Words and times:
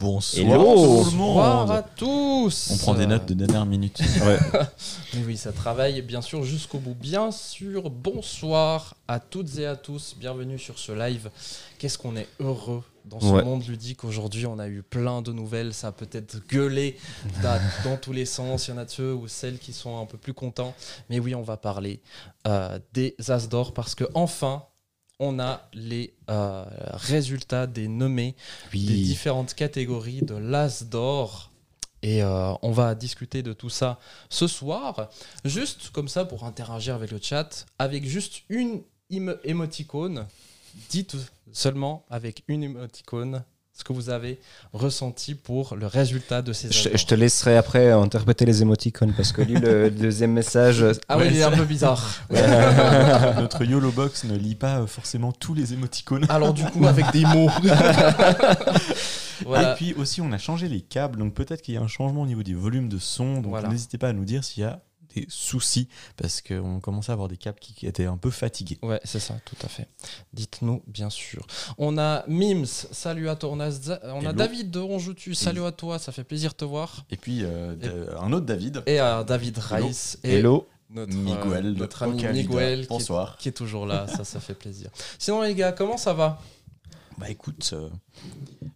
Bonsoir 0.00 0.46
Hello. 0.46 0.64
tout 0.64 1.10
le 1.10 1.18
Bonsoir 1.18 1.66
monde. 1.66 1.70
à 1.76 1.82
tous 1.82 2.70
On 2.72 2.76
prend 2.78 2.94
des 2.94 3.06
notes 3.06 3.26
de 3.26 3.34
dernière 3.34 3.66
minute. 3.66 4.00
Mais 5.14 5.24
oui, 5.26 5.36
ça 5.36 5.52
travaille 5.52 6.00
bien 6.00 6.22
sûr 6.22 6.42
jusqu'au 6.42 6.78
bout. 6.78 6.94
Bien 6.94 7.30
sûr, 7.30 7.90
bonsoir 7.90 8.94
à 9.08 9.20
toutes 9.20 9.58
et 9.58 9.66
à 9.66 9.76
tous. 9.76 10.16
Bienvenue 10.18 10.58
sur 10.58 10.78
ce 10.78 10.92
live. 10.92 11.30
Qu'est-ce 11.78 11.98
qu'on 11.98 12.16
est 12.16 12.28
heureux 12.40 12.82
dans 13.04 13.20
ce 13.20 13.26
Ouais. 13.26 13.44
monde 13.44 13.66
ludique 13.66 14.04
aujourd'hui. 14.04 14.46
On 14.46 14.58
a 14.58 14.68
eu 14.68 14.82
plein 14.82 15.20
de 15.20 15.32
nouvelles. 15.32 15.74
Ça 15.74 15.88
a 15.88 15.92
peut-être 15.92 16.38
gueulé 16.48 16.96
dans, 17.42 17.60
dans 17.84 17.96
tous 17.98 18.14
les 18.14 18.24
sens. 18.24 18.68
Il 18.68 18.70
y 18.70 18.74
en 18.74 18.78
a 18.78 18.86
de 18.86 18.90
ceux 18.90 19.12
ou 19.12 19.28
celles 19.28 19.58
qui 19.58 19.74
sont 19.74 20.00
un 20.00 20.06
peu 20.06 20.16
plus 20.16 20.32
contents. 20.32 20.74
Mais 21.10 21.18
oui, 21.18 21.34
on 21.34 21.42
va 21.42 21.58
parler 21.58 22.00
euh, 22.46 22.78
des 22.94 23.14
As 23.28 23.48
d'or 23.50 23.74
parce 23.74 23.94
que 23.94 24.04
enfin, 24.14 24.62
on 25.20 25.38
a 25.38 25.68
les 25.74 26.14
euh, 26.30 26.64
résultats 26.92 27.66
des 27.66 27.86
nommés 27.86 28.34
des 28.72 28.78
différentes 28.80 29.54
catégories 29.54 30.22
de 30.22 30.34
l'As 30.34 30.84
d'or. 30.84 31.52
Et 32.02 32.22
euh, 32.22 32.54
on 32.62 32.72
va 32.72 32.94
discuter 32.94 33.42
de 33.42 33.52
tout 33.52 33.68
ça 33.68 34.00
ce 34.30 34.46
soir, 34.46 35.10
juste 35.44 35.90
comme 35.90 36.08
ça 36.08 36.24
pour 36.24 36.44
interagir 36.44 36.94
avec 36.94 37.10
le 37.10 37.20
chat, 37.20 37.66
avec 37.78 38.06
juste 38.06 38.42
une 38.48 38.82
émoticône. 39.44 40.26
Dites 40.88 41.16
seulement 41.52 42.06
avec 42.08 42.42
une 42.48 42.62
émoticône 42.62 43.44
ce 43.80 43.84
que 43.84 43.92
vous 43.94 44.10
avez 44.10 44.38
ressenti 44.72 45.34
pour 45.34 45.74
le 45.74 45.86
résultat 45.86 46.42
de 46.42 46.52
ces 46.52 46.70
Je, 46.70 46.96
je 46.96 47.06
te 47.06 47.14
laisserai 47.14 47.56
après 47.56 47.90
interpréter 47.90 48.44
les 48.44 48.60
émoticônes 48.62 49.14
parce 49.16 49.32
que 49.32 49.42
lui, 49.42 49.54
le 49.54 49.90
deuxième 49.90 50.32
message. 50.32 50.84
Ah 51.08 51.16
oui, 51.18 51.24
il 51.30 51.36
est 51.38 51.42
un 51.42 51.50
peu 51.50 51.64
bizarre. 51.64 52.06
Notre 53.38 53.64
YOLO 53.64 53.90
Box 53.90 54.24
ne 54.24 54.36
lit 54.36 54.54
pas 54.54 54.80
euh, 54.80 54.86
forcément 54.86 55.32
tous 55.32 55.54
les 55.54 55.72
émoticônes. 55.72 56.26
Alors 56.28 56.52
du 56.52 56.64
coup, 56.64 56.86
avec 56.86 57.10
des 57.12 57.24
mots. 57.24 57.48
voilà. 59.44 59.72
Et 59.72 59.76
puis 59.76 59.94
aussi, 59.94 60.20
on 60.20 60.30
a 60.32 60.38
changé 60.38 60.68
les 60.68 60.80
câbles, 60.80 61.18
donc 61.18 61.34
peut-être 61.34 61.62
qu'il 61.62 61.74
y 61.74 61.76
a 61.76 61.80
un 61.80 61.88
changement 61.88 62.22
au 62.22 62.26
niveau 62.26 62.42
du 62.42 62.54
volume 62.54 62.88
de 62.88 62.98
son. 62.98 63.34
Donc 63.40 63.46
Voilà. 63.50 63.68
n'hésitez 63.68 63.98
pas 63.98 64.08
à 64.08 64.12
nous 64.12 64.24
dire 64.24 64.44
s'il 64.44 64.62
y 64.62 64.66
a 64.66 64.80
des 65.14 65.26
soucis, 65.28 65.88
parce 66.16 66.40
qu'on 66.40 66.80
commençait 66.80 67.10
à 67.10 67.14
avoir 67.14 67.28
des 67.28 67.36
câbles 67.36 67.58
qui, 67.58 67.74
qui 67.74 67.86
étaient 67.86 68.06
un 68.06 68.16
peu 68.16 68.30
fatigués. 68.30 68.78
Ouais, 68.82 69.00
c'est 69.04 69.20
ça, 69.20 69.34
tout 69.44 69.56
à 69.62 69.68
fait. 69.68 69.88
Dites-nous, 70.32 70.82
bien 70.86 71.10
sûr. 71.10 71.46
On 71.78 71.98
a 71.98 72.24
Mims, 72.28 72.66
salut 72.66 73.28
à 73.28 73.36
toi. 73.36 73.50
On 73.52 73.60
a, 73.60 73.70
on. 74.14 74.32
David 74.32 74.70
de 74.70 74.78
Ronjoutu, 74.78 75.34
salut 75.34 75.64
à 75.64 75.72
toi, 75.72 75.98
ça 75.98 76.12
fait 76.12 76.24
plaisir 76.24 76.52
de 76.52 76.56
te 76.56 76.64
voir. 76.64 77.04
Et 77.10 77.16
puis 77.16 77.40
euh, 77.42 78.06
un 78.18 78.32
autre 78.32 78.46
David, 78.46 78.82
Et 78.86 78.98
à 78.98 79.24
David 79.24 79.58
Hello. 79.70 79.86
Rice. 79.86 80.18
Et 80.22 80.34
Hello. 80.36 80.66
notre, 80.90 81.14
Miguel, 81.14 81.66
euh, 81.66 81.72
notre 81.74 82.02
ami 82.04 82.18
Ocalida. 82.18 82.48
Miguel, 82.48 82.86
qui 82.86 82.94
est, 82.94 83.36
qui 83.38 83.48
est 83.48 83.52
toujours 83.52 83.86
là, 83.86 84.06
ça, 84.06 84.24
ça 84.24 84.40
fait 84.40 84.54
plaisir. 84.54 84.90
Sinon, 85.18 85.42
les 85.42 85.54
gars, 85.54 85.72
comment 85.72 85.96
ça 85.96 86.12
va? 86.12 86.40
Bah 87.18 87.28
écoute, 87.28 87.70
euh, 87.74 87.88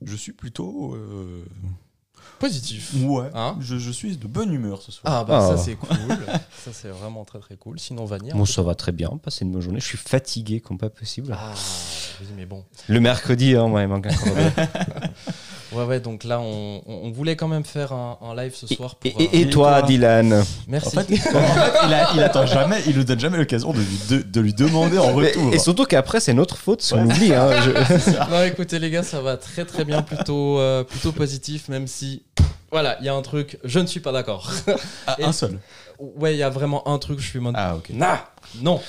je 0.05 0.17
suis 0.17 0.33
plutôt. 0.33 0.95
euh, 0.95 1.45
Positif. 2.39 2.93
ouais, 3.03 3.31
Hein 3.35 3.57
je, 3.61 3.79
je 3.79 3.91
suis 3.91 4.17
de 4.17 4.27
bonne 4.27 4.53
humeur 4.53 4.83
ce 4.83 4.93
soir. 4.93 5.13
Ah, 5.13 5.25
bah 5.25 5.41
Ah. 5.43 5.57
ça, 5.57 5.63
c'est 5.63 5.75
cool. 5.77 5.97
ça, 6.65 6.73
c'est 6.73 6.89
vraiment 6.89 7.25
très, 7.25 7.39
très 7.39 7.57
cool. 7.57 7.79
Sinon, 7.79 8.05
Vanilla. 8.05 8.35
Moi, 8.35 8.47
ça 8.47 8.63
va 8.63 8.75
très 8.75 8.93
bien. 8.93 9.11
Passer 9.23 9.45
une 9.45 9.53
bonne 9.53 9.63
journée. 9.63 9.81
Je 9.81 9.87
suis 9.87 9.99
fatigué 9.99 10.61
comme 10.61 10.79
pas 10.79 10.91
possible. 10.91 11.35
Ah, 11.39 11.53
oui, 12.21 12.27
mais 12.37 12.47
bon. 12.47 12.65
Le 12.89 13.01
mercredi, 13.01 13.55
hein, 13.57 13.69
moi, 13.69 13.83
il 13.83 13.89
manque 13.89 14.07
encore. 14.07 14.37
Ouais, 15.75 15.85
ouais, 15.85 16.01
donc 16.01 16.25
là, 16.25 16.41
on, 16.41 16.83
on- 16.87 17.01
on 17.05 17.11
voulait 17.11 17.37
quand 17.37 17.49
même 17.49 17.65
faire 17.65 17.93
un, 17.93 18.19
un 18.23 18.35
live 18.37 18.55
ce 18.55 18.67
soir 18.67 18.95
pour. 18.95 19.11
et, 19.21 19.25
et- 19.25 19.27
euh, 19.27 19.41
et 19.41 19.51
toi, 19.51 19.79
toi 19.81 19.83
Dylan 19.89 20.45
Merci. 20.69 20.97
En 20.99 21.03
fait, 21.03 21.07
il, 21.15 21.93
a- 21.95 22.11
il 22.15 22.23
attend 22.23 22.47
jamais, 22.47 22.81
il 22.87 22.97
nous 22.97 23.05
donne 23.05 23.21
jamais 23.21 23.39
l'occasion 23.39 23.73
de 23.73 23.79
lui, 23.79 23.99
de, 24.11 24.23
de 24.23 24.41
lui 24.41 24.55
demander 24.55 24.99
en 24.99 25.15
Mais- 25.17 25.29
retour. 25.29 25.53
Et 25.55 25.59
surtout 25.59 25.85
qu'après, 25.85 26.21
c'est 26.21 26.35
notre 26.35 26.57
faute 26.57 26.83
si 26.83 26.95
on 26.95 27.05
oublie. 27.05 27.35
hein. 27.35 27.51
Je- 27.63 28.31
Non, 28.31 28.43
écoutez 28.45 28.79
les 28.79 28.91
gars, 28.91 29.03
ça 29.03 29.21
va 29.21 29.37
très 29.37 29.65
très 29.65 29.85
bien, 29.85 30.03
plutôt, 30.03 30.59
euh, 30.59 30.85
plutôt 30.85 31.13
positif, 31.13 31.69
même 31.69 31.87
si, 31.87 32.23
voilà, 32.71 32.97
il 33.01 33.07
y 33.07 33.09
a 33.09 33.15
un 33.15 33.23
truc, 33.23 33.59
je 33.65 33.79
ne 33.81 33.87
suis 33.87 34.01
pas 34.01 34.13
d'accord. 34.13 34.51
Ah, 35.07 35.17
un 35.23 35.33
seul. 35.33 35.59
ouais, 35.99 36.35
il 36.35 36.39
y 36.39 36.43
a 36.43 36.51
vraiment 36.51 36.87
un 36.89 36.99
truc, 36.99 37.19
je 37.21 37.29
suis 37.29 37.39
mode, 37.41 37.55
Ah 37.57 37.77
ok. 37.77 37.91
nah, 37.93 38.25
non. 38.61 38.81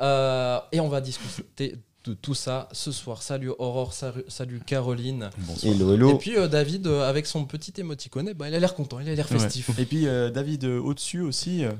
Euh, 0.00 0.58
et 0.72 0.80
on 0.80 0.88
va 0.88 1.00
discuter 1.02 1.76
de 2.04 2.14
tout 2.14 2.34
ça 2.34 2.68
ce 2.72 2.92
soir. 2.92 3.22
Salut 3.22 3.50
Aurore, 3.58 3.92
salut, 3.92 4.60
Caroline. 4.64 5.30
Bonsoir. 5.38 5.74
Hello, 5.74 6.14
Et 6.14 6.18
puis 6.18 6.36
euh, 6.36 6.48
David, 6.48 6.86
euh, 6.86 7.08
avec 7.08 7.26
son 7.26 7.44
petit 7.44 7.74
émoticône, 7.78 8.32
ben, 8.32 8.48
il 8.48 8.54
a 8.54 8.58
l'air 8.58 8.74
content, 8.74 9.00
il 9.00 9.08
a 9.08 9.14
l'air 9.14 9.28
festif. 9.28 9.68
Ouais. 9.68 9.82
Et 9.82 9.86
puis 9.86 10.06
euh, 10.06 10.30
David 10.30 10.64
euh, 10.64 10.80
au-dessus 10.80 11.20
aussi 11.20 11.64
euh, 11.64 11.72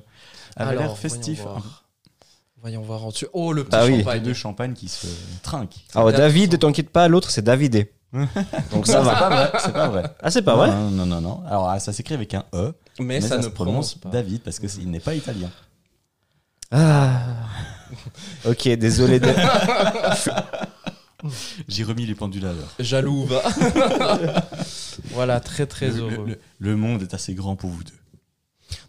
Alors, 0.57 0.75
l'air 0.83 0.99
festif. 0.99 1.41
Voyons 1.43 1.53
voir. 1.59 1.85
Voyons 2.61 2.83
voir 2.83 3.05
en 3.07 3.09
dessus. 3.09 3.27
Oh, 3.33 3.53
le 3.55 3.65
petit 3.65 3.77
Ah 3.77 3.87
oui. 3.87 3.93
Les 4.23 4.35
champagne. 4.35 4.73
deux 4.75 4.75
qui 4.75 4.89
se 4.89 5.07
trinquent. 5.43 5.77
Alors, 5.95 6.11
bien 6.11 6.19
David, 6.19 6.59
t'inquiète 6.59 6.91
pas, 6.91 7.09
l'autre, 7.09 7.31
c'est 7.31 7.43
Davidé. 7.43 7.91
Donc 8.73 8.87
ça 8.87 8.99
C'est 8.99 9.05
va. 9.05 9.15
pas 9.17 9.29
vrai. 9.31 9.53
C'est 9.63 9.73
pas 9.73 9.89
vrai. 9.89 10.03
Ah, 10.21 10.31
c'est 10.31 10.43
pas 10.43 10.57
vrai 10.57 10.69
Non, 10.69 10.91
non, 10.91 11.07
non, 11.07 11.21
non. 11.21 11.43
Alors 11.47 11.69
ah, 11.71 11.79
ça 11.81 11.93
s'écrit 11.93 12.15
avec 12.15 12.35
un 12.35 12.45
E, 12.53 12.73
Mais, 12.99 13.21
ça, 13.21 13.39
ne 13.39 13.43
se 13.43 13.49
prononce 13.49 13.95
pas. 13.95 14.11
David 14.11 14.43
parce 14.43 14.59
que 14.59 14.69
c'est- 14.69 14.81
il 14.83 14.91
n'est 14.91 15.01
pas 15.01 15.15
italien. 15.15 15.49
Ah. 16.73 17.21
Ok, 18.47 18.69
désolé. 18.69 19.21
de- 19.21 19.28
J'ai 21.69 21.84
remis 21.84 22.06
les 22.06 22.15
pendules 22.15 22.47
à 22.47 22.53
l'heure. 22.53 22.75
Jaloux, 22.78 23.25
va. 23.27 23.43
voilà, 25.11 25.39
très 25.41 25.67
très 25.67 25.89
Le, 25.89 25.99
heureux. 25.99 26.25
le- 26.27 26.39
le 26.59 26.77
monde 26.77 27.03
est 27.03 27.12
assez 27.15 27.34
grand 27.34 27.56
pour 27.56 27.71
vous 27.71 27.84
deux. 27.84 27.93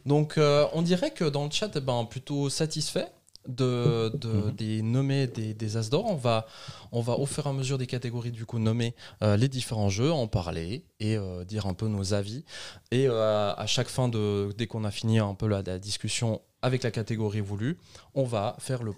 Donc, 0.06 0.38
euh, 0.38 0.66
on 0.74 0.82
dirait 0.82 1.12
que 1.12 1.26
dans 1.26 1.44
le 1.46 1.52
chat, 1.52 1.70
eh 1.76 1.82
ben, 1.82 2.06
plutôt 2.06 2.50
satisfait 2.50 3.08
de, 3.48 4.10
de- 4.16 4.28
Mhm. 4.30 4.52
des 4.52 4.82
nommés 4.82 5.28
des, 5.28 5.54
des 5.54 5.76
As 5.78 5.90
d'or. 5.90 6.06
On 6.08 6.16
va, 6.16 6.46
on 6.94 7.02
va 7.02 7.14
au 7.18 7.26
fur 7.26 7.46
et 7.48 7.50
à 7.50 7.54
mesure 7.54 7.78
des 7.78 7.88
catégories 7.88 8.32
du 8.32 8.46
coup 8.46 8.60
nommer 8.60 8.96
euh, 9.24 9.36
les 9.36 9.50
différents 9.50 9.90
jeux, 9.90 10.12
en 10.12 10.28
parler 10.28 10.86
et 11.00 11.18
euh, 11.18 11.44
dire 11.44 11.66
un 11.66 11.74
peu 11.74 11.88
nos 11.88 12.14
avis. 12.14 12.46
Et 12.92 13.08
euh, 13.10 13.54
à 13.56 13.66
chaque 13.68 13.90
fin 13.90 14.08
de, 14.08 14.54
dès 14.58 14.68
qu'on 14.68 14.86
a 14.86 14.92
fini 14.92 15.20
un 15.20 15.34
peu 15.34 15.48
la, 15.48 15.62
la 15.64 15.80
discussion 15.80 16.40
avec 16.62 16.84
la 16.84 16.92
catégorie 16.92 17.42
voulue, 17.42 17.78
on 18.16 18.24
va 18.24 18.56
faire 18.60 18.84
le 18.84 18.94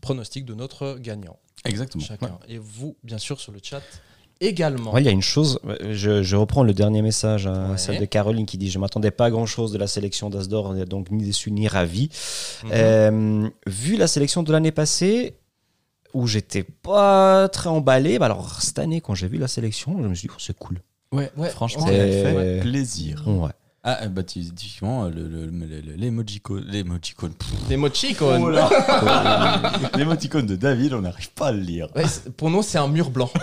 pronostic 0.00 0.44
de 0.44 0.54
notre 0.54 0.98
gagnant. 0.98 1.38
Exactement. 1.64 2.02
Chacun. 2.04 2.38
Et 2.48 2.58
vous, 2.58 2.96
bien 3.04 3.18
sûr, 3.18 3.38
sur 3.40 3.52
le 3.52 3.60
chat 3.62 3.82
également. 4.40 4.92
Ouais, 4.92 5.00
il 5.02 5.04
y 5.04 5.08
a 5.08 5.12
une 5.12 5.22
chose, 5.22 5.60
je, 5.90 6.22
je 6.24 6.36
reprends 6.36 6.64
le 6.64 6.74
dernier 6.74 7.00
message, 7.02 7.46
hein, 7.46 7.70
Ouais. 7.72 7.78
celle 7.78 8.00
de 8.00 8.04
Caroline 8.04 8.46
qui 8.46 8.58
dit 8.58 8.70
Je 8.70 8.78
m'attendais 8.80 9.12
pas 9.12 9.26
à 9.26 9.30
grand 9.30 9.46
chose 9.46 9.70
de 9.72 9.78
la 9.78 9.86
sélection 9.86 10.30
d'Asdor, 10.30 10.74
donc 10.86 11.10
ni 11.12 11.24
déçu 11.24 11.52
ni 11.52 11.68
ravi. 11.68 12.08
Mhm. 12.64 12.70
Euh, 12.72 13.48
vu 13.66 13.96
la 13.96 14.08
sélection 14.08 14.42
de 14.42 14.50
l'année 14.50 14.72
passée, 14.72 15.36
où 16.14 16.26
j'étais 16.26 16.64
pas 16.64 17.48
très 17.50 17.68
emballé, 17.68 18.18
bah 18.18 18.26
alors 18.26 18.60
cette 18.60 18.78
année, 18.80 19.00
quand 19.00 19.14
j'ai 19.14 19.28
vu 19.28 19.38
la 19.38 19.48
sélection, 19.48 20.02
je 20.02 20.08
me 20.08 20.14
suis 20.14 20.26
dit 20.28 20.34
Oh, 20.36 20.40
C'est 20.40 20.58
cool. 20.58 20.80
Ouais, 21.12 21.30
Ouais, 21.36 21.48
franchement, 21.50 21.86
ça 21.86 21.92
fait 21.92 22.58
plaisir. 22.62 23.22
Ouais. 23.26 23.50
Ah, 23.84 24.06
bah, 24.06 24.22
tu- 24.22 24.44
typiquement, 24.44 25.06
le- 25.08 25.26
le- 25.26 25.46
le- 25.46 25.80
le-. 25.80 26.22
Pff, 26.22 27.68
Des 27.68 27.76
mochicons. 27.76 28.40
oh 28.40 28.48
là. 28.48 28.70
L'émoticône 29.96 30.46
de 30.46 30.54
David, 30.54 30.94
on 30.94 31.00
n'arrive 31.00 31.30
pas 31.32 31.48
à 31.48 31.52
le 31.52 31.58
lire. 31.58 31.88
Ouais, 31.96 32.04
pour 32.36 32.48
nous, 32.48 32.62
c'est 32.62 32.78
un 32.78 32.86
mur 32.86 33.10
blanc. 33.10 33.28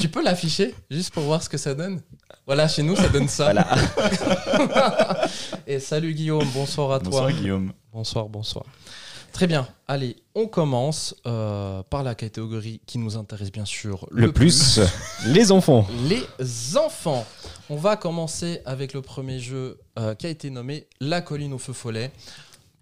Tu 0.00 0.08
peux 0.08 0.22
l'afficher 0.24 0.74
juste 0.90 1.12
pour 1.12 1.24
voir 1.24 1.42
ce 1.42 1.48
que 1.50 1.58
ça 1.58 1.74
donne? 1.74 2.00
Voilà, 2.46 2.66
chez 2.68 2.82
nous, 2.82 2.96
ça 2.96 3.08
donne 3.08 3.28
ça. 3.28 3.52
Voilà. 3.52 3.66
Et 5.66 5.78
salut 5.78 6.14
Guillaume, 6.14 6.46
bonsoir 6.54 6.92
à 6.92 6.98
Bonsoir 7.00 7.24
toi. 7.28 7.32
Guillaume. 7.32 7.72
Bonsoir, 7.92 8.28
bonsoir. 8.28 8.64
Très 9.34 9.46
bien. 9.48 9.66
Allez, 9.88 10.16
on 10.36 10.46
commence 10.46 11.14
euh, 11.26 11.82
par 11.90 12.02
la 12.04 12.14
catégorie 12.14 12.80
qui 12.86 12.98
nous 12.98 13.16
intéresse 13.16 13.50
bien 13.50 13.64
sûr 13.64 14.06
Le, 14.12 14.32
plus, 14.32 14.78
les 15.26 15.50
enfants. 15.50 15.86
les 16.08 16.76
enfants. 16.76 17.26
On 17.68 17.74
va 17.76 17.96
commencer 17.96 18.60
avec 18.64 18.92
le 18.94 19.02
premier 19.02 19.40
jeu 19.40 19.78
euh, 19.98 20.14
qui 20.14 20.26
a 20.26 20.30
été 20.30 20.50
nommé 20.50 20.86
La 21.00 21.20
colline 21.20 21.52
au 21.52 21.58
feu 21.58 21.72
follet. 21.72 22.12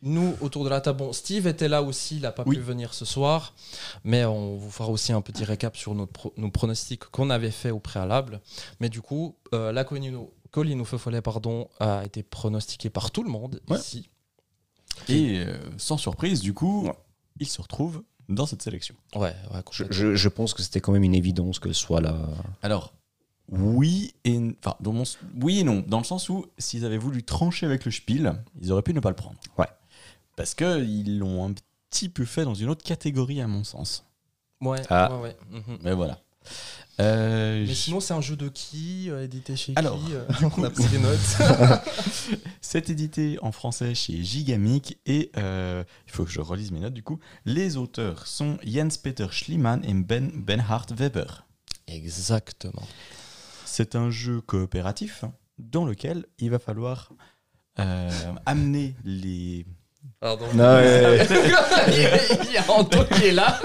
Nous, 0.02 0.36
autour 0.42 0.64
de 0.64 0.68
la 0.68 0.80
table, 0.82 0.98
bon, 0.98 1.12
Steve 1.14 1.46
était 1.46 1.68
là 1.68 1.82
aussi, 1.82 2.16
il 2.16 2.22
n'a 2.22 2.32
pas 2.32 2.42
Oui. 2.44 2.56
pu 2.56 2.62
venir 2.62 2.92
ce 2.92 3.04
soir, 3.06 3.54
mais 4.04 4.24
on 4.24 4.56
vous 4.56 4.70
fera 4.70 4.90
aussi 4.90 5.12
un 5.12 5.20
petit 5.22 5.44
récap 5.44 5.76
sur 5.76 5.94
notre 5.94 6.12
pro- 6.12 6.34
nos 6.36 6.50
pronostics 6.50 7.04
qu'on 7.04 7.30
avait 7.30 7.52
fait 7.52 7.70
au 7.70 7.78
préalable. 7.78 8.40
Mais 8.80 8.88
du 8.90 9.00
coup, 9.00 9.36
euh, 9.54 9.72
La 9.72 9.84
colline 9.84 10.16
au, 10.16 10.34
colline 10.50 10.81
au 10.81 10.84
feu 10.84 10.99
follet 10.99 11.22
pardon, 11.22 11.69
a 11.81 12.04
été 12.04 12.22
pronostiqué 12.25 12.90
par 12.90 13.10
tout 13.10 13.22
le 13.22 13.31
monde 13.31 13.60
Ouais. 13.70 13.78
ici. 13.78 14.08
Et 15.08 15.40
euh, 15.46 15.56
sans 15.78 15.96
surprise, 15.96 16.40
du 16.40 16.54
coup, 16.54 16.88
il 17.40 17.46
se 17.48 17.60
retrouve 17.60 18.02
dans 18.28 18.46
cette 18.46 18.62
sélection. 18.62 18.94
Ouais, 19.14 19.20
ouais, 19.22 19.34
Je, 19.54 19.60
complètement. 19.62 19.86
je- 19.92 20.14
je 20.14 20.28
pense 20.28 20.54
que 20.54 20.62
c'était 20.62 20.80
quand 20.80 20.92
même 20.92 21.02
une 21.04 21.14
évidence 21.14 21.58
que 21.58 21.68
ce 21.72 21.80
soit 21.80 22.00
là. 22.00 22.16
Alors, 22.62 22.92
oui 23.50 24.14
et, 24.24 24.34
n- 24.34 24.54
enfin, 24.64 24.76
dans 24.80 24.92
mon 24.92 25.02
s- 25.02 25.18
oui 25.40 25.58
et 25.60 25.64
non, 25.64 25.84
dans 25.86 25.98
le 25.98 26.04
sens 26.04 26.28
où 26.28 26.46
s'ils 26.58 26.84
avaient 26.84 26.98
voulu 26.98 27.22
trancher 27.22 27.66
avec 27.66 27.84
le 27.84 27.90
Spiel, 27.90 28.34
ils 28.60 28.72
auraient 28.72 28.82
pu 28.82 28.94
ne 28.94 29.00
pas 29.00 29.10
le 29.10 29.16
prendre. 29.16 29.36
Ouais. 29.58 29.66
Parce 30.36 30.54
qu'ils 30.54 31.18
l'ont 31.18 31.44
un 31.48 31.52
petit 31.90 32.08
peu 32.08 32.24
fait 32.24 32.44
dans 32.44 32.54
une 32.54 32.68
autre 32.70 32.84
catégorie, 32.84 33.40
à 33.40 33.46
mon 33.46 33.64
sens. 33.64 34.04
Ouais, 34.60 34.80
Ah. 34.88 35.12
ouais, 35.16 35.20
ouais. 35.22 35.36
mhm. 35.50 35.78
Mais 35.82 35.92
voilà. 35.92 36.20
Euh, 37.00 37.64
Mais 37.66 37.74
sinon, 37.74 38.00
c'est 38.00 38.12
un 38.12 38.20
jeu 38.20 38.36
de 38.36 38.48
qui 38.48 39.10
euh, 39.10 39.24
Édité 39.24 39.56
chez 39.56 39.72
Alors, 39.76 39.98
qui 40.04 40.12
euh, 40.14 40.24
Du 40.40 40.48
coup, 40.48 40.60
on 40.60 40.64
a 40.64 40.70
pris 40.70 40.84
des 40.86 40.98
notes. 40.98 41.18
C'est 42.60 42.90
édité 42.90 43.38
en 43.42 43.50
français 43.50 43.94
chez 43.94 44.22
Gigamic 44.22 44.98
et 45.06 45.30
euh, 45.36 45.84
il 46.06 46.12
faut 46.12 46.24
que 46.24 46.30
je 46.30 46.40
relise 46.40 46.70
mes 46.70 46.80
notes 46.80 46.94
du 46.94 47.02
coup. 47.02 47.18
Les 47.44 47.76
auteurs 47.76 48.26
sont 48.26 48.58
Jens 48.62 48.98
Peter 48.98 49.26
Schliemann 49.30 49.82
et 49.84 49.94
Ben 49.94 50.30
Benhard 50.34 50.86
Weber. 50.94 51.46
Exactement. 51.86 52.86
c'est 53.64 53.96
un 53.96 54.10
jeu 54.10 54.40
coopératif 54.40 55.24
dans 55.58 55.84
lequel 55.84 56.26
il 56.38 56.50
va 56.50 56.58
falloir 56.58 57.12
euh, 57.78 58.10
amener 58.46 58.94
les. 59.04 59.66
Pardon. 60.20 60.46
Non, 60.54 60.75
ouais, 60.75 61.26
Il 62.49 62.52
y 62.52 62.56
a 62.56 62.70
Anto 62.70 63.04
qui 63.04 63.25
est 63.26 63.32
là. 63.32 63.60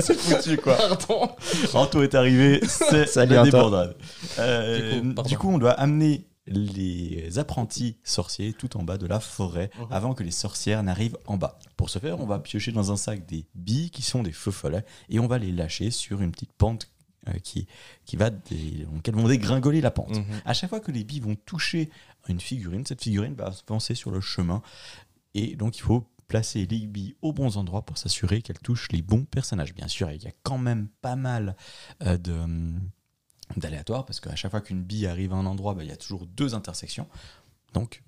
c'est 0.00 0.18
foutu 0.18 0.56
quoi. 0.56 0.74
Pardon. 0.76 1.30
Anto 1.74 2.02
est 2.02 2.14
arrivé, 2.14 2.60
c'est 2.66 3.06
Salut, 3.06 3.34
la 3.34 3.40
Anto. 3.42 3.50
débandade. 3.50 3.96
Euh, 4.38 4.78
Du 4.78 5.00
coup, 5.02 5.14
pardon. 5.14 5.28
du 5.28 5.38
coup, 5.38 5.48
on 5.50 5.58
doit 5.58 5.72
amener 5.72 6.26
les 6.46 7.38
apprentis 7.38 7.96
sorciers 8.02 8.52
tout 8.54 8.76
en 8.76 8.82
bas 8.82 8.98
de 8.98 9.06
la 9.06 9.20
forêt 9.20 9.70
Mhm. 9.78 9.86
avant 9.90 10.14
que 10.14 10.24
les 10.24 10.30
sorcières 10.32 10.82
n'arrivent 10.82 11.16
en 11.26 11.36
bas. 11.36 11.58
Pour 11.76 11.90
ce 11.90 11.98
faire, 12.00 12.18
on 12.20 12.26
va 12.26 12.38
piocher 12.40 12.72
dans 12.72 12.90
un 12.90 12.96
sac 12.96 13.24
des 13.26 13.46
billes 13.54 13.90
qui 13.90 14.02
sont 14.02 14.22
des 14.24 14.32
feux 14.32 14.50
follets 14.50 14.84
et 15.10 15.20
on 15.20 15.28
va 15.28 15.38
les 15.38 15.52
lâcher 15.52 15.90
sur 15.92 16.20
une 16.22 16.32
petite 16.32 16.52
pente 16.52 16.88
euh, 17.28 17.32
qui, 17.44 17.68
qui 18.04 18.16
va 18.16 18.30
des, 18.30 18.84
dans 18.88 18.94
laquelle 18.96 19.14
vont 19.14 19.28
dégringoler 19.28 19.80
la 19.80 19.90
pente. 19.92 20.16
Mhm. 20.16 20.24
À 20.44 20.54
chaque 20.54 20.70
fois 20.70 20.80
que 20.80 20.90
les 20.90 21.04
billes 21.04 21.20
vont 21.20 21.36
toucher 21.46 21.90
une 22.28 22.40
figurine, 22.40 22.84
cette 22.84 23.02
figurine 23.02 23.34
va 23.34 23.52
avancer 23.68 23.94
sur 23.94 24.10
le 24.10 24.20
chemin. 24.20 24.60
Et 25.34 25.56
donc, 25.56 25.76
il 25.78 25.82
faut 25.82 26.06
placer 26.28 26.66
les 26.66 26.86
billes 26.86 27.16
aux 27.22 27.32
bons 27.32 27.56
endroits 27.56 27.82
pour 27.82 27.98
s'assurer 27.98 28.40
qu'elles 28.40 28.60
touchent 28.60 28.90
les 28.92 29.02
bons 29.02 29.24
personnages. 29.24 29.74
Bien 29.74 29.88
sûr, 29.88 30.10
il 30.10 30.22
y 30.22 30.28
a 30.28 30.32
quand 30.44 30.58
même 30.58 30.88
pas 31.02 31.16
mal 31.16 31.56
euh, 32.04 32.16
de, 32.16 32.32
hum, 32.32 32.80
d'aléatoires, 33.56 34.06
parce 34.06 34.20
qu'à 34.20 34.36
chaque 34.36 34.52
fois 34.52 34.60
qu'une 34.60 34.82
bille 34.82 35.06
arrive 35.06 35.32
à 35.32 35.36
un 35.36 35.46
endroit, 35.46 35.74
bah, 35.74 35.82
il 35.82 35.88
y 35.88 35.92
a 35.92 35.96
toujours 35.96 36.26
deux 36.26 36.54
intersections. 36.54 37.08
Donc, 37.74 38.02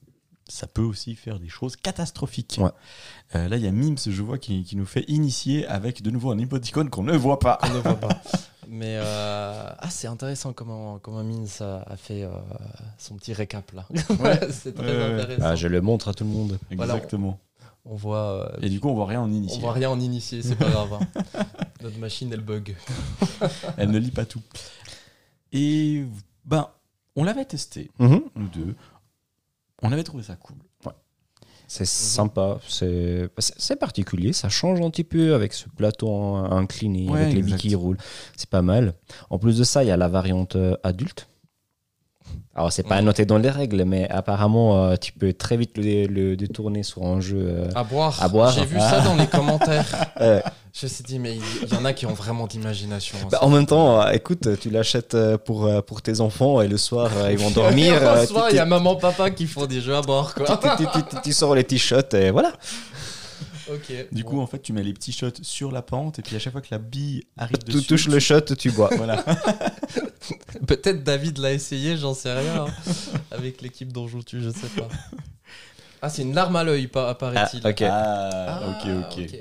ça 0.49 0.67
peut 0.67 0.83
aussi 0.83 1.15
faire 1.15 1.41
des 1.41 1.49
choses 1.49 1.77
catastrophiques. 1.77 2.59
Ouais. 2.61 2.71
Euh, 3.35 3.49
là, 3.49 3.57
il 3.57 3.63
y 3.63 3.67
a 3.67 3.73
Mims, 3.73 3.97
je 4.07 4.23
vois, 4.23 4.39
qui, 4.39 4.65
qui 4.65 4.77
nous 4.77 4.87
fait 4.87 5.05
initier 5.09 5.67
avec 5.67 6.03
de 6.03 6.11
nouveau 6.11 6.31
un 6.31 6.39
émoticône 6.39 6.91
qu'on 6.91 7.05
ne 7.05 7.17
voit 7.17 7.39
pas. 7.39 7.59
On 7.63 7.69
ne 7.71 7.79
voit 7.79 7.99
pas. 7.99 8.23
Mais 8.75 8.97
euh, 8.99 9.71
ah, 9.79 9.91
c'est 9.91 10.07
intéressant 10.07 10.55
comment, 10.55 10.99
comment 10.99 11.23
Mins 11.23 11.45
a, 11.61 11.83
a 11.93 11.97
fait 11.99 12.23
euh, 12.23 12.31
son 12.97 13.17
petit 13.17 13.35
récap 13.35 13.71
là. 13.73 13.87
c'est 14.51 14.75
très 14.75 14.87
Ouais, 14.87 14.97
ouais. 14.97 15.21
intéressant. 15.21 15.43
Ah, 15.45 15.55
je 15.57 15.69
le 15.69 15.83
montre 15.83 16.09
à 16.09 16.15
tout 16.15 16.25
le 16.25 16.31
monde. 16.31 16.59
Voilà, 16.71 16.95
Exactement. 16.95 17.39
On 17.85 17.97
voit. 17.97 18.49
euh, 18.55 18.57
Et 18.63 18.71
du 18.71 18.81
coup, 18.81 18.89
on 18.89 18.95
voit 18.95 19.05
rien 19.07 19.21
en 19.21 19.29
on 19.29 19.33
initié. 19.33 19.61
voit 19.61 19.73
rien 19.73 19.91
en 19.91 20.01
initié, 20.01 20.41
c'est 20.41 20.57
pas 20.57 20.71
grave. 20.71 20.95
hein. 20.95 21.43
Notre 21.83 21.99
machine, 21.99 22.33
elle 22.33 22.41
bug. 22.41 22.75
Elle 23.77 23.91
ne 23.91 23.99
lit 23.99 24.11
pas 24.13 24.25
tout. 24.25 24.41
Et 25.53 26.05
ben, 26.47 26.69
on 27.17 27.25
l'avait 27.25 27.45
testé, 27.45 27.91
Mhm. 27.99 28.23
nous 28.37 28.49
deux. 28.49 28.75
On 29.83 29.93
avait 29.93 30.05
trouvé 30.05 30.23
ça 30.23 30.37
cool. 30.37 30.57
C'est 31.75 31.87
sympa, 31.87 32.59
c'est 32.69 33.77
particulier, 33.81 34.35
ça 34.35 34.51
change 34.51 34.79
un 34.83 34.91
petit 34.91 35.05
peu 35.05 35.35
avec 35.35 35.55
ce 35.55 35.71
plateau 35.71 36.13
incliné, 36.35 37.09
Ouais, 37.11 37.23
avec 37.23 37.35
les 37.35 37.41
billes 37.43 37.57
qui 37.57 37.75
roulent. 37.75 37.97
C'est 38.37 38.51
pas 38.51 38.61
mal. 38.61 38.93
En 39.31 39.39
plus 39.39 39.57
de 39.57 39.65
ça, 39.65 39.83
il 39.83 39.87
y 39.87 39.91
a 39.91 39.97
la 39.97 40.09
variante 40.09 40.55
euh, 40.57 40.77
adulte. 40.83 41.29
Alors, 42.55 42.71
c'est 42.71 42.83
pas 42.83 42.99
Mhm. 43.01 43.07
noté 43.07 43.25
dans 43.25 43.39
les 43.39 43.49
règles, 43.49 43.85
mais 43.87 44.07
apparemment, 44.11 44.85
euh, 44.85 44.97
tu 44.97 45.13
peux 45.15 45.33
très 45.33 45.57
vite 45.57 45.79
le, 45.79 46.07
le 46.09 46.37
détourner 46.37 46.83
sur 46.83 47.05
un 47.07 47.21
jeu. 47.23 47.39
euh, 47.41 47.69
À 47.75 47.85
boire. 47.85 48.23
À 48.23 48.29
boire. 48.29 48.53
J'ai 48.53 48.67
vu 48.67 48.79
ça 48.79 49.01
dans 49.01 49.17
les 49.17 49.27
commentaires. 49.27 49.87
Je 50.75 50.87
me 50.87 50.91
suis 50.91 51.05
dit, 51.05 51.19
mais 51.19 51.37
il 51.37 51.69
y 51.69 51.75
en 51.77 51.85
a 51.85 51.93
qui 51.93 52.07
ont 52.07 52.15
vraiment 52.15 52.47
d'imagination. 52.47 53.19
hein. 53.23 53.29
bah, 53.31 53.39
en 53.43 53.51
même 53.51 53.67
temps, 53.67 54.01
euh, 54.01 54.11
écoute, 54.13 54.59
tu 54.59 54.71
l'achètes 54.71 55.15
euh, 55.15 55.37
pour, 55.37 55.67
euh, 55.67 55.83
pour 55.83 56.01
tes 56.01 56.21
enfants 56.21 56.63
et 56.63 56.69
le 56.69 56.79
soir, 56.79 57.11
ils 57.31 57.37
vont 57.39 57.51
dormir. 57.63 57.95
Le 58.01 58.27
soir, 58.27 58.47
tu- 58.49 58.55
il 58.55 58.57
y 58.57 58.59
a 58.61 58.65
maman, 58.65 58.97
papa 58.97 59.31
qui 59.31 59.47
font 59.47 59.67
des 59.67 59.83
jeux 59.83 59.95
à 59.95 60.01
quoi. 60.03 60.27
tu, 60.79 60.87
tu- 60.87 61.03
tu- 61.11 61.17
tu 61.25 61.33
sors 61.35 61.55
les 61.55 61.65
t-shirts 61.65 62.15
et 62.15 62.31
voilà. 62.31 62.55
ok. 63.71 64.07
Du 64.13 64.25
coup, 64.25 64.41
en 64.41 64.47
fait, 64.47 64.61
tu 64.63 64.73
mets 64.73 64.83
les 64.83 64.95
petits 64.95 65.13
shots 65.13 65.43
sur 65.43 65.73
la 65.73 65.83
pente, 65.83 66.19
et 66.19 66.23
puis 66.23 66.37
à 66.37 66.39
chaque 66.39 66.53
fois 66.53 66.63
que 66.63 66.69
la 66.71 66.79
bille 66.79 67.25
arrive 67.37 67.59
Tu 67.67 67.73
dessus, 67.73 67.87
touches 67.87 68.09
le 68.09 68.19
shot, 68.19 68.41
tu 68.59 68.71
bois. 68.71 68.89
Voilà. 68.97 69.23
Peut-être 70.67 71.03
David 71.05 71.37
l'a 71.39 71.53
essayé, 71.53 71.97
j'en 71.99 72.15
sais 72.15 72.33
rien. 72.33 72.65
hein. 72.67 72.93
Avec 73.31 73.61
l'équipe 73.61 73.93
dont 73.93 74.09
joue-tu, 74.09 74.41
je 74.43 74.49
sais 74.51 74.69
pas. 74.77 74.89
Ah, 76.01 76.09
c'est 76.09 76.23
une 76.23 76.35
larme 76.35 76.57
à 76.57 76.65
l'œil, 76.65 76.89
pa- 76.89 77.11
apparaît-il. 77.11 77.61
Ah, 77.65 77.69
ok. 77.69 77.83
Ah, 77.83 78.31
Ah, 78.49 78.61
ok, 78.71 78.91
ok. 79.19 79.37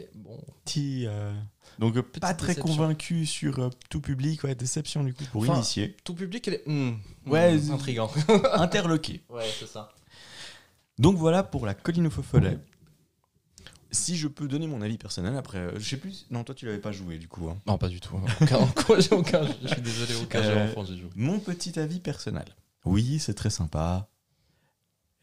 Petit, 0.66 1.06
euh, 1.08 1.34
Donc, 1.80 1.96
euh, 1.98 2.04
pas 2.04 2.34
très 2.34 2.50
déception. 2.50 2.76
convaincu 2.76 3.26
sur 3.26 3.60
euh, 3.60 3.70
tout 3.90 4.00
public, 4.02 4.44
ouais, 4.44 4.54
déception 4.56 5.04
du 5.04 5.14
coup 5.14 5.24
pour 5.32 5.42
Enfin, 5.44 5.56
initier. 5.56 5.96
Tout 6.04 6.14
public, 6.14 6.48
elle 6.48 6.54
est. 6.56 6.64
Hmm. 6.68 6.98
Ouais, 7.26 7.58
c'est- 7.60 7.72
intriguant. 7.72 8.12
Interloqué. 8.54 9.24
Ouais, 9.30 9.46
c'est 9.60 9.68
ça. 9.68 9.90
Donc 11.00 11.18
voilà 11.18 11.42
pour 11.44 11.66
la 11.66 11.74
colline 11.74 12.06
au 12.08 12.10
follet. 12.12 12.60
Si 13.94 14.16
je 14.16 14.28
peux 14.30 14.48
donner 14.48 14.68
mon 14.68 14.82
avis 14.82 14.98
personnel 14.98 15.36
après, 15.36 15.58
euh, 15.58 15.72
je 15.80 15.90
sais 15.90 15.98
plus. 15.98 16.26
Non, 16.30 16.44
toi 16.46 16.56
tu 16.56 16.66
l'avais 16.66 16.78
pas 16.80 16.92
joué 16.94 17.18
du 17.18 17.28
coup. 17.28 17.50
hein. 17.50 17.58
Non, 17.68 17.78
pas 17.78 17.90
du 17.90 18.00
tout. 18.00 18.16
Aucun, 18.42 18.58
aucun, 18.62 19.00
j'ai 19.00 19.12
aucun- 19.14 19.48
je 19.64 19.68
suis 19.68 19.82
désolé, 19.82 20.14
aucun 20.22 20.40
Euh, 20.40 20.68
j'ai 20.86 20.98
joué. 20.98 21.10
Mon 21.16 21.40
petit 21.40 21.78
avis 21.80 22.00
personnel. 22.00 22.46
Oui, 22.86 23.20
c'est 23.20 23.34
très 23.34 23.50
sympa. 23.50 24.08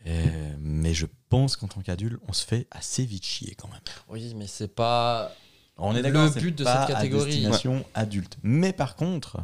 Euh, 0.07 0.57
mais 0.61 0.95
je 0.95 1.07
pense 1.29 1.57
qu'en 1.57 1.67
tant 1.67 1.81
qu'adulte, 1.81 2.21
on 2.29 2.33
se 2.33 2.45
fait 2.45 2.67
assez 2.71 3.05
vite 3.05 3.25
chier 3.25 3.55
quand 3.55 3.69
même. 3.69 3.81
Oui, 4.09 4.35
mais 4.37 4.47
c'est 4.47 4.75
pas. 4.75 5.33
On 5.77 5.95
est 5.95 6.03
Le 6.03 6.41
but 6.41 6.57
de 6.57 6.65
pas 6.65 6.87
cette 6.87 6.97
catégorie. 6.97 7.23
à 7.23 7.27
destination 7.27 7.85
adulte. 7.95 8.39
Mais 8.43 8.73
par 8.73 8.97
contre, 8.97 9.39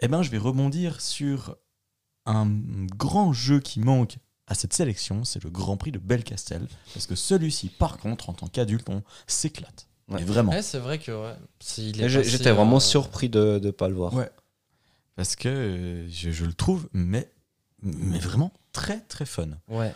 eh 0.00 0.08
ben, 0.08 0.22
je 0.22 0.30
vais 0.30 0.38
rebondir 0.38 1.00
sur 1.00 1.56
un 2.26 2.46
grand 2.96 3.32
jeu 3.32 3.60
qui 3.60 3.80
manque 3.80 4.16
à 4.46 4.54
cette 4.54 4.72
sélection, 4.72 5.24
c'est 5.24 5.42
le 5.42 5.50
Grand 5.50 5.76
Prix 5.76 5.92
de 5.92 5.98
Belcastel. 5.98 6.66
Parce 6.92 7.06
que 7.06 7.14
celui-ci, 7.14 7.68
par 7.68 7.98
contre, 7.98 8.28
en 8.28 8.32
tant 8.34 8.48
qu'adulte, 8.48 8.88
on 8.90 9.02
s'éclate. 9.26 9.88
Ouais. 10.08 10.16
Mais 10.20 10.24
vraiment. 10.24 10.52
Ouais, 10.52 10.62
c'est 10.62 10.78
vrai 10.78 10.98
que. 10.98 11.12
Ouais, 11.12 11.34
J'étais 12.08 12.50
vraiment 12.52 12.76
euh, 12.76 12.80
surpris 12.80 13.28
de 13.28 13.60
ne 13.62 13.70
pas 13.70 13.88
le 13.88 13.94
voir. 13.94 14.14
Ouais. 14.14 14.30
Parce 15.16 15.36
que 15.36 15.48
euh, 15.48 16.08
je, 16.08 16.30
je 16.30 16.44
le 16.44 16.54
trouve, 16.54 16.88
mais, 16.92 17.30
mais 17.82 18.18
vraiment 18.18 18.52
très 18.72 19.00
très 19.00 19.26
fun. 19.26 19.48
Ouais. 19.68 19.94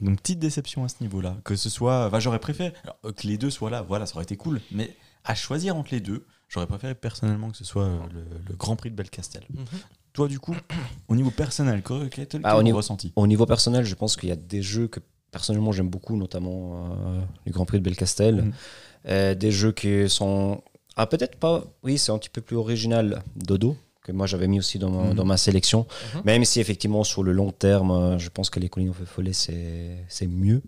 Donc 0.00 0.20
petite 0.20 0.38
déception 0.38 0.84
à 0.84 0.88
ce 0.88 0.96
niveau-là. 1.00 1.36
Que 1.44 1.56
ce 1.56 1.70
soit, 1.70 2.06
enfin, 2.06 2.20
j'aurais 2.20 2.40
préféré 2.40 2.72
alors, 2.82 2.98
euh, 3.04 3.12
que 3.12 3.26
les 3.26 3.38
deux 3.38 3.50
soient 3.50 3.70
là. 3.70 3.82
Voilà, 3.82 4.06
ça 4.06 4.16
aurait 4.16 4.24
été 4.24 4.36
cool. 4.36 4.60
Mais 4.72 4.94
à 5.24 5.34
choisir 5.34 5.76
entre 5.76 5.92
les 5.92 6.00
deux, 6.00 6.26
j'aurais 6.48 6.66
préféré 6.66 6.94
personnellement 6.94 7.50
que 7.50 7.56
ce 7.56 7.64
soit 7.64 7.84
euh, 7.84 7.98
le, 8.12 8.24
le 8.48 8.56
Grand 8.56 8.76
Prix 8.76 8.90
de 8.90 8.96
Belcastel. 8.96 9.44
Mhm. 9.50 9.64
Toi, 10.12 10.28
du 10.28 10.38
coup, 10.38 10.56
au 11.08 11.16
niveau 11.16 11.30
personnel, 11.30 11.82
quel 11.82 12.24
est 12.24 12.36
Ah, 12.44 12.56
au 12.58 12.62
ton 12.62 12.76
ressenti? 12.76 13.12
Au 13.16 13.26
niveau 13.26 13.46
personnel, 13.46 13.84
je 13.84 13.94
pense 13.94 14.16
qu'il 14.16 14.28
y 14.28 14.32
a 14.32 14.36
des 14.36 14.62
jeux 14.62 14.88
que 14.88 15.00
personnellement 15.30 15.72
j'aime 15.72 15.88
beaucoup, 15.88 16.16
notamment 16.16 16.86
euh, 16.92 17.20
le 17.44 17.52
Grand 17.52 17.66
Prix 17.66 17.78
de 17.78 17.84
Belcastel. 17.84 18.52
Euh, 19.06 19.34
des 19.34 19.50
jeux 19.50 19.72
qui 19.72 20.08
sont. 20.08 20.62
Ah, 20.96 21.06
peut-être 21.06 21.36
pas. 21.36 21.64
Oui, 21.82 21.98
c'est 21.98 22.12
un 22.12 22.18
petit 22.18 22.30
peu 22.30 22.40
plus 22.40 22.56
original. 22.56 23.22
Dodo, 23.36 23.76
que 24.04 24.12
moi 24.12 24.26
j'avais 24.28 24.46
mis 24.46 24.60
aussi 24.60 24.78
dans 24.78 24.90
ma, 24.90 25.08
Mhm. 25.08 25.14
dans 25.14 25.24
ma 25.24 25.36
sélection. 25.36 25.86
Mhm. 26.14 26.22
Même 26.24 26.44
si 26.44 26.60
effectivement, 26.60 27.02
sur 27.02 27.24
le 27.24 27.32
long 27.32 27.50
terme, 27.50 27.90
euh, 27.90 28.18
je 28.18 28.28
pense 28.30 28.50
que 28.50 28.60
les 28.60 28.68
collines 28.68 28.90
au 28.90 28.92
follet, 28.92 29.32
c'est 29.32 30.26
mieux. 30.28 30.62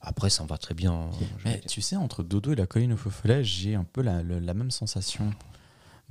Après, 0.00 0.30
ça 0.30 0.42
me 0.42 0.48
va 0.48 0.56
très 0.58 0.74
bien. 0.74 1.10
Je 1.38 1.44
Mais 1.48 1.60
tu 1.66 1.80
sais, 1.82 1.96
entre 1.96 2.22
Dodo 2.22 2.52
et 2.52 2.56
la 2.56 2.66
colline 2.66 2.92
au 2.92 2.96
follet, 2.96 3.42
j'ai 3.44 3.74
un 3.74 3.84
peu 3.84 4.02
la, 4.02 4.22
la 4.22 4.54
même 4.54 4.70
sensation. 4.70 5.30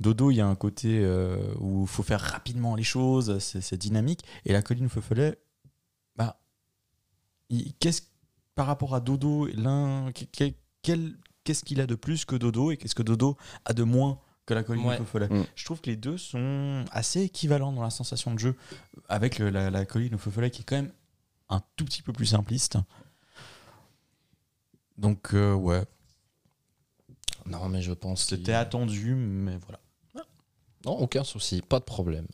Dodo, 0.00 0.30
il 0.32 0.36
y 0.36 0.40
a 0.40 0.46
un 0.46 0.56
côté 0.56 0.98
euh, 1.02 1.38
où 1.60 1.82
il 1.82 1.88
faut 1.88 2.02
faire 2.02 2.20
rapidement 2.20 2.74
les 2.74 2.82
choses, 2.82 3.38
c'est 3.38 3.76
dynamique. 3.76 4.22
Et 4.44 4.52
la 4.52 4.62
colline 4.62 4.86
au 4.86 5.00
follet, 5.00 5.38
bah, 6.16 6.40
qu'est-ce 7.78 8.02
par 8.56 8.66
rapport 8.66 8.94
à 8.94 9.00
Dodo, 9.00 9.46
l'un, 9.54 10.10
qu'est-ce 10.12 11.64
qu'il 11.64 11.80
a 11.80 11.86
de 11.86 11.94
plus 11.94 12.24
que 12.24 12.36
Dodo 12.36 12.70
et 12.72 12.76
qu'est-ce 12.76 12.94
que 12.94 13.02
Dodo 13.02 13.36
a 13.64 13.72
de 13.72 13.82
moins 13.84 14.18
que 14.46 14.54
la 14.54 14.62
colline 14.62 14.84
Ouais. 14.86 14.94
au 14.94 14.98
feu 14.98 15.04
follet 15.04 15.28
Mm. 15.28 15.44
Je 15.54 15.64
trouve 15.64 15.80
que 15.80 15.88
les 15.90 15.96
deux 15.96 16.18
sont 16.18 16.84
assez 16.90 17.22
équivalents 17.22 17.72
dans 17.72 17.82
la 17.82 17.90
sensation 17.90 18.32
de 18.34 18.38
jeu, 18.38 18.56
avec 19.08 19.38
le- 19.38 19.50
la, 19.50 19.70
la 19.70 19.84
colline 19.86 20.14
au 20.14 20.18
feu 20.18 20.30
follet 20.30 20.50
qui 20.50 20.62
est 20.62 20.64
quand 20.64 20.76
même 20.76 20.92
un 21.48 21.62
tout 21.76 21.84
petit 21.84 22.02
peu 22.02 22.12
plus 22.12 22.26
simpliste. 22.26 22.78
Donc, 24.98 25.34
euh, 25.34 25.54
ouais, 25.54 25.82
Non, 27.46 27.68
mais 27.68 27.82
je 27.82 27.92
pense. 27.92 28.26
c'était 28.26 28.52
attendu, 28.52 29.14
mais 29.14 29.56
voilà. 29.58 29.80
Non, 30.84 30.92
aucun 30.98 31.24
souci, 31.24 31.62
pas 31.62 31.78
de 31.80 31.84
problème. 31.84 32.26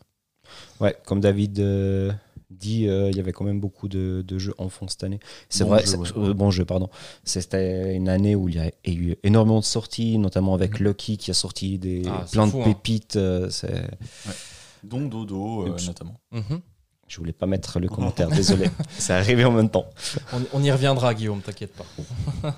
Ouais, 0.81 0.97
comme 1.07 1.21
David 1.21 1.61
euh, 1.61 2.13
dit, 2.51 2.89
euh, 2.89 3.11
il 3.11 3.17
y 3.17 3.21
avait 3.21 3.33
quand 3.33 3.45
même 3.45 3.61
beaucoup 3.61 3.89
de, 3.89 4.25
de 4.27 4.39
jeux 4.39 4.55
enfants 4.59 4.89
cette 4.89 5.05
année. 5.05 5.21
C'est 5.49 5.65
Bon 5.65 5.71
vrai, 5.71 5.81
jeu, 5.81 5.87
c'est- 5.87 5.97
ouais. 5.97 6.29
euh, 6.29 6.35
bon 6.35 6.51
jeu, 6.51 6.65
pardon. 6.65 6.89
C'était 7.25 7.95
une 7.95 8.09
année 8.09 8.35
où 8.35 8.49
il 8.49 8.57
y 8.57 8.59
a 8.59 8.71
eu 8.87 9.15
énormément 9.23 9.61
de 9.61 9.65
sorties, 9.65 10.19
notamment 10.19 10.55
avec 10.55 10.79
Lucky 10.81 11.17
qui 11.17 11.31
a 11.31 11.35
sorti 11.35 11.79
des, 11.79 12.03
Ah, 12.09 12.25
plein 12.31 12.47
fou, 12.47 12.59
de 12.59 12.63
hein. 12.63 12.65
pépites. 12.67 13.17
euh, 13.17 13.49
c'est- 13.51 13.89
Dont 14.83 15.07
Dodo, 15.07 15.67
euh, 15.67 15.77
notamment. 15.87 16.19
Mhm. 16.33 16.61
Je 17.07 17.17
voulais 17.19 17.33
pas 17.33 17.47
mettre 17.47 17.81
le 17.81 17.89
commentaire, 18.27 18.29
désolé. 18.31 18.67
C'est 18.99 19.13
arrivé 19.13 19.45
en 19.45 19.53
même 19.53 19.69
temps. 19.71 19.87
On, 20.33 20.41
on 20.55 20.63
y 20.63 20.71
reviendra, 20.73 21.13
Guillaume, 21.15 21.41
t'inquiète 21.43 21.73
pas. 21.75 21.87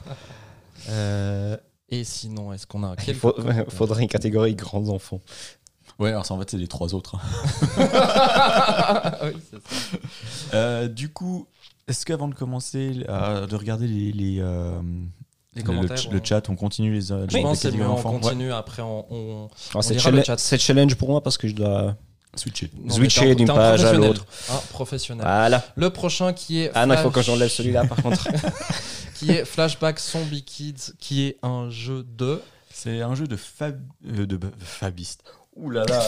Euh, 0.88 1.56
Et 1.88 2.04
sinon, 2.04 2.52
est-ce 2.52 2.66
qu'on 2.66 2.82
a 2.84 2.94
il 3.06 3.14
faut- 3.14 3.34
faudrait 3.68 4.02
une 4.02 4.08
catégorie 4.08 4.54
grands 4.54 4.88
enfants. 4.88 5.20
Ouais, 5.98 6.10
alors 6.10 6.26
ça, 6.26 6.34
en 6.34 6.38
fait, 6.38 6.50
c'est 6.50 6.56
les 6.58 6.68
trois 6.68 6.94
autres. 6.94 7.16
Oui, 9.22 9.32
c'est 9.50 9.56
ça. 9.62 9.98
Euh, 10.54 10.88
du 10.88 11.08
coup, 11.10 11.46
est-ce 11.88 12.04
qu'avant 12.06 12.28
de 12.28 12.34
commencer 12.34 13.04
à 13.08 13.46
de 13.46 13.56
regarder 13.56 13.86
les, 13.86 14.12
les, 14.12 14.38
euh, 14.40 14.80
Les 15.54 15.62
le- 15.62 15.66
commentaires, 15.66 15.96
le, 16.10 16.18
on- 16.20 16.24
chat, 16.24 16.48
on 16.48 16.56
continue 16.56 16.92
les, 16.92 17.12
euh, 17.12 17.26
Je 17.28 17.36
les 17.36 17.42
pense 17.42 17.58
que 17.58 17.62
c'est 17.62 17.68
catégories 17.68 17.88
moment, 17.88 17.94
on 18.04 18.08
enfants? 18.16 18.20
Continue, 18.20 18.52
après 18.52 18.82
on... 18.82 19.06
on- 19.12 19.48
Alors, 19.70 19.84
c'est, 19.84 19.94
lira 19.94 20.10
le 20.10 20.16
challenge, 20.16 20.24
chat. 20.26 20.38
c'est 20.38 20.58
challenge 20.58 20.94
pour 20.96 21.08
moi 21.10 21.22
parce 21.22 21.36
que 21.38 21.48
je 21.48 21.54
dois 21.54 21.96
Switcher. 22.34 22.70
Non, 22.78 22.94
Switcher 22.94 23.20
mais 23.20 23.26
t'es 23.26 23.32
un- 23.32 23.34
d'une 23.36 23.46
t'es 23.46 23.52
un 23.52 23.56
page 23.56 23.80
à 23.80 23.84
professionnel. 23.84 24.08
l'autre. 24.08 24.26
Un 24.50 24.56
professionnel. 24.70 25.26
Voilà. 25.26 25.64
Le 25.76 25.90
prochain 25.90 26.32
qui 26.32 26.60
est. 26.62 26.70
Ah 26.74 26.86
non, 26.86 26.94
il 26.94 27.00
faut 27.00 27.10
que 27.10 27.22
j'enlève 27.22 27.50
celui-là 27.50 27.84
par 27.86 28.02
contre. 28.02 28.26
Qui 29.16 29.30
est 29.30 29.44
Flashback 29.44 30.00
Zombie 30.00 30.42
Kids, 30.42 30.94
qui 30.98 31.26
est 31.26 31.38
un 31.44 31.70
jeu 31.70 32.02
de. 32.04 32.40
C'est 32.72 33.02
un 33.02 33.14
jeu 33.14 33.26
de, 33.28 33.36
fab... 33.36 33.80
euh, 34.08 34.26
de 34.26 34.40
fabiste. 34.58 35.22
Ouh 35.54 35.68
là 35.70 35.84
là. 35.84 36.00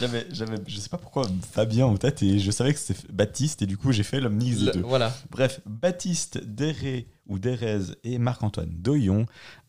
J'avais, 0.00 0.26
j'avais, 0.32 0.56
je 0.66 0.78
sais 0.78 0.88
pas 0.88 0.98
pourquoi 0.98 1.24
Fabien 1.52 1.86
en 1.86 1.96
tête 1.96 2.22
et 2.24 2.40
je 2.40 2.50
savais 2.50 2.72
que 2.74 2.80
c'était 2.80 3.00
Baptiste 3.12 3.62
et 3.62 3.66
du 3.66 3.76
coup 3.76 3.92
j'ai 3.92 4.02
fait 4.02 4.20
Le- 4.66 4.72
deux. 4.72 4.80
Voilà. 4.80 5.14
Bref, 5.30 5.60
Baptiste 5.64 6.38
Deré 6.44 7.06
ou 7.28 7.38
Derez 7.38 7.78
et 8.02 8.18
Marc-Antoine 8.18 8.70
Doyon 8.72 9.26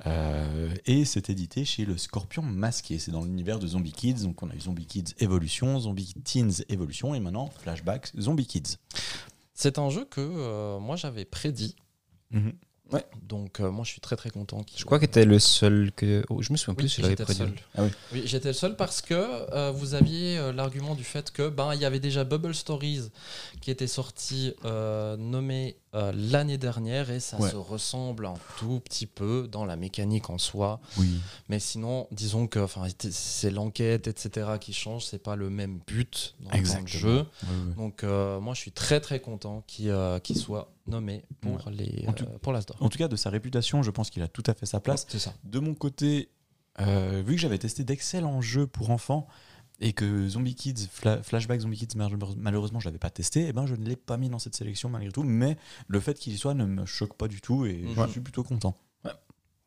euh, 0.08 0.74
et 0.88 1.06
c'est 1.06 1.30
édité 1.30 1.66
chez 1.66 1.86
le 1.86 1.98
Scorpion 1.98 2.42
Masqué. 2.42 2.98
C'est 2.98 3.12
dans 3.12 3.24
l'univers 3.24 3.60
de 3.60 3.68
Zombie 3.68 3.92
Kids. 3.94 4.24
Donc 4.24 4.42
on 4.42 4.50
a 4.50 4.56
eu 4.56 4.62
Zombie 4.62 4.88
Kids 4.88 5.14
Evolution, 5.20 5.80
Zombie 5.80 6.16
Teens 6.24 6.64
Evolution 6.70 7.14
et 7.14 7.20
maintenant 7.20 7.48
Flashback 7.62 8.12
Zombie 8.20 8.48
Kids. 8.48 8.78
C'est 9.54 9.78
un 9.78 9.92
jeu 9.92 10.06
que 10.06 10.20
euh, 10.20 10.80
moi 10.80 10.96
j'avais 10.96 11.26
prédit. 11.26 11.76
Donc 13.28 13.60
euh, 13.62 13.72
moi 13.72 13.86
je 13.86 13.92
suis 13.92 14.02
très 14.02 14.16
très 14.18 14.30
content. 14.30 14.64
qu'il- 14.64 14.78
Je 14.80 14.86
crois 14.86 15.00
que 15.00 15.06
t'es 15.06 15.24
le 15.26 15.40
seul 15.40 15.92
que. 15.96 16.24
Oh, 16.30 16.42
je 16.42 16.52
me 16.52 16.58
souviens 16.58 16.74
Oui, 16.78 16.84
plus 16.84 16.90
si 16.90 17.02
j'avais 17.02 17.12
j'étais 17.14 17.24
le 17.24 17.26
prédit. 17.26 17.40
seul. 17.40 17.54
Ah 17.76 17.84
oui. 17.84 17.90
Oui, 18.12 18.22
j'étais 18.26 18.50
le 18.50 18.54
seul 18.54 18.76
parce 18.76 19.02
que 19.02 19.14
euh, 19.16 19.72
vous 19.72 19.94
aviez 19.94 20.38
euh, 20.38 20.52
l'argument 20.52 20.96
du 20.96 21.04
fait 21.06 21.32
que 21.32 21.48
ben 21.48 21.74
il 21.74 21.80
y 21.82 21.86
avait 21.86 22.00
déjà 22.02 22.24
Bubble 22.26 22.54
Stories 22.54 23.10
qui 23.62 23.72
était 23.72 23.88
sorti 23.88 24.54
euh, 24.66 25.16
nommé 25.18 25.78
euh, 25.94 26.14
l'année 26.16 26.58
dernière 26.58 27.12
et 27.12 27.20
ça 27.20 27.38
Ouais. 27.40 27.50
se 27.52 27.56
ressemble 27.58 28.26
un 28.26 28.36
tout 28.58 28.80
petit 28.80 29.06
peu 29.06 29.48
dans 29.52 29.66
la 29.66 29.76
mécanique 29.76 30.30
en 30.30 30.38
soi. 30.38 30.80
Oui. 30.98 31.20
Mais 31.50 31.60
sinon, 31.60 32.08
disons 32.12 32.48
que 32.48 32.66
c'est 33.12 33.52
l'enquête 33.52 34.08
etc 34.08 34.52
qui 34.60 34.72
change, 34.74 35.06
c'est 35.06 35.22
pas 35.22 35.36
le 35.36 35.50
même 35.50 35.80
but 35.88 36.36
dans, 36.40 36.50
dans 36.52 36.80
le 36.82 36.88
jeu. 36.88 37.18
Ouais, 37.18 37.22
ouais. 37.24 37.76
Donc 37.76 38.04
euh, 38.04 38.40
moi 38.40 38.54
je 38.54 38.62
suis 38.62 38.72
très 38.72 39.02
très 39.02 39.20
content 39.20 39.64
qu'il 39.68 39.90
euh, 39.90 40.20
soit 40.36 40.72
nommé 40.88 41.24
pour 41.42 41.70
les 41.70 42.06
tout- 42.16 42.26
pour 42.42 42.54
l'Asdor. 42.54 42.78
En 42.80 42.88
tout 42.90 42.98
cas, 42.98 43.08
de 43.10 43.16
sa 43.18 43.30
réputation, 43.30 43.84
je 43.84 43.92
pense 43.92 44.10
qu'il 44.10 44.24
a 44.24 44.28
tout 44.28 44.44
à 44.48 44.54
fait 44.54 44.66
sa 44.66 44.80
place. 44.80 45.06
Ça. 45.18 45.34
De 45.44 45.60
mon 45.60 45.74
côté, 45.74 46.30
vu 46.80 47.36
que 47.36 47.38
j'avais 47.42 47.58
testé 47.58 47.84
d'excellents 47.84 48.42
jeux 48.42 48.66
pour 48.66 48.90
enfants 48.92 49.28
et 49.82 49.94
que 49.94 50.28
Zombie 50.30 50.56
Kids, 50.56 50.88
Fla- 50.94 51.22
Flashback 51.24 51.60
Zombie 51.62 51.78
Kids, 51.78 51.98
mal- 51.98 52.12
malheureusement, 52.38 52.80
je 52.80 52.86
l'avais 52.88 53.00
pas 53.00 53.10
testé, 53.10 53.48
et 53.48 53.54
ben 53.54 53.66
je 53.66 53.76
ne 53.76 53.84
l'ai 53.86 53.96
pas 53.98 54.16
mis 54.18 54.30
dans 54.30 54.40
cette 54.40 54.56
sélection 54.56 54.88
malgré 54.90 55.12
tout. 55.12 55.24
Mais 55.24 55.58
le 55.88 56.00
fait 56.00 56.14
qu'il 56.18 56.34
y 56.34 56.38
soit 56.38 56.54
ne 56.54 56.66
me 56.66 56.86
choque 56.86 57.16
pas 57.16 57.28
du 57.28 57.42
tout 57.42 57.66
et 57.66 57.84
Ouais. 57.98 58.06
je 58.08 58.12
suis 58.12 58.22
plutôt 58.22 58.44
content. 58.44 58.76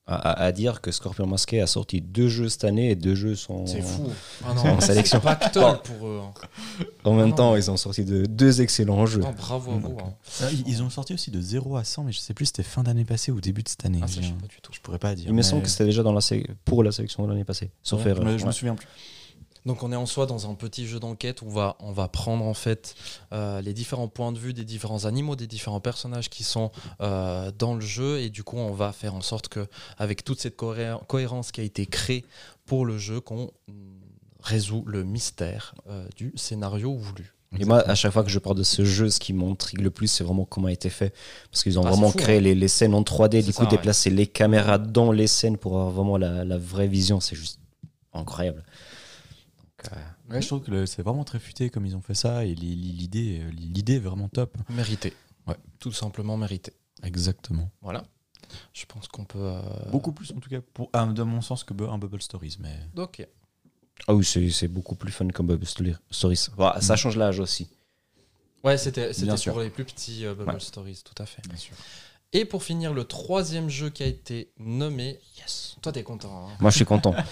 À, 0.06 0.16
à- 0.16 0.42
à 0.44 0.52
dire 0.52 0.83
que 0.83 0.92
Scorpion 0.92 1.26
Masqué 1.26 1.62
a 1.62 1.66
sorti 1.66 2.02
deux 2.02 2.28
jeux 2.28 2.50
cette 2.50 2.64
année 2.64 2.90
et 2.90 2.94
deux 2.94 3.14
jeux 3.14 3.35
sont. 3.35 3.64
C'est 3.66 3.80
fou. 3.80 4.06
Ah 4.44 4.52
C'est 4.54 4.68
en 4.68 4.75
non, 4.75 4.80
sélection. 4.83 5.18
pour 5.18 6.06
eux. 6.06 6.21
hein. 6.23 6.35
En 7.04 7.14
même 7.14 7.30
Non, 7.30 7.35
temps, 7.35 7.56
ils 7.56 7.71
ont 7.71 7.78
sorti 7.78 8.04
de, 8.04 8.26
deux 8.26 8.61
excellents 8.61 9.06
jeux. 9.06 9.23
Non, 9.23 9.33
bravo 9.33 9.71
à 9.73 9.75
vous. 9.76 9.88
Donc, 9.88 10.02
hein. 10.02 10.12
Euh, 10.42 10.50
ils- 10.52 10.68
Ils 10.68 10.83
ont 10.83 10.90
sorti 10.90 11.14
aussi 11.14 11.30
de 11.30 11.40
0 11.40 11.78
à 11.78 11.85
100, 11.85 12.04
mais 12.04 12.12
je 12.12 12.18
sais 12.18 12.35
plus 12.35 12.44
si 12.44 12.49
c'était 12.54 12.68
fin 12.68 12.83
d'année 12.83 13.06
passée 13.06 13.33
ou 13.33 13.40
début 13.40 13.62
de 13.62 13.68
cette 13.71 13.87
année. 13.87 14.00
Ah, 14.02 14.06
ça, 14.06 14.21
je 14.21 14.26
sais 14.26 14.33
pas 14.35 14.47
du 14.47 14.61
tout. 14.62 14.73
je 14.75 14.80
pourrais 14.80 14.99
pas 14.99 15.14
dire. 15.14 15.25
Il 15.26 15.30
me 15.33 15.37
mais- 15.37 15.42
semble 15.42 15.62
que 15.62 15.71
c'était 15.71 15.87
déjà 15.87 16.02
dans 16.02 16.12
la 16.12 16.21
sé- 16.21 16.47
pour 16.66 16.85
la 16.85 16.92
sélection 16.92 17.25
de 17.25 17.30
l'année 17.30 17.44
passée. 17.44 17.71
Sauf 17.83 18.00
Ouais, 18.00 18.04
je 18.04 18.11
erreur. 18.11 18.25
me- 18.26 18.37
je 18.37 18.42
me 18.42 18.49
Ouais. 18.49 18.52
souviens 18.52 18.75
plus. 18.75 18.87
Donc 19.66 19.83
on 19.83 19.90
est 19.92 19.97
en 19.97 20.04
soi 20.06 20.26
dans 20.26 20.50
un 20.50 20.54
petit 20.54 20.87
jeu 20.87 21.00
d'enquête 21.00 21.40
où 21.40 21.47
on 21.47 21.50
va, 21.50 21.76
on 21.80 21.92
va 21.92 22.06
prendre 22.09 22.44
en 22.44 22.52
fait 22.52 22.94
euh, 23.33 23.61
les 23.62 23.73
différents 23.73 24.09
points 24.09 24.30
de 24.33 24.38
vue 24.38 24.52
des 24.52 24.64
différents 24.64 25.06
animaux, 25.06 25.37
des 25.37 25.47
différents 25.47 25.80
personnages 25.80 26.28
qui 26.28 26.44
sont 26.44 26.71
euh, 27.00 27.50
dans 27.59 27.75
le 27.75 27.80
jeu 27.80 28.21
et 28.21 28.28
du 28.28 28.42
coup 28.44 28.59
on 28.59 28.73
va 28.73 28.92
faire 28.92 29.14
en 29.14 29.23
sorte 29.23 29.49
que 29.49 29.66
avec 29.97 30.23
toute 30.23 30.38
cette 30.40 30.56
cohé- 30.56 30.99
cohérence 31.06 31.50
qui 31.50 31.62
a 31.62 31.64
été 31.64 31.87
créée 31.87 32.26
pour 32.66 32.85
le 32.85 32.99
jeu 32.99 33.21
qu'on 33.21 33.50
résout 34.42 34.85
le 34.87 35.02
mystère 35.04 35.75
euh, 35.88 36.06
du 36.16 36.33
scénario 36.37 36.94
voulu. 36.94 37.33
Et 37.59 37.64
moi, 37.64 37.78
à 37.88 37.94
chaque 37.94 38.12
fois 38.12 38.25
que 38.25 38.30
je 38.30 38.40
parle 38.40 38.56
de 38.56 38.64
ce 38.64 38.85
jeu, 38.85 39.09
ce 39.11 39.21
qui 39.21 39.33
m'intrigue 39.33 39.80
le 39.80 39.90
plus, 39.92 40.09
c'est 40.09 40.25
vraiment 40.25 40.44
comment 40.44 40.66
a 40.66 40.73
été 40.73 40.90
fait. 40.90 41.14
Parce 41.52 41.62
qu'ils 41.62 41.78
ont 41.78 41.85
Ah, 41.87 41.90
vraiment 41.90 42.11
fou, 42.11 42.18
créé 42.18 42.38
hein. 42.38 42.40
les, 42.40 42.54
les 42.54 42.66
scènes 42.66 42.94
en 42.94 43.02
3D, 43.02 43.40
C'est 43.40 43.42
du 43.47 43.52
coup, 43.52 43.62
ouais. 43.62 43.68
déplacer 43.68 44.11
les 44.11 44.26
caméras 44.26 44.78
dans 44.78 45.12
les 45.12 45.28
scènes 45.28 45.56
pour 45.56 45.75
avoir 45.75 45.90
vraiment 45.90 46.16
la, 46.18 46.44
la 46.44 46.59
vraie 46.59 46.88
vision. 46.88 47.21
C'est 47.21 47.37
juste 47.37 47.61
incroyable. 48.12 48.64
Euh, 49.92 50.32
Ouais, 50.34 50.40
je 50.42 50.46
trouve 50.46 50.62
que 50.62 50.86
c'est 50.86 51.02
vraiment 51.02 51.24
très 51.24 51.38
futé 51.38 51.68
comme 51.70 51.84
ils 51.86 51.94
ont 51.96 52.00
fait 52.00 52.14
ça 52.14 52.44
et 52.44 52.54
li- 52.54 52.74
li- 52.74 52.92
l'idée, 52.92 53.40
euh, 53.42 53.50
l'idée 53.50 53.94
est 53.96 53.98
vraiment 53.98 54.28
top. 54.28 54.56
Mérité. 54.70 55.12
Ouais. 55.46 55.56
Tout 55.78 55.92
simplement 55.92 56.36
mérité. 56.36 56.72
Exactement. 57.02 57.70
Voilà. 57.82 58.04
Je 58.72 58.84
pense 58.86 59.08
qu'on 59.08 59.24
peut. 59.24 59.38
euh, 59.40 59.60
Beaucoup 59.90 60.12
plus 60.12 60.30
en 60.32 60.40
tout 60.40 60.48
cas, 60.50 60.60
pour, 60.72 60.90
de 60.92 61.22
mon 61.22 61.40
sens, 61.40 61.64
que 61.64 61.74
un 61.88 61.98
Bubble 61.98 62.22
Stories. 62.22 62.56
Mais 62.60 62.74
Ok. 62.96 63.26
Ah 64.08 64.14
oui, 64.14 64.24
c'est 64.24 64.68
beaucoup 64.68 64.94
plus 64.96 65.12
fun 65.12 65.28
comme 65.28 65.46
Bubble 65.48 65.66
Stories. 65.66 65.96
Ça 66.80 66.94
Mm. 66.94 66.96
change 66.96 67.16
l'âge 67.16 67.38
aussi. 67.40 67.68
Ouais, 68.62 68.78
c'était 68.78 69.12
c'était 69.12 69.26
Bien 69.26 69.36
sûr. 69.36 69.52
pour 69.52 69.62
les 69.62 69.70
plus 69.70 69.84
petits 69.84 70.24
euh, 70.24 70.34
Bubble 70.34 70.52
Ouais. 70.54 70.60
Stories, 70.60 71.02
tout 71.04 71.22
à 71.22 71.26
fait. 71.26 71.46
bien 71.46 71.56
sûr. 71.58 71.74
Et 72.32 72.44
pour 72.44 72.64
finir, 72.64 72.92
le 72.94 73.04
troisième 73.04 73.68
jeu 73.68 73.90
qui 73.90 74.02
a 74.02 74.06
été 74.06 74.50
nommé. 74.58 75.20
Yes. 75.38 75.76
Toi, 75.82 75.92
t'es 75.92 76.02
content. 76.02 76.48
hein 76.48 76.56
Moi, 76.60 76.70
je 76.70 76.76
suis 76.76 76.84
content. 76.84 77.14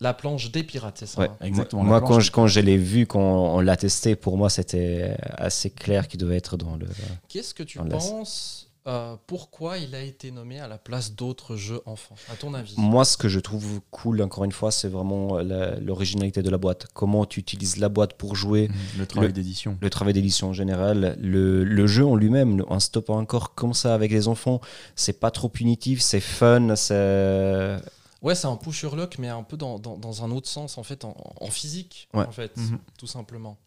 La 0.00 0.14
planche 0.14 0.50
des 0.52 0.62
pirates, 0.62 0.98
c'est 0.98 1.06
ça 1.06 1.20
Ouais. 1.22 1.28
hein 1.28 1.36
Exactement. 1.46 1.82
Moi, 1.82 2.00
quand 2.00 2.20
je, 2.20 2.30
quand 2.30 2.46
je 2.46 2.60
l'ai 2.60 2.76
vu, 2.76 3.06
quand 3.06 3.20
on 3.56 3.60
l'a 3.60 3.76
testé, 3.76 4.14
pour 4.16 4.36
moi, 4.36 4.48
c'était 4.50 5.16
assez 5.36 5.70
clair 5.70 6.06
qu'il 6.08 6.20
devait 6.20 6.36
être 6.36 6.56
dans 6.56 6.76
le. 6.76 6.86
Qu'est-ce 7.28 7.52
que 7.54 7.62
tu 7.64 7.78
penses 7.78 8.64
euh, 8.86 9.16
Pourquoi 9.26 9.76
il 9.76 9.94
a 9.94 10.00
été 10.00 10.30
nommé 10.30 10.60
à 10.60 10.68
la 10.68 10.78
place 10.78 11.12
d'autres 11.14 11.56
jeux 11.56 11.82
enfants, 11.84 12.14
à 12.32 12.36
ton 12.36 12.54
avis? 12.54 12.72
Moi, 12.78 13.04
ce 13.04 13.16
que 13.18 13.28
je 13.28 13.38
trouve 13.40 13.80
cool, 13.90 14.22
encore 14.22 14.44
une 14.44 14.52
fois, 14.52 14.70
c'est 14.70 14.88
vraiment 14.88 15.38
la- 15.38 15.78
l'originalité 15.80 16.42
de 16.42 16.48
la 16.48 16.56
boîte. 16.58 16.86
Comment 16.94 17.26
tu 17.26 17.40
utilises 17.40 17.76
la 17.76 17.88
boîte 17.90 18.14
pour 18.14 18.34
jouer, 18.36 18.70
le 18.98 19.04
travail 19.04 19.32
d'édition. 19.32 19.76
le 19.80 19.90
travail 19.90 20.14
d'édition 20.14 20.50
en 20.50 20.52
général, 20.54 21.18
le, 21.20 21.64
le 21.64 21.86
jeu 21.86 22.06
en 22.06 22.14
lui-même, 22.16 22.64
un 22.70 22.80
stop 22.80 23.10
encore 23.10 23.54
comme 23.54 23.74
ça 23.74 23.94
avec 23.94 24.10
les 24.10 24.26
enfants, 24.28 24.60
c'est 24.96 25.20
pas 25.20 25.30
trop 25.32 25.48
punitif, 25.50 26.00
c'est 26.00 26.20
fun, 26.20 26.74
c'est. 26.76 27.76
Ouais, 28.22 28.34
c'est 28.34 28.46
un 28.48 28.56
push 28.56 28.82
your 28.82 28.96
luck, 28.96 29.16
mais 29.18 29.28
un 29.28 29.42
peu 29.44 29.56
dans, 29.56 29.78
dans, 29.78 29.96
dans 29.96 30.24
un 30.24 30.30
autre 30.30 30.48
sens, 30.48 30.76
en 30.78 30.82
fait, 30.82 31.04
en, 31.04 31.14
en 31.40 31.50
physique, 31.50 32.08
Ouais. 32.14 32.24
en 32.26 32.32
fait, 32.32 32.56
Mhm. 32.56 32.78
tout 32.98 33.06
simplement. 33.06 33.58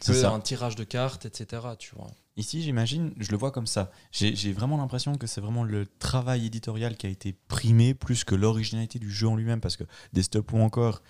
C'est 0.00 0.14
ça. 0.14 0.32
un 0.32 0.40
tirage 0.40 0.74
de 0.74 0.82
cartes, 0.82 1.26
etc. 1.26 1.62
Tu 1.78 1.94
vois. 1.94 2.08
Ici, 2.36 2.60
j'imagine, 2.62 3.12
je 3.18 3.30
le 3.30 3.36
vois 3.36 3.52
comme 3.52 3.68
ça. 3.68 3.92
J'ai 4.10 4.34
j'ai 4.34 4.52
vraiment 4.52 4.76
l'impression 4.76 5.14
que 5.16 5.28
c'est 5.28 5.40
vraiment 5.40 5.62
le 5.62 5.86
travail 6.00 6.44
éditorial 6.46 6.96
qui 6.96 7.06
a 7.06 7.10
été 7.10 7.34
primé 7.46 7.94
plus 7.94 8.24
que 8.24 8.34
l'originalité 8.34 8.98
du 8.98 9.10
jeu 9.12 9.28
en 9.28 9.36
lui-même, 9.36 9.60
parce 9.60 9.76
que 9.76 9.84
des 10.12 10.24
stop 10.24 10.52
ou 10.52 10.58
encore, 10.58 11.02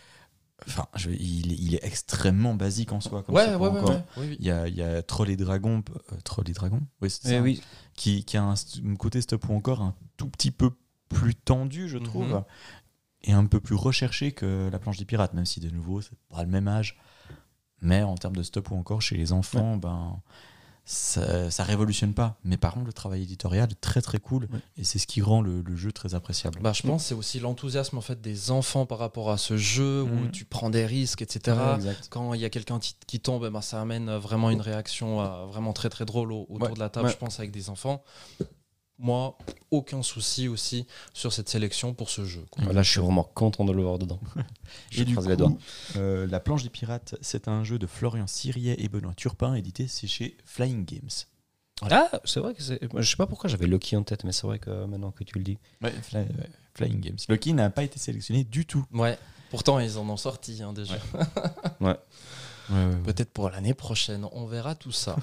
enfin, 0.66 0.86
je 0.94 1.08
il, 1.08 1.52
est- 1.52 1.56
il 1.58 1.74
est 1.74 1.82
extrêmement 1.84 2.54
basique 2.54 2.92
en 2.92 3.00
soi. 3.00 3.22
Comme 3.22 3.34
Ouais, 3.34 3.54
ouais, 3.54 3.68
ou 3.68 3.86
ouais. 3.88 4.04
Oui. 4.18 4.36
Il 4.38 4.44
y 4.44 4.50
a, 4.50 4.68
il 4.68 4.74
y 4.74 4.82
a 4.82 5.00
Troll 5.02 5.30
et 5.30 5.36
Dragon, 5.36 5.82
euh, 6.12 6.16
Troll 6.22 6.50
et 6.50 6.52
Dragon, 6.52 6.80
oui, 7.00 7.08
c'est 7.08 7.22
ça, 7.28 7.34
Eh 7.36 7.40
oui. 7.40 7.62
qui, 7.96 8.24
qui 8.26 8.36
a 8.36 8.42
un, 8.44 8.54
st- 8.54 8.86
un 8.86 8.96
côté 8.96 9.22
stop 9.22 9.48
ou 9.48 9.54
encore 9.54 9.80
un 9.80 9.94
tout 10.18 10.28
petit 10.28 10.50
peu 10.50 10.70
plus 11.08 11.34
tendu, 11.34 11.88
je 11.88 11.96
Mhm. 11.98 12.04
trouve, 12.04 12.42
et 13.24 13.32
un 13.32 13.46
peu 13.46 13.60
plus 13.60 13.74
recherché 13.76 14.32
que 14.32 14.68
la 14.70 14.78
planche 14.78 14.98
des 14.98 15.04
pirates, 15.04 15.34
même 15.34 15.46
si 15.46 15.60
de 15.60 15.70
nouveau, 15.70 16.00
c'est 16.00 16.10
pas 16.28 16.42
le 16.42 16.48
même 16.50 16.68
âge. 16.68 16.98
Mais 17.80 18.02
en 18.02 18.14
termes 18.16 18.36
de 18.36 18.42
stop 18.42 18.70
ou 18.70 18.76
encore 18.76 19.02
chez 19.02 19.16
les 19.16 19.32
enfants, 19.32 19.76
ben 19.76 20.20
ça, 20.84 21.50
ça 21.50 21.62
révolutionne 21.64 22.12
pas. 22.14 22.38
Mais 22.44 22.56
par 22.56 22.74
contre, 22.74 22.86
le 22.86 22.92
travail 22.92 23.22
éditorial 23.22 23.68
est 23.70 23.80
très 23.80 24.00
très 24.02 24.18
cool 24.18 24.48
Ouais. 24.52 24.58
et 24.76 24.84
c'est 24.84 24.98
ce 24.98 25.06
qui 25.06 25.22
rend 25.22 25.40
le, 25.40 25.62
le 25.62 25.76
jeu 25.76 25.92
très 25.92 26.14
appréciable. 26.14 26.60
Bah, 26.60 26.72
je 26.72 26.82
pense 26.82 27.02
que 27.02 27.08
c'est 27.08 27.14
aussi 27.14 27.38
l'enthousiasme 27.40 27.98
en 27.98 28.00
fait 28.00 28.20
des 28.20 28.50
enfants 28.50 28.84
par 28.86 28.98
rapport 28.98 29.30
à 29.30 29.38
ce 29.38 29.56
jeu 29.56 30.02
où 30.02 30.06
Mhm. 30.08 30.30
tu 30.32 30.44
prends 30.44 30.70
des 30.70 30.84
risques, 30.86 31.22
etc. 31.22 31.56
Ouais. 31.80 31.96
Quand 32.10 32.34
il 32.34 32.40
y 32.40 32.44
a 32.44 32.50
quelqu'un 32.50 32.78
qui, 33.06 33.20
tombe, 33.20 33.48
ben, 33.48 33.60
ça 33.60 33.80
amène 33.80 34.10
vraiment 34.16 34.50
une 34.50 34.60
réaction 34.60 35.20
euh, 35.20 35.46
vraiment 35.46 35.72
très 35.72 35.88
très 35.88 36.04
drôle 36.04 36.32
au- 36.32 36.46
autour 36.48 36.68
Ouais, 36.68 36.74
de 36.74 36.80
la 36.80 36.88
table, 36.88 37.06
ouais. 37.06 37.12
je 37.12 37.18
pense, 37.18 37.38
avec 37.38 37.52
des 37.52 37.70
enfants. 37.70 38.02
Moi, 39.04 39.36
aucun 39.72 40.02
souci 40.02 40.46
aussi 40.46 40.86
sur 41.12 41.32
cette 41.32 41.48
sélection 41.48 41.92
pour 41.92 42.08
ce 42.08 42.24
jeu. 42.24 42.44
quoi. 42.50 42.72
Là, 42.72 42.82
je 42.82 42.90
suis 42.92 43.00
vraiment 43.00 43.24
content 43.24 43.64
de 43.64 43.72
le 43.72 43.82
voir 43.82 43.98
dedans. 43.98 44.20
Je 44.90 45.02
Et 45.02 45.04
du 45.04 45.16
coup, 45.16 45.26
les 45.28 45.36
doigts. 45.36 45.52
euh, 45.96 46.26
La 46.28 46.38
planche 46.40 46.62
des 46.62 46.70
pirates, 46.70 47.16
c'est 47.20 47.48
un 47.48 47.64
jeu 47.64 47.78
de 47.80 47.86
Florian 47.88 48.26
Siriet 48.28 48.76
et 48.78 48.88
Benoît 48.88 49.12
Turpin, 49.14 49.54
édité 49.54 49.88
c'est 49.88 50.06
chez 50.06 50.36
Flying 50.44 50.84
Games. 50.84 51.10
Ah, 51.90 52.10
c'est 52.24 52.38
vrai 52.38 52.54
que 52.54 52.62
c'est. 52.62 52.78
Je 52.96 53.02
sais 53.10 53.16
pas 53.16 53.26
pourquoi 53.26 53.50
j'avais 53.50 53.66
Lucky 53.66 53.96
en 53.96 54.04
tête, 54.04 54.22
mais 54.22 54.30
c'est 54.30 54.46
vrai 54.46 54.60
que 54.60 54.84
maintenant 54.86 55.10
que 55.10 55.24
tu 55.24 55.36
le 55.36 55.42
dis. 55.42 55.58
Ouais, 55.82 55.90
Fly- 55.90 56.18
ouais, 56.20 56.50
Flying 56.74 57.00
Games. 57.00 57.16
Lucky 57.28 57.52
n'a 57.54 57.70
pas 57.70 57.82
été 57.82 57.98
sélectionné 57.98 58.44
du 58.44 58.66
tout. 58.66 58.84
Ouais. 58.92 59.18
Pourtant, 59.50 59.80
ils 59.80 59.98
en 59.98 60.08
ont 60.08 60.16
sorti 60.16 60.62
hein, 60.62 60.72
déjà. 60.72 60.94
Peut-être 63.04 63.30
pour 63.32 63.50
l'année 63.50 63.74
prochaine, 63.74 64.26
on 64.32 64.46
verra 64.46 64.74
tout 64.76 64.92
ça. 64.92 65.16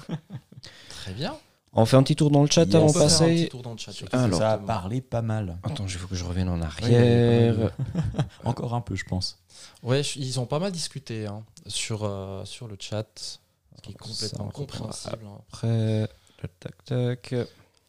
Très 0.90 1.12
bien. 1.14 1.34
On 1.72 1.84
fait 1.86 1.96
un 1.96 2.02
petit 2.02 2.16
tour 2.16 2.30
dans 2.32 2.42
le 2.42 2.50
chat 2.50 2.64
Yes. 2.64 2.74
avant 2.74 2.86
de 2.88 2.92
peut 2.92 2.98
faire 2.98 3.06
un 3.06 3.08
petit 3.26 3.34
passer. 3.36 3.48
tour 3.48 3.62
dans 3.62 3.72
le 3.72 3.78
chat. 3.78 3.92
Alors. 4.12 4.38
ça 4.38 4.52
a 4.52 4.58
parlé 4.58 5.00
pas 5.00 5.22
mal. 5.22 5.58
Attends, 5.62 5.84
il 5.86 5.90
faut 5.92 6.08
que 6.08 6.16
je 6.16 6.24
revienne 6.24 6.48
en 6.48 6.60
arrière. 6.60 7.70
Encore 8.44 8.74
un 8.74 8.80
peu, 8.80 8.96
je 8.96 9.04
pense. 9.04 9.38
Ouais, 9.82 10.02
je- 10.02 10.18
ils 10.18 10.40
ont 10.40 10.46
pas 10.46 10.58
mal 10.58 10.72
discuté 10.72 11.26
hein, 11.26 11.44
sur, 11.66 12.02
euh, 12.04 12.44
sur 12.44 12.66
le 12.66 12.76
chat, 12.78 13.06
ce 13.16 13.38
qui 13.82 13.92
est 13.92 13.94
complètement 13.98 14.48
compréhensible. 14.48 15.20
hein. 15.26 15.38
Après, 15.48 16.00
le 16.42 16.48
tac 16.58 16.84
tac. 16.84 17.34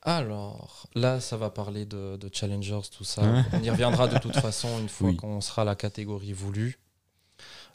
Alors, 0.04 0.88
là, 0.96 1.20
ça 1.20 1.38
va 1.38 1.50
parler 1.50 1.86
de, 1.86 2.18
de 2.18 2.30
Challengers, 2.32 2.82
tout 2.96 3.04
ça. 3.04 3.22
Ouais. 3.22 3.42
On 3.54 3.62
y 3.64 3.70
reviendra 3.70 4.08
de 4.08 4.18
toute 4.20 4.36
façon 4.40 4.68
une 4.80 4.90
fois 4.90 5.10
Oui. 5.10 5.16
qu'on 5.16 5.42
sera 5.42 5.62
à 5.64 5.66
la 5.66 5.76
catégorie 5.76 6.34
voulue. 6.34 6.80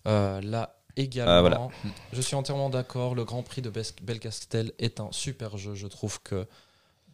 Euh, 0.07 0.41
là, 0.41 0.77
également. 0.97 1.33
Ah, 1.33 1.41
voilà. 1.41 1.69
Je 2.13 2.21
suis 2.21 2.35
entièrement 2.37 2.71
d'accord. 2.71 3.15
Le 3.15 3.25
Grand 3.25 3.43
Prix 3.43 3.63
de 3.63 3.71
Bes- 3.71 3.95
Belcastel 4.03 4.73
est 4.79 5.01
un 5.01 5.09
super 5.13 5.57
jeu. 5.59 5.75
Je 5.75 5.87
trouve 5.87 6.21
que 6.23 6.47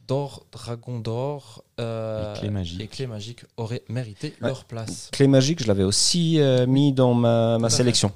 D'Or, 0.08 0.46
Dragon 0.50 0.98
d'Or 0.98 1.64
euh, 1.78 2.34
Et 2.34 2.38
Clé 2.38 2.50
Magique. 2.50 2.80
et 2.80 2.88
Clé 2.88 3.06
Magique 3.06 3.44
auraient 3.56 3.84
mérité 3.88 4.34
Ouais. 4.40 4.48
leur 4.48 4.64
place. 4.64 5.08
Clé 5.12 5.28
magique, 5.28 5.62
je 5.62 5.68
l'avais 5.68 5.84
aussi 5.84 6.40
euh, 6.40 6.66
mis 6.66 6.92
dans 6.92 7.14
ma, 7.14 7.70
sélection. 7.70 8.12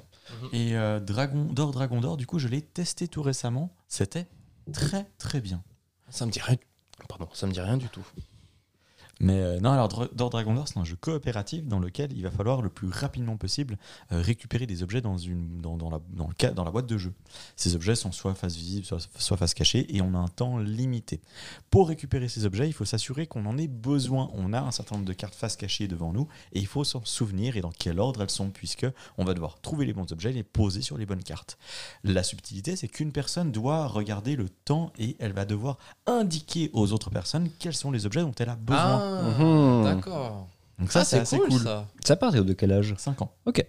Et 0.51 0.75
euh, 0.75 0.99
Dragon 0.99 1.45
d'or, 1.45 1.71
Dragon 1.71 2.01
d'or, 2.01 2.17
du 2.17 2.27
coup, 2.27 2.39
je 2.39 2.49
l'ai 2.49 2.61
testé 2.61 3.07
tout 3.07 3.21
récemment. 3.21 3.73
C'était 3.87 4.27
très 4.73 5.05
très 5.17 5.39
bien. 5.39 5.63
Ça 6.09 6.25
me 6.25 6.31
dit 6.31 6.41
rien. 6.41 6.57
Pardon, 7.07 7.27
ça 7.33 7.47
me 7.47 7.53
dit 7.53 7.61
rien 7.61 7.77
du 7.77 7.87
tout. 7.87 8.05
Mais 9.19 9.41
euh, 9.41 9.59
non, 9.59 9.71
alors 9.71 9.87
d'or, 9.87 10.29
Dragon 10.29 10.63
c'est 10.65 10.77
un 10.77 10.83
jeu 10.83 10.95
coopératif 10.95 11.65
dans 11.65 11.79
lequel 11.79 12.11
il 12.13 12.23
va 12.23 12.31
falloir 12.31 12.61
le 12.61 12.69
plus 12.69 12.89
rapidement 12.89 13.37
possible 13.37 13.77
euh, 14.11 14.21
récupérer 14.21 14.65
des 14.67 14.83
objets 14.83 15.01
dans, 15.01 15.17
une, 15.17 15.59
dans, 15.61 15.75
la, 15.89 15.99
dans, 16.09 16.27
le 16.27 16.53
dans 16.53 16.63
la 16.63 16.71
boîte 16.71 16.87
de 16.87 16.97
jeu. 16.97 17.13
Ces 17.55 17.75
objets 17.75 17.95
sont 17.95 18.11
soit 18.11 18.35
face 18.35 18.55
visible, 18.55 18.85
soit, 18.85 19.37
face 19.37 19.53
cachée, 19.53 19.95
et 19.95 20.01
on 20.01 20.13
a 20.13 20.17
un 20.17 20.27
temps 20.27 20.57
limité. 20.57 21.21
Pour 21.69 21.87
récupérer 21.87 22.27
ces 22.27 22.45
objets, 22.45 22.67
il 22.67 22.73
faut 22.73 22.85
s'assurer 22.85 23.27
qu'on 23.27 23.45
en 23.45 23.57
ait 23.57 23.67
besoin. 23.67 24.29
On 24.33 24.53
a 24.53 24.59
un 24.59 24.71
certain 24.71 24.95
nombre 24.95 25.07
de 25.07 25.13
cartes 25.13 25.35
face 25.35 25.55
cachée 25.55 25.87
devant 25.87 26.13
nous, 26.13 26.27
et 26.53 26.59
il 26.59 26.67
faut 26.67 26.83
s'en 26.83 27.03
souvenir 27.03 27.57
et 27.57 27.61
dans 27.61 27.71
quel 27.71 27.99
ordre 27.99 28.21
elles 28.21 28.29
sont, 28.29 28.49
puisque 28.49 28.85
on 29.17 29.25
va 29.25 29.33
devoir 29.33 29.59
trouver 29.61 29.85
les 29.85 29.93
bons 29.93 30.11
objets 30.11 30.29
et 30.29 30.33
les 30.33 30.43
poser 30.43 30.81
sur 30.81 30.97
les 30.97 31.05
bonnes 31.05 31.23
cartes. 31.23 31.57
La 32.03 32.23
subtilité, 32.23 32.75
c'est 32.75 32.87
qu'une 32.87 33.11
personne 33.11 33.51
doit 33.51 33.87
regarder 33.87 34.35
le 34.35 34.49
temps 34.49 34.91
et 34.97 35.15
elle 35.19 35.33
va 35.33 35.45
devoir 35.45 35.77
indiquer 36.05 36.69
aux 36.73 36.91
autres 36.91 37.09
personnes 37.09 37.49
quels 37.59 37.75
sont 37.75 37.91
les 37.91 38.05
objets 38.05 38.21
dont 38.21 38.33
elle 38.39 38.49
a 38.49 38.55
besoin. 38.55 38.99
Ah, 39.01 39.06
Mhm. 39.07 39.83
d'accord. 39.83 40.47
Donc 40.79 40.91
ça, 40.91 40.99
Ah, 41.01 41.05
c'est 41.05 41.19
assez 41.19 41.39
cool. 41.39 41.59
ça. 41.59 41.87
Ça 42.03 42.15
part 42.15 42.31
de 42.31 42.53
quel 42.53 42.71
âge 42.71 42.93
5 42.97 43.21
ans. 43.21 43.31
Ok. 43.45 43.65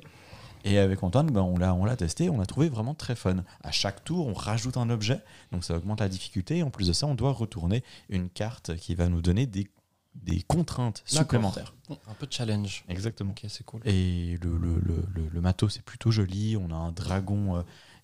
Et 0.64 0.78
avec 0.78 1.02
Antoine, 1.02 1.30
ben, 1.30 1.40
on 1.42 1.57
l'a 1.57 1.73
on 1.75 1.85
l'a 1.85 1.97
testé, 1.97 2.28
on 2.30 2.38
l'a 2.38 2.45
trouvé 2.47 2.68
vraiment 2.68 2.95
très 2.95 3.14
fun. 3.14 3.37
À 3.62 3.71
chaque 3.71 4.04
tour, 4.04 4.26
on 4.26 4.35
rajoute 4.35 4.76
un 4.76 4.90
objet, 4.90 5.21
donc 5.52 5.64
ça 5.64 5.76
augmente 5.76 6.00
la 6.00 6.09
difficulté. 6.09 6.59
Et 6.59 6.62
en 6.62 6.71
plus 6.71 6.88
de 6.88 6.92
ça, 6.92 7.07
on 7.07 7.14
doit 7.14 7.33
retourner 7.33 7.83
une 8.11 8.28
carte 8.28 8.76
qui 8.76 8.95
va 8.95 9.09
nous 9.09 9.23
donner 9.23 9.47
des, 9.47 9.68
des 10.16 10.42
contraintes 10.42 11.04
D'accord. 11.12 11.23
supplémentaires. 11.25 11.75
Un 11.90 12.14
peu 12.18 12.26
de 12.26 12.33
challenge. 12.33 12.85
Exactement. 12.88 13.30
Ok, 13.30 13.45
c'est 13.49 13.64
cool. 13.64 13.80
Et 13.87 14.37
le, 14.42 14.59
le, 14.59 14.80
le, 14.80 15.04
le- 15.14 15.28
le 15.33 15.40
matos, 15.40 15.75
c'est 15.75 15.83
plutôt 15.85 16.11
joli. 16.11 16.57
On 16.57 16.71
a 16.71 16.76
un 16.76 16.92
dragon 16.92 17.57
euh, 17.57 17.62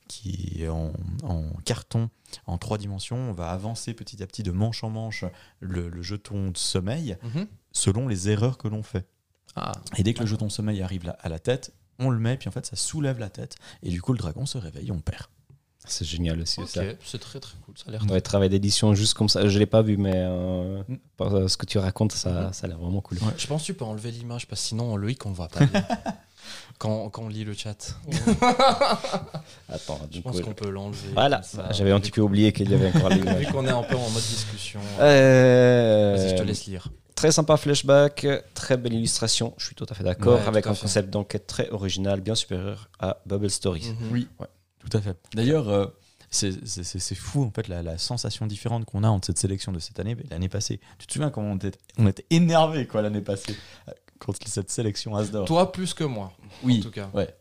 qui 0.08 0.62
est 0.62 0.68
en, 0.68 0.92
en 1.22 1.44
carton, 1.64 2.10
en 2.46 2.58
trois 2.58 2.78
dimensions. 2.78 3.16
On 3.16 3.32
va 3.32 3.50
avancer 3.50 3.94
petit 3.94 4.22
à 4.22 4.26
petit 4.26 4.42
de 4.42 4.50
manche 4.52 4.84
en 4.84 4.90
manche 4.90 5.24
le, 5.60 5.88
le 5.88 6.02
jeton 6.02 6.50
de 6.50 6.56
sommeil 6.58 7.16
Mhm. 7.22 7.46
selon 7.72 8.06
les 8.08 8.28
erreurs 8.28 8.58
que 8.58 8.68
l'on 8.68 8.82
fait. 8.82 9.06
Ah, 9.56 9.72
Et 9.96 10.02
dès 10.02 10.14
que 10.14 10.20
le 10.20 10.26
jeton 10.26 10.46
de 10.46 10.52
sommeil 10.52 10.82
arrive 10.82 11.14
à 11.20 11.28
la 11.28 11.38
tête, 11.38 11.72
on 12.00 12.10
le 12.10 12.18
met, 12.18 12.36
puis 12.36 12.48
en 12.48 12.52
fait, 12.52 12.66
ça 12.66 12.76
soulève 12.76 13.18
la 13.18 13.30
tête. 13.30 13.54
Et 13.82 13.90
du 13.90 14.02
coup, 14.02 14.12
le 14.12 14.18
dragon 14.18 14.46
se 14.46 14.58
réveille, 14.58 14.90
on 14.90 14.98
perd. 15.00 15.26
C'est 15.86 16.06
génial 16.06 16.40
aussi 16.40 16.66
ça. 16.66 16.82
c'est 17.04 17.18
très 17.18 17.40
très 17.40 17.56
cool. 17.66 17.76
Ça 17.76 17.84
a 17.88 17.90
l'air 17.90 18.06
Ouais, 18.10 18.20
travail 18.22 18.48
d'édition 18.48 18.94
juste 18.94 19.12
comme 19.14 19.28
ça. 19.28 19.46
Je 19.48 19.58
l'ai 19.58 19.66
pas 19.66 19.82
vu, 19.82 19.98
mais 19.98 20.14
euh, 20.14 20.82
Mm. 20.88 20.96
par 21.18 21.34
euh, 21.34 21.46
ce 21.46 21.58
que 21.58 21.66
tu 21.66 21.76
racontes, 21.78 22.12
ça, 22.12 22.46
Mhm. 22.46 22.52
ça 22.54 22.64
a 22.64 22.68
l'air 22.68 22.78
vraiment 22.78 23.02
cool. 23.02 23.18
Je 23.36 23.46
pense 23.46 23.60
que 23.62 23.66
tu 23.66 23.74
peux 23.74 23.84
enlever 23.84 24.10
l'image 24.10 24.46
parce 24.48 24.62
que 24.62 24.66
sinon 24.68 24.96
Loïc 24.96 25.24
on 25.26 25.28
le 25.28 25.34
voit 25.34 25.48
pas 25.48 25.66
bien. 25.66 25.84
quand, 26.78 27.08
quand 27.10 27.22
on 27.22 27.28
lit 27.28 27.44
le 27.44 27.54
chat. 27.54 27.96
Attends, 29.68 30.00
Je 30.12 30.20
pense 30.20 30.40
qu'on 30.40 30.52
peut 30.54 30.70
l'enlever. 30.70 31.08
Voilà, 31.14 31.40
j'avais 31.70 31.92
un 31.92 32.00
petit 32.00 32.10
peu 32.10 32.20
oublié 32.20 32.52
qu'il 32.52 32.70
y 32.70 32.74
avait 32.74 32.88
encore 32.96 33.10
Vu 33.10 33.16
l'image. 33.20 33.46
qu'on 33.50 33.66
est 33.66 33.70
un 33.70 33.82
peu 33.82 33.96
en 33.96 34.10
mode 34.10 34.22
discussion. 34.22 34.80
Euh, 35.00 36.14
Vas-y, 36.16 36.30
je 36.30 36.34
te 36.36 36.42
laisse 36.42 36.66
lire. 36.66 36.88
Très 37.14 37.30
sympa 37.32 37.56
flashback, 37.56 38.26
très 38.54 38.76
belle 38.76 38.92
illustration, 38.94 39.54
je 39.56 39.66
suis 39.66 39.74
tout 39.74 39.86
à 39.88 39.94
fait 39.94 40.02
d'accord, 40.04 40.40
Ouais, 40.40 40.46
avec 40.48 40.66
un 40.66 40.74
fait. 40.74 40.82
concept 40.82 41.10
d'enquête 41.10 41.46
très 41.46 41.70
original, 41.70 42.20
bien 42.20 42.34
supérieur 42.34 42.90
à 42.98 43.18
Bubble 43.24 43.50
Stories. 43.50 43.94
Mhm. 44.00 44.08
Oui, 44.12 44.26
tout 44.90 44.96
à 44.96 45.00
fait. 45.00 45.16
D'ailleurs, 45.32 45.68
euh, 45.68 45.86
c'est- 46.30 47.14
fou, 47.14 47.44
en 47.44 47.50
fait, 47.52 47.68
la, 47.68 47.82
la 47.82 47.98
sensation 47.98 48.46
différente 48.46 48.84
qu'on 48.84 49.04
a 49.04 49.08
entre 49.08 49.26
cette 49.26 49.38
sélection 49.38 49.70
de 49.70 49.78
cette 49.78 50.00
année 50.00 50.16
et 50.22 50.26
l'année 50.28 50.48
passée. 50.48 50.80
Tu 50.98 51.06
te 51.06 51.12
souviens 51.12 51.30
comment 51.30 51.52
on 51.52 51.56
était, 51.56 51.72
on 51.98 52.06
était 52.08 52.26
énervé 52.30 52.86
quoi 52.86 53.00
l'année 53.00 53.20
passée? 53.20 53.54
Contre 54.24 54.46
cette 54.48 54.70
sélection 54.70 55.14
Asdor 55.16 55.46
Toi 55.46 55.70
plus 55.72 55.94
que 55.94 56.04
moi, 56.04 56.32
Oui, 56.62 56.78
en 56.80 56.82
tout 56.82 56.90
cas. 56.90 57.08
ouais. 57.14 57.34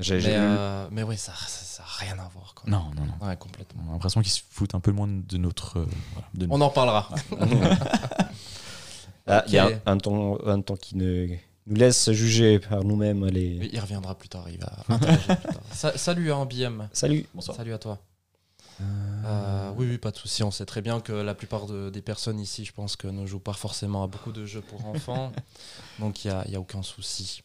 J'ai 0.00 0.14
Mais, 0.14 0.20
j'ai 0.20 0.28
lu- 0.30 0.36
euh, 0.38 0.86
mais 0.92 1.02
oui, 1.02 1.16
ça 1.16 1.32
n'a 1.32 1.38
ça, 1.48 1.82
a 1.82 1.86
rien 2.04 2.16
à 2.20 2.28
voir. 2.28 2.54
Quoi. 2.54 2.70
Non, 2.70 2.90
non, 2.96 3.02
non. 3.04 3.26
Ouais, 3.26 3.36
complètement. 3.36 3.82
On 3.86 3.90
a 3.90 3.92
l'impression 3.94 4.22
qu'ils 4.22 4.30
se 4.30 4.42
foutent 4.48 4.76
un 4.76 4.80
peu 4.80 4.92
moins 4.92 5.08
de 5.08 5.36
notre. 5.38 5.80
euh, 5.80 5.86
voilà, 6.12 6.28
de 6.34 6.46
nous. 6.46 6.54
On 6.54 6.60
en 6.60 6.70
parlera. 6.70 7.08
Ah, 9.30 9.44
il 9.46 9.52
y 9.52 9.58
a 9.58 9.66
un, 9.66 9.92
un 9.92 9.98
temps, 9.98 10.38
un 10.46 10.60
temps 10.62 10.76
qui 10.76 10.96
ne, 10.96 11.26
nous 11.66 11.74
laisse 11.74 12.10
juger 12.12 12.60
par 12.60 12.82
nous-mêmes 12.82 13.26
les. 13.26 13.68
Il 13.72 13.78
reviendra 13.78 14.14
plus 14.16 14.30
tard. 14.30 14.48
Il 14.48 14.58
va 14.58 14.72
interagir 14.88 15.36
plus 15.38 15.52
tard. 15.52 15.62
Sa- 15.72 15.98
salut 15.98 16.32
à 16.32 16.42
BM. 16.46 16.88
Salut 16.94 17.26
Bonsoir. 17.34 17.54
Salut 17.56 17.74
à 17.74 17.78
toi. 17.78 17.98
Euh, 18.80 19.72
oui, 19.76 19.86
oui, 19.88 19.98
pas 19.98 20.10
de 20.10 20.16
souci. 20.16 20.42
On 20.42 20.50
sait 20.50 20.66
très 20.66 20.82
bien 20.82 21.00
que 21.00 21.12
la 21.12 21.34
plupart 21.34 21.66
de- 21.66 21.90
des 21.90 22.02
personnes 22.02 22.38
ici, 22.38 22.64
je 22.64 22.72
pense 22.72 22.96
que 22.96 23.08
ne 23.08 23.26
jouent 23.26 23.40
pas 23.40 23.52
forcément 23.52 24.02
à 24.04 24.06
beaucoup 24.06 24.32
de 24.32 24.46
jeux 24.46 24.60
pour 24.60 24.84
enfants. 24.86 25.32
Donc 25.98 26.24
il 26.24 26.28
n'y 26.30 26.34
a, 26.36 26.44
il 26.46 26.52
y 26.52 26.56
a 26.56 26.60
aucun 26.60 26.82
souci. 26.82 27.42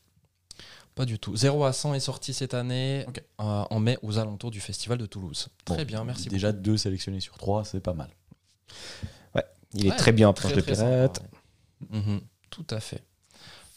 Pas 0.95 1.05
du 1.05 1.17
tout. 1.17 1.35
0 1.35 1.63
à 1.65 1.73
100 1.73 1.95
est 1.95 1.99
sorti 1.99 2.33
cette 2.35 2.53
année 2.53 3.05
euh, 3.41 3.63
en 3.69 3.79
mai 3.79 3.97
aux 4.03 4.19
alentours 4.19 4.51
du 4.51 4.61
festival 4.61 4.99
de 4.99 5.07
Toulouse. 5.07 5.47
Très 5.65 5.85
bien, 5.85 6.03
merci 6.03 6.29
Déjà 6.29 6.51
deux 6.51 6.77
sélectionnés 6.77 7.19
sur 7.19 7.35
trois, 7.37 7.65
c'est 7.65 7.79
pas 7.79 7.93
mal. 7.93 8.09
Il 9.75 9.87
est 9.87 9.89
Ouais, 9.89 9.95
très 9.97 10.11
bien 10.11 10.27
en 10.29 10.33
beaucoup. 10.33 10.41
planche 10.41 10.53
de 10.53 10.61
Très, 10.61 10.73
très 10.75 10.85
pirate. 10.85 11.23
ouais. 11.91 11.97
Mhm, 11.99 12.21
tout 12.51 12.65
à 12.69 12.79
fait. 12.79 13.01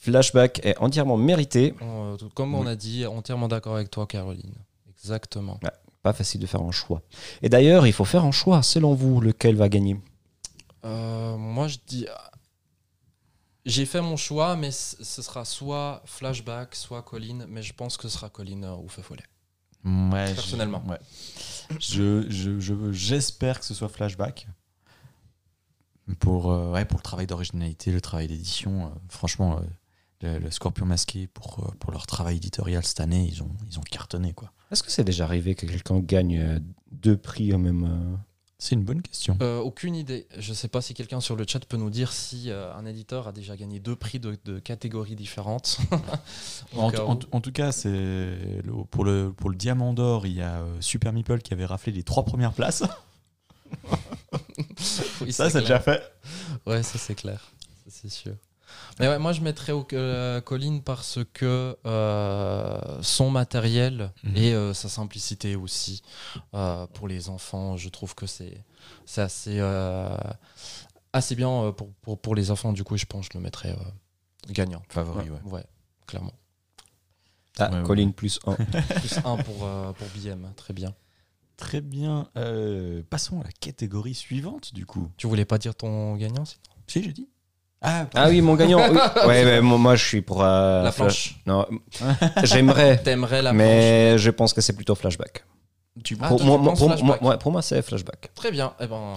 Flashback 0.00 0.60
est 0.62 0.76
entièrement 0.76 1.16
mérité. 1.16 1.74
Tout- 2.18 2.28
comme 2.34 2.54
on 2.54 2.60
Oui. 2.64 2.68
a 2.68 2.76
dit, 2.76 3.06
entièrement 3.06 3.48
d'accord 3.48 3.76
avec 3.76 3.90
toi, 3.90 4.06
Caroline. 4.06 4.52
Exactement. 5.02 5.58
Pas 6.06 6.12
facile 6.12 6.40
de 6.40 6.46
faire 6.46 6.62
un 6.62 6.70
choix. 6.70 7.02
Et 7.42 7.48
d'ailleurs, 7.48 7.84
il 7.84 7.92
faut 7.92 8.04
faire 8.04 8.24
un 8.24 8.30
choix. 8.30 8.62
Selon 8.62 8.94
vous, 8.94 9.20
lequel 9.20 9.56
va 9.56 9.68
gagner? 9.68 10.00
Euh, 10.84 11.36
moi, 11.36 11.66
je 11.66 11.78
dis. 11.84 12.06
J'ai 13.64 13.86
fait 13.86 14.00
mon 14.00 14.16
choix, 14.16 14.54
mais 14.54 14.70
ce 14.70 15.02
sera 15.20 15.44
soit 15.44 16.00
Flashback, 16.04 16.76
soit 16.76 17.02
Colline, 17.02 17.44
mais 17.48 17.60
je 17.60 17.72
pense 17.72 17.96
que 17.96 18.04
ce 18.06 18.16
sera 18.18 18.28
Colline 18.28 18.62
euh, 18.62 18.76
ou 18.76 18.86
Feu 18.88 19.02
Follet. 19.02 19.24
Ouais, 19.84 20.32
Personnellement. 20.32 20.80
je- 20.86 20.90
ouais. 20.92 21.00
Je- 21.80 22.30
je- 22.30 22.60
je- 22.60 22.92
J'espère 22.92 23.58
que 23.58 23.66
ce 23.66 23.74
soit 23.74 23.88
Flashback. 23.88 24.46
Pour, 26.20 26.52
euh, 26.52 26.70
ouais, 26.70 26.84
pour 26.84 26.98
le 27.00 27.02
travail 27.02 27.26
d'originalité, 27.26 27.90
le 27.90 28.00
travail 28.00 28.28
d'édition, 28.28 28.86
euh, 28.86 28.88
franchement, 29.08 29.56
euh, 29.58 29.62
le, 30.22 30.38
le 30.38 30.50
Scorpion 30.50 30.87
Masqué, 30.87 31.26
pour, 31.26 31.61
euh, 31.68 31.74
pour 31.79 31.92
leur 31.92 32.07
travail 32.07 32.37
éditorial 32.37 32.85
cette 32.85 33.00
année, 33.00 33.29
ils 33.31 33.42
ont, 33.42 33.50
ils 33.70 33.79
ont 33.79 33.83
cartonné. 33.83 34.33
quoi. 34.33 34.52
Est-ce 34.70 34.83
que 34.83 34.90
c'est 34.90 35.05
déjà 35.05 35.24
arrivé 35.24 35.55
que 35.55 35.66
quelqu'un 35.66 36.00
gagne 36.00 36.38
euh, 36.38 36.59
deux 36.90 37.16
prix 37.16 37.52
en 37.55 37.59
même. 37.59 37.85
euh, 37.85 38.16
C'est 38.59 38.74
une 38.74 38.83
bonne 38.85 39.02
question. 39.02 39.37
Euh, 39.42 39.59
aucune 39.61 39.94
idée. 39.94 40.26
Je 40.38 40.50
ne 40.50 40.55
sais 40.55 40.68
pas 40.68 40.81
si 40.81 40.94
quelqu'un 40.94 41.20
sur 41.20 41.37
le 41.37 41.44
chat 41.46 41.64
peut 41.66 41.76
nous 41.76 41.90
dire 41.90 42.11
si 42.12 42.50
euh, 42.50 42.74
un 42.74 42.87
éditeur 42.87 43.29
a 43.29 43.33
déjà 43.33 43.57
gagné 43.57 43.79
deux 43.79 43.94
prix 43.96 44.18
de, 44.18 44.37
de 44.44 44.59
catégories 44.59 45.14
différentes. 45.16 45.79
En, 46.76 46.90
tout 47.40 47.52
cas, 47.52 47.70
c'est 47.72 47.90
le- 47.90 48.85
pour, 48.90 49.05
le, 49.05 49.33
pour 49.33 49.50
le 49.50 49.57
Diamant 49.57 49.92
d'Or, 49.92 50.26
il 50.26 50.33
y 50.35 50.42
a 50.42 50.61
euh, 50.61 50.81
Super 50.81 51.12
Meeple 51.12 51.38
qui 51.40 51.52
avait 51.55 51.64
raflé 51.66 51.92
les 51.92 52.02
trois 52.02 52.24
premières 52.24 52.52
places. 52.52 52.83
Oui, 55.20 55.33
Ça, 55.33 55.44
c'est 55.46 55.50
c'est 55.50 55.61
déjà 55.61 55.81
fait. 55.81 56.02
Ouais, 56.66 56.83
ça 56.83 56.98
c'est 56.98 57.14
clair, 57.14 57.52
Ça, 57.85 57.90
c'est 57.90 58.09
sûr. 58.09 58.35
Mais 58.98 59.09
ouais, 59.09 59.18
moi 59.18 59.32
je 59.32 59.40
mettrais 59.42 59.72
au, 59.72 59.87
euh, 59.92 60.40
Colline 60.40 60.82
parce 60.82 61.18
que 61.35 61.76
euh, 61.87 63.02
son 63.02 63.30
matériel 63.30 64.12
Mhm. 64.24 64.37
et 64.37 64.54
euh, 64.54 64.72
sa 64.74 64.88
simplicité 64.88 65.54
aussi 65.56 66.02
euh, 66.54 66.87
pour 66.88 67.06
les 67.09 67.28
enfants, 67.28 67.76
je 67.76 67.88
trouve 67.90 68.14
que 68.14 68.26
c'est 68.26 68.64
assez 69.16 69.59
euh, 69.61 70.16
assez 71.12 71.35
bien 71.35 71.72
pour, 71.76 71.92
pour, 72.00 72.18
pour 72.20 72.35
les 72.35 72.50
enfants. 72.50 72.72
Du 72.72 72.85
coup, 72.85 72.96
je 72.96 73.04
pense 73.06 73.28
que 73.28 73.35
je 73.35 73.38
le 73.38 73.44
mettrais 73.44 73.72
euh, 73.72 74.50
gagnant. 74.52 74.82
Favori, 74.88 75.28
ouais. 75.30 75.40
ouais. 75.44 75.64
clairement. 76.06 76.32
Ah, 77.59 77.70
Ouais, 77.70 77.78
ouais. 77.78 77.85
Colline 77.85 78.12
plus 78.12 78.38
1. 78.46 78.52
Plus 79.00 79.16
un 79.24 79.37
pour 79.38 79.64
euh, 79.64 79.92
pour 79.94 80.06
BM, 80.09 80.52
très 80.56 80.74
bien. 80.74 80.94
Très 81.56 81.80
bien. 81.80 82.28
Euh, 82.37 83.02
passons 83.09 83.40
à 83.40 83.44
la 83.44 83.50
catégorie 83.52 84.12
suivante, 84.14 84.74
du 84.74 84.85
coup. 84.85 85.11
Tu 85.16 85.26
voulais 85.26 85.46
pas 85.46 85.56
dire 85.56 85.74
ton 85.74 86.16
gagnant 86.16 86.44
sinon? 86.44 86.61
Si, 86.87 87.02
j'ai 87.02 87.14
dit. 87.14 87.28
Ah, 87.82 88.06
Ah 88.14 88.28
oui, 88.28 88.40
mon 88.40 88.54
gagnant. 88.54 88.80
oui. 88.90 88.98
Ouais, 89.26 89.44
mais 89.44 89.60
moi, 89.60 89.78
moi, 89.78 89.96
je 89.96 90.04
suis 90.04 90.22
pour. 90.22 90.42
euh, 90.42 90.82
La 90.82 90.92
Flash- 90.92 91.34
planche. 91.42 91.42
Non, 91.46 91.66
j'aimerais, 92.44 92.98
T'aimerais 93.02 93.42
la 93.42 93.50
planche. 93.50 93.58
mais 93.58 94.18
je 94.18 94.30
pense 94.30 94.52
que 94.52 94.60
c'est 94.60 94.72
plutôt 94.74 94.94
flashback. 94.94 95.44
tu 96.02 96.16
Ah, 96.20 96.28
pour, 96.28 96.38
toi, 96.38 96.44
tu 96.46 96.50
moi, 96.62 96.74
pour, 96.74 96.88
flashback. 96.88 97.20
moi- 97.20 97.30
ouais, 97.32 97.38
pour 97.38 97.52
moi, 97.52 97.62
c'est 97.62 97.82
flashback. 97.82 98.30
Très 98.34 98.50
bien. 98.50 98.72
Eh 98.80 98.86
ben 98.86 99.14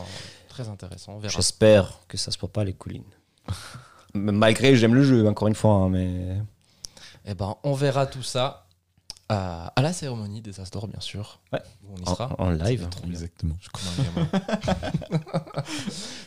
très 0.50 0.68
intéressant. 0.68 1.20
J'espère 1.24 2.00
que 2.08 2.18
ça 2.18 2.32
se 2.32 2.38
peut 2.38 2.48
pas 2.50 2.64
les 2.64 2.74
collines. 2.74 3.04
Malgré, 4.14 4.76
j'aime 4.76 4.94
le 4.96 5.04
jeu, 5.04 5.28
encore 5.28 5.48
une 5.48 5.56
fois, 5.56 5.74
hein, 5.74 5.90
mais. 5.90 6.38
Eh 7.26 7.34
ben, 7.34 7.56
on 7.64 7.74
verra 7.74 8.06
tout 8.08 8.24
ça 8.24 8.66
à, 9.30 9.68
à 9.76 9.82
la 9.82 9.94
cérémonie 9.94 10.42
des 10.42 10.60
As 10.60 10.70
d'Or, 10.72 10.88
bien 10.88 11.00
sûr. 11.00 11.40
Ouais. 11.54 11.62
Où 11.88 11.94
on 11.94 11.98
y 11.98 12.08
En, 12.10 12.16
sera. 12.16 12.36
en 12.40 12.50
live. 12.50 12.88
Bien. 12.90 13.10
Exactement. 13.12 13.56
Je 13.62 13.70
un. 13.70 15.62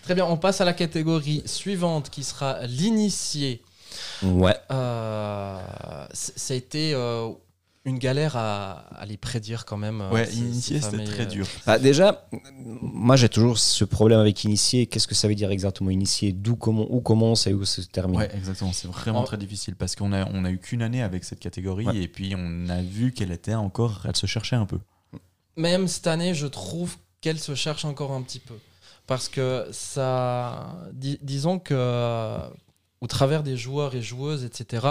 Très 0.02 0.14
bien, 0.14 0.24
on 0.26 0.36
passe 0.36 0.60
à 0.60 0.64
la 0.64 0.72
catégorie 0.72 1.42
suivante 1.46 2.10
qui 2.10 2.22
sera 2.24 2.64
l'initié. 2.66 3.62
Ouais. 4.22 4.56
Euh, 4.70 5.58
ça 6.12 6.54
a 6.54 6.56
été 6.56 6.94
euh, 6.94 7.30
une 7.84 7.98
galère 7.98 8.36
à, 8.36 8.72
à 8.96 9.06
les 9.06 9.16
prédire 9.16 9.64
quand 9.64 9.76
même. 9.76 10.00
euh, 10.00 10.10
Ouais, 10.10 10.30
initié, 10.32 10.80
c'était 10.80 11.04
très 11.04 11.22
euh, 11.22 11.26
dur. 11.26 11.46
Bah, 11.66 11.78
déjà, 11.78 12.26
moi 12.80 13.16
j'ai 13.16 13.28
toujours 13.28 13.58
ce 13.58 13.84
problème 13.84 14.20
avec 14.20 14.44
initié. 14.44 14.86
Qu'est-ce 14.86 15.08
que 15.08 15.14
ça 15.16 15.26
veut 15.28 15.34
dire 15.34 15.50
exactement 15.50 15.90
initié 15.90 16.32
D'où 16.32 16.54
comment, 16.56 16.86
où 16.88 17.00
commence 17.00 17.46
et 17.48 17.54
où 17.54 17.64
se 17.64 17.80
termine? 17.80 18.18
Ouais, 18.18 18.30
exactement. 18.36 18.72
C'est 18.72 18.86
vraiment 18.88 19.20
En- 19.20 19.24
très 19.24 19.36
difficile 19.36 19.74
parce 19.74 19.96
qu'on 19.96 20.12
a, 20.12 20.26
on 20.32 20.44
a 20.44 20.50
eu 20.50 20.58
qu'une 20.58 20.82
année 20.82 21.02
avec 21.02 21.24
cette 21.24 21.40
catégorie 21.40 21.86
Ouais. 21.86 21.96
et 21.96 22.08
puis 22.08 22.34
on 22.36 22.68
a 22.68 22.80
vu 22.82 23.12
qu'elle 23.12 23.32
était 23.32 23.54
encore, 23.54 24.02
elle 24.08 24.16
se 24.16 24.26
cherchait 24.26 24.56
un 24.56 24.66
peu. 24.66 24.78
Même 25.56 25.88
cette 25.88 26.06
année, 26.06 26.34
je 26.34 26.46
trouve 26.46 26.96
qu'elle 27.20 27.38
se 27.38 27.54
cherche 27.54 27.84
encore 27.84 28.12
un 28.12 28.22
petit 28.22 28.38
peu. 28.40 28.54
Parce 29.08 29.28
que 29.28 29.66
ça. 29.72 30.76
dis- 30.92 31.18
disons 31.22 31.58
que. 31.58 32.38
Au 33.02 33.06
travers 33.08 33.42
des 33.42 33.56
joueurs 33.56 33.94
et 33.96 34.00
joueuses, 34.02 34.44
etc., 34.44 34.86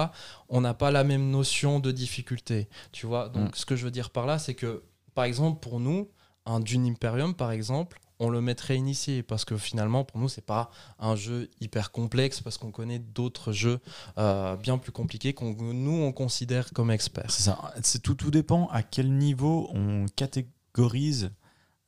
on 0.50 0.60
n'a 0.62 0.74
pas 0.74 0.92
la 0.92 1.04
même 1.06 1.30
notion 1.32 1.80
de 1.80 1.92
difficulté. 1.92 2.68
Tu 2.92 3.06
vois 3.08 3.30
Donc, 3.30 3.52
Mm. 3.52 3.56
ce 3.56 3.66
que 3.66 3.76
je 3.78 3.86
veux 3.86 3.92
dire 3.92 4.10
par 4.10 4.26
là, 4.26 4.38
c'est 4.38 4.54
que, 4.54 4.84
par 5.16 5.24
exemple, 5.26 5.60
pour 5.62 5.80
nous, 5.80 6.10
un 6.46 6.60
Dune 6.60 6.86
Imperium, 6.88 7.34
par 7.34 7.52
exemple, 7.52 8.00
on 8.20 8.30
le 8.30 8.42
mettrait 8.42 8.76
initié 8.78 9.24
parce 9.24 9.46
que 9.46 9.58
finalement, 9.58 10.04
pour 10.04 10.20
nous, 10.20 10.28
c'est 10.30 10.46
pas 10.46 10.70
un 11.00 11.16
jeu 11.16 11.50
hyper 11.62 11.92
complexe 11.92 12.42
parce 12.42 12.58
qu'on 12.60 12.70
connaît 12.72 13.00
d'autres 13.00 13.52
jeux 13.52 13.80
euh, 14.20 14.56
bien 14.58 14.78
plus 14.78 14.92
compliqués 14.92 15.34
qu'on 15.34 15.54
nous 15.56 16.04
on 16.04 16.12
considère 16.12 16.72
comme 16.74 16.92
experts. 16.92 17.32
C'est 17.32 17.44
ça. 17.44 17.74
C'est 17.82 18.02
tout, 18.04 18.14
tout 18.14 18.30
dépend 18.30 18.68
à 18.68 18.84
quel 18.84 19.12
niveau 19.18 19.70
on 19.74 20.06
catégorise 20.16 21.32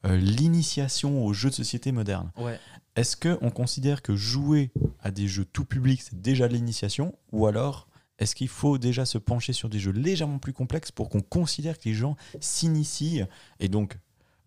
euh, 0.06 0.18
l'initiation 0.18 1.24
aux 1.26 1.34
jeux 1.34 1.50
de 1.50 1.56
société 1.56 1.92
modernes. 1.92 2.32
Ouais. 2.38 2.60
Est-ce 2.96 3.18
qu'on 3.18 3.50
considère 3.50 4.02
que 4.02 4.16
jouer 4.16 4.72
à 5.02 5.10
des 5.12 5.28
jeux 5.28 5.46
tout 5.46 5.66
public, 5.66 6.02
c'est 6.02 6.22
déjà 6.22 6.48
l'initiation 6.48 7.16
Ou 7.32 7.48
alors, 7.48 7.88
est-ce 8.20 8.36
qu'il 8.36 8.48
faut 8.48 8.78
déjà 8.78 9.06
se 9.06 9.18
pencher 9.18 9.52
sur 9.54 9.68
des 9.70 9.80
jeux 9.80 9.92
légèrement 9.92 10.38
plus 10.38 10.54
complexes 10.54 10.92
pour 10.92 11.10
qu'on 11.10 11.22
considère 11.22 11.80
que 11.80 11.90
les 11.90 11.96
gens 11.96 12.16
s'initient 12.40 13.24
et 13.60 13.68
donc, 13.68 13.98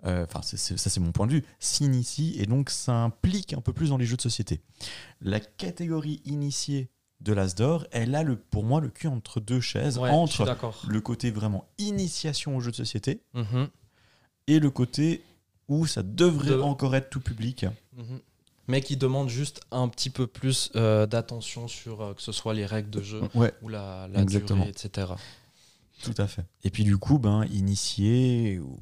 euh, 0.04 0.24
enfin, 0.24 0.42
ça 0.42 0.56
c'est 0.76 1.00
mon 1.00 1.10
point 1.10 1.26
de 1.26 1.32
vue, 1.32 1.44
s'initient 1.58 2.38
et 2.40 2.46
donc 2.46 2.70
ça 2.70 2.94
implique 2.94 3.52
un 3.54 3.60
peu 3.60 3.72
plus 3.72 3.88
dans 3.88 3.96
les 3.96 4.06
jeux 4.06 4.16
de 4.16 4.22
société 4.22 4.60
La 5.20 5.40
catégorie 5.40 6.20
initiée 6.24 6.88
de 7.20 7.32
l'Asdor, 7.32 7.86
elle 7.90 8.14
a 8.14 8.22
le, 8.22 8.36
pour 8.36 8.62
moi 8.62 8.80
le 8.80 8.90
cul 8.90 9.08
entre 9.08 9.40
deux 9.40 9.60
chaises, 9.60 9.98
Ouais, 9.98 10.10
entre 10.10 10.44
le 10.88 11.00
côté 11.00 11.30
vraiment 11.32 11.64
initiation 11.78 12.56
aux 12.56 12.60
jeux 12.60 12.70
de 12.70 12.76
société 12.76 13.22
Mhm. 13.34 13.68
et 14.46 14.60
le 14.60 14.70
côté 14.70 15.22
où 15.66 15.86
ça 15.86 16.04
devrait 16.04 16.50
De- 16.50 16.60
encore 16.60 16.94
être 16.94 17.10
tout 17.10 17.20
public. 17.20 17.66
Mhm. 17.96 18.20
Mais 18.68 18.80
qui 18.80 18.96
demande 18.96 19.28
juste 19.28 19.60
un 19.70 19.88
petit 19.88 20.10
peu 20.10 20.26
plus 20.26 20.70
euh, 20.74 21.06
d'attention 21.06 21.68
sur 21.68 22.00
euh, 22.00 22.14
que 22.14 22.22
ce 22.22 22.32
soit 22.32 22.52
les 22.54 22.66
règles 22.66 22.90
de 22.90 23.00
jeu 23.02 23.22
Ouais, 23.34 23.52
ou 23.62 23.68
la, 23.68 24.08
la 24.08 24.20
durée, 24.24 24.68
etc. 24.68 25.12
tout 26.02 26.14
à 26.18 26.26
fait. 26.26 26.44
Et 26.64 26.70
puis 26.70 26.82
du 26.84 26.98
coup, 26.98 27.18
ben, 27.18 27.44
initier, 27.52 28.58
ou- 28.58 28.78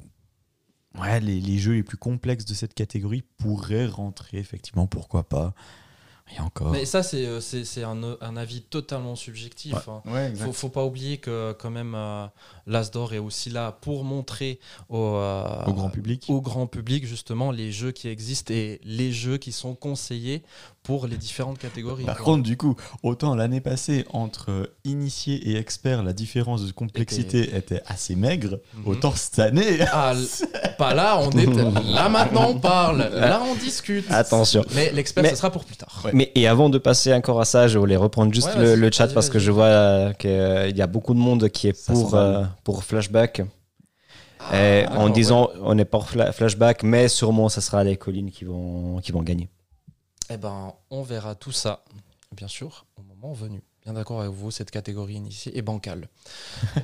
ouais, 0.98 1.20
les, 1.20 1.40
les 1.40 1.58
jeux 1.58 1.74
les 1.74 1.82
plus 1.82 1.96
complexes 1.98 2.44
de 2.46 2.54
cette 2.54 2.74
catégorie 2.74 3.22
pourraient 3.36 3.86
rentrer, 3.86 4.38
effectivement, 4.38 4.86
pourquoi 4.86 5.28
pas. 5.28 5.54
Et 6.34 6.40
encore. 6.40 6.70
Mais 6.70 6.86
ça, 6.86 7.02
c'est 7.02 7.26
euh, 7.26 7.40
c'est- 7.40 7.64
c'est 7.66 7.82
un, 7.84 8.02
un 8.20 8.36
avis 8.36 8.62
totalement 8.62 9.14
subjectif. 9.14 9.74
hein. 9.88 10.02
Ouais, 10.06 10.34
Faut, 10.34 10.52
faut 10.52 10.68
pas 10.70 10.84
oublier 10.84 11.18
que 11.18 11.52
quand 11.58 11.70
même 11.70 11.94
euh, 11.94 12.26
l'Asdor 12.66 13.12
est 13.12 13.18
aussi 13.18 13.50
là 13.50 13.72
pour 13.72 14.04
montrer 14.04 14.58
au, 14.88 14.96
euh, 15.16 15.64
Au 15.66 15.74
grand 15.74 15.90
public. 15.90 16.24
au 16.28 16.40
grand 16.40 16.66
public 16.66 17.04
justement 17.06 17.50
les 17.52 17.72
jeux 17.72 17.92
qui 17.92 18.08
existent 18.08 18.54
et 18.54 18.80
les 18.84 19.12
jeux 19.12 19.36
qui 19.36 19.52
sont 19.52 19.74
conseillés 19.74 20.42
pour 20.84 21.06
les 21.06 21.16
différentes 21.16 21.58
catégories. 21.58 22.04
Par 22.04 22.16
quoi. 22.16 22.24
contre, 22.26 22.42
du 22.42 22.58
coup, 22.58 22.76
autant 23.02 23.34
l'année 23.34 23.62
passée, 23.62 24.04
entre 24.12 24.50
euh, 24.50 24.66
initié 24.84 25.34
et 25.50 25.56
expert, 25.56 26.02
la 26.02 26.12
différence 26.12 26.64
de 26.66 26.70
complexité 26.72 27.56
était, 27.56 27.82
assez 27.86 28.14
maigre, 28.14 28.60
Mhm. 28.76 28.88
autant 28.88 29.12
cette 29.16 29.38
année. 29.38 29.78
Ah, 29.90 30.12
pas 30.78 30.92
là, 30.94 31.18
on 31.18 31.30
est 31.30 31.46
là 31.46 32.08
maintenant 32.10 32.50
on 32.50 32.58
parle, 32.60 32.98
là 32.98 33.40
on 33.50 33.54
discute. 33.54 34.04
Attention. 34.10 34.62
Mais 34.74 34.92
l'expert 34.92 35.22
Mais- 35.22 35.30
ce 35.30 35.36
sera 35.36 35.50
pour 35.50 35.64
plus 35.64 35.76
tard. 35.76 36.02
Ouais. 36.04 36.10
Mais 36.12 36.30
et 36.34 36.46
avant 36.46 36.68
de 36.68 36.76
passer 36.76 37.14
encore 37.14 37.40
à 37.40 37.46
ça, 37.46 37.66
je 37.66 37.78
voulais 37.78 37.96
reprendre 37.96 38.32
juste 38.34 38.54
Ouais, 38.54 38.76
le, 38.76 38.90
chat 38.92 39.06
vas-y, 39.06 39.14
parce 39.14 39.30
que 39.30 39.38
je 39.38 39.50
vois 39.50 39.64
euh, 39.64 40.12
qu'il 40.12 40.76
y 40.76 40.82
a 40.82 40.86
beaucoup 40.86 41.14
de 41.14 41.18
monde 41.18 41.48
qui 41.48 41.66
est 41.68 41.76
Ça 41.76 41.94
pour, 41.94 42.14
euh, 42.14 42.44
pour 42.62 42.84
Flashback. 42.84 43.40
Ah, 44.52 44.98
en 44.98 45.08
disant 45.08 45.48
on 45.62 45.78
est 45.78 45.86
pour 45.86 46.04
fla- 46.04 46.30
Flashback, 46.32 46.82
mais 46.82 47.08
sûrement 47.08 47.48
ça 47.48 47.62
sera 47.62 47.82
les 47.82 47.96
collines 47.96 48.30
qui 48.30 48.44
vont, 48.44 49.00
qui 49.02 49.10
vont 49.10 49.22
gagner. 49.22 49.48
Eh 50.30 50.36
ben, 50.36 50.74
on 50.90 51.02
verra 51.02 51.34
tout 51.34 51.52
ça, 51.52 51.84
bien 52.32 52.48
sûr, 52.48 52.86
au 52.96 53.02
moment 53.02 53.32
venu. 53.32 53.62
Bien 53.84 53.92
d'accord 53.92 54.20
avec 54.22 54.32
vous, 54.32 54.50
cette 54.50 54.70
catégorie 54.70 55.14
initiée 55.14 55.56
est 55.58 55.62
bancale. 55.62 56.08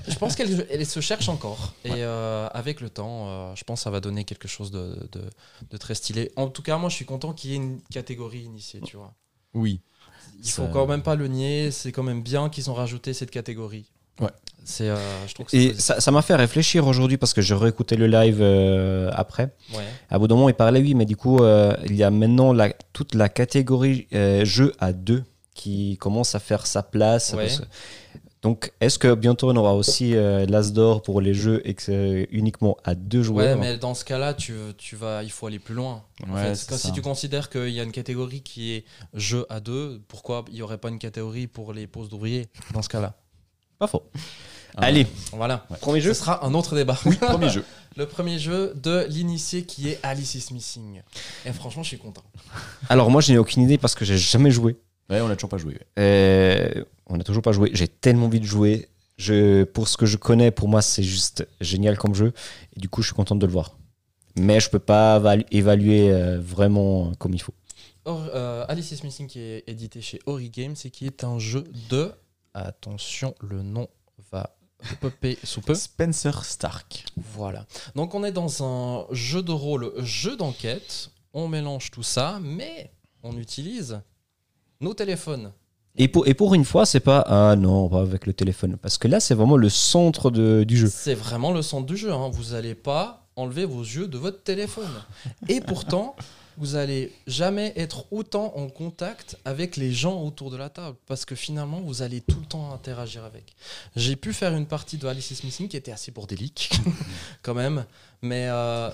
je 0.07 0.15
pense 0.17 0.37
qu'elle 0.37 0.67
elle 0.71 0.85
se 0.85 1.01
cherche 1.01 1.31
encore. 1.31 1.73
Et 1.85 2.05
euh, 2.05 2.47
avec 2.53 2.83
le 2.83 2.91
temps, 2.91 3.29
euh, 3.29 3.55
je 3.55 3.65
pense 3.65 3.81
que 3.81 3.85
ça 3.85 3.91
va 3.91 4.01
donner 4.01 4.25
quelque 4.25 4.49
chose 4.49 4.71
de, 4.71 5.09
de- 5.13 5.31
de 5.71 5.77
très 5.79 5.95
stylé. 5.95 6.31
En 6.37 6.49
tout 6.49 6.61
cas, 6.63 6.77
moi, 6.77 6.91
je 6.91 6.97
suis 6.97 7.07
content 7.07 7.33
qu'il 7.33 7.51
y 7.51 7.53
ait 7.55 7.57
une 7.57 7.81
catégorie 7.85 8.43
initiée, 8.43 8.83
tu 8.83 8.99
vois. 8.99 9.15
Oui. 9.55 9.81
Il 10.41 10.47
Ça- 10.47 10.67
faut 10.67 10.73
quand 10.73 10.87
même 10.87 11.03
pas 11.03 11.15
le 11.15 11.27
nier, 11.29 11.71
c'est 11.71 11.91
quand 11.91 12.03
même 12.03 12.23
bien 12.23 12.51
qu'ils 12.51 12.69
ont 12.71 12.75
rajouté 12.75 13.15
cette 13.15 13.31
catégorie. 13.31 13.91
Ouais. 14.21 14.31
C'est, 14.65 14.89
euh, 14.89 14.97
je 15.27 15.35
trouve 15.35 15.47
que 15.47 15.51
c'est 15.53 15.59
Et 15.59 15.75
ça 15.75 16.01
ça 16.01 16.11
m'a 16.13 16.23
fait 16.23 16.37
réfléchir 16.37 16.87
aujourd'hui 16.87 17.17
parce 17.17 17.35
que 17.35 17.41
j'ai 17.43 17.55
réécouté 17.55 17.97
le 17.97 18.07
live 18.07 18.39
euh, 18.41 19.11
après. 19.15 19.55
Ouais. 19.75 19.83
À 20.11 20.19
bout 20.19 20.29
d'un 20.29 20.37
moment, 20.37 20.49
il 20.49 20.55
parlait, 20.55 20.81
oui, 20.81 20.95
mais 20.95 21.07
du 21.07 21.17
coup, 21.17 21.39
euh, 21.39 21.75
il 21.87 21.97
y 21.97 22.03
a 22.05 22.11
maintenant 22.11 22.53
la, 22.53 22.73
toute 22.93 23.15
la 23.15 23.29
catégorie 23.29 24.07
euh, 24.15 24.45
jeu 24.45 24.73
à 24.79 24.93
deux 24.93 25.25
qui 25.55 25.97
commence 25.99 26.35
à 26.35 26.39
faire 26.39 26.67
sa 26.67 26.83
place. 26.85 27.33
Ouais. 27.33 27.47
Parce 27.49 27.63
Donc, 28.43 28.73
est-ce 28.81 28.99
que 28.99 29.15
bientôt 29.15 29.51
on 29.51 29.57
aura 29.57 29.75
aussi 29.75 30.15
euh, 30.15 30.47
l'As 30.47 30.73
d'or 30.73 31.03
pour 31.03 31.21
les 31.21 31.35
jeux 31.35 31.61
ex- 31.65 31.91
uniquement 32.31 32.77
à 32.85 32.95
deux 32.95 33.19
Ouais, 33.19 33.25
joueurs 33.25 33.59
mais 33.59 33.77
dans 33.77 33.95
ce 33.95 34.05
cas-là, 34.05 34.35
tu, 34.35 34.55
tu 34.79 34.95
vas, 34.95 35.23
il 35.25 35.31
faut 35.31 35.47
aller 35.47 35.59
plus 35.59 35.75
loin. 35.75 36.05
En 36.29 36.35
Ouais, 36.35 36.43
fait, 36.45 36.55
c'est 36.55 36.69
quand- 36.71 36.77
si 36.79 36.89
ça. 36.89 36.93
tu 36.93 37.03
considères 37.03 37.51
qu'il 37.51 37.71
y 37.71 37.81
a 37.81 37.83
une 37.83 37.93
catégorie 37.93 38.41
qui 38.43 38.73
est 38.75 38.85
jeu 39.15 39.45
à 39.51 39.59
deux, 39.61 40.01
pourquoi 40.07 40.45
il 40.49 40.55
n'y 40.55 40.63
aurait 40.63 40.79
pas 40.79 40.91
une 40.91 40.99
catégorie 41.01 41.49
pour 41.49 41.73
les 41.73 41.87
postes 41.89 42.11
d'ouvriers 42.11 42.47
dans 42.73 42.83
ce 42.83 42.89
cas-là? 42.89 43.15
Pas 43.81 43.87
faux. 43.89 44.03
Ah. 44.77 44.85
Allez, 44.85 45.07
Voilà. 45.33 45.67
premier 45.81 46.01
Ce 46.01 46.07
jeu. 46.09 46.15
sera 46.15 46.47
un 46.47 46.55
autre 46.55 46.77
débat. 46.77 46.97
Oui, 47.07 47.17
premier 47.17 47.49
jeu. 47.49 47.65
Le 47.97 48.07
premier 48.07 48.39
jeu 48.39 48.73
de 48.77 49.05
l'initié 49.09 49.65
qui 49.65 49.89
est 49.89 49.99
Alice 50.05 50.35
is 50.37 50.53
Missing. 50.55 51.03
Et 51.45 51.53
franchement, 51.53 51.83
je 51.83 51.89
suis 51.89 51.99
content. 51.99 52.23
Alors, 52.89 53.11
moi, 53.11 53.21
je 53.21 53.33
n'ai 53.33 53.39
aucune 53.39 53.63
idée 53.63 53.79
parce 53.79 53.97
que 53.97 54.05
j'ai 54.05 54.17
jamais 54.17 54.53
joué. 54.53 54.77
Ouais, 55.11 55.21
on 55.21 55.27
l'a 55.27 55.35
toujours 55.35 55.49
pas 55.51 55.59
joué. 55.59 55.73
ouais. 55.73 55.87
Euh, 55.99 56.85
on 57.09 57.17
n'a 57.17 57.25
toujours 57.25 57.43
pas 57.43 57.51
joué. 57.51 57.71
J'ai 57.73 57.89
tellement 57.89 58.27
envie 58.27 58.39
de 58.39 58.45
jouer. 58.47 58.89
Je, 59.17 59.65
pour 59.65 59.89
ce 59.89 59.97
que 59.97 60.07
je 60.07 60.17
connais, 60.17 60.51
pour 60.53 60.69
moi, 60.69 60.83
c'est 60.83 61.03
juste 61.03 61.47
génial 61.61 61.99
comme 61.99 62.15
jeu. 62.15 62.33
Et 62.77 62.81
du 62.81 62.89
coup, 62.89 63.03
je 63.03 63.09
suis 63.09 63.17
content 63.17 63.35
de 63.35 63.45
le 63.45 63.51
voir. 63.53 63.77
Mais 64.37 64.61
je 64.61 64.71
peux 64.71 64.79
pas 64.79 65.19
valu- 65.19 65.47
évaluer 65.51 66.13
euh, 66.13 66.39
vraiment 66.41 67.13
comme 67.19 67.35
il 67.35 67.43
faut. 67.43 67.53
Or- 68.05 68.29
euh, 68.33 68.65
Alice 68.69 68.93
is 68.93 69.01
Missing 69.03 69.27
qui 69.27 69.41
est 69.41 69.65
édité 69.67 70.01
chez 70.01 70.21
Ori 70.27 70.49
Games 70.49 70.77
et 70.85 70.91
qui 70.91 71.07
est 71.07 71.25
un 71.25 71.39
jeu 71.41 71.65
de. 71.91 72.13
Attention, 72.55 73.35
le 73.41 73.63
nom 73.63 73.89
va 74.33 74.57
popper 75.01 75.39
sous 75.45 75.61
peu. 75.61 75.75
Spencer 75.75 76.45
Stark. 76.45 77.05
Voilà. 77.35 77.67
Donc 77.95 78.15
on 78.15 78.25
est 78.25 78.33
dans 78.33 78.65
un 78.65 79.07
jeu 79.13 79.43
de 79.43 79.53
rôle, 79.53 79.93
jeu 80.05 80.37
d'enquête. 80.37 81.11
On 81.33 81.47
mélange 81.49 81.91
tout 81.91 82.03
ça, 82.03 82.39
mais 82.43 82.91
on 83.23 83.37
utilise 83.37 84.01
nos 84.81 84.95
téléphones. 84.95 85.53
Et 85.97 86.09
pour, 86.09 86.27
et 86.27 86.35
pour 86.35 86.55
une 86.55 86.65
fois, 86.65 86.87
c'est 86.87 87.01
pas 87.01 87.21
ah 87.27 87.55
non, 87.57 87.89
pas 87.89 88.01
avec 88.01 88.27
le 88.27 88.33
téléphone. 88.33 88.77
Parce 88.77 88.97
que 88.99 89.07
là, 89.09 89.21
c'est 89.21 89.35
vraiment 89.35 89.57
le 89.57 89.69
centre 89.69 90.31
de- 90.31 90.65
du 90.67 90.77
jeu. 90.77 90.89
C'est 90.89 91.15
vraiment 91.15 91.53
le 91.53 91.63
centre 91.63 91.87
du 91.87 91.97
jeu. 91.97 92.13
hein. 92.13 92.31
Vous 92.33 92.53
n'allez 92.53 92.75
pas 92.75 93.29
enlever 93.37 93.65
vos 93.65 93.83
yeux 93.83 94.07
de 94.09 94.17
votre 94.19 94.43
téléphone. 94.43 94.91
Et 95.49 95.61
pourtant, 95.61 96.17
vous 96.61 96.77
allez 96.77 97.11
jamais 97.27 97.73
être 97.75 98.05
autant 98.13 98.53
en 98.57 98.69
contact 98.69 99.39
avec 99.47 99.77
les 99.77 99.93
gens 99.93 100.23
autour 100.23 100.51
de 100.51 100.59
la 100.59 100.69
table. 100.69 100.97
Parce 101.07 101.25
que 101.25 101.35
finalement, 101.35 101.81
vous 101.81 102.03
allez 102.03 102.21
tout 102.21 102.39
le 102.39 102.47
temps 102.47 102.73
interagir 102.73 103.25
avec. 103.25 103.55
J'ai 103.97 104.15
pu 104.15 104.35
faire 104.35 104.55
une 104.55 104.67
partie 104.67 104.99
de 104.99 105.07
Alice 105.07 105.31
is 105.31 105.41
Missing 105.43 105.69
qui 105.69 105.79
était 105.79 105.91
assez 105.91 106.13
bordélique, 106.13 106.71
quand 107.43 107.55
même. 107.55 107.87
Mais 108.21 108.49
euh, 108.49 108.91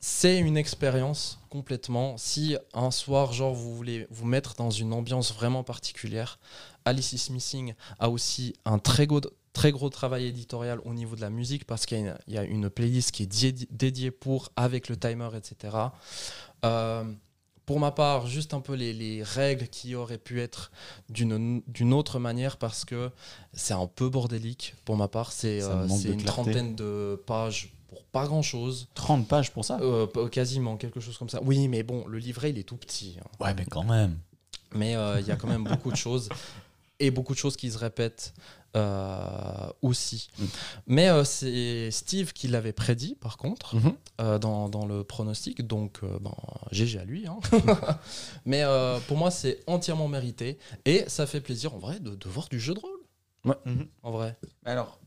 c'est 0.00 0.38
une 0.38 0.56
expérience 0.56 1.38
complètement. 1.50 2.16
Si 2.16 2.56
un 2.72 2.90
soir, 2.90 3.34
genre, 3.34 3.54
vous 3.54 3.76
voulez 3.76 4.06
vous 4.10 4.26
mettre 4.26 4.54
dans 4.54 4.70
une 4.70 4.94
ambiance 4.94 5.32
vraiment 5.34 5.62
particulière, 5.62 6.38
Alice 6.86 7.12
is 7.12 7.32
Missing 7.32 7.74
a 7.98 8.08
aussi 8.08 8.54
un 8.64 8.78
très 8.78 9.06
gros, 9.06 9.90
travail 9.90 10.26
éditorial 10.26 10.80
au 10.84 10.94
niveau 10.94 11.16
de 11.16 11.20
la 11.20 11.30
musique 11.30 11.66
parce 11.66 11.86
qu'il 11.86 12.14
y 12.28 12.38
a 12.38 12.42
une, 12.44 12.70
playlist 12.70 13.12
qui 13.12 13.22
est 13.22 13.32
dié- 13.32 13.66
dédiée 13.70 14.10
pour, 14.10 14.52
avec 14.56 14.88
le 14.88 14.96
timer, 14.96 15.28
etc. 15.36 15.76
Euh, 16.64 17.04
pour 17.66 17.80
ma 17.80 17.92
part, 17.92 18.26
juste 18.26 18.52
un 18.52 18.60
peu 18.60 18.74
les, 18.74 18.92
les 18.92 19.22
règles 19.22 19.68
qui 19.68 19.94
auraient 19.94 20.18
pu 20.18 20.40
être 20.42 20.70
d'une 21.08 21.94
autre 21.94 22.18
manière 22.18 22.56
parce 22.58 22.84
que 22.84 23.10
c'est 23.54 23.72
un 23.74 23.86
peu 23.86 24.08
bordélique 24.10 24.74
pour 24.84 24.96
ma 24.96 25.08
part. 25.08 25.32
C'est 25.32 25.62
euh, 25.62 25.86
une 25.86 26.02
clarté. 26.02 26.24
trentaine 26.24 26.74
de 26.76 27.22
pages 27.26 27.72
pour 27.88 28.02
pas 28.04 28.26
grand 28.26 28.42
chose. 28.42 28.88
30 28.94 29.26
pages 29.26 29.50
pour 29.50 29.64
ça 29.64 29.78
Euh, 29.80 30.06
quasiment, 30.28 30.76
quelque 30.76 31.00
chose 31.00 31.16
comme 31.16 31.30
ça. 31.30 31.40
Oui, 31.42 31.68
mais 31.68 31.82
bon, 31.82 32.06
le 32.06 32.18
livret, 32.18 32.50
il 32.50 32.58
est 32.58 32.64
tout 32.64 32.76
petit. 32.76 33.16
hein. 33.18 33.26
Ouais, 33.44 33.54
mais 33.54 33.64
quand 33.64 33.84
même. 33.84 34.18
Mais 34.74 34.92
il 35.20 35.26
y 35.26 35.30
a 35.30 35.36
quand 35.36 35.48
même 35.48 35.64
beaucoup 35.64 35.90
de 35.90 35.96
choses 35.96 36.28
et 37.00 37.10
beaucoup 37.10 37.32
de 37.32 37.38
choses 37.38 37.56
qui 37.56 37.70
se 37.70 37.78
répètent 37.78 38.34
euh, 38.76 39.68
aussi. 39.82 40.28
Mm. 40.38 40.44
Mais 40.86 41.08
euh, 41.08 41.24
c'est 41.24 41.90
Steve 41.90 42.32
qui 42.32 42.48
l'avait 42.48 42.72
prédit, 42.72 43.14
par 43.20 43.36
contre, 43.36 43.76
Mhm. 43.76 43.92
euh, 44.20 44.38
dans, 44.38 44.68
dans 44.68 44.86
le 44.86 45.04
pronostic. 45.04 45.66
Donc, 45.66 46.00
euh, 46.02 46.18
ben, 46.20 46.34
GG 46.72 46.98
à 46.98 47.04
lui. 47.04 47.26
hein. 47.26 47.38
Mais 48.44 48.62
euh, 48.64 48.98
pour 49.08 49.16
moi, 49.16 49.30
c'est 49.30 49.60
entièrement 49.66 50.08
mérité. 50.08 50.58
Et 50.84 51.04
ça 51.08 51.26
fait 51.26 51.40
plaisir, 51.40 51.74
en 51.74 51.78
vrai, 51.78 52.00
de, 52.00 52.14
de 52.14 52.28
voir 52.28 52.48
du 52.48 52.58
jeu 52.60 52.74
de 52.74 52.80
rôle. 52.80 53.56
Mhm. 53.66 53.86
En 54.02 54.10
vrai. 54.10 54.36
Alors, 54.64 54.98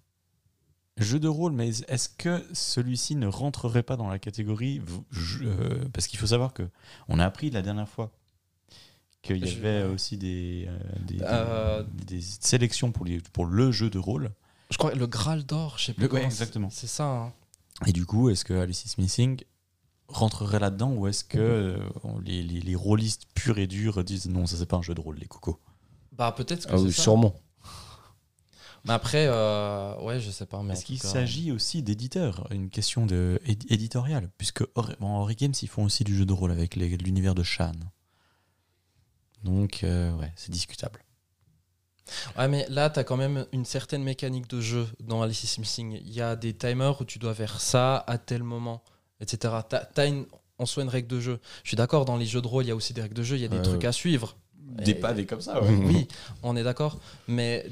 jeu 0.97 1.19
de 1.19 1.27
rôle, 1.27 1.51
mais 1.53 1.69
est-ce 1.88 2.10
que 2.10 2.43
celui-ci 2.53 3.15
ne 3.15 3.27
rentrerait 3.27 3.84
pas 3.84 3.97
dans 3.97 4.08
la 4.10 4.19
catégorie 4.19 4.82
je- 5.12 5.43
euh, 5.43 5.86
Parce 5.93 6.08
qu'il 6.08 6.19
faut 6.19 6.27
savoir 6.27 6.53
que 6.53 6.63
on 7.08 7.19
a 7.19 7.25
appris 7.25 7.49
la 7.49 7.62
dernière 7.62 7.89
fois 7.89 8.12
qu'il 9.21 9.43
y 9.43 9.47
Je- 9.47 9.58
avait 9.58 9.84
aussi 9.84 10.17
des, 10.17 10.65
euh, 10.67 10.77
des, 11.06 11.17
Euh, 11.21 11.84
des- 11.84 12.15
des 12.17 12.21
sélections 12.21 12.91
pour, 12.91 13.06
les, 13.06 13.19
pour 13.34 13.45
le 13.45 13.71
jeu 13.71 13.89
de 13.89 13.99
rôle. 13.99 14.32
Je 14.71 14.77
crois 14.77 14.91
que 14.91 14.97
le 14.97 15.08
Graal 15.08 15.43
d'or, 15.45 15.75
je 15.77 15.86
sais 15.86 15.93
plus 15.93 16.08
ouais, 16.08 16.23
exactement. 16.23 16.69
C'est 16.71 16.88
ça. 16.88 17.06
hein. 17.06 17.34
Et 17.86 17.93
du 17.93 18.06
coup, 18.06 18.30
est-ce 18.30 18.43
que 18.45 18.53
Alice 18.53 18.86
is 18.86 18.95
Missing 19.01 19.41
rentrerait 20.08 20.60
là-dedans 20.60 20.91
ou 20.93 21.08
est-ce 21.08 21.23
que 21.23 21.38
euh, 21.38 21.77
les, 22.25 22.41
les, 22.43 22.62
les 22.62 22.75
rôlistes 22.75 23.23
purs 23.36 23.58
et 23.60 23.67
durs 23.67 24.03
disent 24.03 24.27
non, 24.27 24.45
ça 24.47 24.56
c'est 24.58 24.65
pas 24.65 24.77
un 24.77 24.82
jeu 24.82 24.93
de 24.95 25.01
rôle, 25.01 25.17
les 25.17 25.25
cocos? 25.27 25.60
Bah, 26.13 26.32
peut-être 26.32 26.65
que 26.65 26.73
Ah 26.73 26.77
c'est 26.77 26.84
oui, 26.86 26.93
ça. 26.93 27.03
sûrement. 27.03 27.36
Mais 28.86 28.93
après, 28.93 29.25
euh, 29.27 29.99
ouais, 30.01 30.19
je 30.21 30.32
sais 30.32 30.45
pas. 30.45 30.63
Est-ce 30.69 30.86
qu'il 30.86 30.99
cas- 31.01 31.08
s'agit 31.10 31.51
aussi 31.51 31.84
d'éditeurs? 31.84 32.47
Une 32.51 32.69
question 32.69 33.06
de, 33.06 33.39
édi- 33.45 33.67
éditoriale 33.69 34.30
Puisque 34.38 34.63
Ori- 34.75 34.95
bon, 34.99 35.17
Ori 35.17 35.36
Games, 35.36 35.53
ils 35.62 35.67
font 35.67 35.84
aussi 35.84 36.03
du 36.06 36.15
jeu 36.15 36.25
de 36.25 36.32
rôle 36.34 36.51
avec 36.51 36.75
l'univers 36.77 37.36
de 37.36 37.43
Shan. 37.43 37.73
Donc, 39.47 39.83
euh, 39.83 40.12
ouais, 40.17 40.31
c'est 40.36 40.51
discutable. 40.51 41.01
Ouais, 42.38 42.47
mais 42.47 42.65
là, 42.69 42.89
tu 42.89 42.99
as 42.99 43.03
quand 43.03 43.17
même 43.17 43.45
une 43.51 43.65
certaine 43.65 44.03
mécanique 44.03 44.47
de 44.49 44.62
jeu 44.62 44.88
dans 44.99 45.21
Alice 45.21 45.43
is 45.43 45.60
Missing. 45.60 45.93
Il 46.05 46.13
y 46.13 46.21
a 46.21 46.36
des 46.36 46.53
timers 46.53 46.99
où 47.01 47.05
tu 47.05 47.17
dois 47.19 47.33
faire 47.33 47.60
ça 47.60 48.03
à 48.07 48.17
tel 48.17 48.43
moment, 48.43 48.83
etc. 49.21 49.53
Tu 49.69 49.99
as, 50.01 50.05
une, 50.05 50.25
en 50.57 50.65
soi 50.65 50.83
une 50.83 50.89
règle 50.89 51.07
de 51.07 51.19
jeu. 51.19 51.39
Je 51.63 51.69
suis 51.69 51.77
d'accord, 51.77 52.05
dans 52.05 52.17
les 52.17 52.25
jeux 52.25 52.41
de 52.41 52.47
rôle, 52.47 52.65
il 52.65 52.67
y 52.67 52.71
a 52.71 52.75
aussi 52.75 52.93
des 52.93 53.01
règles 53.01 53.13
de 53.15 53.23
jeu, 53.23 53.36
il 53.38 53.41
y 53.41 53.45
a 53.45 53.49
des 53.49 53.57
Ouais, 53.57 53.62
trucs 53.63 53.81
ouais. 53.81 53.88
à 53.88 53.91
suivre. 53.91 54.38
Des 54.57 54.91
Et- 54.91 54.95
pavés 54.95 55.25
comme 55.25 55.41
ça, 55.41 55.62
Oui, 55.63 56.07
on 56.43 56.55
est 56.57 56.63
d'accord. 56.63 56.97
Mais 57.27 57.65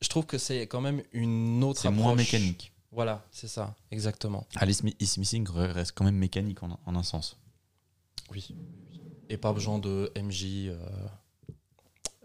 je 0.00 0.08
trouve 0.08 0.26
que 0.26 0.38
c'est 0.38 0.62
quand 0.68 0.80
même 0.80 1.02
une 1.12 1.62
autre 1.64 1.80
C'est 1.80 1.90
moins 1.90 2.12
approche. 2.12 2.32
mécanique. 2.32 2.72
Voilà, 2.92 3.24
c'est 3.30 3.46
ça, 3.48 3.74
exactement. 3.92 4.46
Alice 4.56 4.82
is 4.98 5.14
Missing 5.18 5.46
reste 5.48 5.92
quand 5.94 6.04
même 6.04 6.16
mécanique 6.16 6.60
en, 6.64 6.76
en 6.86 6.96
un 6.96 7.02
sens. 7.04 7.36
Oui. 8.32 8.52
Et 9.30 9.36
pas 9.38 9.52
besoin 9.54 9.78
de 9.78 10.12
MJ, 10.20 10.44
euh, 10.68 10.76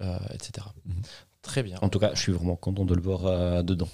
euh, 0.02 0.18
etc. 0.34 0.68
Mhm. 0.86 0.96
Très 1.42 1.64
bien. 1.64 1.78
En 1.82 1.90
tout 1.90 2.00
cas, 2.00 2.12
je 2.16 2.20
suis 2.20 2.32
vraiment 2.34 2.56
content 2.58 2.84
de 2.84 2.94
le 2.96 3.02
voir 3.02 3.26
euh, 3.28 3.62
dedans. 3.62 3.88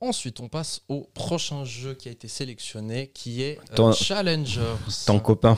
Ensuite, 0.00 0.38
on 0.38 0.48
passe 0.48 0.82
au 0.88 1.08
prochain 1.12 1.64
jeu 1.64 1.94
qui 1.94 2.08
a 2.08 2.12
été 2.12 2.28
sélectionné, 2.28 3.08
qui 3.08 3.42
est 3.42 3.58
euh, 3.72 3.74
Ton- 3.74 3.92
Challengers. 3.92 4.76
Ton 5.06 5.18
copain. 5.18 5.56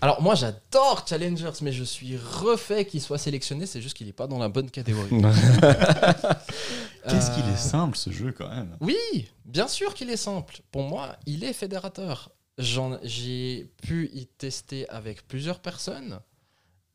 Alors 0.00 0.20
moi, 0.22 0.34
j'adore 0.34 1.04
Challengers, 1.08 1.52
mais 1.62 1.70
je 1.72 1.84
suis 1.84 2.16
refait 2.16 2.84
qu'il 2.84 3.00
soit 3.00 3.18
sélectionné. 3.18 3.64
C'est 3.66 3.80
juste 3.80 3.96
qu'il 3.96 4.08
n'est 4.08 4.12
pas 4.12 4.26
dans 4.26 4.38
la 4.38 4.48
bonne 4.48 4.70
catégorie. 4.70 5.10
Qu'est-ce 7.08 7.30
qu'il 7.30 7.44
Euh, 7.44 7.52
est 7.52 7.56
simple 7.56 7.96
ce 7.96 8.10
jeu 8.10 8.32
quand 8.36 8.48
même 8.48 8.76
Oui, 8.80 9.28
bien 9.44 9.68
sûr 9.68 9.94
qu'il 9.94 10.10
est 10.10 10.16
simple. 10.16 10.58
Pour 10.72 10.82
moi, 10.82 11.14
il 11.26 11.44
est 11.44 11.52
fédérateur. 11.52 12.30
J'ai 12.58 13.70
pu 13.82 14.10
y 14.12 14.26
tester 14.26 14.88
avec 14.88 15.26
plusieurs 15.28 15.60
personnes 15.60 16.20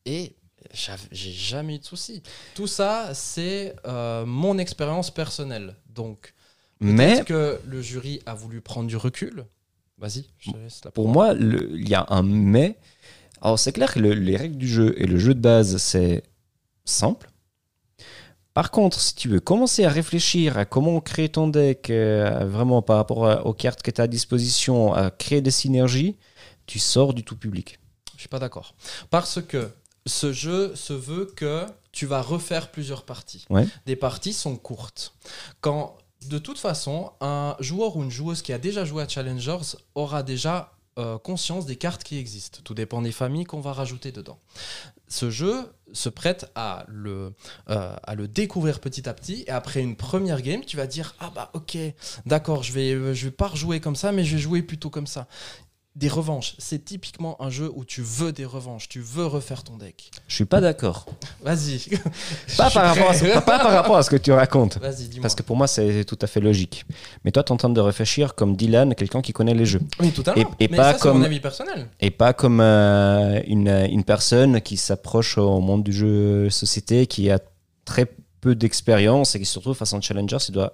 et 0.06 0.36
j'ai 1.12 1.32
jamais 1.32 1.76
eu 1.76 1.80
de 1.80 1.84
soucis. 1.86 2.24
Tout 2.56 2.68
ça, 2.68 3.14
c'est 3.14 3.76
euh, 3.86 4.26
mon 4.26 4.58
expérience 4.58 5.12
personnelle. 5.12 5.76
Donc, 5.90 6.34
Mais 6.80 7.12
Est-ce 7.14 7.24
que 7.24 7.60
le 7.66 7.82
jury 7.82 8.22
a 8.26 8.34
voulu 8.34 8.62
prendre 8.62 8.88
du 8.88 8.96
recul 8.98 9.46
Vas-y, 9.98 10.26
je 10.40 10.52
te 10.52 10.58
laisse 10.58 10.84
la 10.84 10.92
pour 10.92 11.08
moi, 11.08 11.34
le- 11.34 11.78
il 11.78 11.88
y 11.88 11.94
a 11.94 12.06
un 12.10 12.24
mais. 12.24 12.78
Alors, 13.42 13.58
c'est 13.60 13.72
clair 13.72 13.94
que 13.94 14.00
le- 14.00 14.14
les 14.14 14.36
règles 14.38 14.58
du 14.58 14.68
jeu 14.68 14.94
et 14.98 15.06
le 15.06 15.18
jeu 15.18 15.34
de 15.36 15.40
base, 15.40 15.78
c'est 15.78 16.24
simple. 16.86 17.31
Par 18.54 18.72
contre, 18.72 19.00
si 19.00 19.16
tu 19.16 19.30
veux 19.30 19.40
commencer 19.40 19.86
à 19.86 19.90
réfléchir 19.90 20.58
à 20.58 20.66
comment 20.66 21.00
créer 21.00 21.30
ton 21.30 21.48
deck, 21.48 21.90
euh, 21.90 22.46
vraiment 22.46 22.82
par 22.82 22.98
rapport 22.98 23.46
aux 23.46 23.54
cartes 23.54 23.82
que 23.82 23.92
tu 23.92 24.02
as 24.02 24.06
à 24.06 24.08
disposition, 24.08 24.94
à 24.94 25.10
créer 25.10 25.42
des 25.42 25.52
synergies, 25.52 26.18
tu 26.66 26.80
sors 26.80 27.14
du 27.14 27.24
tout 27.24 27.38
public. 27.38 27.80
Je 28.16 28.22
suis 28.22 28.30
pas 28.30 28.40
d'accord. 28.40 28.76
Parce 29.10 29.42
que 29.42 29.72
ce 30.06 30.34
jeu 30.34 30.76
se 30.76 30.94
veut 30.94 31.32
que 31.36 31.66
tu 31.92 32.06
vas 32.06 32.22
refaire 32.22 32.72
plusieurs 32.72 33.04
parties. 33.04 33.46
Ouais. 33.50 33.68
Des 33.86 33.96
parties 33.96 34.34
sont 34.34 34.56
courtes. 34.56 35.14
Quand, 35.62 35.98
de 36.28 36.38
toute 36.38 36.60
façon, 36.60 37.12
un 37.22 37.56
joueur 37.60 37.96
ou 37.96 38.04
une 38.04 38.12
joueuse 38.12 38.42
qui 38.42 38.54
a 38.54 38.58
déjà 38.58 38.86
joué 38.86 39.04
à 39.04 39.08
Challengers 39.08 39.78
aura 39.96 40.24
déjà 40.24 40.74
euh, 40.98 41.18
conscience 41.18 41.66
des 41.66 41.76
cartes 41.76 42.04
qui 42.04 42.18
existent. 42.18 42.60
Tout 42.64 42.74
dépend 42.74 43.02
des 43.02 43.12
familles 43.12 43.46
qu'on 43.46 43.62
va 43.62 43.74
rajouter 43.74 44.12
dedans. 44.12 44.40
Ce 45.08 45.30
jeu 45.30 45.74
se 45.94 46.10
prête 46.10 46.52
à 46.56 46.86
le, 46.88 47.34
euh, 47.70 47.96
à 48.04 48.16
le 48.16 48.28
découvrir 48.28 48.80
petit 48.80 49.08
à 49.08 49.14
petit. 49.14 49.44
Et 49.48 49.52
après 49.52 49.82
une 49.82 49.96
première 49.96 50.42
game, 50.42 50.62
tu 50.66 50.78
vas 50.78 50.88
dire 50.88 51.16
Ah 51.20 51.32
bah 51.34 51.52
ok, 51.54 51.78
d'accord, 52.26 52.64
je 52.64 52.74
vais, 52.74 53.16
je 53.16 53.26
vais 53.26 53.32
pas 53.32 53.48
rejouer 53.48 53.80
comme 53.80 53.96
ça, 53.96 54.12
mais 54.12 54.24
je 54.24 54.36
vais 54.36 54.42
jouer 54.42 54.62
plutôt 54.62 54.90
comme 54.90 55.08
ça. 55.08 55.28
Des 55.98 56.08
revanches, 56.08 56.56
c'est 56.58 56.86
typiquement 56.86 57.36
un 57.44 57.50
jeu 57.50 57.70
où 57.76 57.84
tu 57.84 58.02
veux 58.02 58.32
des 58.32 58.46
revanches, 58.46 58.88
tu 58.88 59.02
veux 59.02 59.26
refaire 59.26 59.62
ton 59.62 59.76
deck. 59.76 60.10
Je 60.30 60.36
suis 60.36 60.46
pas 60.46 60.62
d'accord. 60.62 61.06
Vas-y. 61.44 61.80
Pas, 62.58 62.70
par 62.72 62.86
rapport 62.96 63.10
à 63.10 63.14
ce- 63.14 63.20
prêt. 63.26 63.34
pas- 63.34 63.42
pas 63.42 63.60
par 63.60 63.72
rapport 63.74 63.98
à 63.98 64.04
ce 64.04 64.10
que 64.10 64.16
tu 64.16 64.32
racontes. 64.32 64.78
Vas-y, 64.78 65.10
dis-moi. 65.10 65.22
Parce 65.24 65.36
que 65.36 65.44
pour 65.44 65.58
moi, 65.58 65.68
c'est 65.68 66.06
tout 66.06 66.18
à 66.22 66.28
fait 66.28 66.40
logique. 66.40 66.86
Mais 67.26 67.32
toi, 67.32 67.44
tu 67.44 67.50
es 67.50 67.52
en 67.52 67.58
train 67.58 67.70
de 67.70 67.82
réfléchir 67.82 68.36
comme 68.36 68.56
Dylan, 68.56 68.96
quelqu'un 68.96 69.22
qui 69.22 69.34
connaît 69.34 69.54
les 69.54 69.66
jeux. 69.66 69.82
Oui, 70.00 70.12
totalement. 70.14 70.50
et- 70.60 70.64
et 70.64 70.68
Mais 70.72 70.78
pas 70.78 70.94
ça, 70.94 71.00
c'est 71.00 71.08
mon 71.10 71.14
comme- 71.16 71.24
avis 71.24 71.42
personnel. 71.42 71.90
Et 72.00 72.10
pas 72.10 72.32
comme 72.32 72.62
euh, 72.62 73.42
une, 73.48 73.68
une 73.68 74.06
personne 74.06 74.62
qui 74.62 74.78
s'approche 74.78 75.38
au 75.38 75.60
monde 75.60 75.84
du 75.84 75.92
jeu 75.92 76.50
société, 76.50 77.06
qui 77.06 77.30
a 77.30 77.40
très 77.84 78.06
peu 78.40 78.56
d'expérience 78.56 79.36
et 79.36 79.40
qui 79.40 79.46
se 79.46 79.60
retrouve 79.60 79.76
face 79.76 79.94
à 79.94 79.98
un 79.98 80.02
challenger. 80.02 80.38
Il 80.48 80.54
doit, 80.54 80.74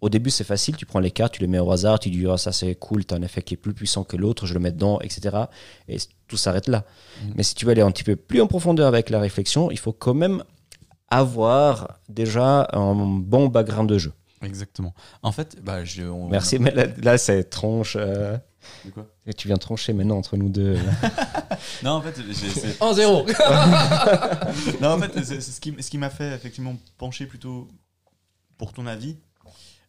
au 0.00 0.08
début, 0.08 0.30
c'est 0.30 0.44
facile, 0.44 0.76
tu 0.76 0.84
prends 0.86 1.00
les 1.00 1.10
cartes, 1.10 1.34
tu 1.34 1.40
les 1.40 1.46
mets 1.46 1.58
au 1.58 1.70
hasard, 1.72 1.98
tu 1.98 2.10
dis, 2.10 2.26
Ah, 2.28 2.36
ça 2.36 2.52
c'est 2.52 2.74
cool, 2.74 3.04
tu 3.06 3.14
as 3.14 3.16
un 3.16 3.22
effet 3.22 3.42
qui 3.42 3.54
est 3.54 3.56
plus 3.56 3.72
puissant 3.74 4.04
que 4.04 4.16
l'autre, 4.16 4.46
je 4.46 4.54
le 4.54 4.60
mets 4.60 4.72
dedans, 4.72 5.00
etc. 5.00 5.36
Et 5.88 5.96
tout 6.28 6.36
s'arrête 6.36 6.68
là. 6.68 6.84
Mhm. 7.24 7.32
Mais 7.36 7.42
si 7.42 7.54
tu 7.54 7.64
veux 7.64 7.72
aller 7.72 7.80
un 7.82 7.90
petit 7.90 8.04
peu 8.04 8.14
plus 8.16 8.40
en 8.42 8.46
profondeur 8.46 8.86
avec 8.88 9.10
la 9.10 9.20
réflexion, 9.20 9.70
il 9.70 9.78
faut 9.78 9.92
quand 9.92 10.14
même 10.14 10.42
avoir 11.08 11.98
déjà 12.08 12.68
un 12.72 12.94
bon 13.20 13.46
background 13.48 13.88
de 13.88 13.98
jeu. 13.98 14.12
Exactement. 14.42 14.92
En 15.22 15.32
fait, 15.32 15.56
bah, 15.62 15.84
je, 15.84 16.02
on- 16.02 16.28
Merci, 16.28 16.58
mais 16.58 16.70
là, 16.72 16.84
là, 17.02 17.16
c'est 17.18 17.44
tronche. 17.44 17.96
euh, 17.98 18.36
De 18.84 18.90
quoi? 18.90 19.06
Et 19.26 19.32
tu 19.32 19.48
viens 19.48 19.56
trancher 19.56 19.92
maintenant 19.92 20.16
entre 20.18 20.36
nous 20.36 20.48
deux. 20.48 20.76
Non, 21.82 21.92
en 21.92 22.02
fait, 22.02 22.14
j'ai- 22.28 22.50
c'est- 22.50 22.78
1-0. 22.80 23.24
non, 24.80 24.88
en 24.90 24.98
fait, 25.00 25.12
c'est- 25.24 25.40
c'est 25.40 25.52
ce 25.52 25.60
qui, 25.60 25.74
ce 25.80 25.88
qui 25.90 25.98
m'a 25.98 26.10
fait 26.10 26.34
effectivement 26.34 26.76
pencher 26.98 27.26
plutôt 27.26 27.68
pour 28.58 28.72
ton 28.72 28.86
avis, 28.86 29.16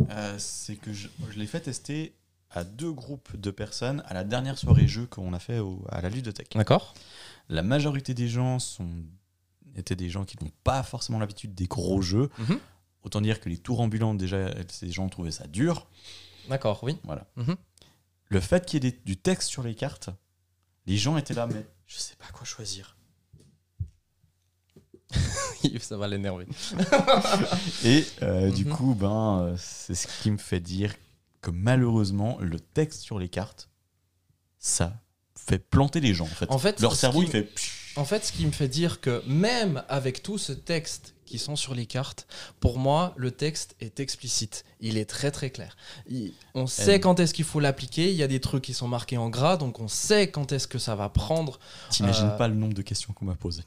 euh, 0.09 0.35
c'est 0.37 0.75
que 0.75 0.93
je, 0.93 1.07
je 1.31 1.37
l'ai 1.39 1.47
fait 1.47 1.61
tester 1.61 2.13
à 2.51 2.63
deux 2.63 2.91
groupes 2.91 3.35
de 3.35 3.51
personnes 3.51 4.01
à 4.05 4.13
la 4.13 4.23
dernière 4.23 4.57
soirée 4.57 4.87
jeu 4.87 5.05
qu'on 5.05 5.33
a 5.33 5.39
fait 5.39 5.59
au- 5.59 5.83
à 5.89 6.01
la 6.01 6.09
ludothèque. 6.09 6.53
D'accord. 6.55 6.93
La 7.49 7.61
majorité 7.63 8.13
des 8.13 8.27
gens 8.29 8.59
sont, 8.59 8.89
étaient 9.75 9.95
des 9.95 10.09
gens 10.09 10.23
qui 10.25 10.37
n'ont 10.43 10.51
pas 10.63 10.81
forcément 10.83 11.19
l'habitude 11.19 11.53
des 11.55 11.67
gros 11.67 12.01
jeux. 12.01 12.29
Mhm. 12.39 12.59
Autant 13.03 13.21
dire 13.21 13.39
que 13.39 13.47
les 13.49 13.57
tours 13.57 13.79
ambulants, 13.81 14.13
déjà, 14.15 14.53
ces 14.69 14.91
gens 14.91 15.07
trouvaient 15.09 15.31
ça 15.31 15.47
dur. 15.47 15.87
D'accord, 16.49 16.83
oui. 16.83 16.97
Voilà. 17.03 17.25
Mhm. 17.35 17.55
Le 18.29 18.39
fait 18.41 18.65
qu'il 18.65 18.83
y 18.83 18.87
ait 18.87 18.91
des- 18.91 18.99
du 19.05 19.15
texte 19.17 19.47
sur 19.49 19.63
les 19.63 19.75
cartes, 19.75 20.09
les 20.85 20.97
gens 20.97 21.15
étaient 21.17 21.33
là, 21.33 21.47
mais 21.47 21.65
je 21.85 21.97
sais 21.97 22.15
pas 22.15 22.27
quoi 22.33 22.45
choisir. 22.45 22.96
Ça 25.81 25.97
va 25.97 26.07
l'énerver. 26.07 26.45
Et 27.83 28.05
euh, 28.23 28.51
du 28.51 28.65
Mhm. 28.65 28.71
coup, 28.73 28.95
ben, 28.95 29.39
euh, 29.41 29.55
c'est 29.57 29.95
ce 29.95 30.07
qui 30.21 30.31
me 30.31 30.37
fait 30.37 30.59
dire 30.59 30.93
que 31.41 31.51
malheureusement, 31.51 32.37
le 32.41 32.59
texte 32.59 33.01
sur 33.01 33.19
les 33.19 33.29
cartes, 33.29 33.69
ça 34.59 34.93
fait 35.35 35.59
planter 35.59 35.99
les 35.99 36.13
gens. 36.13 36.25
En 36.25 36.27
fait, 36.27 36.51
En 36.51 36.57
fait, 36.59 36.79
leur 36.81 36.93
ce 36.93 36.97
cerveau, 36.99 37.19
qui- 37.21 37.27
il 37.27 37.31
fait. 37.31 37.49
En 37.95 38.05
fait, 38.05 38.25
ce 38.25 38.31
qui 38.31 38.45
me 38.45 38.51
fait 38.51 38.67
dire 38.67 39.01
que 39.01 39.23
même 39.27 39.83
avec 39.89 40.21
tout 40.21 40.37
ce 40.37 40.51
texte 40.51 41.15
qui 41.25 41.39
sont 41.39 41.55
sur 41.55 41.73
les 41.73 41.85
cartes, 41.85 42.27
pour 42.59 42.77
moi, 42.77 43.13
le 43.17 43.31
texte 43.31 43.75
est 43.79 43.99
explicite. 43.99 44.65
Il 44.79 44.97
est 44.97 45.05
très 45.05 45.31
très 45.31 45.49
clair. 45.49 45.75
Il- 46.07 46.33
on 46.53 46.67
sait 46.67 46.95
Euh. 46.95 46.99
quand 46.99 47.19
est-ce 47.19 47.33
qu'il 47.33 47.43
faut 47.45 47.59
l'appliquer. 47.59 48.09
Il 48.11 48.15
y 48.15 48.23
a 48.23 48.27
des 48.27 48.39
trucs 48.39 48.63
qui 48.63 48.73
sont 48.73 48.87
marqués 48.87 49.17
en 49.17 49.29
gras, 49.29 49.57
donc 49.57 49.79
on 49.79 49.87
sait 49.87 50.29
quand 50.29 50.51
est-ce 50.51 50.67
que 50.67 50.77
ça 50.79 50.95
va 50.95 51.09
prendre. 51.09 51.59
T'imagines 51.89 52.27
Euh, 52.27 52.37
pas 52.37 52.47
le 52.47 52.55
nombre 52.55 52.73
de 52.75 52.81
questions 52.83 53.13
qu'on 53.13 53.25
m'a 53.25 53.35
posées. 53.35 53.63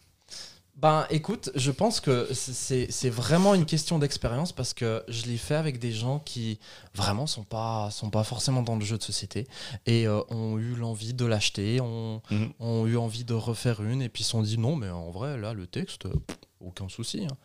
Ben 0.80 1.06
écoute, 1.10 1.50
je 1.56 1.70
pense 1.70 2.00
que 2.00 2.28
c'est 2.32 3.10
vraiment 3.10 3.54
une 3.54 3.66
question 3.66 3.98
d'expérience 3.98 4.50
parce 4.52 4.72
que 4.72 5.04
je 5.08 5.26
l'ai 5.26 5.36
fait 5.36 5.54
avec 5.54 5.78
des 5.78 5.92
gens 5.92 6.20
qui 6.20 6.58
vraiment 6.94 7.26
sont 7.26 7.44
pas, 7.44 7.90
sont 7.90 8.08
pas 8.08 8.24
forcément 8.24 8.62
dans 8.62 8.76
le 8.76 8.84
jeu 8.84 8.96
de 8.96 9.02
société 9.02 9.46
et 9.84 10.06
euh, 10.06 10.22
ont 10.30 10.56
eu 10.58 10.74
l'envie 10.74 11.12
de 11.12 11.26
l'acheter, 11.26 11.82
ont, 11.82 12.22
Mhm. 12.30 12.52
ont 12.60 12.86
eu 12.86 12.96
envie 12.96 13.24
de 13.24 13.34
refaire 13.34 13.82
une 13.82 14.00
et 14.00 14.08
puis 14.08 14.24
se 14.24 14.30
sont 14.30 14.40
dit 14.42 14.56
non 14.56 14.74
mais 14.74 14.88
en 14.88 15.10
vrai 15.10 15.36
là 15.36 15.52
le 15.52 15.66
texte, 15.66 16.08
pff, 16.08 16.38
aucun 16.60 16.88
souci. 16.88 17.26
hein. 17.30 17.36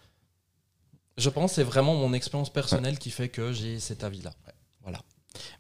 Je 1.17 1.29
pense 1.29 1.51
que 1.51 1.55
c'est 1.55 1.63
vraiment 1.63 1.95
mon 1.95 2.13
expérience 2.13 2.51
personnelle 2.51 2.97
qui 2.99 3.09
fait 3.11 3.27
que 3.29 3.51
j'ai 3.51 3.79
cet 3.81 4.05
avis-là. 4.05 4.31
Voilà. 4.81 5.01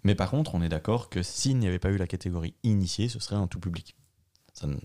Mais 0.03 0.15
par 0.15 0.29
contre, 0.29 0.55
on 0.55 0.61
est 0.61 0.69
d'accord 0.69 1.09
que 1.09 1.23
s'il 1.23 1.57
n'y 1.57 1.67
avait 1.67 1.79
pas 1.79 1.89
eu 1.89 1.97
la 1.97 2.07
catégorie 2.07 2.53
initiée, 2.63 3.09
ce 3.09 3.19
serait 3.19 3.35
un 3.35 3.47
tout 3.47 3.59
public. 3.59 3.95
Ça 4.53 4.67
ne- 4.67 4.77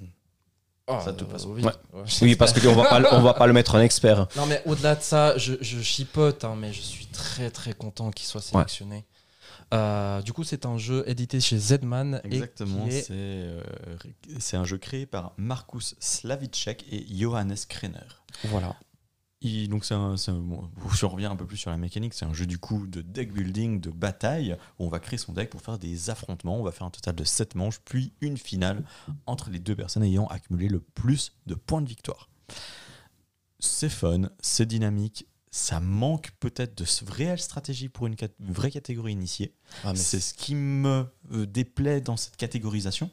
Ça, 1.04 1.12
de 1.12 1.18
toute 1.18 1.30
façon. 1.30 1.50
oui. 1.50 1.62
Ouais. 1.62 1.72
Ouais, 1.92 2.02
Oui, 2.22 2.36
parce 2.36 2.52
qu'on 2.58 2.74
va 2.74 2.84
pas, 2.88 3.02
on 3.16 3.20
va 3.22 3.34
pas 3.34 3.46
le 3.46 3.52
mettre 3.52 3.74
en 3.76 3.80
expert. 3.80 4.26
Non, 4.36 4.46
mais 4.46 4.62
au-delà 4.66 4.96
de 4.96 5.02
ça, 5.02 5.36
je, 5.38 5.54
je 5.60 5.80
chipote, 5.80 6.44
hein, 6.44 6.56
mais 6.58 6.72
je 6.72 6.80
suis 6.80 7.06
très 7.06 7.50
très 7.50 7.72
content 7.72 8.10
qu'il 8.10 8.26
soit 8.26 8.40
sélectionné. 8.42 9.04
Euh, 9.72 10.20
du 10.22 10.32
coup, 10.32 10.42
c'est 10.42 10.66
un 10.66 10.78
jeu 10.78 11.04
édité 11.06 11.40
chez 11.40 11.56
Zedman. 11.56 12.20
Exactement, 12.24 12.86
c'est 12.90 13.06
euh, 13.12 13.62
c'est 14.40 14.56
un 14.56 14.64
jeu 14.64 14.78
créé 14.78 15.06
par 15.06 15.32
Markus 15.36 15.94
Slavicek 16.00 16.84
et 16.90 17.06
Johannes 17.16 17.54
Krenner. 17.68 17.98
Voilà. 18.44 18.74
Il- 19.42 19.68
donc 19.68 19.84
c'est 19.86 19.94
un, 19.94 20.14
un- 20.14 20.32
bon, 20.40 20.70
si 20.94 21.04
on 21.04 21.08
revient 21.08 21.26
un 21.26 21.36
peu 21.36 21.46
plus 21.46 21.56
sur 21.56 21.70
la 21.70 21.76
mécanique, 21.78 22.12
c'est 22.14 22.24
un 22.26 22.32
jeu 22.34 22.46
du 22.46 22.58
coup 22.58 22.86
de 22.86 23.00
deck 23.00 23.32
building, 23.32 23.80
de 23.80 23.90
bataille, 23.90 24.56
où 24.78 24.84
on 24.84 24.88
va 24.88 25.00
créer 25.00 25.18
son 25.18 25.32
deck 25.32 25.48
pour 25.50 25.62
faire 25.62 25.78
des 25.78 26.10
affrontements. 26.10 26.58
On 26.58 26.62
va 26.62 26.72
faire 26.72 26.86
un 26.86 26.90
total 26.90 27.14
de 27.14 27.24
7 27.24 27.54
manches, 27.54 27.80
puis 27.84 28.12
une 28.20 28.36
finale 28.36 28.84
entre 29.26 29.50
les 29.50 29.58
deux 29.58 29.74
personnes 29.76 30.02
ayant 30.02 30.26
accumulé 30.26 30.68
le 30.68 30.80
plus 30.80 31.32
de 31.46 31.54
points 31.54 31.80
de 31.82 31.88
victoire. 31.88 32.28
C'est 33.58 33.90
fun, 33.90 34.30
c'est 34.40 34.66
dynamique, 34.66 35.26
ça 35.50 35.80
manque 35.80 36.30
peut-être 36.40 36.78
de 36.78 36.84
réelle 37.10 37.40
stratégie 37.40 37.88
pour 37.88 38.06
une, 38.06 38.16
cat- 38.16 38.28
une 38.40 38.52
vraie 38.52 38.70
catégorie 38.70 39.12
initiée. 39.12 39.54
Ah, 39.84 39.94
C'est 39.94 40.20
ce 40.20 40.32
qui 40.34 40.54
me 40.54 41.06
euh, 41.32 41.44
déplaît 41.46 42.00
dans 42.00 42.16
cette 42.16 42.36
catégorisation, 42.36 43.10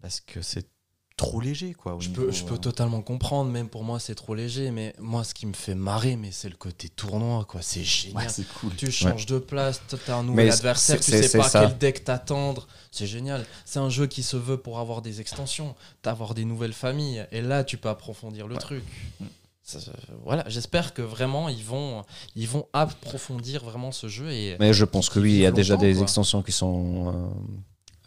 parce 0.00 0.20
que 0.20 0.40
c'est 0.42 0.68
trop 1.16 1.40
léger 1.40 1.74
quoi. 1.74 1.96
Je 2.00 2.08
peux, 2.10 2.32
je 2.32 2.44
peux 2.44 2.54
euh, 2.54 2.58
totalement 2.58 3.00
comprendre, 3.00 3.50
même 3.50 3.68
pour 3.68 3.84
moi 3.84 4.00
c'est 4.00 4.14
trop 4.14 4.34
léger, 4.34 4.70
mais 4.70 4.94
moi 4.98 5.22
ce 5.24 5.32
qui 5.34 5.46
me 5.46 5.52
fait 5.52 5.74
marrer, 5.74 6.16
mais 6.16 6.30
c'est 6.32 6.48
le 6.48 6.56
côté 6.56 6.88
tournoi, 6.88 7.44
quoi. 7.44 7.62
C'est 7.62 7.84
génial. 7.84 8.24
Ouais, 8.24 8.28
c'est 8.28 8.48
cool. 8.54 8.74
tu 8.76 8.90
changes 8.90 9.26
de 9.26 9.38
place, 9.38 9.80
t'as 10.06 10.16
un 10.16 10.24
nouvel 10.24 10.46
Mais 10.46 10.52
adversaire, 10.52 10.98
tu 10.98 11.10
sais 11.12 11.38
pas 11.38 11.48
ça. 11.48 11.60
quel 11.60 11.78
deck 11.78 12.04
t'attendre. 12.04 12.66
C'est 12.90 13.06
génial. 13.06 13.44
C'est 13.64 13.78
un 13.78 13.90
jeu 13.90 14.06
qui 14.06 14.22
se 14.22 14.36
veut 14.36 14.56
pour 14.56 14.78
avoir 14.78 15.02
des 15.02 15.20
extensions, 15.20 15.74
d'avoir 16.02 16.34
des 16.34 16.44
nouvelles 16.44 16.72
familles, 16.72 17.26
et 17.30 17.40
là 17.40 17.64
tu 17.64 17.76
peux 17.76 17.88
approfondir 17.88 18.48
le 18.48 18.56
truc. 18.56 18.84
Mm. 19.20 19.26
Ça, 19.66 19.78
voilà, 20.24 20.44
j'espère 20.46 20.92
que 20.92 21.00
vraiment 21.00 21.48
ils 21.48 21.64
vont, 21.64 22.04
ils 22.36 22.46
vont 22.46 22.66
approfondir 22.74 23.64
vraiment 23.64 23.92
ce 23.92 24.08
jeu 24.08 24.30
et 24.30 24.56
Mais 24.60 24.74
je 24.74 24.84
pense 24.84 25.08
que 25.08 25.18
oui, 25.18 25.32
il 25.32 25.38
y 25.38 25.46
a 25.46 25.52
déjà 25.52 25.78
des 25.78 25.94
quoi. 25.94 26.02
extensions 26.02 26.42
qui 26.42 26.52
sont 26.52 27.08
euh, 27.08 27.60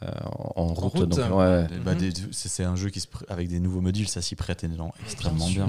euh, 0.04 0.12
en 0.56 0.68
route. 0.74 0.94
route. 0.94 1.10
donc, 1.10 1.34
ouais. 1.38 1.68
Bah, 1.84 1.96
Mhm. 1.96 2.32
c'est 2.32 2.64
un 2.64 2.76
jeu 2.76 2.90
qui 2.90 3.00
se 3.00 3.08
pr- 3.08 3.26
avec 3.30 3.48
des 3.48 3.60
nouveaux 3.60 3.82
modules, 3.82 4.08
ça 4.08 4.22
s'y 4.22 4.36
prête 4.36 4.64
énormément- 4.64 4.94
extrêmement 5.04 5.48
bien. 5.48 5.68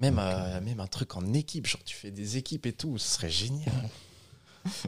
Même, 0.00 0.16
Donc, 0.16 0.24
euh, 0.24 0.60
même 0.60 0.80
un 0.80 0.86
truc 0.88 1.16
en 1.16 1.32
équipe, 1.32 1.66
genre 1.66 1.82
tu 1.84 1.94
fais 1.96 2.10
des 2.10 2.36
équipes 2.36 2.66
et 2.66 2.72
tout, 2.72 2.98
ce 2.98 3.14
serait 3.14 3.30
génial. 3.30 3.72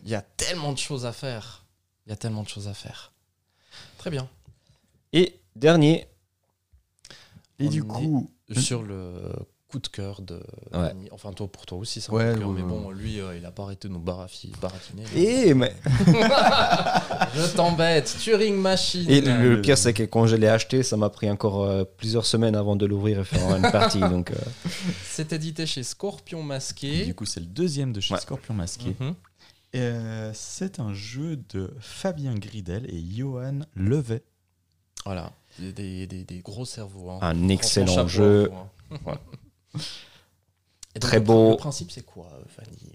Il 0.02 0.08
y 0.10 0.14
a 0.14 0.22
tellement 0.22 0.72
de 0.72 0.78
choses 0.78 1.06
à 1.06 1.12
faire. 1.12 1.64
Il 2.06 2.10
y 2.10 2.12
a 2.12 2.16
tellement 2.16 2.42
de 2.42 2.48
choses 2.48 2.66
à 2.68 2.74
faire. 2.74 3.12
Très 3.98 4.10
bien. 4.10 4.28
Et 5.12 5.38
dernier, 5.54 6.08
Et 7.58 7.68
On 7.68 7.70
du 7.70 7.84
coup, 7.84 8.30
Sur 8.58 8.82
le 8.82 9.32
coup 9.68 9.78
de 9.80 9.88
cœur 9.88 10.20
de. 10.22 10.36
Ouais. 10.72 10.88
Dany. 10.88 11.08
Enfin, 11.10 11.32
toi, 11.32 11.48
pour 11.48 11.66
toi 11.66 11.78
aussi, 11.78 12.00
c'est 12.00 12.10
un 12.12 12.14
Ouais, 12.14 12.24
coup 12.28 12.34
de 12.34 12.38
cœur. 12.38 12.48
ouais, 12.50 12.54
mais 12.56 12.62
bon, 12.62 12.90
lui, 12.90 13.20
euh, 13.20 13.36
il 13.36 13.44
a 13.44 13.50
pas 13.50 13.64
arrêté 13.64 13.88
de 13.88 13.92
nous 13.92 13.98
baratiner. 14.00 14.54
et, 15.16 15.54
mais- 15.54 15.74
Je 17.34 17.54
t'embête. 17.54 18.16
Turing 18.20 18.56
Machine. 18.56 19.08
et 19.10 19.20
le, 19.20 19.54
le 19.56 19.60
pire, 19.60 19.76
c'est 19.78 19.92
que 19.92 20.04
quand 20.04 20.26
je 20.26 20.36
l'ai 20.36 20.48
acheté, 20.48 20.82
ça 20.82 20.96
m'a 20.96 21.10
pris 21.10 21.30
encore 21.30 21.62
euh, 21.64 21.84
plusieurs 21.84 22.26
semaines 22.26 22.54
avant 22.56 22.76
de 22.76 22.86
l'ouvrir 22.86 23.20
et 23.20 23.24
faire 23.24 23.56
une 23.56 23.70
partie. 23.70 23.98
donc, 24.00 24.30
euh, 24.30 24.34
C'est 25.04 25.32
édité 25.32 25.66
chez 25.66 25.82
Scorpion 25.82 26.40
du 26.42 26.46
Masqué. 26.46 27.12
coup, 27.14 27.24
c'est 27.26 27.40
le 27.40 27.46
deuxième 27.46 27.92
de 27.92 28.00
chez 28.00 28.14
Ouais. 28.14 28.20
Scorpion 28.20 28.54
Masqué. 28.54 28.94
Mhm. 29.00 29.14
Euh, 29.74 30.30
c'est 30.32 30.80
un 30.80 30.94
jeu 30.94 31.36
de 31.50 31.74
Fabien 31.80 32.34
Gridel 32.34 32.86
et 32.88 33.02
Johan 33.14 33.60
Levet. 33.74 34.22
Voilà. 35.04 35.32
Des, 35.58 35.72
des- 35.72 36.06
des- 36.06 36.24
des 36.24 36.38
gros 36.40 36.64
cerveaux. 36.64 37.10
hein. 37.10 37.18
un 37.20 37.48
excellent 37.48 37.92
chapeau 37.94 38.08
jeu. 38.08 38.50
hein. 39.04 39.14
Et 40.94 40.98
donc, 40.98 41.10
Très 41.10 41.20
beau. 41.20 41.50
Le 41.52 41.56
principe, 41.56 41.90
c'est 41.90 42.04
quoi, 42.04 42.26
Fanny 42.54 42.92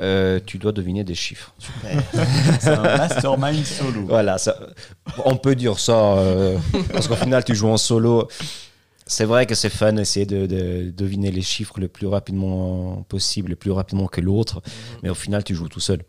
Euh, 0.00 0.40
tu 0.44 0.58
dois 0.58 0.72
deviner 0.72 1.04
des 1.04 1.14
chiffres. 1.14 1.54
Super. 1.58 2.02
C'est 2.60 2.68
un 2.70 2.82
mastermind 2.98 3.64
solo. 3.64 4.06
Voilà, 4.06 4.38
ça, 4.38 4.58
on 5.24 5.36
peut 5.36 5.54
dire 5.54 5.78
ça, 5.78 6.16
euh, 6.18 6.58
parce 6.92 7.06
qu'au 7.06 7.14
final, 7.16 7.44
tu 7.44 7.54
joues 7.54 7.68
en 7.68 7.76
solo. 7.76 8.26
C'est 9.06 9.26
vrai 9.26 9.44
que 9.44 9.54
c'est 9.54 9.68
fun 9.68 9.96
essayer 9.98 10.24
de, 10.24 10.46
de 10.46 10.90
deviner 10.90 11.30
les 11.30 11.42
chiffres 11.42 11.78
le 11.78 11.88
plus 11.88 12.06
rapidement 12.06 13.02
possible, 13.08 13.50
le 13.50 13.56
plus 13.56 13.70
rapidement 13.70 14.06
que 14.06 14.22
l'autre, 14.22 14.62
mais 15.02 15.10
au 15.10 15.14
final, 15.14 15.44
tu 15.44 15.54
joues 15.54 15.68
tout 15.68 15.78
seul. 15.80 16.02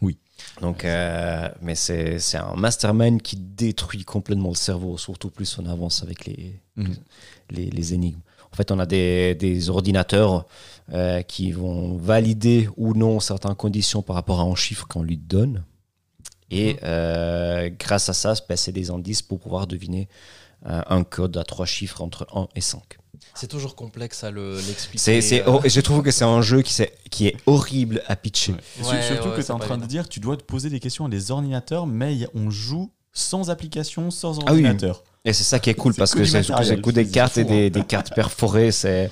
Oui. 0.00 0.16
Donc, 0.62 0.84
euh, 0.84 1.48
mais 1.60 1.74
c'est 1.74 2.20
c'est 2.20 2.36
un 2.38 2.54
mastermind 2.54 3.20
qui 3.20 3.34
détruit 3.36 4.04
complètement 4.04 4.50
le 4.50 4.54
cerveau, 4.54 4.96
surtout 4.96 5.28
plus 5.28 5.58
on 5.58 5.66
avance 5.66 6.04
avec 6.04 6.24
les, 6.24 6.54
Mhm. 6.76 6.94
les, 7.50 7.66
les 7.68 7.94
énigmes. 7.94 8.20
En 8.60 8.62
fait, 8.62 8.72
on 8.72 8.78
a 8.78 8.84
des, 8.84 9.34
des 9.36 9.70
ordinateurs 9.70 10.44
euh, 10.92 11.22
qui 11.22 11.50
vont 11.50 11.96
valider 11.96 12.68
ou 12.76 12.92
non 12.92 13.18
certaines 13.18 13.54
conditions 13.54 14.02
par 14.02 14.16
rapport 14.16 14.38
à 14.38 14.42
un 14.42 14.54
chiffre 14.54 14.86
qu'on 14.86 15.02
lui 15.02 15.16
donne. 15.16 15.64
Et 16.50 16.76
euh, 16.82 17.70
grâce 17.78 18.10
à 18.10 18.12
ça, 18.12 18.34
ben, 18.46 18.56
c'est 18.58 18.72
des 18.72 18.90
indices 18.90 19.22
pour 19.22 19.40
pouvoir 19.40 19.66
deviner 19.66 20.10
euh, 20.66 20.82
un 20.88 21.04
code 21.04 21.38
à 21.38 21.44
trois 21.44 21.64
chiffres 21.64 22.02
entre 22.02 22.26
1 22.36 22.48
et 22.54 22.60
5. 22.60 22.82
C'est 23.32 23.48
toujours 23.48 23.76
complexe 23.76 24.24
à 24.24 24.30
le- 24.30 24.56
l'expliquer. 24.56 25.40
Euh, 25.40 25.44
oh, 25.46 25.60
je 25.64 25.80
trouve 25.80 26.02
que 26.02 26.10
c'est 26.10 26.24
un 26.24 26.42
jeu 26.42 26.60
qui, 26.60 27.26
est 27.26 27.36
horrible 27.46 28.02
à 28.08 28.16
pitcher. 28.16 28.52
Ouais. 28.52 28.58
Ouais, 28.90 29.02
surtout 29.02 29.28
ouais, 29.28 29.36
que 29.36 29.40
tu 29.40 29.46
c'est 29.46 29.52
es 29.52 29.54
en 29.54 29.58
train 29.58 29.78
de 29.78 29.86
dire 29.86 30.06
tu 30.06 30.20
dois 30.20 30.36
te 30.36 30.42
poser 30.44 30.68
des 30.68 30.80
questions 30.80 31.06
à 31.06 31.08
des 31.08 31.30
ordinateurs, 31.30 31.86
mais 31.86 32.26
on 32.34 32.50
joue 32.50 32.90
sans 33.12 33.50
application, 33.50 34.10
sans 34.10 34.38
Ah 34.38 34.52
oui. 34.52 34.64
ordinateur. 34.64 35.02
Et 35.24 35.32
c'est 35.32 35.44
ça 35.44 35.58
qui 35.58 35.68
est 35.70 35.74
cool 35.74 35.94
parce 35.94 36.14
que 36.14 36.24
coup 36.80 36.92
des 36.92 37.08
cartes 37.08 37.36
et 37.36 37.44
des, 37.44 37.66
hein. 37.66 37.70
des 37.70 37.84
cartes 37.84 38.14
perforées. 38.14 38.72
C'est... 38.72 39.10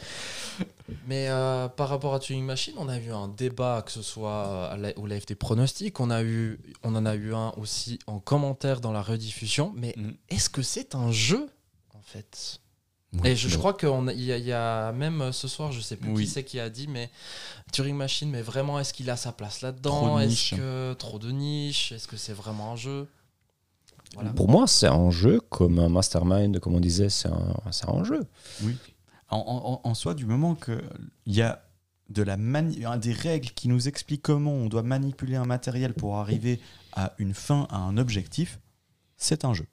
Mais 1.06 1.26
euh, 1.28 1.68
par 1.68 1.88
rapport 1.90 2.14
à 2.14 2.18
Turing 2.18 2.44
Machine, 2.44 2.74
on 2.78 2.88
a 2.88 2.98
eu 2.98 3.10
un 3.12 3.28
débat, 3.28 3.82
que 3.84 3.92
ce 3.92 4.00
soit 4.02 4.74
la- 4.78 4.96
au 4.98 5.06
live 5.06 5.26
des 5.26 5.34
pronostics, 5.34 6.00
on, 6.00 6.10
a 6.10 6.22
eu, 6.22 6.58
on 6.82 6.94
en 6.94 7.04
a 7.04 7.14
eu 7.14 7.34
un 7.34 7.52
aussi 7.58 7.98
en 8.06 8.18
commentaire 8.20 8.80
dans 8.80 8.92
la 8.92 9.02
rediffusion. 9.02 9.72
Mais 9.76 9.94
Mhm. 9.98 10.14
est-ce 10.30 10.48
que 10.48 10.62
c'est 10.62 10.94
un 10.94 11.12
jeu, 11.12 11.48
en 11.94 12.00
fait? 12.02 12.60
Oui, 13.12 13.30
Et 13.30 13.36
je, 13.36 13.48
je 13.48 13.56
crois 13.58 13.72
qu'il 13.74 13.88
y, 13.88 14.32
a- 14.32 14.36
il 14.38 14.44
y 14.46 14.52
a 14.52 14.92
même 14.92 15.20
euh, 15.22 15.32
ce 15.32 15.46
soir, 15.48 15.72
je 15.72 15.80
sais 15.80 15.96
plus 15.96 16.10
Oui. 16.12 16.24
qui 16.24 16.30
c'est 16.30 16.44
qui 16.44 16.58
a 16.60 16.68
dit, 16.70 16.88
mais 16.88 17.10
Turing 17.72 17.96
Machine, 17.96 18.30
mais 18.30 18.42
vraiment, 18.42 18.78
est-ce 18.80 18.92
qu'il 18.94 19.08
a 19.10 19.16
sa 19.16 19.32
place 19.32 19.58
Trop 19.58 19.66
là-dedans 19.66 20.18
de 20.18 20.22
Est-ce 20.24 20.54
que 20.56 20.92
trop 20.94 21.18
de 21.18 21.30
niche? 21.30 21.92
Est-ce 21.92 22.08
que 22.08 22.16
c'est 22.16 22.34
vraiment 22.34 22.72
un 22.72 22.76
jeu? 22.76 23.08
Voilà. 24.14 24.30
Pour 24.32 24.48
moi, 24.48 24.66
c'est 24.66 24.86
un 24.88 25.10
jeu 25.10 25.40
comme 25.50 25.78
un 25.78 25.88
mastermind, 25.88 26.58
comme 26.60 26.74
on 26.74 26.80
disait, 26.80 27.08
c'est 27.08 27.28
un, 27.28 27.54
c'est 27.70 27.88
un 27.88 28.02
jeu. 28.04 28.24
Oui. 28.62 28.76
En, 29.30 29.80
en- 29.84 29.88
en 29.88 29.94
soi, 29.94 30.14
du 30.14 30.24
moment 30.26 30.54
qu'il 30.54 30.80
y 31.26 31.42
a 31.42 31.62
de 32.08 32.22
la 32.22 32.36
mani- 32.38 32.80
des 33.00 33.12
règles 33.12 33.50
qui 33.50 33.68
nous 33.68 33.86
expliquent 33.86 34.22
comment 34.22 34.52
on 34.52 34.66
doit 34.66 34.82
manipuler 34.82 35.36
un 35.36 35.44
matériel 35.44 35.92
pour 35.92 36.16
arriver 36.16 36.58
à 36.94 37.12
une 37.18 37.34
fin, 37.34 37.66
à 37.70 37.76
un 37.76 37.98
objectif, 37.98 38.58
c'est 39.18 39.44
un 39.44 39.52
jeu. 39.52 39.66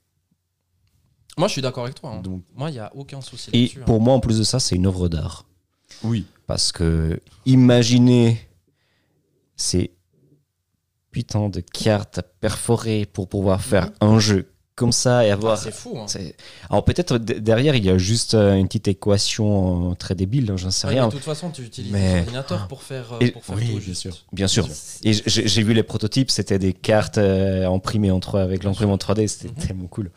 Moi, 1.38 1.48
je 1.48 1.54
suis 1.54 1.62
d'accord 1.62 1.86
avec 1.86 1.95
toi. 1.95 2.12
hein. 2.15 2.21
Donc, 2.21 2.43
Moi, 2.54 2.69
il 2.71 2.74
n'y 2.74 2.80
a 2.80 2.93
aucun 2.95 3.21
souci 3.21 3.50
Et 3.54 3.62
là-dessus. 3.62 3.82
hein. 3.82 3.86
pour 3.86 4.02
moi, 4.02 4.13
en 4.13 4.19
plus 4.19 4.38
de 4.39 4.43
ça, 4.43 4.60
c'est 4.60 4.76
une 4.76 4.86
œuvre 4.88 5.08
d'art. 5.08 5.45
oui. 6.04 6.26
Parce 6.48 6.71
que 6.71 7.19
imaginez 7.48 8.38
ces 9.56 9.94
putains 11.15 11.47
de 11.47 11.62
cartes 11.62 12.19
perforées 12.41 13.06
pour 13.06 13.30
pouvoir 13.30 13.62
faire 13.62 13.89
un 14.01 14.19
jeu 14.19 14.51
comme 14.75 14.91
ça 14.91 15.25
et 15.25 15.30
Ah, 15.30 15.36
avoir. 15.36 15.58
c'est 15.58 15.71
fou. 15.73 15.97
hein. 15.97 16.10
c'est- 16.10 16.36
Alors 16.69 16.84
peut-être 16.84 17.17
d- 17.17 17.39
derrière, 17.39 17.73
il 17.78 17.86
y 17.86 17.89
a 17.89 17.97
juste 17.97 18.34
euh, 18.34 18.56
une 18.56 18.67
petite 18.67 18.89
équation 18.89 19.92
euh, 19.92 19.96
très 19.96 20.13
débile, 20.13 20.52
j'en 20.58 20.71
sais 20.71 20.87
Ouais, 20.87 20.96
rien. 20.96 21.08
de 21.08 21.13
toute 21.13 21.23
façon, 21.23 21.50
tu 21.52 21.62
utilises 21.62 21.94
Mais- 21.94 22.17
l'ordinateur 22.17 22.67
pour 22.67 22.83
faire, 22.83 23.13
euh, 23.13 23.19
Et- 23.21 23.31
pour 23.31 23.46
faire 23.46 23.56
oui, 23.56 23.67
tout. 23.67 23.71
bien 23.71 23.79
juste. 23.79 24.02
sûr. 24.02 24.17
Bien 24.33 24.48
sûr. 24.50 24.67
Et 25.06 25.13
j'ai 25.13 25.48
j'ai 25.48 25.63
vu 25.63 25.73
les 25.73 25.83
prototypes, 25.83 26.29
c'était 26.29 26.60
des 26.60 26.73
cartes 26.73 27.17
euh, 27.17 27.69
imprimées 27.71 28.12
en 28.12 28.19
3 28.19 28.42
avec 28.42 28.65
l'imprimante 28.65 29.00
3D, 29.00 29.25
c'était 29.29 29.48
Mhm. 29.48 29.65
tellement 29.67 29.87
cool. 29.87 30.12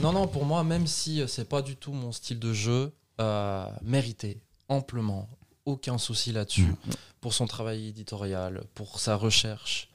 Non, 0.00 0.12
non, 0.12 0.28
pour 0.28 0.44
moi, 0.44 0.62
même 0.62 0.86
si 0.86 1.22
c'est 1.26 1.48
pas 1.48 1.60
du 1.60 1.74
tout 1.74 1.92
mon 1.92 2.12
style 2.12 2.38
de 2.38 2.52
jeu, 2.52 2.92
euh, 3.20 3.66
mérité 3.82 4.40
amplement, 4.68 5.28
aucun 5.66 5.98
souci 5.98 6.30
là-dessus. 6.30 6.62
Mhm. 6.62 6.76
Pour 7.20 7.32
son 7.34 7.46
travail 7.48 7.88
éditorial, 7.88 8.62
pour 8.74 9.00
sa 9.00 9.16
recherche, 9.16 9.88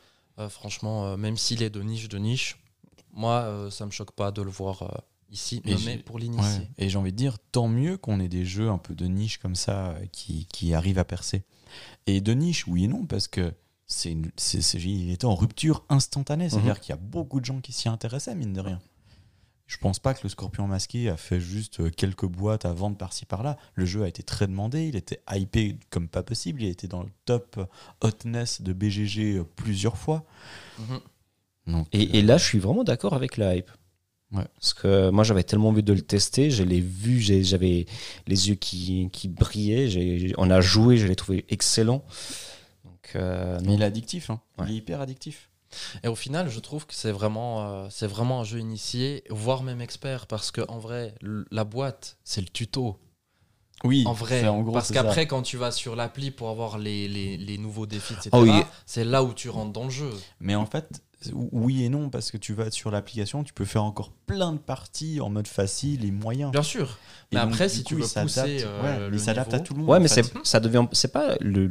franchement, 0.47 1.05
euh, 1.07 1.17
même 1.17 1.35
s'il 1.35 1.61
est 1.63 1.69
de 1.69 1.81
niche 1.81 2.07
de 2.07 2.17
niche, 2.17 2.57
moi, 3.11 3.41
euh, 3.41 3.69
ça 3.71 3.85
me 3.85 3.91
choque 3.91 4.11
pas 4.11 4.31
de 4.31 4.41
le 4.41 4.49
voir 4.51 4.83
euh, 4.83 4.87
ici, 5.31 5.61
Et 5.65 5.75
mais 5.85 5.97
pour 5.97 6.19
l'initier. 6.19 6.59
Ouais. 6.61 6.67
Et 6.77 6.89
j'ai 6.89 6.97
envie 6.97 7.11
de 7.11 7.17
dire, 7.17 7.37
tant 7.51 7.67
mieux 7.67 7.97
qu'on 7.97 8.19
ait 8.19 8.29
des 8.29 8.45
jeux 8.45 8.69
un 8.69 8.77
peu 8.77 8.95
de 8.95 9.05
niche 9.07 9.39
comme 9.39 9.55
ça 9.55 9.87
euh, 9.89 10.05
qui, 10.11 10.45
qui 10.45 10.73
arrivent 10.73 10.99
à 10.99 11.03
percer. 11.05 11.43
Et 12.07 12.21
de 12.21 12.33
niche, 12.33 12.65
oui 12.67 12.85
et 12.85 12.87
non, 12.87 13.05
parce 13.05 13.27
que 13.27 13.51
c'est 13.85 14.11
une- 14.11 14.31
c'est- 14.37 14.61
c'est- 14.61 14.79
il 14.79 15.11
était 15.11 15.25
en 15.25 15.35
rupture 15.35 15.83
instantanée. 15.89 16.49
C'est-à-dire 16.49 16.79
qu'il 16.79 16.91
y 16.91 16.97
a 16.97 17.01
beaucoup 17.01 17.39
de 17.39 17.45
gens 17.45 17.59
qui 17.59 17.73
s'y 17.73 17.89
intéressaient, 17.89 18.35
mine 18.35 18.53
de 18.53 18.61
rien. 18.61 18.79
Je 19.69 19.77
pense 19.77 19.99
pas 19.99 20.15
que 20.15 20.21
le 20.23 20.29
Scorpion 20.29 20.65
masqué 20.65 21.09
a 21.09 21.15
fait 21.15 21.39
juste 21.39 21.79
euh, 21.79 21.91
quelques 21.91 22.25
boîtes 22.25 22.65
à 22.65 22.73
vendre 22.73 22.97
par-ci 22.97 23.27
par-là. 23.27 23.55
Le 23.75 23.85
jeu 23.85 24.01
a 24.01 24.07
été 24.07 24.23
très 24.23 24.47
demandé, 24.47 24.87
il 24.87 24.95
était 24.95 25.21
hypé 25.31 25.77
comme 25.91 26.07
pas 26.07 26.23
possible, 26.23 26.63
il 26.63 26.69
été 26.69 26.87
dans 26.87 27.03
le 27.03 27.09
top 27.25 27.69
hotness 28.01 28.63
de 28.63 28.73
BGG 28.73 29.37
euh, 29.37 29.43
plusieurs 29.55 29.95
fois. 29.95 30.25
Mhm. 30.79 30.99
Donc, 31.67 31.87
Et, 31.93 32.17
et 32.17 32.23
là, 32.23 32.37
je 32.37 32.45
suis 32.45 32.57
vraiment 32.57 32.83
d'accord 32.83 33.13
avec 33.13 33.37
la 33.37 33.55
hype. 33.55 33.69
Ouais. 34.31 34.45
Parce 34.55 34.73
que 34.73 35.11
moi, 35.11 35.23
j'avais 35.23 35.43
tellement 35.43 35.69
envie 35.69 35.83
de 35.83 35.93
le 35.93 36.01
tester. 36.01 36.49
Je 36.49 36.63
l'ai 36.63 36.81
vu, 36.81 37.19
j'avais 37.19 37.85
les 38.25 38.49
yeux 38.49 38.55
qui, 38.55 39.07
qui 39.11 39.27
brillaient. 39.27 40.33
on 40.39 40.49
a 40.49 40.61
joué, 40.61 40.97
je 40.97 41.05
l'ai 41.05 41.15
trouvé 41.15 41.45
excellent. 41.49 42.03
Donc, 42.83 43.11
euh, 43.15 43.59
mais 43.63 43.75
il 43.75 43.81
est 43.83 43.85
addictif, 43.85 44.31
hein. 44.31 44.41
Ouais. 44.57 44.65
il 44.67 44.73
est 44.73 44.77
hyper 44.77 44.99
addictif. 44.99 45.48
Et 46.03 46.07
au 46.07 46.15
final, 46.15 46.49
je 46.49 46.59
trouve 46.59 46.85
que 46.85 46.93
c'est 46.93 47.11
vraiment, 47.11 47.69
euh, 47.83 47.87
c'est 47.89 48.07
vraiment 48.07 48.41
un 48.41 48.43
jeu 48.43 48.59
initié, 48.59 49.23
voire 49.29 49.63
même 49.63 49.81
expert, 49.81 50.27
parce 50.27 50.51
que 50.51 50.61
en 50.67 50.79
vrai, 50.79 51.13
la 51.51 51.63
boîte, 51.63 52.17
c'est 52.23 52.41
le 52.41 52.47
tuto. 52.47 52.97
Oui, 53.85 54.03
En 54.05 54.11
vrai, 54.13 54.41
c'est- 54.41 54.47
en 54.47 54.61
gros, 54.61 54.73
parce 54.73 54.91
qu'après, 54.91 55.25
quand 55.25 55.41
tu 55.41 55.55
vas 55.55 55.71
sur 55.71 55.95
l'appli 55.95 56.31
pour 56.31 56.49
avoir 56.49 56.77
les, 56.77 57.07
les, 57.07 57.37
les 57.37 57.57
nouveaux 57.57 57.85
défis, 57.85 58.13
etc., 58.13 58.29
Ah 58.33 58.39
oui. 58.41 58.51
c'est 58.85 59.05
là 59.05 59.23
où 59.23 59.33
tu 59.33 59.49
rentres 59.49 59.71
dans 59.71 59.85
le 59.85 59.89
jeu. 59.89 60.11
Mais 60.41 60.55
en 60.55 60.65
fait, 60.65 61.01
oui 61.33 61.83
et 61.85 61.89
non, 61.89 62.09
parce 62.09 62.29
que 62.31 62.35
tu 62.37 62.53
vas 62.53 62.71
sur 62.71 62.91
l'application, 62.91 63.41
tu 63.43 63.53
peux 63.53 63.63
faire 63.63 63.83
encore 63.85 64.11
plein 64.25 64.51
de 64.51 64.57
parties 64.57 65.21
en 65.21 65.29
mode 65.29 65.47
facile 65.47 66.03
et 66.03 66.11
moyen. 66.11 66.49
Bien 66.49 66.63
sûr. 66.63 66.97
Et 67.31 67.35
Mais 67.35 67.41
donc, 67.41 67.51
après, 67.53 67.69
si 67.69 67.83
coup, 67.83 67.89
tu 67.89 67.95
veux 67.95 68.01
pousser 68.21 68.63
euh, 68.65 68.83
ouais, 69.03 69.09
le 69.11 69.15
il 69.15 69.19
s'adapte 69.21 69.53
à 69.53 69.59
tout 69.61 69.73
le 69.73 69.79
monde. 69.79 69.89
Ouais, 69.89 69.99
mais 70.01 70.07
c'est, 70.09 70.25
ça 70.45 70.59
devient, 70.59 70.85
c'est 70.91 71.13
pas 71.13 71.35
le, 71.39 71.69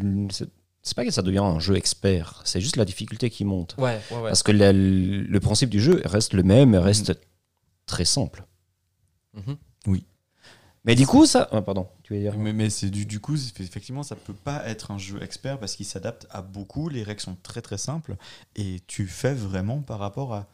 c'est, 0.88 0.94
pas 0.94 1.04
que 1.04 1.10
ça 1.10 1.22
devient 1.22 1.38
un 1.38 1.58
jeu 1.60 1.76
expert. 1.76 2.42
C'est 2.44 2.60
juste 2.60 2.76
la 2.76 2.84
difficulté 2.84 3.30
qui 3.30 3.44
monte. 3.44 3.76
Ouais, 3.78 4.00
ouais, 4.10 4.16
ouais. 4.16 4.28
Parce 4.28 4.42
que 4.42 4.52
la- 4.52 4.72
le 4.72 5.38
principe 5.40 5.70
du 5.70 5.80
jeu 5.80 6.02
reste 6.04 6.32
le 6.34 6.42
même, 6.42 6.74
reste 6.74 7.12
très 7.86 8.04
simple. 8.04 8.44
Mhm. 9.34 9.56
Mais 10.84 10.94
du 10.94 11.06
coup, 11.06 11.26
ça, 11.26 11.48
ah, 11.52 11.60
pardon, 11.60 11.88
tu 12.02 12.14
veux 12.14 12.20
dire. 12.20 12.36
Mais, 12.38 12.52
mais 12.52 12.70
c'est 12.70 12.88
du, 12.88 13.04
du 13.04 13.20
coup, 13.20 13.34
effectivement, 13.34 14.02
ça 14.02 14.16
peut 14.16 14.32
pas 14.32 14.66
être 14.66 14.90
un 14.90 14.96
jeu 14.98 15.22
expert 15.22 15.58
parce 15.58 15.74
qu'il 15.76 15.84
s'adapte 15.84 16.26
à 16.30 16.40
beaucoup. 16.40 16.88
Les 16.88 17.02
règles 17.02 17.20
sont 17.20 17.36
très 17.42 17.60
très 17.60 17.76
simples 17.78 18.16
et 18.56 18.80
tu 18.86 19.06
fais 19.06 19.34
vraiment 19.34 19.80
par 19.82 19.98
rapport 19.98 20.32
à 20.32 20.46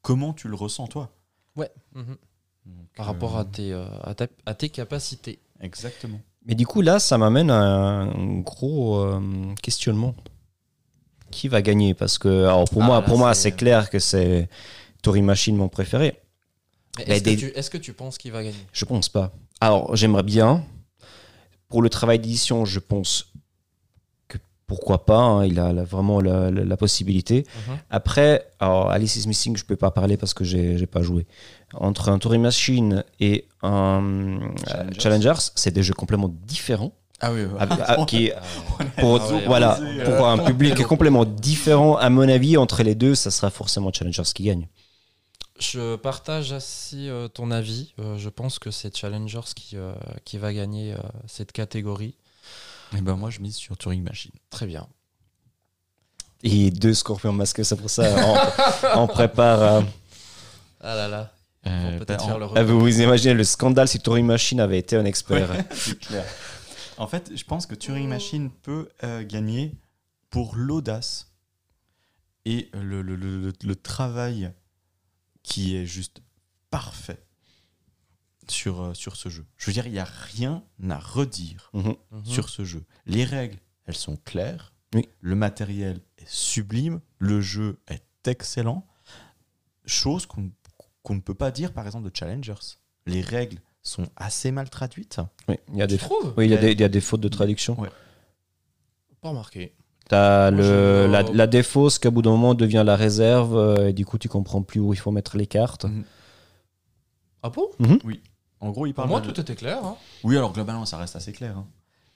comment 0.00 0.32
tu 0.32 0.48
le 0.48 0.54
ressens 0.54 0.86
toi. 0.86 1.10
Ouais. 1.56 1.70
mhm. 1.94 2.16
Donc, 2.64 2.86
Par 2.96 3.06
euh, 3.08 3.12
rapport 3.12 3.36
à 3.36 3.44
tes, 3.44 3.72
euh, 3.72 3.84
à, 4.02 4.14
ta- 4.14 4.28
à 4.46 4.54
tes 4.54 4.68
capacités. 4.70 5.40
Exactement. 5.60 6.20
Mais 6.46 6.54
du 6.54 6.66
coup, 6.66 6.80
là, 6.82 6.98
ça 6.98 7.18
m'amène 7.18 7.50
à 7.50 7.58
un 7.60 8.38
gros 8.40 8.96
euh, 8.98 9.20
questionnement. 9.62 10.14
Qui 11.30 11.48
va 11.48 11.62
gagner? 11.62 11.94
Parce 11.94 12.18
que, 12.18 12.28
alors 12.44 12.68
pour 12.68 12.82
Ah, 12.82 12.86
moi, 12.86 12.96
là, 12.96 13.02
pour 13.02 13.16
moi, 13.18 13.32
c'est- 13.34 13.52
clair 13.52 13.88
que 13.90 13.98
c'est 13.98 14.48
Tori 15.02 15.22
Machine 15.22 15.56
mon 15.56 15.68
préféré. 15.68 16.20
Est-ce 17.06 17.22
des- 17.22 17.36
que, 17.36 17.40
tu- 17.40 17.52
est-ce 17.56 17.70
que 17.70 17.78
tu 17.78 17.92
penses 17.94 18.18
qu'il 18.18 18.32
va 18.32 18.42
gagner? 18.42 18.56
Je 18.72 18.84
pense 18.84 19.08
pas. 19.08 19.32
Alors, 19.60 19.96
j'aimerais 19.96 20.24
bien. 20.24 20.64
Pour 21.68 21.80
le 21.80 21.88
travail 21.88 22.18
d'édition, 22.18 22.66
je 22.66 22.78
pense 22.80 23.31
pourquoi 24.72 25.04
pas. 25.04 25.18
hein, 25.18 25.44
il 25.44 25.58
a 25.60 25.72
la- 25.72 25.84
vraiment 25.84 26.20
la, 26.20 26.50
la- 26.50 26.64
la 26.64 26.76
possibilité. 26.76 27.44
Mhm. 27.68 27.76
Après, 27.90 28.46
alors 28.60 28.90
Alice 28.90 29.16
is 29.16 29.28
Missing, 29.28 29.56
je 29.56 29.64
peux 29.64 29.76
pas 29.76 29.90
parler 29.90 30.16
parce 30.16 30.32
que 30.34 30.44
j'ai 30.44 30.78
j'ai 30.78 30.86
pas 30.86 31.02
joué. 31.02 31.26
Entre 31.74 32.08
un 32.08 32.18
Touring 32.18 32.40
Machine 32.42 33.04
et 33.20 33.46
un 33.62 34.02
euh, 34.02 34.38
Challengers. 34.66 35.00
Challengers, 35.00 35.40
c'est 35.54 35.70
des 35.72 35.82
jeux 35.82 35.94
complètement 35.94 36.30
différents. 36.54 36.92
Ah 37.20 37.32
oui, 37.32 37.42
qui- 38.06 38.30
pour, 38.98 39.20
Ah 39.20 39.32
ouais, 39.34 39.44
voilà, 39.46 39.78
euh. 39.80 40.16
pour 40.16 40.26
un 40.26 40.38
public 40.38 40.82
complètement 40.92 41.24
différent, 41.24 41.96
à 41.96 42.08
mon 42.10 42.28
avis, 42.28 42.56
entre 42.56 42.82
les 42.82 42.94
deux, 42.96 43.14
ça 43.14 43.30
sera 43.30 43.50
forcément 43.50 43.92
Challengers 43.92 44.30
qui 44.34 44.42
gagne. 44.44 44.66
Je 45.60 45.94
partage 45.96 46.52
assez 46.52 47.08
euh, 47.08 47.28
ton 47.28 47.50
avis. 47.52 47.94
Euh, 48.00 48.16
je 48.18 48.28
pense 48.28 48.58
que 48.58 48.70
c'est 48.72 48.96
Challengers 48.96 49.48
qui, 49.54 49.76
euh, 49.76 49.92
qui 50.24 50.36
va 50.38 50.52
gagner 50.52 50.94
euh, 50.94 50.96
cette 51.28 51.52
catégorie. 51.52 52.14
Et 52.96 53.00
ben 53.00 53.16
moi 53.16 53.30
je 53.30 53.40
mise 53.40 53.56
sur 53.56 53.76
Turing 53.76 54.02
Machine. 54.02 54.32
Très 54.50 54.66
bien. 54.66 54.86
Et 56.42 56.70
deux 56.70 56.94
scorpions 56.94 57.32
masqués, 57.32 57.64
c'est 57.64 57.76
pour 57.76 57.88
ça. 57.90 58.02
On, 58.94 59.02
on 59.02 59.06
prépare. 59.18 59.62
euh, 59.62 59.82
Ah 60.80 60.94
là 60.96 61.08
là. 61.08 61.32
On 61.64 61.70
Euh, 61.70 62.04
ben, 62.04 62.18
faire 62.18 62.38
le 62.38 62.46
ah, 62.56 62.62
vous 62.64 62.80
vous 62.80 63.00
imaginez 63.00 63.34
le 63.34 63.44
scandale 63.44 63.86
si 63.86 64.00
Touring 64.00 64.26
Machine 64.26 64.58
avait 64.58 64.78
été 64.78 64.96
un 64.96 65.04
expert. 65.04 65.48
C'est 65.70 65.98
clair. 65.98 66.24
En 66.98 67.06
fait, 67.06 67.30
je 67.34 67.44
pense 67.44 67.66
que 67.66 67.74
Turing 67.76 68.08
Machine 68.08 68.50
peut 68.50 68.88
euh, 69.04 69.22
gagner 69.24 69.72
pour 70.30 70.56
l'audace 70.56 71.30
et 72.44 72.68
le, 72.74 73.00
le- 73.02 73.14
le- 73.14 73.40
le- 73.40 73.52
le 73.62 73.76
travail 73.76 74.50
qui 75.44 75.76
est 75.76 75.86
juste 75.86 76.20
parfait 76.70 77.22
sur, 78.52 78.80
euh, 78.82 78.94
sur 78.94 79.16
ce 79.16 79.28
jeu. 79.28 79.44
Je 79.56 79.66
veux 79.66 79.72
dire, 79.72 79.86
il 79.86 79.92
n'y 79.92 79.98
a 79.98 80.04
rien 80.04 80.62
à 80.88 80.98
redire 80.98 81.70
Mhm. 81.74 81.94
Mhm. 82.10 82.24
sur 82.24 82.48
ce 82.48 82.64
jeu. 82.64 82.84
Les 83.06 83.24
règles, 83.24 83.58
elles 83.86 83.96
sont 83.96 84.16
claires. 84.16 84.72
Oui. 84.94 85.08
Le 85.20 85.34
matériel 85.34 86.00
est 86.18 86.28
sublime. 86.28 87.00
Le 87.18 87.40
jeu 87.40 87.78
est 87.88 88.04
excellent. 88.28 88.86
Chose 89.86 90.26
qu'on 90.26 90.50
qu'on 91.02 91.16
ne 91.16 91.20
peut 91.20 91.34
pas 91.34 91.50
dire, 91.50 91.72
par 91.72 91.84
exemple, 91.84 92.08
de 92.08 92.16
Challengers. 92.16 92.76
Les 93.06 93.22
règles 93.22 93.58
sont 93.82 94.06
assez 94.14 94.52
mal 94.52 94.70
traduites. 94.70 95.18
Oui, 95.48 95.56
il 95.72 95.78
y 95.78 95.82
a 95.82 95.88
des, 95.88 95.98
trouves 95.98 96.32
oui, 96.36 96.44
il 96.46 96.52
y 96.52 96.54
a 96.54 96.58
des, 96.58 96.70
il 96.70 96.80
y 96.80 96.84
a 96.84 96.88
des 96.88 97.00
fautes 97.00 97.20
de 97.20 97.26
traduction. 97.28 97.76
Ouais. 97.80 97.88
Pas 99.20 99.30
remarqué. 99.30 99.74
T'as 100.08 100.52
le, 100.52 101.08
la, 101.10 101.22
la 101.22 101.46
défausse 101.48 101.98
qu'à 101.98 102.10
bout 102.10 102.22
d'un 102.22 102.30
moment 102.30 102.54
devient 102.54 102.84
la 102.86 102.94
réserve, 102.94 103.56
euh, 103.56 103.88
et 103.88 103.92
du 103.92 104.06
coup 104.06 104.16
tu 104.18 104.28
comprends 104.28 104.62
plus 104.62 104.78
où 104.78 104.92
il 104.92 104.96
faut 104.96 105.10
mettre 105.10 105.36
les 105.36 105.46
cartes. 105.48 105.86
Mhm. 105.86 106.04
Ah 107.42 107.50
bon? 107.50 107.68
En 108.62 108.70
gros, 108.70 108.86
il 108.86 108.94
Pour 108.94 109.02
parle 109.04 109.08
moi, 109.10 109.20
de- 109.20 109.30
tout 109.30 109.38
était 109.40 109.54
clair. 109.56 109.84
hein. 109.84 109.96
Oui, 110.24 110.36
alors 110.36 110.52
globalement, 110.52 110.86
ça 110.86 110.96
reste 110.96 111.16
assez 111.16 111.32
clair. 111.32 111.58
hein. 111.58 111.66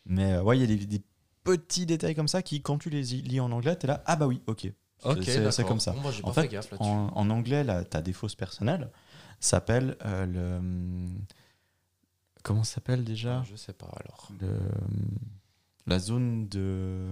Mais 0.06 0.32
euh, 0.34 0.42
ouais, 0.42 0.56
il 0.56 0.60
y 0.60 0.64
a 0.64 0.66
des, 0.66 0.86
des 0.86 1.02
petits 1.44 1.84
détails 1.86 2.14
comme 2.14 2.28
ça 2.28 2.40
qui, 2.40 2.62
quand 2.62 2.78
tu 2.78 2.88
les 2.88 3.02
lis 3.02 3.40
en 3.40 3.50
anglais, 3.52 3.76
t'es 3.76 3.86
là, 3.88 4.02
ah 4.06 4.16
bah 4.16 4.26
oui, 4.26 4.40
ok. 4.46 4.72
Ok, 5.04 5.18
C'est- 5.24 5.64
comme 5.66 5.80
ça. 5.80 5.92
Bon, 5.92 6.00
moi, 6.00 6.10
j'ai 6.12 6.22
En 6.24 6.28
pas 6.28 6.32
fait, 6.34 6.42
fait 6.42 6.48
gaffe 6.48 6.70
là-dessus. 6.70 6.88
En, 6.88 7.10
en 7.14 7.30
anglais, 7.30 7.64
là, 7.64 7.84
ta 7.84 8.00
défausse 8.00 8.34
personnelle 8.34 8.90
s'appelle 9.40 9.96
euh, 10.06 10.24
le. 10.26 11.08
Comment 12.42 12.64
ça 12.64 12.74
s'appelle 12.76 13.04
déjà? 13.04 13.42
Je 13.50 13.56
sais 13.56 13.72
pas 13.72 13.88
alors. 13.96 14.28
Le, 14.40 14.58
La 15.86 15.98
zone 15.98 16.48
de. 16.48 17.06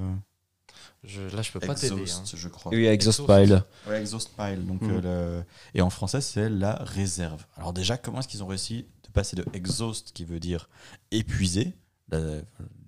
Je, 1.03 1.23
là, 1.23 1.43
je 1.43 1.53
peux 1.53 1.61
pas 1.61 1.75
t'aider. 1.75 1.95
hein. 1.95 2.01
Exhaust, 2.03 2.37
je 2.37 2.49
crois. 2.49 2.73
Oui, 2.73 2.87
Exhaust 2.87 3.21
Exhaust. 3.21 3.41
Pile. 3.47 3.63
Ouais, 3.89 4.01
exhaust 4.01 4.31
pile. 4.37 4.65
Donc, 4.67 4.81
Mhm. 4.83 4.91
euh, 5.05 5.39
le- 5.41 5.45
Et 5.75 5.83
en 5.83 5.91
français, 5.91 6.21
c'est 6.21 6.49
la 6.49 6.75
réserve. 6.77 7.45
Alors, 7.57 7.73
déjà, 7.73 7.97
comment 7.99 8.21
est-ce 8.21 8.29
qu'ils 8.29 8.43
ont 8.43 8.47
réussi 8.47 8.87
passer 9.15 9.37
de 9.37 9.45
exhaust, 9.55 10.13
qui 10.13 10.25
veut 10.27 10.41
dire 10.41 10.69
épuisé, 11.11 11.73
la- 12.11 12.37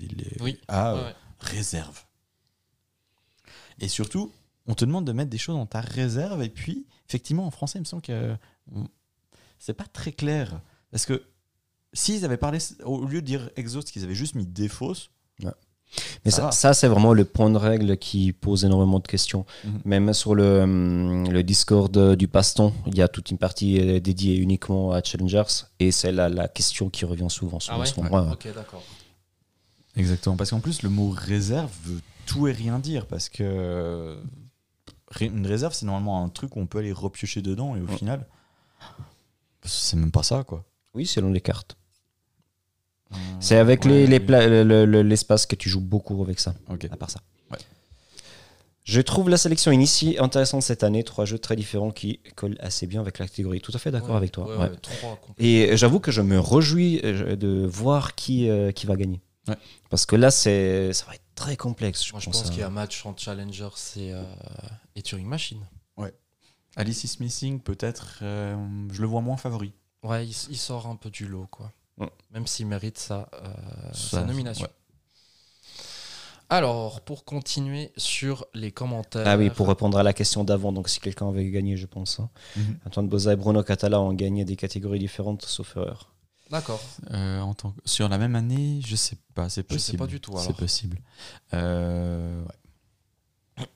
les- 0.00 0.08
les- 0.08 0.36
Oui. 0.40 0.60
à 0.68 0.94
Ouais, 0.94 1.00
euh, 1.00 1.04
ouais. 1.06 1.14
réserve 1.40 2.04
Et 3.80 3.88
surtout, 3.88 4.32
on 4.66 4.74
te 4.74 4.84
demande 4.84 5.06
de 5.06 5.12
mettre 5.12 5.30
des 5.30 5.38
choses 5.38 5.56
dans 5.56 5.66
ta 5.66 5.80
réserve, 5.80 6.42
et 6.42 6.48
puis, 6.50 6.86
effectivement, 7.08 7.46
en 7.46 7.50
français, 7.50 7.78
il 7.78 7.82
me 7.82 7.86
semble 7.86 8.02
que 8.02 8.36
c'est 9.58 9.74
pas 9.74 9.86
très 9.86 10.12
clair. 10.12 10.60
Parce 10.90 11.06
que 11.06 11.22
s'ils 11.92 12.24
avaient 12.24 12.36
parlé, 12.36 12.58
au 12.84 13.04
lieu 13.06 13.20
de 13.22 13.26
dire 13.26 13.50
exhaust, 13.56 13.90
qu'ils 13.90 14.04
avaient 14.04 14.14
juste 14.14 14.34
mis 14.34 14.46
défausse, 14.46 15.10
Mais 16.24 16.30
Ça 16.30 16.51
ça, 16.51 16.74
c'est 16.74 16.89
vraiment 16.89 17.14
le 17.14 17.24
point 17.24 17.49
de 17.49 17.57
règle 17.57 17.97
qui 17.97 18.32
pose 18.32 18.64
énormément 18.64 18.99
de 18.99 19.07
questions. 19.07 19.47
Mhm. 19.64 19.80
Même 19.84 20.12
sur 20.12 20.34
le, 20.34 20.61
hum, 20.62 21.30
le 21.30 21.43
Discord 21.43 21.97
euh, 21.97 22.16
du 22.16 22.28
Paston, 22.28 22.72
il 22.87 22.97
y 22.97 23.03
a 23.03 23.09
toute 23.09 23.30
une 23.30 23.39
partie 23.39 23.80
euh, 23.80 24.01
dédiée 24.01 24.37
uniquement 24.37 24.93
à 24.93 25.03
Challengers, 25.03 25.45
et 25.78 25.93
c'est 25.93 26.12
la, 26.12 26.28
la 26.28 26.49
question 26.49 26.91
qui 26.91 27.05
revient 27.05 27.30
souvent 27.30 27.61
sur 27.61 27.72
Ah 27.74 27.78
ouais? 27.78 27.87
ce 27.87 27.99
moment. 28.01 28.14
Ouais, 28.14 28.26
ouais. 28.26 28.32
Ok, 28.32 28.49
d'accord. 28.55 28.82
Exactement, 29.97 30.37
parce 30.37 30.51
qu'en 30.51 30.61
plus, 30.61 30.82
le 30.82 30.91
mot 30.91 31.09
réserve 31.09 31.70
veut 31.84 32.01
tout 32.26 32.47
et 32.49 32.53
rien 32.53 32.78
dire, 32.78 33.07
parce 33.07 33.28
que 33.30 34.18
ré- 35.09 35.26
une 35.26 35.47
réserve, 35.47 35.72
c'est 35.72 35.87
normalement 35.87 36.22
un 36.22 36.28
truc 36.28 36.57
où 36.57 36.61
on 36.61 36.66
peut 36.66 36.78
aller 36.78 36.93
repiocher 36.93 37.41
dedans, 37.41 37.76
et 37.76 37.80
au 37.80 37.87
Ouais. 37.87 37.97
final, 37.97 38.26
c'est 39.64 39.97
même 39.97 40.11
pas 40.11 40.22
ça, 40.22 40.45
quoi. 40.45 40.64
Oui, 40.95 41.07
selon 41.07 41.30
les 41.30 41.41
cartes. 41.41 41.76
Euh, 43.12 43.16
C'est 43.40 43.57
avec 43.57 43.84
ouais, 43.84 43.90
les- 44.07 44.07
les 44.07 44.18
le- 44.64 44.84
le- 44.84 45.02
l'espace 45.02 45.46
que 45.46 45.54
tu 45.54 45.68
joues 45.68 45.80
beaucoup 45.80 46.22
avec 46.22 46.40
ça. 46.40 46.54
À 46.90 46.96
part 46.96 47.11
ça. 47.11 47.20
Ouais. 47.50 47.59
Je 48.84 49.00
trouve 49.00 49.28
la 49.28 49.36
sélection 49.36 49.72
initiée 49.72 50.18
intéressante 50.18 50.62
cette 50.62 50.84
année. 50.84 51.02
Trois 51.04 51.24
jeux 51.24 51.38
très 51.38 51.57
différents 51.57 51.90
qui 51.90 52.20
collent 52.36 52.57
assez 52.61 52.86
bien 52.86 53.00
avec 53.00 53.18
la 53.18 53.26
catégorie. 53.26 53.61
Tout 53.61 53.72
à 53.74 53.78
fait 53.78 53.90
d'accord 53.90 54.11
Ouais, 54.11 54.16
avec 54.16 54.32
toi. 54.32 54.46
ouais, 54.48 54.57
ouais. 54.57 54.70
ouais. 54.70 55.34
Et 55.38 55.76
j'avoue 55.76 56.00
que 56.00 56.11
je 56.11 56.20
me 56.22 56.38
réjouis 56.38 57.00
euh, 57.04 57.36
de 57.36 57.66
voir 57.66 58.14
qui, 58.14 58.48
euh, 58.48 58.70
qui 58.72 58.86
va 58.86 58.96
gagner. 58.96 59.20
Ouais. 59.48 59.57
Parce 59.90 60.07
que 60.07 60.16
là, 60.16 60.30
c'est, 60.30 60.92
ça 60.92 61.04
va 61.07 61.14
être 61.14 61.22
très 61.36 61.57
complexe. 61.57 62.04
Je 62.04 62.12
Moi, 62.12 62.20
je 62.20 62.26
pense, 62.26 62.38
pense 62.42 62.46
à- 62.48 62.50
qu'il 62.50 62.61
y 62.61 62.64
a 62.64 62.66
un 62.66 62.70
match 62.70 63.04
entre 63.07 63.22
Challenger 63.22 63.68
et, 63.96 64.12
euh, 64.12 64.22
et 64.96 65.02
Turing 65.02 65.26
Machine. 65.26 65.61
Alice 66.78 67.04
is 67.04 67.16
Missing, 67.20 67.61
peut-être, 67.61 68.18
euh, 68.20 68.54
je 68.92 69.00
le 69.00 69.07
vois 69.07 69.22
moins 69.22 69.38
favori. 69.38 69.72
Ouais, 70.02 70.26
il, 70.26 70.36
il 70.50 70.59
sort 70.59 70.86
un 70.86 70.96
peu 70.96 71.09
du 71.09 71.26
lot, 71.26 71.46
quoi. 71.50 71.72
Même 72.32 72.47
s'il 72.47 72.66
mérite 72.66 72.99
sa, 72.99 73.28
euh, 73.34 73.92
Ça- 73.92 74.20
sa 74.20 74.24
nomination. 74.24 74.64
ouais. 74.66 74.70
Alors, 76.49 77.01
pour 77.01 77.24
continuer 77.24 77.90
sur 77.97 78.47
les 78.55 78.70
commentaires. 78.70 79.24
Ah 79.26 79.36
oui, 79.36 79.51
pour 79.51 79.66
répondre 79.68 79.99
à 79.99 80.03
la 80.05 80.12
question 80.12 80.44
d'avant, 80.44 80.72
donc 80.72 80.88
si 80.88 81.01
quelqu'un 81.01 81.28
avait 81.28 81.51
gagné, 81.51 81.76
je 81.76 81.86
pense. 81.86 82.20
hein. 82.20 82.30
Mhm. 82.57 82.78
Antoine 82.86 83.09
Boza 83.09 83.32
et 83.32 83.36
Bruno 83.36 83.62
Catala 83.64 84.01
ont 84.01 84.12
gagné 84.12 84.44
des 84.44 84.55
catégories 84.55 85.01
différentes, 85.01 85.42
sauf 85.44 85.76
erreur. 85.76 86.12
D'accord. 86.51 86.80
Euh, 87.11 87.40
en 87.40 87.55
tant 87.55 87.72
que- 87.72 87.80
Sur 87.84 88.09
la 88.09 88.18
même 88.18 88.36
année, 88.36 88.80
je 88.86 88.94
sais 88.94 89.16
pas, 89.34 89.49
c'est 89.49 89.62
Je 89.62 89.66
possible. 89.74 89.80
sais 89.92 89.97
pas 89.97 90.07
du 90.07 90.20
tout, 90.20 90.32
C'est 90.38 90.55
possible. 90.57 90.99
Euh, 91.55 92.44
ouais. 93.59 93.66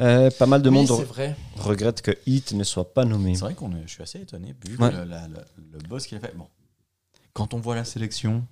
Euh, 0.00 0.30
pas 0.30 0.46
mal 0.46 0.62
de 0.62 0.70
Oui, 0.70 0.74
monde 0.76 0.88
vrai. 0.88 1.36
regrette 1.56 2.00
que 2.00 2.10
Hit 2.26 2.52
ne 2.52 2.64
soit 2.64 2.94
pas 2.94 3.04
nommé. 3.04 3.34
C'est 3.34 3.42
vrai 3.42 3.54
qu'on 3.54 3.76
est, 3.76 3.82
je 3.86 3.92
suis 3.92 4.02
assez 4.02 4.20
étonné 4.20 4.54
vu 4.66 4.76
Ouais. 4.78 4.90
le, 4.90 5.04
la- 5.04 5.28
la- 5.28 5.44
le 5.72 5.78
boss 5.86 6.06
qu'il 6.06 6.16
a 6.16 6.20
fait. 6.20 6.34
Bon, 6.34 6.48
quand 7.34 7.52
on 7.54 7.58
voit 7.60 7.74
la 7.74 7.84
sélection, 7.84 8.46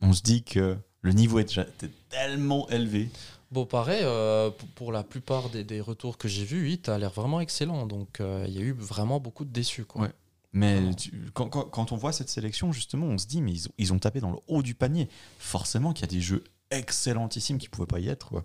on 0.00 0.12
se 0.12 0.22
dit 0.22 0.42
que 0.42 0.76
le 1.02 1.12
niveau 1.12 1.38
est 1.38 1.44
déjà 1.44 1.66
tellement 2.08 2.68
élevé. 2.70 3.10
Bon, 3.50 3.66
pareil, 3.66 4.00
euh, 4.02 4.50
pour- 4.74 4.90
la 4.90 5.04
plupart 5.04 5.50
des, 5.50 5.62
des 5.62 5.80
retours 5.80 6.16
que 6.18 6.26
j'ai 6.26 6.44
vus, 6.44 6.70
Hit 6.70 6.88
a 6.88 6.98
l'air 6.98 7.10
vraiment 7.10 7.40
excellent. 7.40 7.86
Donc, 7.86 8.20
euh, 8.20 8.44
il 8.48 8.54
y 8.54 8.58
a 8.58 8.62
eu 8.62 8.72
vraiment 8.72 9.20
beaucoup 9.20 9.44
de 9.44 9.50
déçus. 9.52 9.84
Quoi. 9.84 10.02
Ouais. 10.02 10.12
Mais 10.52 10.94
tu- 10.94 11.30
quand, 11.34 11.48
quand- 11.48 11.64
quand 11.64 11.92
on 11.92 11.96
voit 11.96 12.12
cette 12.12 12.28
sélection, 12.30 12.72
justement, 12.72 13.06
on 13.06 13.18
se 13.18 13.26
dit, 13.26 13.42
mais 13.42 13.52
ils 13.52 13.68
ont, 13.68 13.72
ils 13.78 13.92
ont 13.92 13.98
tapé 13.98 14.20
dans 14.20 14.30
le 14.30 14.38
haut 14.48 14.62
du 14.62 14.74
panier. 14.74 15.08
Forcément 15.38 15.92
qu'il 15.92 16.06
y 16.06 16.08
a 16.08 16.12
des 16.14 16.20
jeux 16.20 16.42
excellentissimes 16.70 17.58
qui 17.58 17.68
pouvaient 17.68 17.86
pas 17.86 18.00
y 18.00 18.08
être. 18.08 18.28
Quoi. 18.28 18.44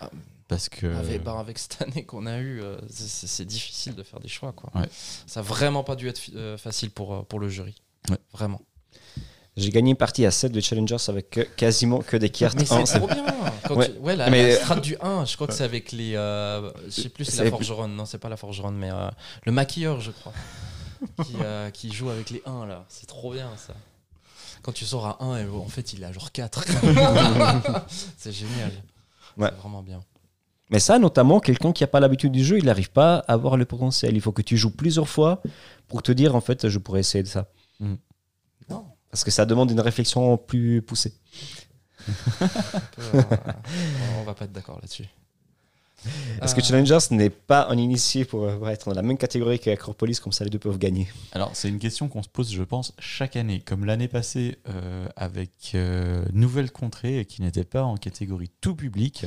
Ah, 0.00 0.10
Parce 0.48 0.68
que. 0.68 0.86
Avec, 0.86 1.22
bah, 1.24 1.38
avec 1.38 1.58
cette 1.58 1.80
année 1.82 2.04
qu'on 2.04 2.26
a 2.26 2.38
eue, 2.38 2.60
euh, 2.60 2.78
c'est- 2.88 3.44
difficile 3.44 3.94
de 3.94 4.02
faire 4.02 4.20
des 4.20 4.28
choix. 4.28 4.52
Quoi. 4.52 4.70
Ouais. 4.80 4.88
Ça 5.26 5.40
n'a 5.40 5.46
vraiment 5.46 5.82
pas 5.84 5.96
dû 5.96 6.08
être 6.08 6.20
facile 6.58 6.90
pour, 6.90 7.24
pour 7.26 7.38
le 7.40 7.48
jury. 7.48 7.74
Ouais. 8.10 8.18
Vraiment. 8.32 8.60
J'ai 9.56 9.70
gagné 9.70 9.90
une 9.90 9.96
partie 9.96 10.26
à 10.26 10.30
7 10.32 10.50
de 10.52 10.60
Challengers 10.60 10.96
avec 11.08 11.30
que- 11.30 11.40
quasiment 11.42 12.00
que 12.00 12.16
des 12.16 12.28
cartes 12.28 12.58
Mais 12.58 12.72
1. 12.72 12.86
c'est 12.86 12.98
trop 12.98 13.06
bien. 13.06 13.24
Quand 13.68 13.76
Ouais. 13.76 13.88
tu- 13.92 13.98
ouais, 14.00 14.16
la, 14.16 14.28
Mais- 14.28 14.48
la 14.50 14.56
strat 14.56 14.76
du 14.80 14.96
1, 15.00 15.24
je 15.26 15.36
crois 15.36 15.46
que 15.46 15.52
c'est 15.54 15.62
avec 15.64 15.92
les. 15.92 16.16
euh, 16.16 16.70
je 16.86 17.02
sais 17.02 17.08
plus, 17.08 17.24
c'est 17.24 17.44
la 17.44 17.50
forgeronne. 17.50 17.94
Non, 17.94 18.04
c'est 18.04 18.18
pas 18.18 18.28
la 18.28 18.36
forgeronne, 18.36 18.76
mais 18.76 18.90
euh, 18.90 19.08
le 19.44 19.52
maquilleur, 19.52 20.00
je 20.00 20.10
crois. 20.10 20.32
qui, 21.24 21.34
euh, 21.42 21.70
qui 21.70 21.92
joue 21.92 22.08
avec 22.10 22.30
les 22.30 22.42
1 22.46 22.66
là. 22.66 22.84
C'est 22.88 23.06
trop 23.06 23.32
bien 23.32 23.48
ça. 23.56 23.74
Quand 24.62 24.72
tu 24.72 24.84
sors 24.86 25.06
à 25.06 25.22
1, 25.22 25.36
et 25.38 25.46
en 25.46 25.68
fait, 25.68 25.92
il 25.92 26.02
a 26.02 26.10
genre 26.12 26.32
4. 26.32 26.64
c'est 28.16 28.32
génial. 28.32 28.70
Ouais. 29.36 29.48
C'est 29.52 29.60
vraiment 29.60 29.82
bien. 29.82 30.00
Mais 30.70 30.80
ça, 30.80 30.98
notamment, 30.98 31.40
quelqu'un 31.40 31.72
qui 31.72 31.82
n'a 31.82 31.88
pas 31.88 32.00
l'habitude 32.00 32.32
du 32.32 32.42
jeu, 32.42 32.58
il 32.58 32.64
n'arrive 32.64 32.90
pas 32.90 33.16
à 33.28 33.34
avoir 33.34 33.56
le 33.56 33.66
potentiel. 33.66 34.14
Il 34.16 34.20
faut 34.20 34.32
que 34.32 34.42
tu 34.42 34.56
joues 34.56 34.70
plusieurs 34.70 35.08
fois 35.08 35.42
pour 35.88 36.02
te 36.02 36.10
dire, 36.10 36.34
en 36.34 36.40
fait, 36.40 36.68
je 36.68 36.78
pourrais 36.78 37.00
essayer 37.00 37.22
de 37.22 37.28
ça. 37.28 37.46
Mhm. 37.80 37.98
Parce 39.14 39.22
que 39.22 39.30
ça 39.30 39.46
demande 39.46 39.70
une 39.70 39.78
réflexion 39.78 40.36
plus 40.36 40.82
poussée. 40.82 41.12
euh, 42.42 43.22
on 44.18 44.24
va 44.24 44.34
pas 44.34 44.44
être 44.46 44.50
d'accord 44.50 44.80
là-dessus. 44.82 45.04
Parce 46.40 46.52
que 46.52 46.60
Euh, 46.60 46.64
Challengers 46.64 46.98
n'est 47.12 47.30
pas 47.30 47.68
un 47.68 47.78
initié 47.78 48.24
pour 48.24 48.48
être 48.68 48.88
dans 48.88 48.94
la 48.96 49.02
même 49.02 49.16
catégorie 49.16 49.60
qu'Acropolis, 49.60 50.18
comme 50.18 50.32
ça 50.32 50.42
les 50.42 50.50
deux 50.50 50.58
peuvent 50.58 50.78
gagner? 50.78 51.06
Alors, 51.30 51.52
c'est 51.54 51.68
une 51.68 51.78
question 51.78 52.08
qu'on 52.08 52.24
se 52.24 52.28
pose, 52.28 52.52
je 52.52 52.64
pense, 52.64 52.92
chaque 52.98 53.36
année. 53.36 53.60
Comme 53.60 53.84
l'année 53.84 54.08
passée 54.08 54.58
euh, 54.68 55.06
avec 55.14 55.70
euh, 55.76 56.24
Nouvelle 56.32 56.72
Contrée, 56.72 57.24
qui 57.24 57.40
n'était 57.40 57.62
pas 57.62 57.84
en 57.84 57.96
catégorie 57.96 58.50
tout 58.60 58.74
public. 58.74 59.26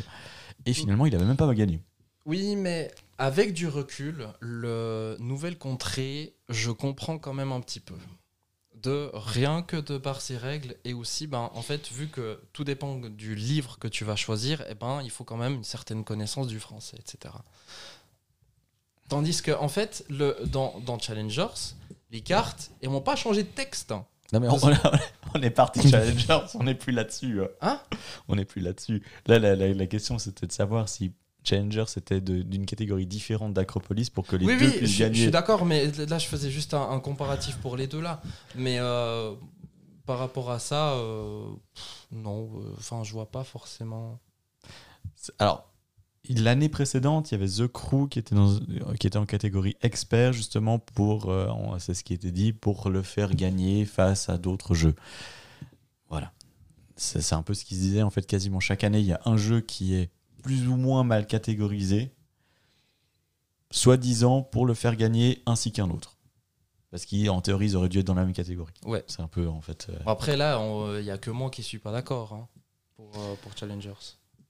Et 0.66 0.74
finalement, 0.74 1.06
il 1.06 1.16
avait 1.16 1.24
même 1.24 1.38
pas 1.38 1.52
gagné. 1.54 1.80
Oui, 2.26 2.58
mais 2.58 2.92
avec 3.18 3.54
du 3.54 3.70
recul, 3.70 4.28
le 4.42 5.16
Nouvelle 5.22 5.58
Contrée, 5.58 6.36
je 6.50 6.72
comprends 6.72 7.18
quand 7.18 7.34
même 7.34 7.54
un 7.54 7.62
petit 7.62 7.80
peu. 7.80 7.96
De 8.84 9.10
rien 9.14 9.64
que 9.64 9.78
de 9.78 9.98
par 9.98 10.22
ces 10.22 10.38
règles, 10.38 10.76
et 10.86 10.94
aussi, 10.94 11.26
ben, 11.26 11.50
en 11.54 11.62
fait, 11.62 11.90
vu 11.92 12.08
que 12.10 12.40
tout 12.54 12.64
dépend 12.64 12.96
du 12.98 13.34
livre 13.36 13.80
que 13.80 13.88
tu 13.88 14.04
vas 14.06 14.16
choisir, 14.16 14.64
eh 14.70 14.76
ben, 14.76 15.02
il 15.04 15.10
faut 15.10 15.24
quand 15.24 15.38
même 15.38 15.56
une 15.56 15.64
certaine 15.64 16.04
connaissance 16.04 16.48
du 16.48 16.60
français, 16.60 16.98
etc. 17.00 17.34
Tandis 19.10 19.42
que, 19.42 19.52
en 19.52 19.70
fait, 19.70 20.06
le, 20.10 20.38
dans, 20.48 20.80
dans 20.86 21.00
Challengers, 21.00 21.48
les 22.12 22.22
cartes, 22.22 22.72
elles 22.82 22.90
m'ont 22.90 23.02
pas 23.02 23.16
changé 23.16 23.44
de 23.44 23.48
texte. 23.50 23.92
hein. 23.92 24.06
Non, 24.34 24.42
mais 24.42 24.50
on, 24.50 24.58
on 25.36 25.42
est 25.42 25.50
parti 25.50 25.88
Challengers, 25.90 26.46
on 26.56 26.64
n'est 26.64 26.76
plus 26.76 26.92
là-dessus. 26.92 27.40
euh. 27.42 27.48
Hein? 27.62 27.80
On 28.28 28.36
n'est 28.36 28.44
plus 28.46 28.60
là-dessus. 28.62 29.02
Là, 29.26 29.40
la, 29.40 29.56
la- 29.56 29.74
la 29.74 29.88
question, 29.88 30.20
c'était 30.20 30.46
de 30.48 30.52
savoir 30.52 30.90
si 30.90 31.14
Challenger, 31.48 31.86
c'était 31.88 32.22
d'une 32.22 32.66
catégorie 32.66 33.06
différente 33.06 33.54
d'Acropolis 33.54 34.10
pour 34.10 34.28
que 34.28 34.36
les 34.36 34.46
oui, 34.46 34.58
deux 34.58 34.66
oui, 34.66 34.72
je, 34.74 34.78
puissent 34.78 34.90
je 34.90 34.96
suis 34.96 35.00
gagner. 35.04 35.32
d'accord, 35.32 35.66
mais 35.66 35.92
là, 36.08 36.18
je 36.18 36.28
faisais 36.28 36.52
juste 36.52 36.74
un, 36.74 36.90
un 36.90 37.00
comparatif 37.00 37.58
pour 37.58 37.78
les 37.78 37.88
deux 37.88 38.02
là. 38.02 38.22
Mais 38.56 38.78
euh, 38.80 39.34
par 40.06 40.20
rapport 40.20 40.52
à 40.52 40.60
ça, 40.60 40.94
euh, 40.94 41.46
non, 42.12 42.50
euh, 42.56 42.74
enfin, 42.78 43.04
je 43.04 43.14
vois 43.14 43.30
pas 43.32 43.44
forcément. 43.44 44.20
Alors, 45.40 45.72
l'année 46.30 46.70
précédente, 46.70 47.32
il 47.32 47.36
y 47.36 47.36
avait 47.36 47.48
The 47.48 47.68
Crew 47.68 48.08
qui 48.10 48.20
était, 48.20 48.36
dans, 48.36 48.58
qui 49.00 49.08
était 49.08 49.18
en 49.18 49.26
catégorie 49.26 49.76
expert, 49.82 50.34
justement, 50.34 50.80
pour, 50.80 51.30
euh, 51.30 51.48
c'est 51.80 51.94
ce 51.94 52.04
qui 52.04 52.14
était 52.14 52.32
dit, 52.32 52.54
pour 52.54 52.90
le 52.90 53.02
faire 53.04 53.34
gagner 53.36 53.86
face 53.86 54.30
à 54.30 54.38
d'autres 54.38 54.74
jeux. 54.76 54.96
Voilà. 56.10 56.32
C'est 56.96 57.22
c'est 57.22 57.36
un 57.36 57.44
peu 57.44 57.54
ce 57.54 57.64
qui 57.64 57.76
se 57.76 57.82
disait, 57.82 58.02
en 58.02 58.10
fait, 58.10 58.26
quasiment 58.26 58.60
chaque 58.60 58.84
année, 58.84 59.00
il 59.00 59.06
y 59.06 59.14
a 59.14 59.22
un 59.26 59.38
jeu 59.38 59.62
qui 59.62 59.94
est 59.94 60.10
plus 60.48 60.66
ou 60.70 60.78
moins 60.78 61.04
mal 61.04 61.28
catégorisé, 61.28 62.14
soi-disant 63.70 64.42
pour 64.44 64.66
le 64.66 64.74
faire 64.74 64.96
gagner 64.96 65.44
ainsi 65.46 65.74
qu'un 65.74 65.90
autre. 65.90 66.16
Parce 66.90 67.06
qu'en 67.06 67.42
théorie, 67.42 67.66
ils 67.66 67.76
auraient 67.76 67.90
dû 67.90 68.00
être 68.00 68.06
dans 68.08 68.14
la 68.14 68.24
même 68.24 68.34
catégorie. 68.34 68.74
Ouais. 68.86 69.04
C'est 69.08 69.22
un 69.22 69.28
peu, 69.28 69.46
en 69.50 69.60
fait... 69.60 69.88
euh, 69.90 70.00
Après, 70.06 70.38
là, 70.38 70.58
il 71.00 71.04
y 71.06 71.12
a 71.12 71.18
que 71.18 71.30
moi 71.32 71.50
qui 71.50 71.64
suis 71.64 71.80
pas 71.80 71.92
d'accord 71.92 72.32
hein, 72.32 72.48
pour, 72.96 73.12
euh, 73.18 73.36
pour 73.42 73.58
Challengers. 73.58 73.92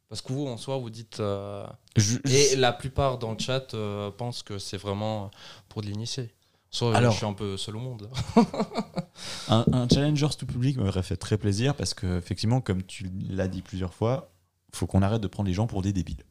Parce 0.08 0.22
que 0.22 0.32
vous, 0.34 0.46
en 0.46 0.56
soi, 0.58 0.78
vous 0.78 0.92
dites. 0.92 1.20
euh, 1.20 1.66
je- 1.96 2.20
Et 2.30 2.56
la 2.58 2.72
plupart 2.74 3.18
dans 3.18 3.32
le 3.32 3.40
chat 3.40 3.74
euh, 3.74 4.12
pensent 4.12 4.44
que 4.44 4.60
c'est 4.60 4.78
vraiment 4.78 5.32
pour 5.68 5.82
de 5.82 5.88
l'initier. 5.88 6.32
Soit 6.70 6.96
Alors- 6.96 7.12
je 7.12 7.18
suis 7.18 7.26
un 7.26 7.34
peu 7.34 7.58
seul 7.58 7.76
au 7.76 7.80
monde. 7.80 8.08
Un, 9.50 9.66
un 9.74 9.90
Challengers 9.90 10.30
tout 10.38 10.46
public 10.46 10.78
m'aurait 10.78 11.02
fait 11.02 11.18
très 11.18 11.40
plaisir 11.40 11.74
parce 11.76 11.96
que, 11.96 12.20
effectivement, 12.20 12.62
comme 12.62 12.84
tu 12.84 13.10
l'as 13.32 13.48
dit 13.48 13.64
plusieurs 13.64 13.96
fois, 13.96 14.30
faut 14.74 14.88
qu'on 14.88 15.02
arrête 15.02 15.22
de 15.22 15.28
prendre 15.28 15.48
les 15.48 15.54
gens 15.54 15.68
pour 15.68 15.82
des 15.82 15.94
débiles. 15.94 16.24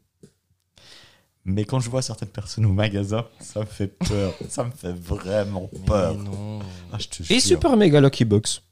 Mais 1.44 1.64
quand 1.64 1.78
je 1.78 1.88
vois 1.88 2.02
certaines 2.02 2.28
personnes 2.30 2.66
au 2.66 2.72
magasin, 2.72 3.24
ça 3.40 3.60
me 3.60 3.66
fait 3.66 3.86
peur. 3.86 4.34
ça 4.48 4.64
me 4.64 4.70
fait 4.72 4.92
vraiment 4.92 5.70
peur. 5.86 6.14
Mais 6.14 6.24
non. 6.24 6.58
Ah, 6.92 6.96
je 6.98 7.06
te 7.06 7.22
Et 7.22 7.38
jure. 7.38 7.40
Super 7.40 7.76
Mega 7.76 8.00
Lucky 8.00 8.24
Box. 8.24 8.62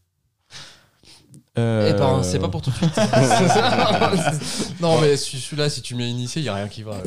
Euh, 1.57 1.93
Eh 1.95 1.97
ben, 1.97 2.21
c'est 2.25 2.41
pas 2.41 2.49
pour 2.49 2.63
tout 2.63 2.71
de 2.71 2.75
suite. 2.77 2.91
non, 4.81 5.01
mais 5.01 5.17
celui- 5.17 5.39
celui-là, 5.41 5.71
si 5.71 5.83
tu 5.83 5.95
mets 5.95 6.11
initié, 6.11 6.41
il 6.43 6.45
n'y 6.45 6.49
a 6.49 6.55
rien 6.57 6.67
qui 6.67 6.83
va. 6.83 7.01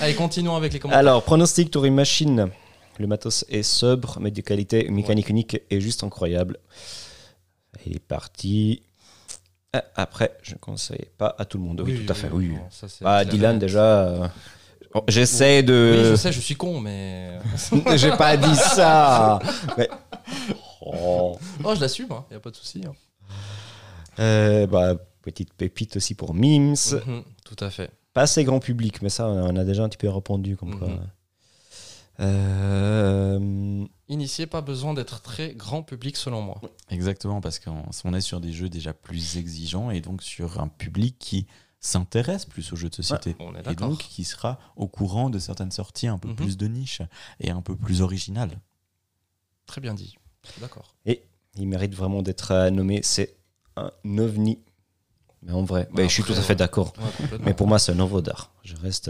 Allez, 0.00 0.16
continuons 0.16 0.56
avec 0.56 0.72
les 0.72 0.80
commentaires. 0.80 0.98
Alors, 0.98 1.22
pronostic 1.22 1.70
Touring 1.70 1.94
Machine. 1.94 2.48
Le 2.98 3.06
matos 3.06 3.44
est 3.48 3.62
sobre, 3.62 4.18
mais 4.20 4.32
de 4.32 4.40
qualité. 4.40 4.84
Une 4.84 4.96
mécanique 4.96 5.28
unique 5.28 5.58
est 5.70 5.80
juste 5.80 6.02
incroyable. 6.02 6.58
Il 7.86 7.94
est 7.94 8.00
parti. 8.00 8.82
Ah, 9.72 9.82
Après, 9.96 10.36
je 10.42 10.54
ne 10.54 10.58
conseille 10.58 11.06
pas 11.18 11.34
à 11.38 11.44
tout 11.44 11.58
le 11.58 11.64
monde. 11.64 11.82
Oui, 11.82 12.04
tout 12.04 12.10
à 12.12 12.14
fait. 12.14 12.28
Oui. 12.32 12.52
ça, 12.70 12.86
Ah, 13.04 13.20
clair. 13.22 13.26
Dylan, 13.34 13.58
déjà. 13.58 13.82
euh, 14.08 14.28
oh, 14.94 15.02
J'essaie 15.08 15.58
Oui, 15.58 15.64
de. 15.64 16.04
je 16.10 16.16
sais, 16.16 16.32
je 16.32 16.40
suis 16.40 16.54
con, 16.54 16.80
mais. 16.80 17.38
J'ai 17.96 18.10
pas 18.16 18.36
dit 18.36 18.54
ça. 18.56 19.38
Mais- 19.76 19.88
Oh. 20.80 21.36
Oh, 21.64 21.74
je 21.74 21.80
l'assume, 21.80 22.06
il 22.30 22.32
n'y 22.32 22.36
a 22.36 22.40
pas 22.40 22.50
de 22.50 22.56
souci. 22.56 22.82
hein. 22.86 22.92
Euh, 24.20 24.66
bah, 24.66 24.94
petite 25.22 25.52
pépite 25.52 25.96
aussi 25.96 26.14
pour 26.14 26.32
Mims. 26.34 26.74
Mhm, 27.06 27.22
tout 27.44 27.56
à 27.60 27.68
fait. 27.70 27.90
Pas 28.14 28.22
assez 28.22 28.42
grand 28.44 28.58
public, 28.60 29.02
mais 29.02 29.10
ça, 29.10 29.26
on 29.28 29.54
a 29.56 29.64
déjà 29.64 29.82
un 29.82 29.88
petit 29.88 29.98
peu 29.98 30.08
répondu. 30.08 30.56
Comme 30.56 30.78
quoi. 30.78 30.88
Euh, 32.20 33.84
Initié, 34.08 34.46
pas 34.46 34.60
besoin 34.62 34.94
d'être 34.94 35.20
très 35.20 35.54
grand 35.54 35.82
public, 35.82 36.16
selon 36.16 36.40
moi. 36.42 36.60
Exactement, 36.88 37.40
parce 37.40 37.58
qu'on 37.58 37.84
on 38.04 38.14
est 38.14 38.20
sur 38.22 38.40
des 38.40 38.52
jeux 38.52 38.68
déjà 38.70 38.92
plus 38.94 39.36
exigeants 39.36 39.90
et 39.90 40.00
donc 40.00 40.22
sur 40.22 40.60
un 40.60 40.68
public 40.68 41.16
qui 41.18 41.46
s'intéresse 41.80 42.44
plus 42.46 42.72
aux 42.72 42.76
jeux 42.76 42.88
de 42.88 42.94
société. 42.94 43.36
On 43.38 43.54
est 43.54 43.70
et 43.70 43.74
donc 43.74 43.98
qui 43.98 44.24
sera 44.24 44.58
au 44.76 44.88
courant 44.88 45.28
de 45.30 45.38
certaines 45.38 45.70
sorties 45.70 46.08
un 46.08 46.18
peu 46.18 46.28
Mhm. 46.28 46.36
plus 46.36 46.56
de 46.56 46.66
niche 46.66 47.02
et 47.40 47.50
un 47.50 47.60
peu 47.62 47.76
plus 47.76 48.00
originales. 48.02 48.58
Très 49.66 49.80
bien 49.80 49.94
dit. 49.94 50.16
D'accord. 50.60 50.94
il 51.04 51.66
mérite 51.68 51.94
vraiment 51.94 52.22
d'être 52.22 52.52
euh, 52.52 52.70
nommé. 52.70 53.00
C'est 53.02 53.36
un 53.76 53.90
ovni. 54.18 54.60
Mais 55.42 55.52
en 55.52 55.62
vrai, 55.62 55.88
bah, 55.92 56.02
je 56.04 56.08
suis 56.08 56.22
tout 56.22 56.32
à 56.32 56.40
fait 56.40 56.54
d'accord. 56.56 56.92
Ouais. 56.98 57.38
Mais 57.40 57.54
pour 57.54 57.66
moi, 57.66 57.78
c'est 57.78 57.92
un 57.92 57.98
œuvre 58.00 58.20
d'art. 58.22 58.52
Je 58.64 58.74
reste. 58.76 59.08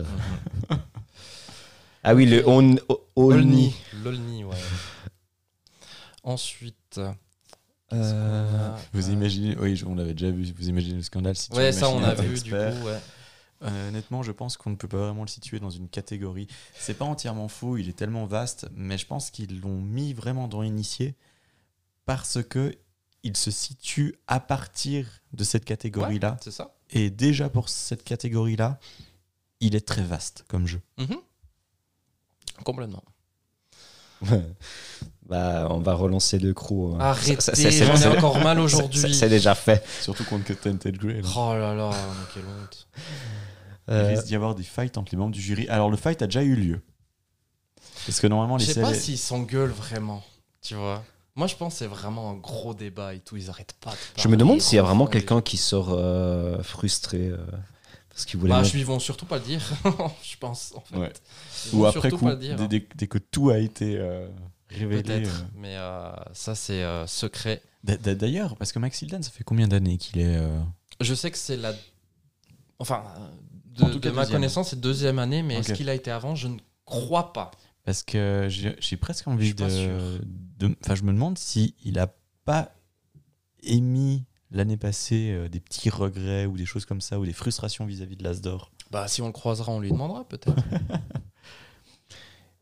Mhm. 0.71 0.79
Ah 2.05 2.14
oui, 2.14 2.26
le 2.26 2.46
on, 2.49 2.76
o- 2.88 3.05
Olni. 3.16 3.36
Olni. 3.36 3.74
L'Olni, 4.05 4.44
ouais. 4.44 4.57
Ensuite. 6.22 7.01
Euh, 7.92 8.76
Vous 8.92 9.11
imaginez, 9.11 9.57
oui, 9.59 9.80
on 9.86 9.94
l'avait 9.94 10.12
déjà 10.14 10.30
vu, 10.30 10.53
vous 10.57 10.68
imaginez 10.68 10.96
le 10.96 11.03
scandale 11.03 11.36
si 11.36 11.49
tu 11.51 11.57
Ouais, 11.57 11.72
ça, 11.72 11.88
on 11.88 12.03
a 12.03 12.14
vu, 12.14 12.38
du 12.40 12.51
coup, 12.51 12.57
ouais. 12.57 13.01
Euh, 13.62 13.88
honnêtement, 13.88 14.22
je 14.22 14.30
pense 14.30 14.57
qu'on 14.57 14.70
ne 14.70 14.76
peut 14.76 14.86
pas 14.86 14.99
vraiment 14.99 15.22
le 15.22 15.28
situer 15.28 15.59
dans 15.59 15.70
une 15.70 15.88
catégorie. 15.88 16.46
C'est 16.74 16.94
pas 16.94 17.05
entièrement 17.07 17.49
faux, 17.49 17.76
il 17.76 17.88
est 17.88 17.96
tellement 17.96 18.24
vaste, 18.26 18.68
mais 18.74 18.96
je 18.99 19.07
pense 19.07 19.30
qu'ils 19.30 19.61
l'ont 19.61 19.80
mis 19.80 20.12
vraiment 20.12 20.46
dans 20.46 20.62
Initié 20.62 21.16
parce 22.05 22.42
que 22.42 22.76
il 23.24 23.36
se 23.36 23.51
situe 23.51 24.14
à 24.28 24.38
partir 24.38 25.07
de 25.32 25.42
cette 25.42 25.64
catégorie-là. 25.64 26.36
C'est 26.40 26.53
ça 26.53 26.72
Et 26.90 27.11
déjà 27.11 27.49
pour 27.49 27.68
cette 27.68 28.05
catégorie-là, 28.05 28.78
il 29.61 29.74
est 29.74 29.86
très 29.86 30.05
vaste 30.05 30.44
comme 30.46 30.66
jeu. 30.68 30.80
Mhm. 30.99 31.16
Complètement. 32.65 33.03
bah, 35.29 35.69
on 35.71 35.79
va 35.79 35.95
relancer 35.95 36.39
le 36.39 36.53
crew. 36.55 36.95
hein. 36.95 36.99
Arrêtez, 37.01 37.71
j'en 37.71 37.95
ai 37.97 38.17
encore 38.17 38.39
mal 38.43 38.59
aujourd'hui. 38.61 39.15
C'est 39.15 39.29
déjà 39.29 39.55
fait. 39.55 39.85
Surtout 40.01 40.25
contre 40.25 40.53
Tented 40.55 40.97
Grey. 40.97 41.21
là. 41.23 41.29
Oh 41.37 41.55
là 41.55 41.75
là, 41.75 41.91
quelle 42.35 42.45
honte. 42.45 42.89
Il 43.89 43.95
Euh, 43.95 44.09
risque 44.09 44.25
d'y 44.27 44.35
avoir 44.35 44.55
des 44.55 44.65
fights 44.65 44.99
entre 44.99 45.13
les 45.13 45.19
membres 45.19 45.33
du 45.35 45.41
jury. 45.41 45.67
Alors 45.69 45.91
le 45.91 45.97
fight 45.97 46.21
a 46.21 46.27
déjà 46.27 46.43
eu 46.43 46.55
lieu. 46.57 46.81
Parce 48.07 48.21
que 48.21 48.27
normalement, 48.27 48.59
Je 48.59 48.67
les 48.67 48.73
sais 48.75 48.81
pas 48.81 48.95
s'ils 48.95 49.19
s'engueulent 49.19 49.71
vraiment, 49.71 50.23
tu 50.63 50.75
vois. 50.75 51.03
Moi, 51.37 51.47
je 51.47 51.55
pense 51.55 51.75
que 51.75 51.79
c'est 51.81 51.87
vraiment 51.87 52.31
un 52.31 52.35
gros 52.35 52.75
débat 52.75 53.15
et 53.15 53.21
tout. 53.21 53.37
Ils 53.37 53.49
arrêtent 53.49 53.77
pas 53.81 53.93
de 53.93 53.97
je 54.21 54.29
me 54.29 54.37
demande 54.37 54.61
s'il 54.61 54.77
y 54.77 54.79
a 54.79 54.83
vraiment 54.83 55.07
quelqu'un 55.07 55.41
qui 55.41 55.57
sort 55.57 55.91
euh, 55.93 56.61
frustré 56.63 57.29
euh, 57.29 57.37
parce 58.19 58.27
qu'il 58.27 58.41
voulait. 58.41 58.51
Bah, 58.51 58.62
mettre- 58.62 58.75
ils 58.75 58.85
vont 58.85 58.99
surtout 58.99 59.27
pas 59.27 59.39
le 59.39 59.45
dire, 59.45 59.61
je 60.25 60.37
pense. 60.39 60.75
En 60.75 60.81
fait. 60.81 60.97
Ouais. 60.97 61.12
Ou 61.73 61.87
après 61.87 62.11
coup, 62.11 62.29
dire. 62.35 62.57
dès, 62.57 62.66
dès- 62.66 62.89
dès 62.97 63.07
que 63.07 63.19
tout 63.19 63.51
a 63.51 63.59
été 63.59 63.97
euh, 63.97 64.27
révélé. 64.69 65.03
Peut-être, 65.05 65.43
euh. 65.43 65.49
mais 65.55 65.77
euh, 65.77 66.11
ça 66.33 66.57
c'est 66.57 66.83
euh, 66.83 67.07
secret. 67.07 67.62
D'ailleurs, 67.85 68.57
parce 68.57 68.73
que 68.73 68.81
Max 68.81 69.01
Hildan, 69.03 69.23
ça 69.23 69.31
fait 69.31 69.45
combien 69.45 69.69
d'années 69.69 69.99
qu'il 69.99 70.21
est 70.21 70.37
euh, 70.37 70.59
Je 71.01 71.14
sais 71.14 71.31
que 71.31 71.39
c'est 71.39 71.57
la. 71.57 71.75
Enfin, 72.81 73.05
de, 73.77 73.85
En 73.85 73.91
tout 73.91 74.01
de 74.01 74.09
cas, 74.09 74.12
ma 74.12 74.23
deuxième. 74.23 74.37
connaissance, 74.41 74.71
c'est 74.71 74.81
deuxième 74.81 75.21
année, 75.21 75.45
mais 75.45 75.55
est-ce 75.55 75.73
qu'il 75.75 75.89
a 75.89 75.95
été 75.95 76.11
avant? 76.11 76.35
Je 76.35 76.49
ne 76.49 76.59
crois 76.85 77.33
pas. 77.33 77.53
Parce 77.85 78.03
que 78.03 78.49
j'ai 78.51 78.97
presque 78.97 79.29
envie 79.29 79.55
de, 79.55 80.19
Enfin, 80.85 80.95
je 80.97 81.03
me 81.05 81.12
demande 81.12 81.39
si 81.39 81.77
il 81.85 82.01
a 82.01 82.12
pas 82.45 82.73
émis 83.62 84.25
l'année 84.51 84.76
passée 84.76 85.30
euh, 85.32 85.49
des 85.49 85.61
petits 85.61 85.90
regrets 85.90 86.46
ou 86.46 86.57
des 86.57 86.66
choses 86.66 86.84
comme 86.86 87.01
ça 87.01 87.18
ou 87.18 87.26
des 87.26 87.32
frustrations 87.32 87.84
vis-à-vis 87.86 88.16
de 88.16 88.24
l'Asdor. 88.24 88.70
Bah, 88.90 89.07
si 89.09 89.20
on 89.22 89.26
le 89.26 89.32
croisera, 89.32 89.70
on 89.72 89.80
lui 89.80 89.90
demandera 89.90 90.26
peut-être. 90.26 90.57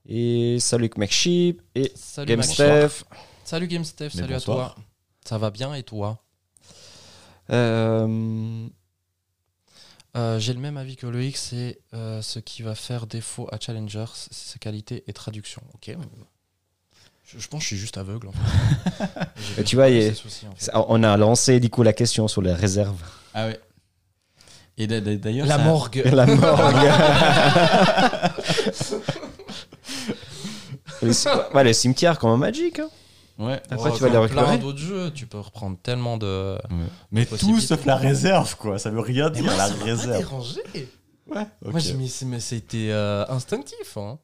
Et 0.08 0.58
salut 0.60 0.90
McSheep 0.96 1.60
et 1.74 1.90
Salut 1.96 2.28
Game 2.28 2.38
Max. 2.38 2.52
Steph. 2.52 3.04
Salut 3.44 3.66
Game 3.66 3.84
Steph, 3.84 4.10
Mais 4.14 4.20
salut 4.22 4.34
à 4.34 4.40
toi. 4.40 4.76
Ça 5.24 5.36
va 5.38 5.50
bien 5.50 5.74
et 5.74 5.82
toi 5.82 6.22
Euh, 7.50 8.68
Euh, 10.16 10.38
J'ai 10.38 10.54
le 10.54 10.60
même 10.60 10.76
avis 10.76 10.94
que 10.96 11.06
Loïc, 11.08 11.36
c'est 11.36 11.80
ce 11.92 12.38
qui 12.38 12.62
va 12.62 12.74
faire 12.76 13.06
défaut 13.08 13.48
à 13.50 13.58
Challengers, 13.58 14.06
c'est 14.14 14.32
sa 14.52 14.58
qualité 14.58 15.02
et 15.08 15.12
traduction. 15.12 15.60
Ok. 15.74 15.90
Je, 17.26 17.38
je 17.40 17.48
pense 17.48 17.58
que 17.58 17.62
je 17.64 17.68
suis 17.68 17.76
juste 17.76 17.98
aveugle. 17.98 18.28
En 18.28 18.32
fait. 18.32 19.26
J'ai 19.56 19.60
Et 19.60 19.64
tu 19.64 19.76
vois, 19.76 19.86
a- 19.86 20.14
soucis, 20.14 20.46
en 20.46 20.54
fait. 20.54 20.70
on 20.74 21.02
a 21.02 21.16
lancé 21.16 21.58
du 21.60 21.68
coup 21.70 21.82
la 21.82 21.92
question 21.92 22.28
sur 22.28 22.40
les 22.40 22.52
réserves. 22.52 23.02
Ah 23.34 23.46
ouais. 23.48 23.60
Et 24.78 24.86
d'a- 24.86 25.00
d'a- 25.00 25.16
d'ailleurs, 25.16 25.46
La 25.46 25.56
ça- 25.56 25.64
morgue. 25.64 26.02
La 26.12 26.26
morgue. 26.26 26.76
Les 31.02 31.12
ci- 31.12 31.28
ouais, 31.54 31.64
le 31.64 31.72
cimetière 31.72 32.18
comme 32.18 32.30
un 32.30 32.36
Magic. 32.36 32.78
hein. 32.78 32.88
Ouais. 33.38 33.60
Après, 33.70 33.90
Oh, 33.92 33.96
tu 33.96 34.02
vas 34.02 34.08
les 34.08 34.16
récupérer. 34.16 34.46
plein 34.46 34.56
d'autres 34.56 34.78
jeux, 34.78 35.10
tu 35.10 35.26
peux 35.26 35.38
reprendre 35.40 35.76
tellement 35.82 36.16
de. 36.16 36.54
Ouais. 36.70 36.76
Mais 37.12 37.26
tout 37.26 37.60
sauf 37.60 37.84
la 37.84 37.96
réserve, 37.96 38.56
quoi. 38.56 38.78
Ça 38.78 38.90
veut 38.90 39.00
rien 39.00 39.26
Mais 39.28 39.40
dire, 39.40 39.44
moi, 39.44 39.56
la 39.56 39.66
ça 39.66 39.72
m'a 39.74 39.78
pas 39.78 39.84
réserve. 39.84 40.18
dérangé. 40.18 40.60
Ouais. 41.28 41.42
ok. 41.64 41.72
Moi, 41.72 41.80
mais 42.26 42.40
c'était 42.40 42.88
euh, 42.90 43.26
instinctif. 43.28 43.96
hein. 43.96 44.18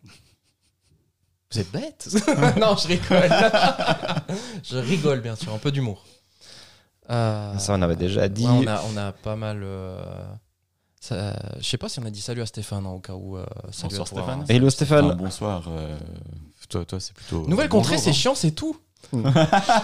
Vous 1.52 1.58
êtes 1.60 1.70
bête 1.72 2.08
Non, 2.60 2.76
je 2.76 2.88
rigole. 2.88 3.30
je 4.64 4.76
rigole, 4.78 5.20
bien 5.20 5.36
sûr, 5.36 5.52
un 5.52 5.58
peu 5.58 5.70
d'humour. 5.70 6.04
Euh, 7.10 7.58
Ça, 7.58 7.74
on 7.74 7.82
avait 7.82 7.96
déjà 7.96 8.28
dit. 8.28 8.46
ouais, 8.46 8.64
on, 8.64 8.66
a, 8.68 8.82
on 8.92 8.96
a 8.96 9.12
pas 9.12 9.36
mal. 9.36 9.60
euh, 9.62 10.00
ça- 11.00 11.34
je 11.58 11.64
sais 11.68 11.76
pas 11.78 11.88
si 11.88 11.98
on 11.98 12.04
a 12.06 12.10
dit 12.10 12.20
salut 12.20 12.42
à 12.42 12.46
Stéphane, 12.46 12.86
hein, 12.86 12.90
au 12.90 13.00
cas 13.00 13.14
où. 13.14 13.36
euh, 13.36 13.44
salut 13.70 13.96
Bonsoir, 13.98 14.06
à 14.06 14.10
toi, 14.10 14.22
Stéphane. 14.22 14.40
hein. 14.40 14.44
Hello 14.48 14.70
Stéphane. 14.70 15.04
Enfin, 15.06 15.14
bonsoir. 15.16 15.64
euh, 15.68 15.98
toi, 16.68 16.84
toi 16.84 17.00
c'est 17.00 17.12
plutôt. 17.14 17.46
Nouvelle 17.48 17.66
euh, 17.66 17.68
contrée, 17.68 17.98
c'est 17.98 18.10
hein. 18.10 18.14
chiant, 18.14 18.34
c'est 18.34 18.52
tout. 18.52 18.76
Mm. 19.12 19.28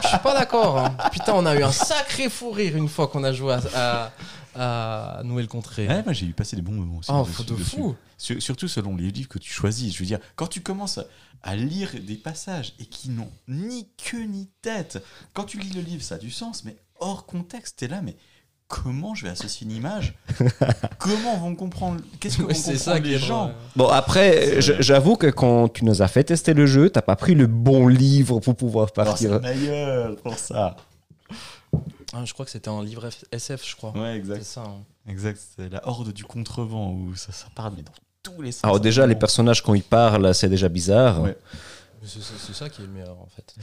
Je 0.02 0.08
suis 0.08 0.18
pas 0.18 0.32
d'accord. 0.34 0.78
hein. 0.78 0.96
Putain, 1.10 1.32
on 1.34 1.44
a 1.44 1.54
eu 1.56 1.62
un 1.64 1.72
sacré 1.72 2.30
fou 2.30 2.50
rire 2.52 2.76
une 2.76 2.88
fois 2.88 3.08
qu'on 3.08 3.24
a 3.24 3.32
joué 3.32 3.54
à, 3.54 3.60
à, 3.74 4.10
à 4.58 5.22
Nouvelle 5.24 5.48
Contrée. 5.48 5.86
Ouais, 5.88 6.02
moi 6.02 6.12
j'ai 6.12 6.26
eu 6.26 6.32
passé 6.32 6.56
des 6.56 6.62
bons 6.62 6.72
moments 6.72 6.98
aussi. 6.98 7.10
oh, 7.12 7.22
dessus- 7.22 7.32
fou 7.32 7.42
de 7.44 7.54
dessus. 7.54 7.76
fou. 7.76 7.96
Sur- 8.16 8.42
surtout 8.42 8.68
selon 8.68 8.96
les 8.96 9.10
livres 9.10 9.28
que 9.28 9.38
tu 9.38 9.52
choisis. 9.52 9.94
Je 9.94 9.98
veux 10.00 10.06
dire, 10.06 10.18
quand 10.36 10.46
tu 10.48 10.60
commences 10.60 11.00
à 11.42 11.54
lire 11.56 11.90
des 12.06 12.16
passages 12.16 12.74
et 12.80 12.84
qui 12.86 13.10
n'ont 13.10 13.30
ni 13.46 13.88
queue 13.96 14.24
ni 14.24 14.48
tête, 14.62 15.02
quand 15.34 15.44
tu 15.44 15.58
lis 15.58 15.70
le 15.72 15.80
livre, 15.82 16.02
ça 16.02 16.16
a 16.16 16.18
du 16.18 16.30
sens, 16.32 16.64
mais 16.64 16.76
hors 16.98 17.26
contexte, 17.26 17.78
t'es 17.78 17.86
là, 17.88 18.00
mais 18.02 18.16
comment 18.66 19.14
je 19.14 19.24
vais 19.24 19.30
associer 19.30 19.64
une 19.66 19.72
image? 19.72 20.14
Comment 20.98 21.36
vont 21.38 21.54
comprendre 21.54 22.00
Qu'est-ce 22.20 22.36
que 22.38 22.42
vont 22.42 22.48
comprendre 22.48 22.76
ça 22.78 22.98
les 22.98 23.18
gens? 23.18 23.52
Bon, 23.76 23.88
après, 23.88 24.60
j'avoue 24.60 25.16
que 25.16 25.28
quand 25.28 25.68
tu 25.68 25.84
nous 25.84 26.02
as 26.02 26.08
fait 26.08 26.24
tester 26.24 26.52
le 26.54 26.66
jeu, 26.66 26.90
t'as 26.90 27.00
pas 27.02 27.16
pris 27.16 27.34
le 27.34 27.46
bon 27.46 27.86
livre 27.88 28.40
pour 28.40 28.56
pouvoir 28.56 28.88
Alors, 28.96 29.16
c'est 29.16 29.28
partir. 29.28 29.40
meilleur 29.48 30.16
pour 30.16 30.38
ça. 30.38 30.76
Ah, 32.14 32.24
je 32.24 32.32
crois 32.32 32.44
que 32.46 32.50
c'était 32.50 32.68
un 32.70 32.82
livre 32.82 33.06
F- 33.08 33.24
SF, 33.32 33.68
je 33.68 33.76
crois. 33.76 33.90
Ouais, 33.92 34.12
C'est 34.12 34.16
exact. 34.18 34.42
ça. 34.44 34.62
hein. 34.62 34.84
Exact, 35.08 35.40
c'est 35.56 35.68
la 35.68 35.86
horde 35.86 36.12
du 36.12 36.24
contrevent 36.24 36.92
où 36.92 37.14
ça, 37.16 37.32
ça 37.32 37.48
parle 37.54 37.74
mais 37.76 37.82
dans 37.82 37.92
tous 38.22 38.40
les 38.42 38.52
sens. 38.52 38.64
Alors 38.64 38.80
déjà, 38.80 39.06
les 39.06 39.14
personnages, 39.14 39.62
quand 39.62 39.74
ils 39.74 39.82
parlent, 39.82 40.34
c'est 40.34 40.48
déjà 40.48 40.68
bizarre. 40.68 41.20
Ouais. 41.22 41.36
C'est 42.02 42.22
c'est- 42.22 42.38
c'est 42.38 42.52
ça 42.54 42.68
qui 42.68 42.80
est 42.82 42.86
le 42.86 42.92
meilleur, 42.92 43.18
en 43.20 43.26
fait. 43.26 43.54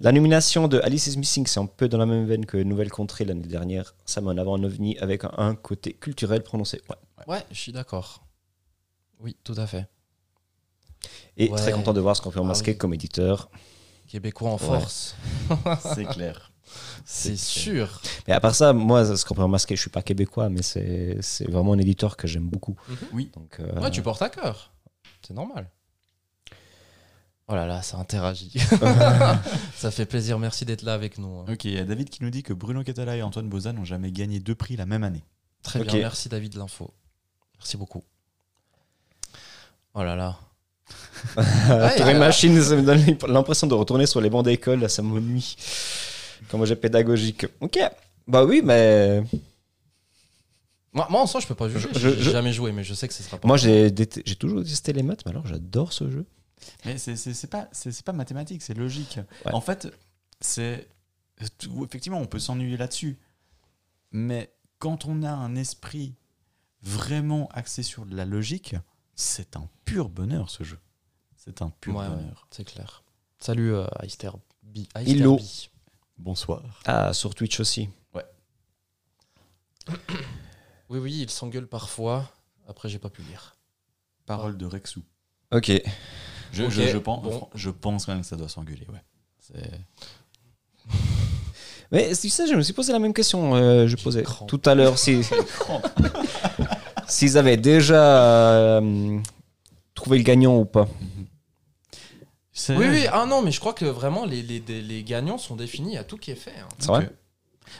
La 0.00 0.10
nomination 0.10 0.68
de 0.68 0.80
Alice 0.80 1.06
is 1.06 1.18
Missing, 1.18 1.46
c'est 1.46 1.60
un 1.60 1.66
peu 1.66 1.86
dans 1.88 1.98
la 1.98 2.06
même 2.06 2.26
veine 2.26 2.46
que 2.46 2.56
Nouvelle 2.56 2.90
Contrée 2.90 3.24
l'année 3.26 3.46
dernière. 3.46 3.94
Ça 4.06 4.20
met 4.22 4.28
en 4.28 4.38
avant 4.38 4.56
un 4.56 4.64
ovni 4.64 4.96
avec 4.98 5.24
un, 5.24 5.32
un 5.36 5.54
côté 5.54 5.92
culturel 5.92 6.42
prononcé. 6.42 6.80
Ouais. 6.88 6.96
Ouais, 7.26 7.44
je 7.50 7.58
suis 7.60 7.72
d'accord. 7.72 8.24
Oui, 9.20 9.36
tout 9.44 9.54
à 9.58 9.66
fait. 9.66 9.86
Et 11.36 11.50
Ouais. 11.50 11.58
très 11.58 11.72
content 11.72 11.92
de 11.92 12.00
voir 12.00 12.16
Scorpion 12.16 12.42
Ah 12.44 12.48
Masqué 12.48 12.72
oui. 12.72 12.78
comme 12.78 12.94
éditeur. 12.94 13.50
Québécois 14.08 14.50
en 14.50 14.52
Ouais. 14.54 14.58
force. 14.58 15.14
C'est 15.94 16.06
clair. 16.06 16.50
C'est 17.04 17.36
sûr. 17.36 18.00
Mais 18.26 18.34
à 18.34 18.40
part 18.40 18.54
ça, 18.54 18.72
moi, 18.72 19.16
Scorpion 19.16 19.48
Masqué, 19.48 19.76
je 19.76 19.80
suis 19.80 19.90
pas 19.90 20.02
québécois, 20.02 20.48
mais 20.48 20.62
c'est 20.62 21.18
vraiment 21.48 21.72
un 21.72 21.78
éditeur 21.78 22.16
que 22.16 22.26
j'aime 22.26 22.48
beaucoup. 22.48 22.76
Oui. 23.12 23.30
Donc, 23.34 23.58
euh, 23.60 23.80
Ouais, 23.80 23.90
tu 23.90 24.02
portes 24.02 24.22
à 24.22 24.28
cœur. 24.28 24.72
C'est 25.26 25.34
normal. 25.34 25.68
Oh 27.50 27.54
là 27.54 27.66
là, 27.66 27.80
ça 27.80 27.96
interagit. 27.96 28.52
ça 29.74 29.90
fait 29.90 30.04
plaisir. 30.04 30.38
Merci 30.38 30.66
d'être 30.66 30.82
là 30.82 30.92
avec 30.92 31.16
nous. 31.16 31.38
hein. 31.40 31.44
Ok, 31.50 31.64
il 31.64 31.72
y 31.72 31.78
a 31.78 31.84
David 31.84 32.10
qui 32.10 32.22
nous 32.22 32.28
dit 32.30 32.42
que 32.42 32.52
Bruno 32.52 32.82
Catala 32.84 33.16
et 33.16 33.22
Antoine 33.22 33.48
Bozan 33.48 33.72
n'ont 33.72 33.86
jamais 33.86 34.12
gagné 34.12 34.38
deux 34.38 34.54
prix 34.54 34.76
la 34.76 34.84
même 34.84 35.02
année. 35.02 35.24
Très 35.62 35.82
bien. 35.82 35.94
Merci 35.94 36.28
David 36.28 36.52
de 36.52 36.58
l'info. 36.58 36.92
Merci 37.58 37.78
beaucoup. 37.78 38.04
Oh 39.94 40.02
là 40.04 40.14
là. 40.14 40.38
Touré 41.96 42.14
euh, 42.14 42.18
Machine, 42.18 42.62
ça 42.62 42.76
me 42.76 42.82
donne 42.82 43.02
l'impression 43.28 43.66
de 43.66 43.74
retourner 43.74 44.06
sur 44.06 44.20
les 44.20 44.30
bancs 44.30 44.44
d'école, 44.44 44.88
ça 44.88 45.02
m'ennuie. 45.02 45.56
Comme 46.50 46.64
j'ai 46.64 46.76
pédagogique. 46.76 47.46
Ok. 47.60 47.78
Bah 48.26 48.44
oui, 48.44 48.60
mais 48.64 49.22
Moi, 50.92 51.06
moi, 51.10 51.20
en 51.20 51.26
soi, 51.26 51.40
je 51.40 51.46
peux 51.46 51.54
pas 51.54 51.68
juger. 51.68 51.88
Je- 51.92 51.98
J'ai 51.98 52.22
je- 52.22 52.30
jamais 52.30 52.52
joué, 52.52 52.72
mais 52.72 52.82
je 52.84 52.94
sais 52.94 53.06
que 53.08 53.14
ce 53.14 53.22
sera 53.22 53.38
pas. 53.38 53.46
moi 53.46 53.56
j'ai 53.56 53.90
déte- 53.90 54.22
j'ai 54.24 54.36
toujours 54.36 54.62
détesté 54.62 54.92
les 54.92 55.02
maths, 55.02 55.24
mais 55.26 55.30
alors 55.30 55.46
j'adore 55.46 55.92
ce 55.92 56.10
jeu. 56.10 56.26
Mais 56.84 56.98
c'est 56.98 57.14
c'est- 57.16 57.34
c'est 57.34 57.46
pas, 57.46 57.68
c'est 57.72 57.92
c'est 57.92 58.04
pas 58.04 58.12
mathématique, 58.12 58.62
c'est 58.62 58.74
logique. 58.74 59.18
Ouais. 59.46 59.52
En 59.54 59.60
fait, 59.60 59.88
c'est. 60.40 60.88
tout- 61.58 61.84
Effectivement, 61.84 62.18
on 62.18 62.26
peut 62.26 62.40
s'ennuyer 62.40 62.76
là-dessus. 62.76 63.16
Mais 64.10 64.52
quand 64.78 65.04
on 65.06 65.22
a 65.22 65.30
un 65.30 65.54
esprit 65.54 66.14
vraiment 66.82 67.48
axé 67.52 67.82
sur 67.82 68.06
de 68.06 68.16
la 68.16 68.24
logique, 68.24 68.74
c'est 69.14 69.56
un 69.56 69.68
pur 69.84 70.08
bonheur 70.08 70.50
ce 70.50 70.64
jeu. 70.64 70.78
C'est 71.36 71.62
un 71.62 71.70
pur 71.70 71.94
Ouais, 71.96 72.02
ouais, 72.08 72.08
bonheur. 72.16 72.48
c'est 72.50 72.64
clair. 72.64 73.04
Salut 73.38 73.72
euh, 73.72 73.86
Aister 74.02 74.30
B. 74.62 74.78
Aister 74.96 75.12
Hello. 75.12 75.36
B. 75.36 75.40
Bonsoir. 76.18 76.62
Ah, 76.86 77.12
sur 77.12 77.34
Twitch 77.34 77.60
aussi. 77.60 77.88
Oui, 80.90 80.98
oui, 80.98 81.18
il 81.20 81.28
s'engueule 81.30 81.66
parfois. 81.66 82.30
Après, 82.66 82.88
j'ai 82.88 82.98
pas 82.98 83.10
pu 83.10 83.20
lire. 83.22 83.56
Parole 84.24 84.56
de 84.56 84.64
Rexou. 84.64 85.02
Ok. 85.52 85.70
Je, 86.52 86.62
Ok, 86.64 86.70
je, 86.70 86.82
je 86.88 86.96
pense, 86.98 87.22
bon. 87.22 87.46
je 87.54 87.68
pense 87.68 88.06
quand 88.06 88.12
même 88.12 88.22
que 88.22 88.26
ça 88.26 88.36
doit 88.36 88.48
s'engueuler. 88.48 88.86
Ouais. 88.90 89.02
C'est- 89.38 89.80
Mais 91.92 92.10
tu 92.14 92.30
sais, 92.30 92.46
je 92.46 92.54
me 92.54 92.62
suis 92.62 92.72
posé 92.72 92.92
la 92.92 92.98
même 93.00 93.12
question. 93.12 93.54
euh, 93.54 93.86
je 93.86 93.96
posais 93.96 94.24
tout 94.46 94.60
à 94.64 94.74
l'heure 94.74 94.98
si 94.98 95.20
s'ils 97.06 97.36
avaient 97.36 97.56
déjà 97.58 98.22
euh, 98.78 99.18
trouvé 99.94 100.16
le 100.18 100.24
gagnant 100.24 100.56
ou 100.58 100.64
pas. 100.64 100.86
c'est- 100.86 101.27
Oui, 102.70 102.86
oui, 102.88 103.06
ah 103.12 103.26
non, 103.26 103.42
mais 103.42 103.52
je 103.52 103.60
crois 103.60 103.72
que 103.74 103.84
vraiment, 103.84 104.24
les, 104.24 104.42
les, 104.42 104.60
les- 104.60 104.82
les 104.82 105.04
gagnants 105.04 105.38
sont 105.38 105.56
définis. 105.56 105.90
Il 105.92 105.94
y 105.94 105.98
a 105.98 106.04
tout 106.04 106.16
qui 106.16 106.30
est 106.30 106.34
fait. 106.36 106.58
hein. 106.58 106.68
C'est 106.78 106.88
vrai. 106.88 107.10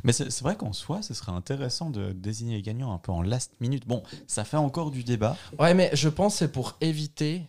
Mais 0.04 0.12
c'est 0.12 0.30
c'est 0.30 0.42
vrai 0.44 0.54
qu'en 0.54 0.72
soi, 0.74 1.00
ce 1.02 1.14
serait 1.14 1.32
intéressant 1.32 1.88
de 1.90 2.12
désigner 2.12 2.56
les 2.56 2.62
gagnants 2.62 2.92
un 2.92 2.98
peu 2.98 3.10
en 3.10 3.22
last 3.22 3.52
minute. 3.60 3.86
Bon, 3.88 4.02
ça 4.26 4.44
fait 4.44 4.58
encore 4.58 4.90
du 4.90 5.02
débat. 5.02 5.36
Ouais, 5.58 5.72
mais 5.74 5.90
je 5.94 6.08
pense 6.10 6.34
que 6.34 6.38
c'est 6.40 6.52
pour 6.52 6.76
éviter 6.82 7.42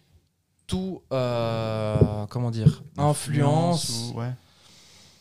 tout, 0.65 1.01
euh, 1.11 2.25
comment 2.29 2.49
dire, 2.51 2.81
influence. 2.97 4.11
ou- 4.13 4.19
ouais. 4.19 4.31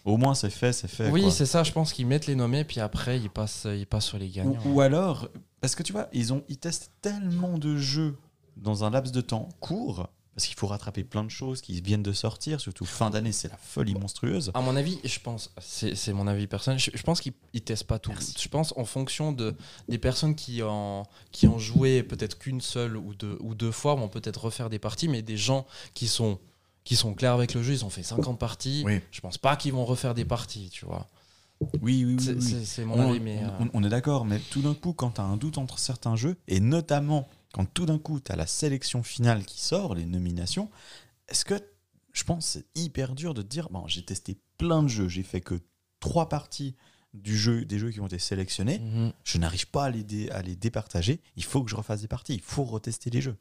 Au 0.04 0.16
moins, 0.16 0.34
c'est 0.34 0.48
fait, 0.50 0.72
c'est 0.72 0.88
fait. 0.88 1.10
Oui, 1.10 1.30
c'est 1.30 1.44
ça, 1.44 1.64
je 1.64 1.72
pense 1.72 1.92
qu'ils 1.92 2.06
mettent 2.06 2.26
les 2.26 2.36
nommés, 2.36 2.64
puis 2.64 2.80
après, 2.80 3.18
ils 3.18 3.28
passent, 3.28 3.66
ils 3.66 3.86
passent 3.86 4.06
sur 4.06 4.18
les 4.18 4.28
Ou, 4.28 4.32
gagnants. 4.32 4.60
ou 4.66 4.80
alors, 4.80 5.28
parce 5.60 5.74
que 5.74 5.82
tu 5.82 5.92
vois, 5.92 6.08
ils, 6.12 6.32
ont, 6.32 6.42
ils 6.48 6.56
testent 6.56 6.92
tellement 7.02 7.58
de 7.58 7.76
jeux 7.76 8.16
dans 8.56 8.84
un 8.84 8.90
laps 8.90 9.12
de 9.12 9.20
temps 9.20 9.48
court, 9.60 10.08
parce 10.38 10.46
qu'il 10.46 10.56
faut 10.56 10.68
rattraper 10.68 11.02
plein 11.02 11.24
de 11.24 11.30
choses 11.30 11.60
qui 11.60 11.80
viennent 11.80 12.04
de 12.04 12.12
sortir, 12.12 12.60
surtout 12.60 12.84
fin 12.84 13.10
d'année, 13.10 13.32
c'est 13.32 13.48
la 13.48 13.56
folie 13.56 13.94
monstrueuse. 13.94 14.52
À 14.54 14.60
mon 14.60 14.76
avis, 14.76 15.00
je 15.02 15.18
pense, 15.18 15.50
c'est 15.60 15.96
c'est 15.96 16.12
mon 16.12 16.28
avis 16.28 16.46
personnel, 16.46 16.78
je, 16.78 16.92
je 16.94 17.02
pense 17.02 17.20
qu'ils 17.20 17.32
ils 17.54 17.62
testent 17.62 17.82
pas 17.88 17.98
tout. 17.98 18.12
Merci. 18.12 18.36
Je 18.40 18.48
pense 18.48 18.72
en 18.76 18.84
fonction 18.84 19.32
de, 19.32 19.56
des 19.88 19.98
personnes 19.98 20.36
qui, 20.36 20.62
en, 20.62 21.08
qui 21.32 21.48
ont 21.48 21.58
joué 21.58 22.04
peut-être 22.04 22.38
qu'une 22.38 22.60
seule 22.60 22.96
ou 22.96 23.14
deux, 23.16 23.36
ou 23.40 23.56
deux 23.56 23.72
fois 23.72 23.96
vont 23.96 24.06
peut-être 24.08 24.44
refaire 24.44 24.70
des 24.70 24.78
parties, 24.78 25.08
mais 25.08 25.22
des 25.22 25.36
gens 25.36 25.66
qui 25.92 26.06
sont, 26.06 26.38
qui 26.84 26.94
sont 26.94 27.14
clairs 27.14 27.32
avec 27.34 27.52
le 27.54 27.62
jeu, 27.64 27.72
ils 27.72 27.84
ont 27.84 27.90
fait 27.90 28.04
50 28.04 28.38
parties, 28.38 28.84
Oui. 28.86 29.00
je 29.10 29.20
pense 29.20 29.38
pas 29.38 29.56
qu'ils 29.56 29.72
vont 29.72 29.84
refaire 29.84 30.14
des 30.14 30.24
parties, 30.24 30.70
tu 30.70 30.84
vois. 30.86 31.08
Oui, 31.82 32.04
oui, 32.04 32.16
oui. 32.16 32.64
C'est 32.64 32.82
oui. 32.82 32.86
mon 32.86 32.94
On, 32.94 33.10
avis, 33.10 33.18
mais. 33.18 33.40
on- 33.58 33.64
euh, 33.64 33.68
on 33.74 33.82
est 33.82 33.88
d'accord, 33.88 34.24
mais 34.24 34.38
tout 34.38 34.62
d'un 34.62 34.74
coup, 34.74 34.92
quand 34.92 35.10
tu 35.16 35.20
as 35.20 35.24
un 35.24 35.36
doute 35.36 35.58
entre 35.58 35.80
certains 35.80 36.14
jeux, 36.14 36.36
et 36.46 36.60
notamment 36.60 37.28
quand 37.58 37.66
tout 37.74 37.86
d'un 37.86 37.98
coup, 37.98 38.20
tu 38.20 38.30
as 38.30 38.36
la 38.36 38.46
sélection 38.46 39.02
finale 39.02 39.44
qui 39.44 39.60
sort, 39.60 39.96
les 39.96 40.04
nominations, 40.04 40.70
est-ce 41.26 41.44
que 41.44 41.60
je 42.12 42.22
pense 42.22 42.46
que 42.46 42.52
c'est 42.60 42.80
hyper 42.80 43.16
dur 43.16 43.34
de 43.34 43.42
te 43.42 43.48
dire 43.48 43.68
bon, 43.70 43.84
j'ai 43.88 44.04
testé 44.04 44.38
plein 44.58 44.84
de 44.84 44.88
jeux, 44.88 45.08
j'ai 45.08 45.24
fait 45.24 45.40
que 45.40 45.60
trois 45.98 46.28
parties 46.28 46.76
du 47.14 47.36
jeu, 47.36 47.64
des 47.64 47.80
jeux 47.80 47.90
qui 47.90 47.98
ont 47.98 48.06
été 48.06 48.20
sélectionnés, 48.20 48.78
mhm. 48.78 49.12
je 49.24 49.38
n'arrive 49.38 49.66
pas 49.66 49.86
à 49.86 49.90
les, 49.90 50.04
dé- 50.04 50.30
à 50.30 50.40
les 50.40 50.54
départager, 50.54 51.20
il 51.34 51.42
faut 51.42 51.64
que 51.64 51.68
je 51.70 51.74
refasse 51.74 52.00
des 52.00 52.06
parties, 52.06 52.34
il 52.34 52.40
faut 52.40 52.62
retester 52.62 53.10
les 53.10 53.20
jeux. 53.20 53.36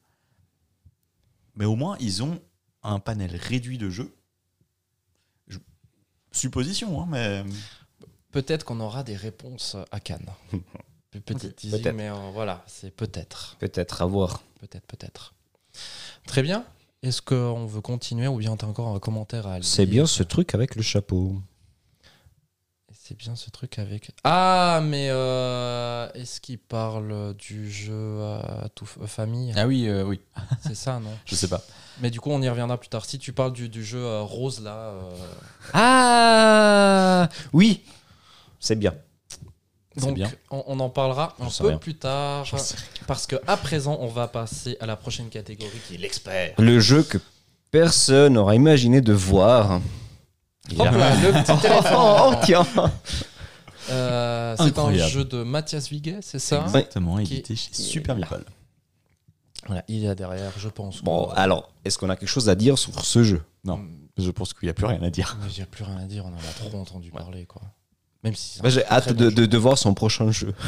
Mais 1.54 1.66
au 1.66 1.76
moins, 1.76 1.96
ils 2.00 2.24
ont 2.24 2.42
un 2.82 3.00
panel 3.00 3.36
réduit 3.36 3.78
de 3.78 3.92
jeux. 3.92 4.16
Je- 5.48 5.60
Supposition, 6.32 7.04
hein, 7.04 7.06
mais. 7.08 7.44
Peut-être 8.32 8.66
qu'on 8.66 8.80
aura 8.80 9.04
des 9.04 9.16
réponses 9.16 9.78
à 9.92 10.00
Cannes. 10.00 10.32
Pe- 11.20 11.34
Petit 11.34 11.54
teasing, 11.54 11.92
mais 11.94 12.10
euh, 12.10 12.14
voilà, 12.34 12.64
c'est 12.68 12.92
peut-être. 12.92 13.56
Peut-être 13.60 14.02
à 14.02 14.06
voir. 14.06 14.42
Peut-être, 14.60 14.86
peut-être. 14.88 15.34
Très 16.26 16.42
bien. 16.42 16.64
Est-ce 17.04 17.22
qu'on 17.22 17.66
veut 17.68 17.82
continuer 17.82 18.28
ou 18.28 18.38
bien 18.38 18.58
tu 18.58 18.66
as 18.66 18.68
encore 18.68 18.94
un 18.96 19.00
commentaire 19.00 19.46
à 19.48 19.62
C'est 19.62 19.86
bien 19.86 20.06
ce 20.08 20.24
truc 20.24 20.56
avec 20.56 20.76
le 20.76 20.82
chapeau. 20.82 21.36
C'est 22.94 23.16
bien 23.18 23.36
ce 23.38 23.50
truc 23.50 23.80
avec. 23.80 24.12
Ah, 24.26 24.82
mais 24.84 25.08
euh, 25.10 26.10
est-ce 26.14 26.42
qu'il 26.42 26.58
parle 26.58 27.34
du 27.36 27.72
jeu 27.72 27.94
euh, 27.94 28.40
tout 28.76 28.84
f- 28.86 29.06
famille? 29.08 29.54
Ah 29.56 29.66
oui, 29.68 29.90
oui, 30.06 30.20
C'est 30.62 30.76
ça, 30.76 31.00
non? 31.00 31.12
Je 31.26 31.36
sais 31.36 31.48
pas. 31.48 31.62
Mais 32.02 32.10
du 32.12 32.20
coup, 32.20 32.32
on 32.32 32.42
y 32.42 32.50
reviendra 32.50 32.78
plus 32.78 32.90
tard. 32.90 33.06
Si 33.06 33.18
tu 33.20 33.32
parles 33.32 33.54
du, 33.54 33.70
du 33.70 33.84
jeu 33.86 34.04
euh, 34.04 34.22
rose 34.24 34.62
là, 34.62 34.76
euh, 34.92 35.16
Ah 35.74 37.30
Oui 37.54 37.82
C'est 38.60 38.76
bien. 38.76 38.96
Donc 40.02 40.16
bien. 40.16 40.32
On, 40.52 40.64
on 40.68 40.80
en 40.80 40.90
parlera 40.90 41.36
un 41.40 41.48
peu 41.50 41.68
rien. 41.68 41.78
plus 41.78 41.96
tard. 41.96 42.46
Parce 43.08 43.28
que 43.28 43.36
à 43.48 43.58
présent, 43.58 43.98
on 44.02 44.08
va 44.08 44.28
passer 44.28 44.78
à 44.80 44.86
la 44.86 44.96
prochaine 44.96 45.30
catégorie 45.30 45.80
qui 45.88 45.96
est 45.96 45.98
l'expert. 45.98 46.54
Le 46.58 46.80
jeu 46.80 47.04
que 47.04 47.18
personne 47.72 48.34
n'aura 48.34 48.56
imaginé 48.56 49.02
de 49.02 49.14
voir. 49.14 49.82
Il 50.70 50.80
Hop 50.82 50.88
a- 50.88 50.92
là, 50.92 51.16
le 51.16 51.32
petit 51.44 51.58
téléphone. 51.62 51.94
Oh, 51.98 52.34
tiens 52.44 52.66
Euh, 53.90 54.56
c'est 54.58 54.78
un 54.80 54.94
jeu 54.94 55.24
de 55.24 55.44
Mathias 55.44 55.90
Viguet, 55.90 56.20
c'est 56.22 56.40
ça 56.40 56.64
Exactement, 56.64 57.18
Qui- 57.18 57.36
édité 57.36 57.56
chez 57.56 57.74
Super 57.74 58.16
Meeple. 58.16 58.44
Voilà, 59.66 59.84
il 59.88 60.06
est 60.06 60.16
derrière, 60.16 60.52
je 60.58 60.68
pense. 60.70 61.02
Bon, 61.04 61.30
alors, 61.36 61.70
est-ce 61.86 61.98
qu'on 61.98 62.10
a 62.10 62.16
quelque 62.16 62.30
chose 62.30 62.50
à 62.50 62.56
dire 62.56 62.78
sur 62.78 63.04
ce 63.04 63.24
jeu? 63.24 63.44
Non, 63.64 63.80
je 64.18 64.30
pense 64.32 64.54
qu'il 64.54 64.66
n'y 64.68 64.70
a 64.70 64.74
plus 64.74 64.86
rien 64.86 65.02
à 65.02 65.10
dire. 65.10 65.38
Mais 65.42 65.50
j'ai 65.50 65.66
plus 65.66 65.84
rien 65.84 65.98
à 65.98 66.06
dire, 66.06 66.26
on 66.26 66.30
en 66.30 66.38
a 66.38 66.70
trop 66.70 66.78
entendu 66.78 67.12
parler, 67.12 67.46
quoi. 67.46 67.62
Même 68.28 68.36
si. 68.36 68.62
Bah, 68.62 68.70
J'ai 68.70 68.86
hâte 68.86 69.14
bon 69.14 69.16
de, 69.16 69.30
jeu. 69.30 69.36
de- 69.36 69.46
de 69.46 69.58
voir 69.58 69.78
son 69.78 69.94
prochain 69.94 70.32
jeu. 70.32 70.54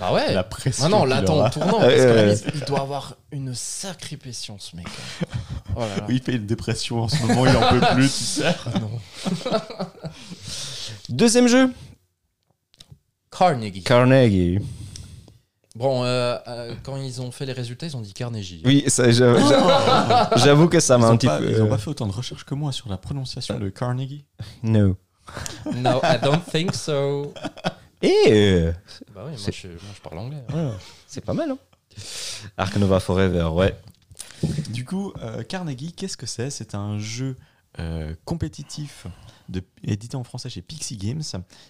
Bah 0.00 0.12
ouais. 0.12 0.34
La 0.34 0.42
pression. 0.42 0.86
Ah 0.86 0.88
non, 0.88 1.04
l'attend 1.04 1.48
tournant. 1.50 1.78
Parce 1.78 1.94
que 1.94 2.02
là, 2.02 2.32
il, 2.32 2.40
il 2.56 2.60
doit 2.64 2.80
avoir 2.80 3.14
une 3.30 3.54
sacrée 3.54 4.16
pression, 4.16 4.56
ce 4.58 4.74
mec. 4.74 4.86
Oh 5.76 5.80
là 5.80 5.86
là. 5.98 6.04
Oui, 6.08 6.16
il 6.16 6.22
fait 6.22 6.34
une 6.34 6.46
dépression 6.46 7.02
en 7.04 7.08
ce 7.08 7.20
moment, 7.22 7.46
il 7.46 7.56
en 7.56 7.68
peut 7.70 7.80
plus, 7.94 8.08
tu 8.08 8.24
sais. 8.24 8.54
Ah 8.66 8.78
non. 8.80 8.90
Deuxième 11.08 11.46
jeu 11.48 11.70
Carnegie. 13.30 13.82
Carnegie. 13.82 14.58
Bon, 15.76 16.04
euh, 16.04 16.36
euh, 16.46 16.74
quand 16.84 16.96
ils 16.96 17.20
ont 17.20 17.32
fait 17.32 17.46
les 17.46 17.52
résultats, 17.52 17.86
ils 17.86 17.96
ont 17.96 18.00
dit 18.00 18.12
Carnegie. 18.14 18.62
Oui, 18.64 18.84
ça, 18.88 19.10
j'avoue, 19.10 20.68
que 20.68 20.78
ça 20.78 20.98
m'a 20.98 21.06
un 21.06 21.10
n'ont 21.10 21.16
petit 21.16 21.26
pas, 21.26 21.38
peu. 21.38 21.50
ils 21.50 21.60
ont 21.62 21.68
pas 21.68 21.78
fait 21.78 21.90
autant 21.90 22.06
de 22.06 22.12
recherches 22.12 22.44
que 22.44 22.54
moi 22.54 22.70
sur 22.70 22.88
la 22.88 22.96
prononciation 22.96 23.58
de 23.58 23.68
Carnegie. 23.70 24.24
No. 24.62 24.96
No, 25.76 26.00
I 26.02 26.18
don't 26.22 26.42
think 26.44 26.74
so. 26.74 27.32
Et 28.02 28.12
euh, 28.30 28.72
Bah 29.14 29.24
oui, 29.26 29.32
moi 29.32 29.50
je, 29.52 29.68
moi, 29.68 29.78
je 29.94 30.00
parle 30.00 30.18
anglais. 30.18 30.42
ouais, 30.52 30.70
c'est 31.06 31.24
pas 31.24 31.32
mal, 31.34 31.50
hein 31.50 31.58
Ark 32.56 32.76
Nova 32.76 33.00
Forever, 33.00 33.44
ouais. 33.54 33.74
Du 34.70 34.84
coup, 34.84 35.12
euh, 35.22 35.42
Carnegie, 35.42 35.92
qu'est-ce 35.92 36.16
que 36.16 36.26
c'est? 36.26 36.50
C'est 36.50 36.74
un 36.74 36.98
jeu 36.98 37.36
euh, 37.78 38.14
compétitif 38.24 39.06
de, 39.48 39.62
édité 39.82 40.16
en 40.16 40.24
français 40.24 40.50
chez 40.50 40.60
Pixie 40.60 40.96
Games. 40.96 41.22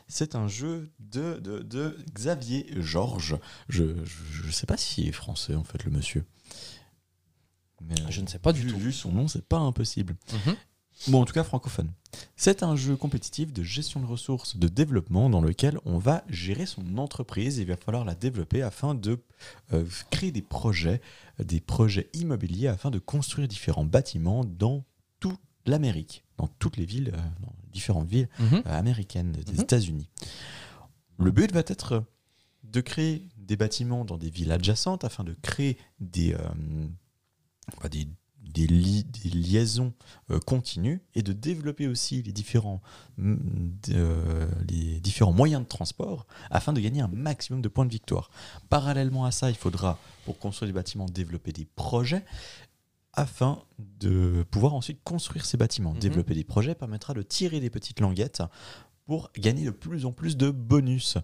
C'est 0.09 0.35
un 0.35 0.49
jeu 0.49 0.91
de, 0.99 1.39
de, 1.39 1.61
de 1.61 1.97
Xavier 2.13 2.67
Georges. 2.81 3.37
Je 3.69 3.85
ne 3.85 4.51
sais 4.51 4.67
pas 4.67 4.77
s'il 4.77 5.07
est 5.09 5.13
français, 5.13 5.55
en 5.55 5.63
fait, 5.65 5.85
le 5.85 5.91
monsieur. 5.93 6.25
Mais, 7.83 8.01
euh, 8.01 8.07
Je 8.11 8.23
ne 8.23 8.27
sais 8.27 8.39
pas 8.39 8.53
du 8.53 8.63
vu, 8.63 8.73
tout. 8.73 8.79
vu 8.79 8.93
son 8.93 9.13
nom, 9.13 9.29
c'est 9.29 9.47
pas 9.47 9.59
impossible. 9.59 10.17
Mhm. 10.33 10.57
Bon, 11.09 11.21
en 11.23 11.25
tout 11.25 11.33
cas 11.35 11.45
francophone. 11.45 11.91
C'est 12.37 12.63
un 12.63 12.77
jeu 12.77 12.97
compétitif 12.97 13.53
de 13.53 13.63
gestion 13.63 14.01
de 14.01 14.07
ressources, 14.07 14.57
de 14.57 14.69
développement, 14.69 15.29
dans 15.29 15.41
lequel 15.41 15.79
on 15.85 15.99
va 15.99 16.25
gérer 16.29 16.67
son 16.67 16.97
entreprise. 16.99 17.59
Il 17.59 17.67
va 17.67 17.77
falloir 17.77 18.05
la 18.05 18.15
développer 18.15 18.63
afin 18.63 18.95
de 18.95 19.19
euh, 19.73 19.85
créer 20.11 20.31
des 20.31 20.41
projets, 20.43 21.01
des 21.43 21.61
projets 21.61 22.09
immobiliers, 22.15 22.69
afin 22.69 22.91
de 22.91 22.99
construire 23.01 23.49
différents 23.49 23.85
bâtiments 23.85 24.45
dans 24.45 24.85
toute 25.21 25.41
l'Amérique, 25.67 26.25
dans 26.39 26.47
toutes 26.59 26.77
les 26.77 26.87
villes, 26.87 27.11
euh, 27.15 27.21
dans 27.43 27.53
différentes 27.73 28.09
villes 28.09 28.29
Mhm. 28.39 28.63
euh, 28.67 28.79
américaines 28.79 29.33
des 29.33 29.53
Mhm. 29.53 29.61
États-Unis. 29.61 30.09
Le 31.19 31.31
but 31.33 31.53
va 31.53 31.61
être 31.61 32.05
de 32.63 32.81
créer 32.81 33.29
des 33.37 33.57
bâtiments 33.57 34.05
dans 34.05 34.17
des 34.17 34.31
villes 34.31 34.53
adjacentes 34.53 35.05
afin 35.05 35.25
de 35.25 35.35
créer 35.43 35.77
des, 36.01 36.37
des, 37.91 38.07
des 38.55 38.67
li- 38.67 39.05
des 39.05 39.29
liaisons 39.31 39.93
euh, 40.31 40.39
continues 40.39 41.03
et 41.15 41.23
de 41.23 41.33
développer 41.33 41.87
aussi 41.89 42.23
les 42.23 42.33
différents, 42.33 42.81
mm, 43.19 43.37
euh, 43.91 44.49
les 44.69 45.01
différents 45.01 45.33
moyens 45.33 45.63
de 45.63 45.69
transport 45.69 46.27
afin 46.51 46.73
de 46.73 46.81
gagner 46.81 47.01
un 47.03 47.09
maximum 47.09 47.61
de 47.61 47.69
points 47.69 47.85
de 47.85 47.91
victoire. 47.91 48.31
Parallèlement 48.71 49.25
à 49.25 49.31
ça, 49.33 49.51
il 49.51 49.57
faudra, 49.57 49.99
pour 50.25 50.39
construire 50.39 50.69
des 50.69 50.73
bâtiments, 50.75 51.07
développer 51.07 51.53
des 51.53 51.67
projets 51.67 52.25
afin 53.13 53.63
de 53.79 54.45
pouvoir 54.51 54.75
ensuite 54.75 54.99
construire 55.05 55.45
ces 55.45 55.57
bâtiments. 55.57 55.93
Mhm. 55.93 55.99
Développer 56.01 56.35
des 56.35 56.45
projets 56.45 56.75
permettra 56.75 57.13
de 57.15 57.23
tirer 57.23 57.61
des 57.61 57.71
petites 57.71 58.01
languettes 58.01 58.43
pour 59.07 59.31
gagner 59.37 59.65
de 59.67 59.71
plus 59.71 60.07
en 60.07 60.13
plus 60.13 60.37
de 60.37 60.51
bonus. 60.51 61.19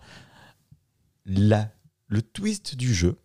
La, 1.27 1.71
le 2.07 2.23
twist 2.23 2.77
du 2.77 2.93
jeu, 2.95 3.19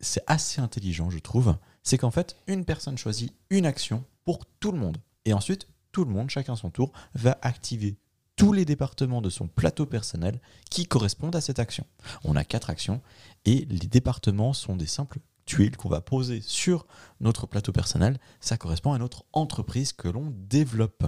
c'est 0.00 0.22
assez 0.26 0.60
intelligent, 0.60 1.10
je 1.10 1.18
trouve. 1.18 1.56
C'est 1.86 1.98
qu'en 1.98 2.10
fait, 2.10 2.34
une 2.48 2.64
personne 2.64 2.98
choisit 2.98 3.32
une 3.48 3.64
action 3.64 4.02
pour 4.24 4.44
tout 4.58 4.72
le 4.72 4.78
monde. 4.78 4.96
Et 5.24 5.32
ensuite, 5.32 5.68
tout 5.92 6.04
le 6.04 6.10
monde, 6.10 6.30
chacun 6.30 6.56
son 6.56 6.68
tour, 6.68 6.90
va 7.14 7.38
activer 7.42 7.96
tous 8.34 8.52
les 8.52 8.64
départements 8.64 9.22
de 9.22 9.30
son 9.30 9.46
plateau 9.46 9.86
personnel 9.86 10.40
qui 10.68 10.86
correspondent 10.86 11.36
à 11.36 11.40
cette 11.40 11.60
action. 11.60 11.86
On 12.24 12.34
a 12.34 12.42
quatre 12.42 12.70
actions 12.70 13.00
et 13.44 13.66
les 13.70 13.86
départements 13.86 14.52
sont 14.52 14.74
des 14.74 14.86
simples 14.86 15.20
tuiles 15.44 15.76
qu'on 15.76 15.88
va 15.88 16.00
poser 16.00 16.40
sur 16.40 16.88
notre 17.20 17.46
plateau 17.46 17.70
personnel. 17.70 18.18
Ça 18.40 18.56
correspond 18.56 18.92
à 18.92 18.98
notre 18.98 19.24
entreprise 19.32 19.92
que 19.92 20.08
l'on 20.08 20.32
développe. 20.34 21.04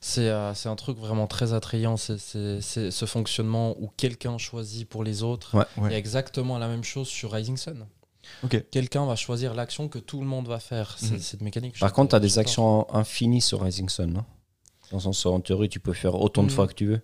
C'est 0.00 0.28
euh, 0.28 0.52
un 0.66 0.76
truc 0.76 0.98
vraiment 0.98 1.26
très 1.26 1.52
attrayant, 1.52 1.96
c'est- 1.96 2.16
ce 2.60 3.06
fonctionnement 3.06 3.74
où 3.80 3.88
quelqu'un 3.96 4.38
choisit 4.38 4.88
pour 4.88 5.02
les 5.02 5.24
autres. 5.24 5.56
Ouais. 5.56 5.64
Il 5.78 5.90
y 5.90 5.94
a 5.94 5.98
exactement 5.98 6.58
la 6.58 6.68
même 6.68 6.84
chose 6.84 7.08
sur 7.08 7.32
Rising 7.32 7.56
Sun. 7.56 7.86
Quelqu'un 8.70 9.06
va 9.06 9.16
choisir 9.16 9.54
l'action 9.54 9.88
que 9.88 9.98
tout 9.98 10.20
le 10.20 10.26
monde 10.26 10.48
va 10.48 10.58
faire. 10.60 10.96
C'est 10.98 11.12
Mhm. 11.14 11.20
cette 11.20 11.42
mécanique. 11.42 11.78
Par 11.78 11.92
contre, 11.92 12.10
tu 12.10 12.16
as 12.16 12.20
des 12.20 12.38
actions 12.38 12.92
infinies 12.94 13.40
sur 13.40 13.62
Rising 13.62 13.88
Sun, 13.88 14.12
non? 14.12 14.24
Dans 14.90 14.98
le 14.98 15.02
sens, 15.02 15.26
en 15.26 15.40
théorie, 15.40 15.68
tu 15.68 15.80
peux 15.80 15.92
faire 15.92 16.14
autant 16.14 16.42
de 16.42 16.48
Mm. 16.48 16.50
fois 16.50 16.66
que 16.68 16.74
tu 16.74 16.86
veux. 16.86 17.00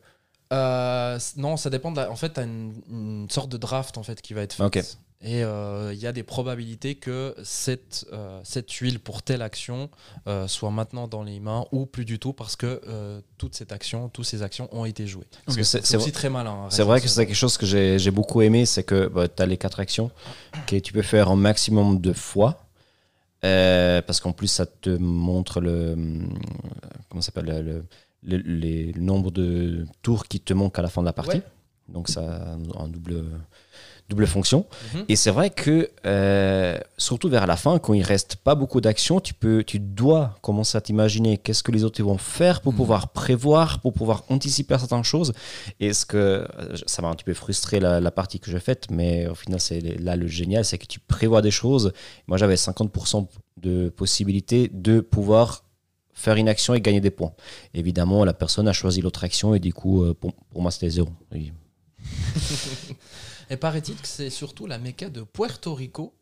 Euh, 0.53 1.19
non, 1.37 1.57
ça 1.57 1.71
dépend. 1.71 1.91
de 1.93 1.97
la- 1.97 2.11
En 2.11 2.17
fait, 2.17 2.35
tu 2.35 2.41
as 2.41 2.45
une, 2.45 2.75
une 2.91 3.31
sorte 3.31 3.51
de 3.51 3.57
draft 3.57 3.97
en 3.99 4.03
fait, 4.03 4.21
qui 4.21 4.35
va 4.35 4.43
être 4.43 4.53
faite. 4.55 4.67
Ok. 4.67 4.85
Et 5.25 5.45
euh, 5.45 5.93
il 5.95 6.01
y 6.01 6.07
a 6.09 6.13
des 6.13 6.25
probabilités 6.25 6.97
que 6.97 7.35
cette, 7.45 8.07
euh, 8.13 8.41
cette 8.43 8.71
huile 8.73 8.99
pour 8.99 9.23
telle 9.23 9.41
action 9.41 9.89
euh, 10.27 10.49
soit 10.49 10.73
maintenant 10.73 11.07
dans 11.07 11.23
les 11.23 11.39
mains 11.39 11.65
ou 11.71 11.87
plus 11.87 12.05
du 12.05 12.19
tout 12.19 12.33
parce 12.33 12.57
que 12.57 12.81
toute 13.39 13.55
cette 13.55 13.71
action, 13.71 14.09
toutes 14.09 14.25
ces 14.25 14.43
actions 14.43 14.69
ont 14.73 14.85
été 14.85 15.07
jouées. 15.07 15.27
C'est- 15.63 15.95
aussi 15.97 16.11
très 16.11 16.29
malin. 16.29 16.65
hein, 16.65 16.71
C'est 16.71 16.83
vrai 16.83 17.01
que 17.01 17.07
c'est 17.07 17.25
quelque 17.25 17.37
chose 17.37 17.57
que 17.57 17.67
j'ai 17.67 18.11
beaucoup 18.11 18.43
aimé, 18.43 18.67
c'est 18.67 18.83
que 18.83 19.11
tu 19.29 19.43
as 19.43 19.47
les 19.47 19.57
quatre 19.59 19.79
actions 19.79 20.11
que 20.67 20.77
tu 20.81 20.93
peux 20.93 21.03
faire 21.03 21.29
un 21.31 21.37
maximum 21.37 22.01
de 22.01 22.13
fois. 22.13 22.67
Euh, 23.45 24.01
parce 24.03 24.21
qu'en 24.21 24.33
plus, 24.33 24.47
ça 24.47 24.67
te 24.67 24.91
montre 24.91 25.61
le. 25.61 25.97
Comment 27.09 27.23
s'appelle 27.23 27.47
le, 27.47 27.61
le- 27.63 27.85
le, 28.25 28.37
les- 28.39 28.93
le 28.93 29.01
nombre 29.01 29.33
de 29.33 29.85
tours 30.01 30.27
qui 30.29 30.39
te 30.41 30.53
manquent 30.55 30.79
à 30.79 30.83
la 30.83 30.89
fin 30.89 31.01
de 31.03 31.07
la 31.07 31.13
partie. 31.13 31.39
Ouais. 31.39 31.43
Donc 31.89 32.09
ça 32.09 32.21
a 32.23 32.53
un 32.81 32.87
double, 32.89 33.25
double 34.09 34.27
fonction. 34.27 34.67
Mhm. 34.95 35.05
Et 35.09 35.17
c'est 35.17 35.31
vrai 35.31 35.49
que, 35.51 35.89
euh, 36.05 36.79
surtout 36.99 37.29
vers 37.31 37.47
la 37.47 37.57
fin, 37.57 37.79
quand 37.79 37.95
il 37.95 38.03
reste 38.03 38.37
pas 38.37 38.55
beaucoup 38.55 38.81
d'actions, 38.81 39.21
tu, 39.21 39.33
peux, 39.33 39.65
tu 39.65 39.79
dois 39.79 40.37
commencer 40.43 40.77
à 40.77 40.81
t'imaginer 40.83 41.39
qu'est-ce 41.39 41.63
que 41.63 41.73
les 41.73 41.83
autres 41.85 42.03
vont 42.03 42.19
faire 42.19 42.61
pour 42.61 42.73
Mhm. 42.73 42.77
pouvoir 42.79 43.09
prévoir, 43.09 43.81
pour 43.81 43.93
pouvoir 43.95 44.25
anticiper 44.29 44.77
certaines 44.79 45.05
choses. 45.05 45.33
Et 45.81 45.93
ce 45.95 46.05
que 46.05 46.17
euh, 46.17 46.47
ça 46.87 47.01
m'a 47.01 47.09
un 47.09 47.15
petit 47.15 47.25
peu 47.25 47.33
frustré 47.35 47.81
la, 47.81 48.01
la 48.01 48.11
partie 48.11 48.39
que 48.39 48.51
j'ai 48.51 48.61
faite, 48.61 48.89
mais 48.91 49.27
au 49.29 49.35
final, 49.35 49.61
c'est 49.61 49.81
là 49.81 50.17
le 50.17 50.27
génial, 50.27 50.65
c'est 50.65 50.79
que 50.79 50.87
tu 50.87 51.01
prévois 51.01 51.41
des 51.41 51.51
choses. 51.51 51.93
Moi, 52.27 52.37
j'avais 52.37 52.57
50% 52.57 53.27
de 53.63 53.89
possibilité 53.89 54.69
de 54.73 55.01
pouvoir 55.01 55.65
faire 56.15 56.37
une 56.37 56.49
action 56.49 56.75
et 56.75 56.81
gagner 56.81 57.01
des 57.01 57.11
points. 57.11 57.33
Évidemment, 57.73 58.25
la 58.25 58.35
personne 58.35 58.69
a 58.69 58.73
choisi 58.75 59.01
l'autre 59.01 59.25
action 59.25 59.55
et 59.55 59.59
du 59.61 59.73
coup, 59.73 60.03
euh, 60.03 60.13
pour, 60.13 60.35
pour 60.51 60.61
moi, 60.61 60.71
c'était 60.71 60.91
zéro. 60.91 61.09
Et 61.35 61.53
Et 63.51 63.57
paraît-il 63.57 63.97
que 63.97 64.07
c'est 64.09 64.31
surtout 64.31 64.67
la 64.67 64.79
méca 64.79 65.11
de 65.11 65.23
Puerto 65.23 65.75
Rico 65.75 66.15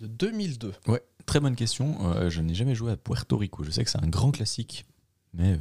de 0.00 0.06
2002. 0.06 0.74
Ouais, 0.86 1.02
très 1.26 1.40
bonne 1.40 1.56
question. 1.56 2.12
Euh, 2.14 2.30
je 2.30 2.40
n'ai 2.40 2.54
jamais 2.54 2.74
joué 2.74 2.92
à 2.92 2.96
Puerto 2.96 3.36
Rico. 3.36 3.62
Je 3.64 3.70
sais 3.70 3.84
que 3.84 3.90
c'est 3.90 4.02
un 4.02 4.08
grand 4.08 4.30
classique, 4.32 4.84
mais 5.32 5.52
euh, 5.52 5.58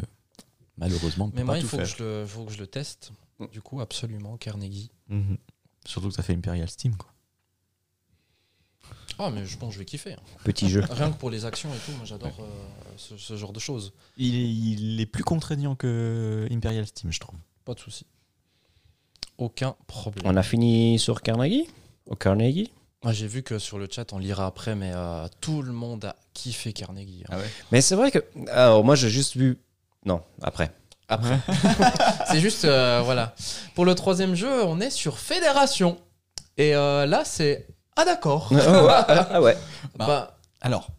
malheureusement, 0.78 1.26
on 1.26 1.28
ne 1.30 1.34
Mais 1.34 1.42
peut 1.42 1.46
moi, 1.46 1.54
pas 1.56 1.60
il 1.60 1.62
tout 1.64 1.68
faut 1.70 1.78
que, 1.78 1.86
faire. 1.86 1.98
je 1.98 2.04
le, 2.04 2.26
faut 2.26 2.46
que 2.46 2.52
je 2.54 2.58
le 2.58 2.68
teste. 2.68 3.12
Du 3.52 3.62
coup, 3.62 3.82
absolument, 3.82 4.38
Carnegie. 4.38 4.92
Mhm. 5.10 5.38
Surtout 5.86 6.10
que 6.10 6.14
ça 6.16 6.24
fait 6.24 6.34
Imperial 6.34 6.70
Steam. 6.70 6.96
Quoi. 6.96 7.10
Ah, 9.20 9.30
mais 9.30 9.46
je 9.46 9.58
pense 9.58 9.70
que 9.70 9.74
je 9.76 9.80
vais 9.80 9.86
kiffer. 9.86 10.14
hein. 10.14 10.20
Petit 10.44 10.70
jeu. 10.70 10.82
Rien 10.90 11.12
que 11.12 11.18
pour 11.18 11.30
les 11.30 11.46
actions 11.46 11.70
et 11.74 11.78
tout, 11.86 11.92
moi 11.98 12.06
j'adore 12.06 12.36
euh, 12.40 12.46
ce, 12.98 13.16
ce 13.18 13.38
genre 13.38 13.54
de 13.54 13.60
choses. 13.60 13.94
Il 14.18 14.36
est, 14.36 14.50
il 14.54 15.00
est 15.00 15.06
plus 15.06 15.24
contraignant 15.24 15.76
que 15.76 16.48
Imperial 16.50 16.88
Steam, 16.88 17.12
je 17.12 17.20
trouve. 17.20 17.38
Pas 17.66 17.74
de 17.76 17.80
souci. 17.80 18.06
Aucun 19.38 19.76
problème. 19.88 20.26
On 20.26 20.36
a 20.38 20.44
fini 20.44 21.00
sur 21.00 21.22
Carnegie 21.22 21.68
Au 22.08 22.16
Carnegie 22.16 22.72
Moi, 23.04 23.14
J'ai 23.14 23.28
vu 23.28 23.44
que 23.44 23.60
sur 23.60 23.80
le 23.80 23.88
chat, 23.90 24.14
on 24.14 24.20
lira 24.20 24.46
après, 24.46 24.76
mais 24.76 24.92
euh, 24.94 25.28
tout 25.42 25.62
le 25.62 25.72
monde 25.74 26.06
a 26.06 26.16
kiffé 26.34 26.74
Carnegie. 26.74 27.24
hein. 27.30 27.38
ouais 27.38 27.50
Mais 27.72 27.82
c'est 27.82 27.96
vrai 27.96 28.12
que. 28.12 28.20
Alors, 28.52 28.84
moi, 28.84 28.96
j'ai 28.96 29.10
juste 29.10 29.36
vu. 29.36 29.60
Non, 30.06 30.22
après. 30.42 30.72
Après. 31.10 31.40
c'est 32.30 32.40
juste, 32.40 32.66
euh, 32.66 33.02
voilà. 33.04 33.36
Pour 33.76 33.86
le 33.86 33.96
troisième 33.96 34.36
jeu, 34.36 34.64
on 34.66 34.80
est 34.80 34.90
sur 34.90 35.18
Fédération. 35.18 35.98
Et 36.58 36.76
euh, 36.76 37.06
là, 37.06 37.24
c'est. 37.26 37.68
Ah, 37.96 38.06
d'accord. 38.06 38.50
ah 38.52 39.42
ouais. 39.42 39.58
Bah, 39.96 40.08
Bah, 40.08 40.38
Alors, 40.62 40.90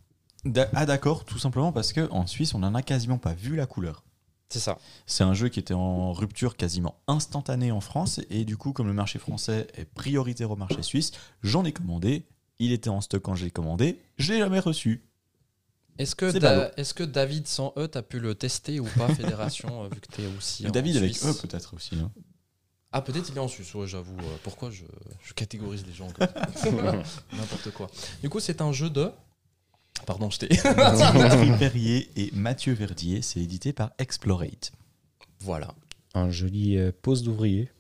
ah 0.75 0.87
d'accord, 0.87 1.25
tout 1.25 1.39
simplement 1.39 1.73
parce 1.73 1.93
que 1.93 2.09
en 2.11 2.27
Suisse, 2.27 2.55
on 2.55 2.59
n'en 2.61 2.75
a 2.75 2.83
quasiment 2.83 3.19
pas 3.19 3.33
vu 3.33 3.57
la 3.57 3.67
couleur. 3.67 4.05
C'est 4.55 4.61
ça. 4.61 4.79
C'est 5.07 5.25
un 5.25 5.35
jeu 5.35 5.49
qui 5.49 5.59
était 5.59 5.75
en 5.75 6.13
rupture 6.13 6.57
quasiment 6.57 6.95
instantanée 7.09 7.73
en 7.73 7.81
France 7.81 8.21
et 8.31 8.45
du 8.45 8.57
coup, 8.57 8.73
comme 8.73 8.87
le 8.87 8.93
marché 8.93 9.19
français 9.19 9.67
est 9.75 9.85
prioritaire 9.85 10.53
au 10.53 10.57
marché 10.57 10.81
suisse, 10.83 11.11
j'en 11.43 11.65
ai 11.65 11.73
commandé. 11.73 12.25
Il 12.61 12.71
était 12.71 12.89
en 12.89 13.01
stock 13.01 13.21
quand 13.23 13.35
j'ai 13.35 13.51
commandé, 13.51 14.01
je 14.17 14.33
l'ai 14.33 14.39
jamais 14.39 14.61
reçu. 14.61 15.03
Est-ce 15.99 16.15
que, 16.15 17.03
David 17.03 17.49
sans 17.49 17.73
E, 17.77 17.89
t'as 17.89 18.03
pu 18.03 18.21
le 18.21 18.37
tester 18.37 18.79
ou 18.79 18.87
pas, 18.97 19.09
Fédération, 19.15 19.85
euh, 19.85 19.89
vu 19.89 20.01
que 20.01 20.07
t'es 20.07 20.27
aussi. 20.39 20.65
en 20.67 20.71
David 20.71 20.99
avec 20.99 21.17
Suisse 21.17 21.27
eux 21.27 21.35
peut-être 21.49 21.75
aussi. 21.75 21.97
Ah, 22.93 23.03
peut-être 23.03 23.29
il 23.29 23.37
est 23.37 23.41
en 23.41 23.49
Suisse, 23.49 23.75
ouais, 23.75 23.89
j'avoue. 23.89 24.17
euh, 24.21 24.37
pourquoi 24.45 24.71
je, 24.71 24.85
je 25.25 25.33
catégorise 25.35 25.85
les 25.85 25.93
gens 25.93 26.07
N'importe 27.33 27.73
quoi. 27.73 27.91
Du 28.23 28.29
coup, 28.31 28.39
c'est 28.39 28.61
un 28.61 28.71
jeu 28.71 28.89
de. 28.89 29.11
Pardon, 30.07 30.29
je 30.31 30.39
t'ai. 30.41 30.49
Dimitri 30.49 31.59
Perrier 31.59 32.11
et 32.17 32.31
Mathieu 32.35 32.73
Verdier, 32.75 33.23
c'est 33.23 33.41
édité 33.41 33.73
par 33.73 33.93
Explorate. 33.99 34.73
voilà. 35.41 35.75
Un 36.17 36.31
joli 36.31 36.77
euh, 36.77 36.93
pose 37.03 37.23
d'ouvrier. 37.23 37.71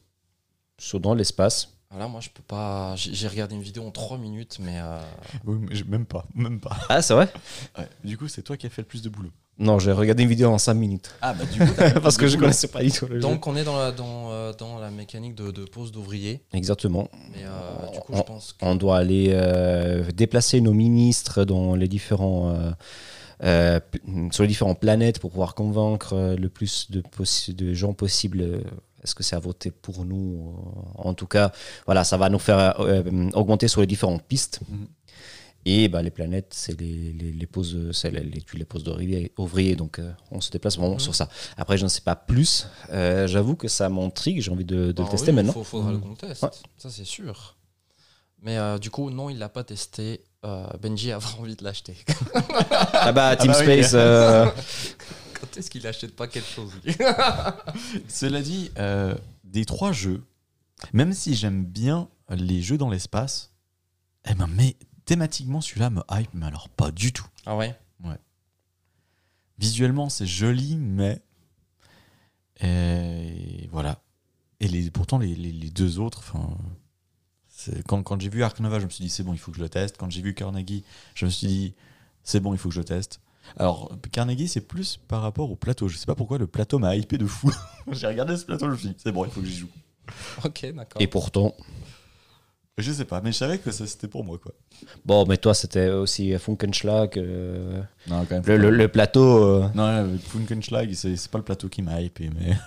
Sur 0.78 0.98
dans 1.00 1.14
l'espace. 1.14 1.70
Voilà, 1.90 2.08
moi, 2.08 2.20
je 2.20 2.30
peux 2.30 2.42
pas. 2.42 2.96
J'ai 2.96 3.14
j'ai 3.14 3.28
regardé 3.28 3.54
une 3.54 3.62
vidéo 3.62 3.84
en 3.86 3.92
3 3.92 4.18
minutes, 4.18 4.58
mais. 4.60 4.80
euh, 4.80 4.98
Oui, 5.44 5.58
mais 5.60 5.82
même 5.86 6.06
pas, 6.06 6.26
même 6.34 6.58
pas. 6.60 6.76
Ah, 6.88 7.00
c'est 7.02 7.14
vrai? 7.14 7.32
Ouais, 7.78 7.88
Du 8.02 8.18
coup, 8.18 8.26
c'est 8.26 8.42
toi 8.42 8.56
qui 8.56 8.66
as 8.66 8.70
fait 8.70 8.82
le 8.82 8.88
plus 8.88 9.02
de 9.02 9.08
boulot. 9.08 9.30
Non, 9.59 9.78
j'ai 9.78 9.92
regardé 9.92 10.24
une 10.24 10.28
vidéo 10.28 10.48
en 10.50 10.59
5 10.59 10.74
minutes. 10.74 11.14
Ah 11.22 11.32
bah 11.32 11.44
du 11.44 11.61
coup, 11.61 11.72
Parce 12.02 12.16
que 12.16 12.26
je 12.26 12.36
connaissais 12.36 12.66
pas 12.68 12.82
du 12.82 12.90
tout 12.90 13.07
le 13.07 13.16
jeu. 13.16 13.20
Donc, 13.20 13.46
on 13.46 13.55
est 13.55 13.62
dans 13.62 13.78
la, 13.78 13.92
dans, 13.92 14.32
euh, 14.32 14.52
dans 14.52 14.78
la 14.78 14.90
mécanique 14.90 15.36
de, 15.36 15.52
de 15.52 15.64
pose 15.64 15.92
d'ouvrier. 15.92 16.42
Exactement. 16.52 17.09
Mais 17.32 17.44
euh, 17.44 17.92
du 17.92 18.00
coup, 18.00 18.12
On- 18.12 18.16
je 18.16 18.22
pense 18.22 18.52
que. 18.52 18.64
On 18.64 18.74
doit 18.74 18.98
aller 18.98 19.28
euh, 19.30 20.02
déplacer 20.12 20.61
nos 20.61 20.72
ministres 20.72 21.44
dans 21.44 21.76
les 21.76 21.86
différents, 21.86 22.55
sur 23.40 24.42
les 24.42 24.48
différentes 24.48 24.80
planètes 24.80 25.20
pour 25.20 25.30
pouvoir 25.30 25.55
convaincre 25.55 26.34
le 26.36 26.48
plus 26.48 26.90
de, 26.90 27.74
gens 27.74 27.92
possible. 27.92 28.61
Est-ce 29.05 29.14
que 29.14 29.22
c'est 29.22 29.36
à 29.36 29.40
voter 29.40 29.70
pour 29.70 30.05
nous 30.05 30.57
En 30.96 31.14
tout 31.14 31.26
cas, 31.26 31.52
voilà, 31.86 32.02
ça 32.05 32.16
va 32.16 32.28
nous 32.28 32.38
faire 32.38 32.80
augmenter 33.34 33.68
sur 33.68 33.80
les 33.82 33.86
différentes 33.86 34.22
pistes. 34.22 34.61
Mhm. 34.68 34.86
Et 35.66 35.88
bah, 35.88 36.02
les 36.02 36.10
planètes, 36.10 36.52
c'est 36.52 36.78
les, 36.78 37.12
les, 37.12 37.32
les 37.32 37.46
poses, 37.46 37.90
c'est 37.92 38.10
les, 38.10 38.20
les, 38.22 38.42
les 38.52 38.64
poses 38.66 38.84
d'ouvriers, 38.84 39.32
ouvriers, 39.38 39.76
donc 39.76 39.98
euh, 39.98 40.12
on 40.30 40.40
se 40.42 40.50
déplace 40.50 40.76
vraiment 40.76 40.94
Mhm. 40.94 41.00
sur 41.00 41.14
ça. 41.14 41.28
Après, 41.56 41.78
je 41.78 41.84
ne 41.84 41.88
sais 41.88 42.02
pas 42.02 42.16
plus. 42.16 42.66
Euh, 42.90 43.26
J'avoue 43.26 43.56
que 43.56 43.66
ça 43.68 43.88
m'intrigue, 43.88 44.42
j'ai 44.42 44.50
envie 44.50 44.64
de, 44.66 44.86
de 44.88 44.92
Bah 44.92 45.04
le 45.04 45.08
tester 45.10 45.30
oui, 45.30 45.36
maintenant. 45.36 45.52
faut- 45.54 45.64
faudra 45.64 45.90
le 45.92 45.96
Mhm. 45.98 46.02
qu'on 46.02 46.14
teste. 46.16 46.42
Ouais. 46.42 46.50
Ça, 46.76 46.90
c'est 46.90 47.04
sûr. 47.04 47.56
Mais 48.42 48.58
euh, 48.58 48.76
du 48.78 48.90
coup, 48.90 49.08
non, 49.10 49.30
il 49.30 49.38
l'a 49.38 49.48
pas 49.48 49.64
testé. 49.64 50.20
Euh, 50.44 50.66
Benji 50.82 51.12
avait 51.12 51.24
envie 51.40 51.56
de 51.56 51.64
l'acheter. 51.64 51.96
Ah 52.92 53.12
bah, 53.12 53.34
Team 53.36 53.50
bah 53.52 53.58
oui. 53.60 53.64
Space. 53.64 53.92
euh, 53.94 54.44
Quand 55.40 55.56
est-ce 55.56 55.70
qu'il 55.70 55.86
achète 55.86 56.14
pas 56.14 56.26
quelque 56.26 56.48
chose 56.50 56.72
Cela 58.08 58.42
dit, 58.42 58.70
euh, 58.78 59.14
des 59.44 59.64
trois 59.64 59.92
jeux, 59.92 60.22
même 60.92 61.12
si 61.12 61.34
j'aime 61.34 61.64
bien 61.64 62.08
les 62.30 62.62
jeux 62.62 62.78
dans 62.78 62.90
l'espace, 62.90 63.52
eh 64.28 64.34
ben, 64.34 64.46
mais 64.54 64.76
thématiquement, 65.05 65.61
celui-là 65.61 65.90
me 65.90 66.02
hype, 66.11 66.30
mais 66.34 66.46
alors 66.46 66.68
pas 66.68 66.90
du 66.90 67.12
tout. 67.12 67.26
Ah 67.46 67.57
ouais? 67.57 67.76
Visuellement, 69.59 70.09
c'est 70.09 70.26
joli, 70.26 70.76
mais. 70.76 71.22
Et 72.61 73.68
voilà. 73.72 74.00
Et 74.61 74.68
les, 74.68 74.90
pourtant, 74.90 75.18
les, 75.18 75.34
les- 75.34 75.52
les 75.52 75.70
deux 75.70 75.98
autres, 75.98 76.18
enfin. 76.18 76.57
Quand, 77.86 78.02
quand 78.02 78.20
j'ai 78.20 78.28
vu 78.28 78.42
Ark 78.42 78.59
Nova, 78.61 78.80
je 78.80 78.84
me 78.84 78.90
suis 78.90 79.05
dit 79.05 79.09
c'est 79.11 79.22
bon, 79.22 79.32
il 79.32 79.38
faut 79.38 79.52
que 79.52 79.57
je 79.59 79.62
le 79.62 79.68
teste. 79.68 79.96
Quand 79.96 80.11
j'ai 80.11 80.20
vu 80.22 80.34
Carnegie, 80.34 80.82
je 81.14 81.24
me 81.24 81.30
suis 81.30 81.46
dit 81.46 81.74
c'est 82.24 82.40
bon, 82.40 82.52
il 82.52 82.59
faut 82.59 82.68
que 82.68 82.74
je 82.74 82.80
le 82.80 82.84
teste. 82.84 83.20
Alors, 83.57 83.92
Carnegie, 84.11 84.48
c'est 84.48 84.61
plus 84.61 84.96
par 85.09 85.22
rapport 85.22 85.50
au 85.50 85.57
plateau. 85.57 85.86
Je 85.88 85.96
sais 85.96 86.07
pas 86.07 86.14
pourquoi 86.16 86.38
le 86.38 86.46
plateau 86.48 86.78
m'a 86.80 86.96
hypé 86.96 87.16
de 87.16 87.26
fou. 87.26 87.52
j'ai 87.92 88.07
regardé 88.09 88.36
ce 88.36 88.44
plateau, 88.44 88.66
je 88.66 88.72
me 88.72 88.76
suis 88.76 88.88
dit 88.88 88.94
c'est 88.98 89.12
bon, 89.12 89.24
il 89.24 89.30
faut 89.30 89.40
que 89.40 89.46
j'y 89.46 89.57
joue. 89.57 89.68
Ok, 90.44 90.66
d'accord. 90.74 91.00
Et 91.00 91.07
pourtant, 91.07 91.55
Je 92.76 92.90
sais 92.92 93.04
pas, 93.04 93.20
mais 93.20 93.30
je 93.30 93.36
savais 93.38 93.58
que 93.58 93.70
ça, 93.70 93.86
c'était 93.86 94.08
pour 94.08 94.24
moi, 94.24 94.36
quoi. 94.38 94.52
bon, 95.04 95.24
mais 95.26 95.36
toi, 95.36 95.54
c'était 95.54 95.90
aussi 95.90 96.36
Funkenschlag. 96.38 97.16
euh, 97.18 97.80
Non, 98.08 98.24
quand 98.28 98.34
même. 98.34 98.42
le, 98.46 98.56
le- 98.56 98.70
le 98.70 98.88
plateau. 98.88 99.44
euh, 99.44 99.68
Non, 99.74 100.18
Funkenschlag, 100.18 100.92
c'est 100.94 101.14
c'est 101.16 101.30
pas 101.30 101.38
le 101.38 101.44
plateau 101.44 101.68
qui 101.68 101.82
m'a 101.82 102.00
hypé, 102.00 102.30
mais. 102.34 102.56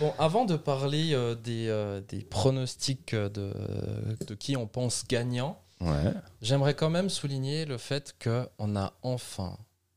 Bon, 0.00 0.14
avant 0.18 0.44
de 0.46 0.56
parler 0.56 1.10
euh, 1.12 1.34
des, 1.36 1.68
euh, 1.68 2.00
des 2.08 2.20
pronostics 2.24 3.14
euh, 3.14 3.28
de, 3.28 3.52
de 4.26 4.34
qui 4.34 4.56
on 4.56 4.66
pense 4.66 5.04
gagnant, 5.08 5.60
Ouais. 5.80 6.12
j'aimerais 6.40 6.74
quand 6.74 6.90
même 6.90 7.08
souligner 7.10 7.64
le 7.66 7.76
fait 7.78 8.14
qu'on 8.22 8.76
a 8.76 8.92
enfin 9.02 9.56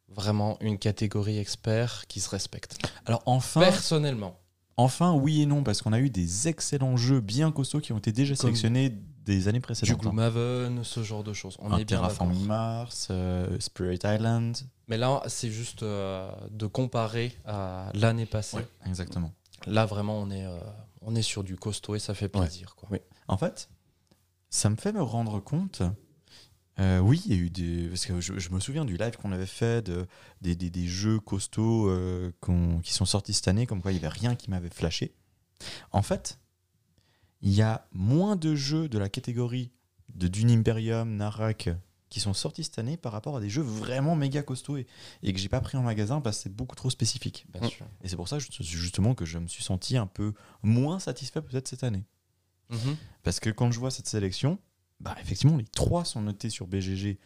vraiment 0.09 0.57
une 0.61 0.77
catégorie 0.79 1.37
expert 1.39 2.05
qui 2.07 2.19
se 2.19 2.29
respecte. 2.29 2.77
Alors, 3.05 3.21
enfin. 3.25 3.61
Personnellement. 3.61 4.37
Enfin, 4.77 5.13
oui 5.13 5.41
et 5.41 5.45
non, 5.45 5.63
parce 5.63 5.81
qu'on 5.81 5.93
a 5.93 5.99
eu 5.99 6.09
des 6.09 6.47
excellents 6.47 6.97
jeux 6.97 7.21
bien 7.21 7.51
costauds 7.51 7.79
qui 7.79 7.93
ont 7.93 7.97
été 7.97 8.11
déjà 8.11 8.35
Comme 8.35 8.41
sélectionnés 8.41 8.89
des 9.25 9.47
années 9.47 9.59
Du 9.59 9.63
précédentes. 9.63 9.95
hein. 9.97 10.01
Gloomhaven, 10.01 10.83
ce 10.83 11.01
genre 11.01 11.23
de 11.23 11.33
choses. 11.33 11.55
On 11.59 11.71
Un 11.71 11.77
est 11.77 11.85
bien. 11.85 12.01
Mars, 12.45 13.07
euh, 13.09 13.57
Spirit 13.59 13.99
Island. 14.03 14.57
Mais 14.87 14.97
là, 14.97 15.23
c'est 15.27 15.49
juste 15.49 15.81
euh, 15.83 16.29
de 16.51 16.67
comparer 16.67 17.35
à 17.45 17.89
l'année 17.93 18.25
passée. 18.25 18.65
exactement. 18.85 19.31
Là, 19.65 19.85
vraiment, 19.85 20.19
on 20.19 20.29
est, 20.29 20.45
euh, 20.45 20.59
on 21.01 21.15
est 21.15 21.21
sur 21.23 21.43
du 21.43 21.55
costaud 21.55 21.95
et 21.95 21.99
ça 21.99 22.13
fait 22.13 22.27
plaisir. 22.29 22.75
Quoi. 22.75 22.89
Oui. 22.91 22.99
En 23.27 23.37
fait, 23.37 23.69
ça 24.49 24.69
me 24.69 24.75
fait 24.75 24.91
me 24.91 25.01
rendre 25.01 25.39
compte. 25.39 25.81
Euh, 26.79 26.99
oui, 26.99 27.21
il 27.25 27.31
y 27.33 27.35
a 27.35 27.41
eu 27.41 27.49
des. 27.49 27.87
Parce 27.89 28.05
que 28.05 28.19
je, 28.21 28.37
je 28.37 28.49
me 28.49 28.59
souviens 28.59 28.83
du 28.85 28.97
live 28.97 29.15
qu'on 29.17 29.31
avait 29.31 29.45
fait, 29.45 29.85
de, 29.85 30.05
des, 30.41 30.55
des- 30.55 30.69
des 30.69 30.87
jeux 30.87 31.19
costauds 31.19 31.89
euh, 31.89 32.31
qui 32.83 32.93
sont 32.93 33.05
sortis 33.05 33.33
cette 33.33 33.47
année, 33.47 33.65
comme 33.65 33.81
quoi 33.81 33.91
il 33.91 33.95
n'y 33.95 33.99
avait 34.05 34.09
rien 34.13 34.35
qui 34.35 34.49
m'avait 34.49 34.69
flashé. 34.69 35.13
En 35.91 36.01
fait, 36.01 36.37
il 37.41 37.53
y 37.53 37.61
a 37.61 37.87
moins 37.93 38.35
de 38.35 38.55
jeux 38.55 38.89
de 38.89 38.97
la 38.97 39.07
catégorie 39.09 39.71
de 40.13 40.27
Dune 40.27 40.51
Imperium, 40.51 41.15
Narak, 41.15 41.69
qui 42.09 42.19
sont 42.19 42.33
sortis 42.33 42.63
cette 42.63 42.79
année 42.79 42.97
par 42.97 43.11
rapport 43.11 43.37
à 43.37 43.41
des 43.41 43.49
jeux 43.49 43.61
vraiment 43.61 44.15
méga 44.15 44.41
costauds 44.43 44.77
et, 44.77 44.85
et 45.23 45.33
que 45.33 45.39
j'ai 45.39 45.49
pas 45.49 45.59
pris 45.61 45.77
en 45.77 45.81
magasin 45.81 46.21
parce 46.21 46.37
que 46.37 46.43
c'est 46.43 46.53
beaucoup 46.55 46.75
trop 46.75 46.89
spécifique. 46.89 47.45
Bien 47.53 47.67
sûr. 47.69 47.85
Et 48.03 48.07
c'est 48.09 48.15
pour 48.15 48.27
ça 48.27 48.37
just- 48.39 48.61
justement 48.63 49.15
que 49.15 49.25
je 49.25 49.37
me 49.39 49.47
suis 49.47 49.63
senti 49.63 49.97
un 49.97 50.07
peu 50.07 50.33
moins 50.61 50.99
satisfait 50.99 51.41
peut-être 51.41 51.67
cette 51.67 51.83
année. 51.83 52.05
Mhm. 52.69 52.95
Parce 53.23 53.39
que 53.39 53.49
quand 53.49 53.71
je 53.71 53.79
vois 53.79 53.91
cette 53.91 54.07
sélection, 54.07 54.59
bah 55.05 55.15
effectivement, 55.21 55.55
les 55.55 55.63
trois 55.65 56.03
sont 56.03 56.21
notés 56.21 56.49
sur 56.49 56.67
BGG 56.67 57.17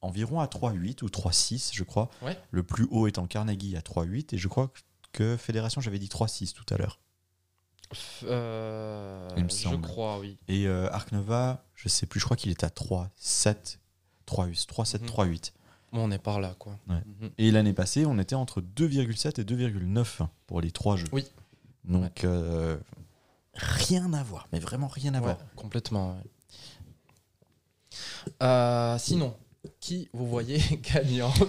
environ 0.00 0.40
à 0.40 0.46
3,8 0.46 1.02
ou 1.04 1.08
3,6, 1.08 1.70
je 1.74 1.84
crois. 1.84 2.08
Ouais. 2.22 2.36
Le 2.50 2.62
plus 2.62 2.86
haut 2.90 3.06
étant 3.06 3.26
Carnegie 3.26 3.76
à 3.76 3.80
3,8. 3.80 4.34
Et 4.34 4.38
je 4.38 4.48
crois 4.48 4.72
que 5.12 5.36
Fédération, 5.36 5.80
j'avais 5.80 5.98
dit 5.98 6.08
3-6 6.08 6.52
tout 6.54 6.64
à 6.74 6.78
l'heure. 6.78 6.98
Euh, 8.24 9.28
Il 9.36 9.44
me 9.44 9.48
je 9.48 9.54
semble. 9.54 9.82
crois, 9.82 10.18
oui. 10.20 10.38
Et 10.48 10.66
euh, 10.66 10.88
Arc 10.92 11.12
Nova, 11.12 11.64
je 11.74 11.88
sais 11.88 12.06
plus, 12.06 12.20
je 12.20 12.24
crois 12.24 12.36
qu'il 12.36 12.50
est 12.50 12.64
à 12.64 12.68
3-7, 12.68 13.78
3-8, 14.26 14.66
3-7, 14.66 15.00
Mhm. 15.02 15.08
3-8. 15.08 15.52
Bon, 15.92 16.04
on 16.06 16.10
est 16.12 16.18
par 16.18 16.40
là, 16.40 16.54
quoi. 16.58 16.78
Ouais. 16.88 17.02
Mhm. 17.20 17.30
Et 17.38 17.50
l'année 17.50 17.72
passée, 17.72 18.06
on 18.06 18.18
était 18.18 18.36
entre 18.36 18.60
2,7 18.60 19.40
et 19.40 19.44
2,9 19.44 20.22
pour 20.46 20.60
les 20.60 20.70
trois 20.70 20.96
jeux. 20.96 21.08
Oui. 21.12 21.24
Donc, 21.84 22.24
euh, 22.24 22.78
rien 23.54 24.12
à 24.12 24.22
voir, 24.22 24.46
mais 24.52 24.60
vraiment 24.60 24.86
rien 24.86 25.14
à 25.14 25.18
Ouais, 25.18 25.24
voir. 25.24 25.38
complètement. 25.56 26.16
Euh, 28.42 28.96
sinon, 28.98 29.34
qui 29.80 30.08
vous 30.12 30.26
voyez 30.26 30.60
gagnant 30.94 31.32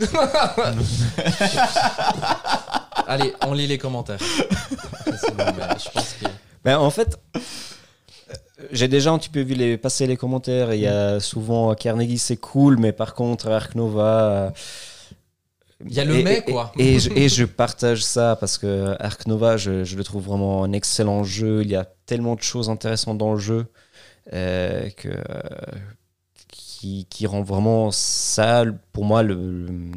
Allez, 3.08 3.34
on 3.46 3.54
lit 3.54 3.68
les 3.68 3.78
commentaires. 3.78 4.20
Sinon, 4.22 5.36
ben, 5.58 5.76
je 5.84 5.90
pense 5.92 6.14
que. 6.14 6.26
Ben, 6.64 6.78
en 6.78 6.90
fait, 6.90 7.20
j'ai 8.72 8.88
déjà 8.88 9.12
un 9.12 9.18
petit 9.18 9.30
peu 9.30 9.42
vu 9.42 9.54
les, 9.56 9.78
passer 9.78 10.08
les 10.08 10.18
commentaires. 10.18 10.74
Il 10.74 10.82
y 10.82 10.88
a 10.88 11.20
souvent 11.20 11.74
Carnegie, 11.76 12.18
c'est 12.20 12.38
cool, 12.38 12.78
mais 12.78 12.92
par 12.92 13.14
contre, 13.14 13.50
Ark 13.50 13.76
Nova. 13.76 14.24
euh, 14.32 14.50
Il 15.86 15.94
y 15.94 16.00
a 16.00 16.06
le 16.06 16.16
et- 16.20 16.24
mais, 16.24 16.44
quoi. 16.44 16.72
Et, 16.78 17.00
je, 17.00 17.10
et 17.12 17.28
je 17.28 17.44
partage 17.64 18.04
ça 18.04 18.36
parce 18.40 18.58
que 18.58 18.96
Ark 19.00 19.26
Nova, 19.28 19.58
je, 19.58 19.84
je 19.84 19.96
le 19.98 20.04
trouve 20.04 20.24
vraiment 20.26 20.64
un 20.64 20.72
excellent 20.74 21.24
jeu. 21.24 21.64
Il 21.64 21.70
y 21.70 21.76
a 21.76 21.86
tellement 22.06 22.36
de 22.36 22.42
choses 22.44 22.70
intéressantes 22.70 23.18
dans 23.18 23.34
le 23.34 23.40
jeu 23.40 23.66
euh, 24.34 24.90
que, 24.92 25.10
qui, 26.82 27.06
qui 27.12 27.28
rend 27.28 27.44
vraiment 27.44 27.92
ça, 27.92 28.64
pour 28.92 29.06
moi, 29.06 29.22
le, 29.22 29.68
le, 29.68 29.92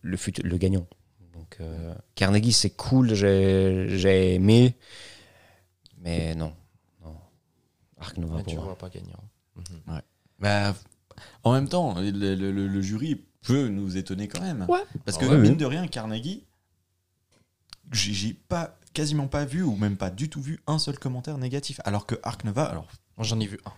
le, 0.00 0.16
futur- 0.16 0.44
le 0.46 0.56
gagnant. 0.56 0.86
Donc, 1.34 1.58
euh, 1.60 1.94
Carnegie, 2.14 2.52
c'est 2.54 2.70
cool, 2.70 3.12
j'ai 3.12 3.86
j'ai 3.98 4.34
aimé. 4.34 4.76
Mais 5.98 6.34
non. 6.34 6.54
non. 7.04 7.14
Ark 8.00 8.16
Nova 8.16 8.36
Mais 8.36 8.42
pour 8.44 8.50
tu 8.50 8.56
moi. 8.56 8.64
vois 8.64 8.78
pas 8.78 8.88
gagnant. 8.88 9.22
Mhm. 9.56 10.00
Bah, 10.38 10.74
en 11.44 11.52
même 11.52 11.68
temps, 11.68 11.94
le, 12.00 12.10
le- 12.10 12.34
le- 12.50 12.66
le 12.66 12.80
jury 12.80 13.22
peut 13.42 13.68
nous 13.68 13.98
étonner 13.98 14.26
quand 14.26 14.40
même. 14.40 14.64
Ouais. 14.70 14.80
Parce 15.04 15.18
que, 15.18 15.26
Ah 15.26 15.32
ouais, 15.32 15.38
mine 15.38 15.52
oui. 15.52 15.56
de 15.58 15.66
rien, 15.66 15.86
Carnegie, 15.86 16.44
j'ai 17.92 18.32
pas, 18.32 18.78
quasiment 18.94 19.28
pas 19.28 19.44
vu, 19.44 19.62
ou 19.62 19.76
même 19.76 19.98
pas 19.98 20.08
du 20.08 20.30
tout 20.30 20.40
vu, 20.40 20.60
un 20.66 20.78
seul 20.78 20.98
commentaire 20.98 21.36
négatif. 21.36 21.78
Alors 21.84 22.06
que 22.06 22.14
Arc 22.22 22.44
Nova, 22.44 22.64
alors, 22.64 22.88
J'en 23.18 23.38
ai 23.40 23.46
vu 23.46 23.58
un. 23.66 23.72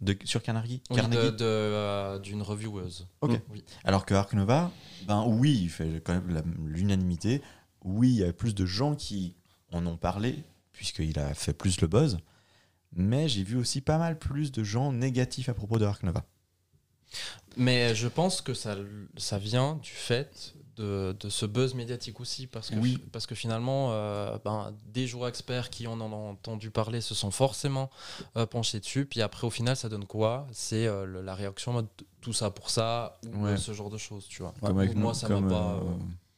De, 0.00 0.16
sur 0.24 0.42
Carnegie, 0.42 0.82
Oui, 0.90 0.96
Carnegie 0.96 1.36
euh, 1.40 2.18
d'une 2.18 2.42
revieweuse. 2.42 3.08
Ok. 3.20 3.40
Oui. 3.50 3.64
Alors 3.84 4.04
que 4.04 4.14
Arc 4.14 4.32
Nova, 4.34 4.70
ben 5.06 5.24
oui, 5.26 5.58
il 5.62 5.70
fait 5.70 6.02
quand 6.04 6.12
même 6.14 6.42
l'unanimité. 6.66 7.42
Oui, 7.84 8.10
il 8.10 8.16
y 8.16 8.24
a 8.24 8.32
plus 8.32 8.54
de 8.54 8.66
gens 8.66 8.94
qui 8.94 9.34
en 9.72 9.86
ont 9.86 9.96
parlé, 9.96 10.44
puisqu'il 10.72 11.18
a 11.18 11.34
fait 11.34 11.52
plus 11.52 11.80
le 11.80 11.86
buzz. 11.86 12.18
Mais 12.92 13.28
j'ai 13.28 13.42
vu 13.42 13.56
aussi 13.56 13.80
pas 13.80 13.98
mal 13.98 14.18
plus 14.18 14.52
de 14.52 14.62
gens 14.62 14.92
négatifs 14.92 15.48
à 15.48 15.54
propos 15.54 15.78
de 15.78 15.84
Arc 15.84 16.02
Nova. 16.02 16.24
Mais 17.56 17.94
je 17.94 18.08
pense 18.08 18.40
que 18.40 18.54
ça, 18.54 18.76
ça 19.16 19.38
vient 19.38 19.76
du 19.76 19.90
fait 19.90 20.54
de, 20.76 21.16
de 21.18 21.28
ce 21.28 21.46
buzz 21.46 21.74
médiatique 21.74 22.20
aussi, 22.20 22.46
parce 22.46 22.70
que, 22.70 22.76
Oui. 22.76 22.98
parce 23.12 23.26
que 23.26 23.34
finalement, 23.34 23.88
euh, 23.92 24.38
ben, 24.44 24.72
des 24.92 25.06
joueurs 25.06 25.28
experts 25.28 25.70
qui 25.70 25.86
en 25.86 26.00
ont 26.00 26.30
entendu 26.30 26.70
parler 26.70 27.00
se 27.00 27.14
sont 27.14 27.30
forcément 27.30 27.90
euh, 28.36 28.46
penchés 28.46 28.80
dessus, 28.80 29.06
puis 29.06 29.22
après 29.22 29.46
au 29.46 29.50
final 29.50 29.76
ça 29.76 29.88
donne 29.88 30.04
quoi? 30.06 30.46
C'est 30.52 30.86
euh, 30.86 31.22
la 31.22 31.34
réaction 31.34 31.72
en 31.72 31.74
mode 31.74 31.88
tout 32.20 32.32
ça 32.32 32.50
pour 32.50 32.70
ça, 32.70 33.18
ou 33.34 33.44
Ouais. 33.44 33.56
ce 33.56 33.72
genre 33.72 33.90
de 33.90 33.98
choses, 33.98 34.26
tu 34.28 34.42
vois. 34.42 34.54
Comme 34.60 34.78
avec 34.78 34.94
moi 34.94 35.12
nous, 35.12 35.18
ça 35.18 35.28
comme, 35.28 35.44
m'a 35.46 35.50
pas... 35.50 35.82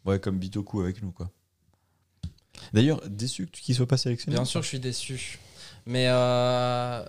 ouais, 0.04 0.20
comme 0.20 0.38
Bitoku 0.38 0.80
avec 0.82 1.02
nous, 1.02 1.12
quoi. 1.12 1.30
D'ailleurs, 2.72 3.00
déçu 3.08 3.46
qu'il 3.46 3.74
soit 3.74 3.86
pas 3.86 3.96
sélectionné. 3.96 4.36
Bien 4.36 4.44
sûr, 4.44 4.62
je 4.62 4.68
suis 4.68 4.80
déçu. 4.80 5.38
Mais 5.86 6.10
en 6.10 7.04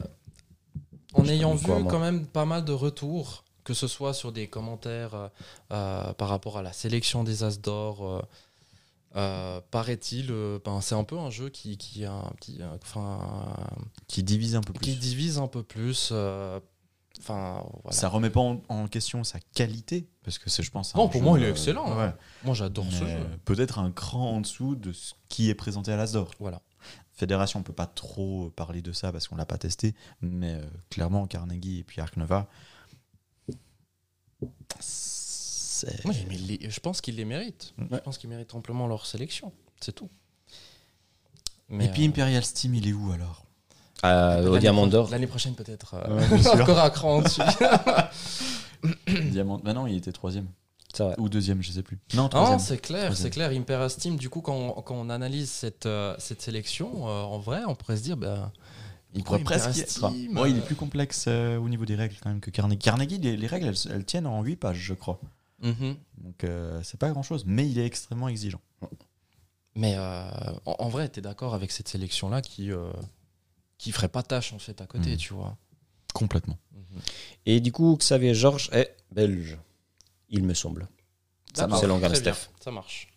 ayant 1.26 1.56
vu 1.56 1.66
quoi, 1.66 1.80
moi. 1.80 1.92
quand 1.92 2.00
même 2.00 2.26
pas 2.28 2.46
mal 2.46 2.64
de 2.66 2.72
retours, 2.72 3.44
que 3.70 3.76
ce 3.76 3.88
soit 3.88 4.16
sur 4.16 4.32
des 4.32 4.48
commentaires 4.48 5.14
euh, 5.14 5.28
euh, 5.72 6.14
par 6.14 6.30
rapport 6.30 6.58
à 6.58 6.64
la 6.64 6.74
sélection 6.74 7.24
des 7.24 7.44
As 7.44 7.62
d'or, 7.62 8.26
euh, 9.16 9.62
paraît-il, 9.70 10.32
euh, 10.32 10.58
ben, 10.66 10.82
c'est 10.82 10.96
un 10.96 11.04
peu 11.04 11.20
un 11.20 11.30
jeu 11.30 11.50
qui, 11.50 11.78
qui 11.78 12.04
a 12.04 12.14
un 12.14 12.32
petit, 12.32 12.58
euh, 12.62 12.68
enfin, 12.82 13.56
Qui 14.08 14.24
divise 14.24 14.56
un 14.56 14.62
peu 14.62 14.74
plus. 14.74 14.84
qui 14.84 14.96
divise 14.96 15.38
un 15.38 15.46
peu 15.48 15.62
plus. 15.62 16.12
Enfin, 17.20 17.64
voilà. 17.84 17.92
Ça 17.96 18.10
remet 18.10 18.32
pas 18.32 18.40
en, 18.40 18.60
en 18.70 18.88
question 18.88 19.24
sa 19.24 19.40
qualité, 19.54 20.08
parce 20.24 20.40
que 20.40 20.50
c'est, 20.50 20.64
je 20.64 20.72
pense. 20.72 20.96
Non, 20.96 21.08
pour 21.10 21.22
jeu, 21.22 21.26
moi, 21.28 21.38
il 21.40 21.46
est 21.46 21.50
excellent, 21.52 21.96
ouais. 21.96 22.06
hein. 22.06 22.16
Moi, 22.44 22.56
j'adore 22.56 22.86
ce 22.92 23.06
jeu. 23.06 23.20
Peut-être 23.46 23.78
un 23.78 23.92
cran 23.92 24.32
en 24.32 24.42
dessous 24.42 24.76
de 24.76 24.94
ce 24.94 25.14
qui 25.28 25.50
est 25.52 25.56
présenté 25.56 25.92
à 25.92 25.96
l'Asdor. 25.96 26.32
Voilà. 26.40 26.62
Fédération, 27.12 27.60
on 27.60 27.64
peut 27.64 27.74
pas 27.74 27.86
trop 27.88 28.50
parler 28.56 28.82
de 28.82 28.94
ça 28.94 29.12
parce 29.12 29.28
qu'on 29.28 29.36
l'a 29.36 29.46
pas 29.46 29.58
testé, 29.60 29.94
mais 30.22 30.60
clairement 30.90 31.28
Carnegie 31.28 31.80
et 31.80 31.84
puis 31.84 32.00
Arc 32.02 32.16
Nova, 32.16 32.48
Moi, 34.42 36.14
mais 36.28 36.38
les- 36.38 36.70
je 36.70 36.80
pense 36.80 37.00
qu'ils 37.02 37.16
les 37.16 37.26
méritent. 37.26 37.74
Ouais. 37.78 37.88
Je 37.94 37.98
pense 37.98 38.18
qu'ils 38.18 38.30
méritent 38.30 38.54
amplement 38.54 38.88
leur 38.88 39.06
sélection. 39.06 39.52
C'est 39.80 39.94
tout. 39.94 40.10
Et 41.72 41.76
Mais, 41.76 41.90
puis 41.90 42.04
euh, 42.04 42.08
Imperial 42.10 42.44
Steam, 42.44 42.74
il 42.76 42.88
est 42.88 42.94
où 42.94 43.12
alors? 43.12 43.46
Euh, 44.06 44.48
au 44.50 44.58
Diamant 44.58 44.88
d'Or. 44.88 45.10
L'année 45.10 45.28
prochaine, 45.28 45.56
peut-être. 45.56 45.94
euh, 45.96 46.28
Ouais, 46.30 46.48
encore 46.62 46.80
un 46.80 46.90
cran 46.90 47.18
au-dessus. 47.20 47.42
Diamant. 49.32 49.60
Bah 49.64 49.74
non, 49.74 49.88
il 49.88 49.96
était 49.98 50.12
troisième 50.12 50.48
ou 51.18 51.30
deuxième, 51.30 51.62
je 51.62 51.72
sais 51.72 51.84
plus. 51.84 51.98
Non, 52.16 52.30
c'est 52.60 52.80
clair, 52.82 53.16
c'est 53.16 53.30
clair. 53.30 53.52
Impera 53.52 53.88
Steam, 53.90 54.18
du 54.18 54.30
coup, 54.30 54.42
quand 54.42 54.56
on, 54.56 54.82
quand 54.82 54.96
on 54.96 55.10
analyse 55.10 55.50
cette, 55.50 55.86
euh, 55.86 56.16
cette 56.18 56.42
sélection, 56.42 57.08
euh, 57.08 57.22
en 57.22 57.40
vrai, 57.40 57.62
on 57.68 57.76
pourrait 57.76 57.96
se 57.98 58.02
dire, 58.04 58.18
ben, 58.18 58.52
il 59.14 59.24
pourrait 59.24 59.40
presque. 59.40 60.00
Bon, 60.00 60.46
il 60.46 60.56
est 60.58 60.60
euh, 60.60 60.62
plus 60.66 60.76
complexe 60.76 61.26
euh, 61.28 61.58
au 61.58 61.68
niveau 61.70 61.86
des 61.86 61.96
règles 61.96 62.16
quand 62.22 62.30
même 62.30 62.40
que 62.42 62.52
Carnegie. 62.52 62.78
Carnegie, 62.80 63.18
les, 63.18 63.36
les 63.38 63.48
règles, 63.48 63.68
elles, 63.68 63.92
elles 63.92 64.06
tiennent 64.06 64.28
en 64.28 64.42
8 64.44 64.56
pages, 64.58 64.78
je 64.80 64.94
crois. 64.94 65.20
mhm. 65.62 65.96
Donc 66.18 66.44
euh, 66.44 66.82
c'est 66.84 67.00
pas 67.00 67.10
grand 67.10 67.24
chose, 67.24 67.44
mais 67.48 67.68
il 67.70 67.80
est 67.80 67.86
extrêmement 67.86 68.28
exigeant. 68.30 68.62
mais 69.76 69.96
euh, 69.98 70.30
en, 70.66 70.76
en 70.80 70.90
vrai, 70.90 71.10
tu 71.10 71.20
es 71.20 71.22
d'accord 71.22 71.54
avec 71.54 71.72
cette 71.72 71.88
sélection-là 71.88 72.42
qui, 72.42 72.72
euh, 72.72 72.92
qui 73.78 73.92
ferait 73.92 74.10
pas 74.10 74.24
tâche, 74.24 74.54
en 74.54 74.60
fait, 74.60 74.80
à 74.82 74.86
côté, 74.86 75.12
Mhm. 75.12 75.18
tu 75.18 75.34
vois. 75.34 75.58
Complètement. 76.14 76.58
Et 77.46 77.60
du 77.62 77.72
coup, 77.72 77.96
Xavier 77.98 78.34
Georges 78.34 78.70
est 78.74 78.96
belge, 79.12 79.58
il 80.30 80.44
me 80.44 80.54
semble. 80.54 80.88
Ça 81.54 81.68
bien, 81.68 82.14
Steph. 82.16 82.50
Ça 82.64 82.72
marche. 82.72 83.08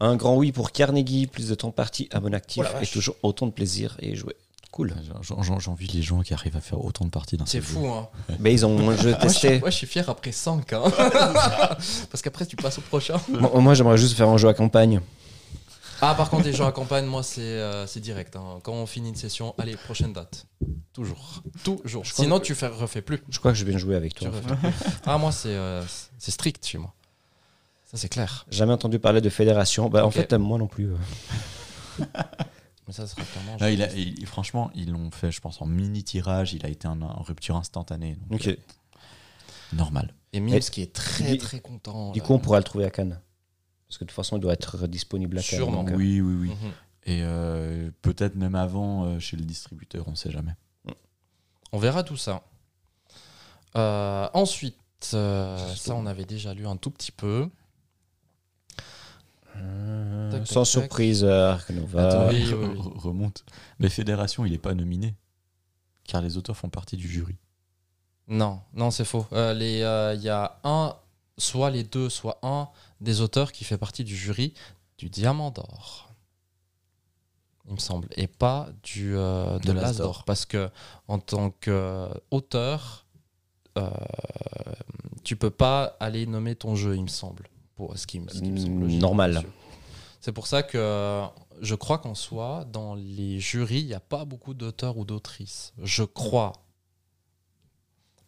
Un 0.00 0.16
grand 0.16 0.36
oui 0.36 0.52
pour 0.52 0.72
Carnegie, 0.72 1.26
plus 1.26 1.48
de 1.48 1.54
temps 1.54 1.70
parti 1.70 2.08
à 2.12 2.20
bon 2.20 2.34
actif 2.34 2.62
Oh 2.66 2.70
et 2.70 2.80
vache. 2.80 2.90
toujours 2.92 3.16
autant 3.22 3.46
de 3.46 3.52
plaisir 3.52 3.96
et 4.00 4.14
jouer. 4.14 4.36
Cool. 4.76 4.94
J'en- 5.22 5.42
j'en- 5.42 5.58
J'envie 5.58 5.86
les 5.86 6.02
gens 6.02 6.20
qui 6.20 6.34
arrivent 6.34 6.56
à 6.58 6.60
faire 6.60 6.84
autant 6.84 7.06
de 7.06 7.10
parties 7.10 7.38
d'un 7.38 7.46
C'est 7.46 7.58
jeu. 7.62 7.64
fou, 7.64 7.86
hein. 7.88 8.08
Mais 8.40 8.52
ils 8.52 8.66
ont 8.66 8.90
un 8.90 8.94
jeu 8.96 9.12
suis, 9.12 9.20
testé. 9.20 9.58
moi, 9.58 9.70
je 9.70 9.76
suis 9.76 9.86
fier 9.86 10.06
après 10.10 10.32
5, 10.32 10.70
hein. 10.74 10.82
Parce 12.10 12.20
qu'après, 12.22 12.44
tu 12.44 12.56
passes 12.56 12.76
au 12.76 12.82
prochain. 12.82 13.18
Moi, 13.30 13.50
moi, 13.60 13.72
j'aimerais 13.72 13.96
juste 13.96 14.14
faire 14.18 14.28
un 14.28 14.36
jeu 14.36 14.48
à 14.48 14.52
campagne. 14.54 15.00
Ah, 16.02 16.14
par 16.14 16.28
contre, 16.28 16.44
les 16.44 16.52
jeux 16.52 16.66
à 16.66 16.72
campagne, 16.72 17.06
moi, 17.06 17.22
c'est 17.22 17.40
euh, 17.40 17.86
c'est 17.86 18.00
direct. 18.00 18.36
hein. 18.36 18.58
Quand 18.62 18.74
on 18.74 18.84
finit 18.84 19.08
une 19.08 19.16
session, 19.16 19.54
allez, 19.56 19.76
prochaine 19.76 20.12
date. 20.12 20.46
Toujours. 20.92 21.42
Toujours. 21.64 22.04
Je 22.04 22.12
Sinon, 22.12 22.38
que- 22.38 22.44
tu 22.44 22.54
fais, 22.54 22.66
refais 22.66 23.00
plus. 23.00 23.22
Je 23.30 23.38
crois 23.38 23.52
que 23.52 23.56
je 23.58 23.64
vais 23.64 23.78
jouer 23.78 23.96
avec 23.96 24.14
toi. 24.14 24.28
Ah, 25.06 25.16
moi, 25.16 25.32
c'est 25.32 25.48
euh, 25.48 25.82
c'est 26.18 26.32
strict 26.32 26.66
chez 26.66 26.76
moi. 26.76 26.92
Ça, 27.90 27.96
c'est 27.96 28.10
clair. 28.10 28.44
Jamais 28.50 28.74
entendu 28.74 28.98
parler 28.98 29.22
de 29.22 29.30
fédération. 29.30 29.88
Bah, 29.88 30.04
En 30.04 30.10
fait, 30.10 30.34
moi 30.34 30.58
non 30.58 30.66
plus. 30.66 30.90
euh. 30.92 32.04
Mais 32.86 32.92
ça 32.92 33.06
sera 33.06 33.22
clairement. 33.22 33.56
Ah, 33.60 33.70
il 33.70 33.82
a- 33.82 33.92
il- 33.94 34.26
franchement, 34.26 34.70
ils 34.74 34.90
l'ont 34.90 35.10
fait, 35.10 35.32
je 35.32 35.40
pense, 35.40 35.60
en 35.60 35.66
mini 35.66 36.04
tirage. 36.04 36.52
Il 36.54 36.64
a 36.64 36.68
été 36.68 36.86
en, 36.86 37.00
en 37.02 37.22
rupture 37.22 37.56
instantanée. 37.56 38.16
donc, 38.30 38.40
Ok. 38.40 38.46
euh, 38.48 38.56
normal. 39.72 40.14
Et 40.32 40.40
Mims 40.40 40.60
qui 40.60 40.82
est 40.82 40.92
très, 40.92 41.36
très 41.38 41.60
content. 41.60 42.12
Du 42.12 42.20
là. 42.20 42.24
coup, 42.26 42.34
on 42.34 42.38
pourra 42.38 42.58
le 42.58 42.64
trouver 42.64 42.84
à 42.84 42.90
Cannes. 42.90 43.20
Parce 43.88 43.98
que 43.98 44.04
de 44.04 44.08
toute 44.08 44.14
façon, 44.16 44.36
il 44.36 44.40
doit 44.40 44.52
être 44.52 44.86
disponible 44.86 45.38
à 45.38 45.42
Cannes. 45.42 45.58
Sûrement. 45.60 45.82
donc, 45.84 45.92
euh, 45.92 45.96
Oui, 45.96 46.20
oui, 46.20 46.34
oui. 46.34 46.48
Mhm. 46.50 46.72
Et 47.08 47.20
euh, 47.22 47.90
peut-être 48.02 48.34
même 48.34 48.54
avant 48.56 49.04
euh, 49.04 49.18
chez 49.20 49.36
le 49.36 49.44
distributeur, 49.44 50.06
on 50.08 50.14
sait 50.14 50.30
jamais. 50.30 50.52
On 51.72 51.78
verra 51.78 52.02
tout 52.04 52.16
ça. 52.16 52.42
Euh, 53.76 54.28
ensuite, 54.34 54.76
euh, 55.14 55.74
ça, 55.74 55.94
on 55.94 56.06
avait 56.06 56.24
déjà 56.24 56.54
lu 56.54 56.66
un 56.66 56.76
tout 56.76 56.90
petit 56.90 57.12
peu. 57.12 57.48
Euh, 59.62 60.30
Tac, 60.30 60.40
tac, 60.40 60.48
sans 60.48 60.62
tac. 60.62 60.66
surprise, 60.82 61.24
euh, 61.24 61.52
Ark 61.52 61.70
Nova. 61.70 62.08
Attends, 62.08 62.28
oui, 62.34 62.44
re- 62.44 62.54
oui, 62.60 62.66
oui. 62.74 62.78
re- 62.80 62.98
remonte. 62.98 63.44
Mais 63.78 63.88
Fédération, 63.88 64.44
il 64.44 64.52
n'est 64.52 64.58
pas 64.58 64.74
nominé. 64.74 65.14
Car 66.04 66.22
les 66.22 66.36
auteurs 66.36 66.56
font 66.56 66.68
partie 66.68 66.96
du 66.96 67.08
jury. 67.08 67.36
Non, 68.28 68.60
non, 68.74 68.90
c'est 68.90 69.04
faux. 69.04 69.26
Euh, 69.32 69.54
les, 69.54 69.82
euh, 69.82 70.14
Il 70.14 70.22
y 70.22 70.28
a 70.28 70.58
un, 70.64 70.94
soit 71.38 71.70
les 71.70 71.84
deux, 71.84 72.08
soit 72.08 72.38
un 72.42 72.68
des 73.00 73.20
auteurs 73.20 73.52
qui 73.52 73.64
fait 73.64 73.78
partie 73.78 74.04
du 74.04 74.16
jury 74.16 74.54
du 74.98 75.08
Diamant 75.10 75.50
d'Or. 75.50 76.10
Il 77.68 77.74
me 77.74 77.78
semble. 77.78 78.08
Et 78.16 78.26
pas 78.28 78.68
du, 78.84 79.16
euh, 79.16 79.58
de, 79.58 79.66
De 79.68 79.72
l'As 79.72 79.96
d'Or. 79.98 80.24
Parce 80.24 80.46
que 80.46 80.70
en 81.08 81.18
tant 81.18 81.50
qu'auteur, 81.50 83.04
euh, 83.76 83.90
tu 85.24 85.36
peux 85.36 85.50
pas 85.50 85.96
aller 86.00 86.26
nommer 86.26 86.54
ton 86.54 86.76
jeu, 86.76 86.94
il 86.96 87.02
me 87.02 87.08
semble. 87.08 87.48
Pour 87.76 87.96
ce 87.96 88.06
qui 88.06 88.18
me, 88.20 88.28
ce 88.28 88.40
qui 88.40 88.50
me 88.50 88.58
semble 88.58 88.80
logique, 88.82 89.00
Normal. 89.00 89.44
C'est 90.20 90.32
pour 90.32 90.46
ça 90.48 90.62
que 90.62 90.76
euh, 90.78 91.24
je 91.60 91.74
crois 91.74 91.98
qu'en 91.98 92.14
soi, 92.14 92.64
dans 92.72 92.94
les 92.94 93.38
jurys, 93.38 93.80
il 93.80 93.86
n'y 93.86 93.94
a 93.94 94.00
pas 94.00 94.24
beaucoup 94.24 94.54
d'auteurs 94.54 94.96
ou 94.96 95.04
d'autrices. 95.04 95.72
Je 95.82 96.02
crois. 96.02 96.52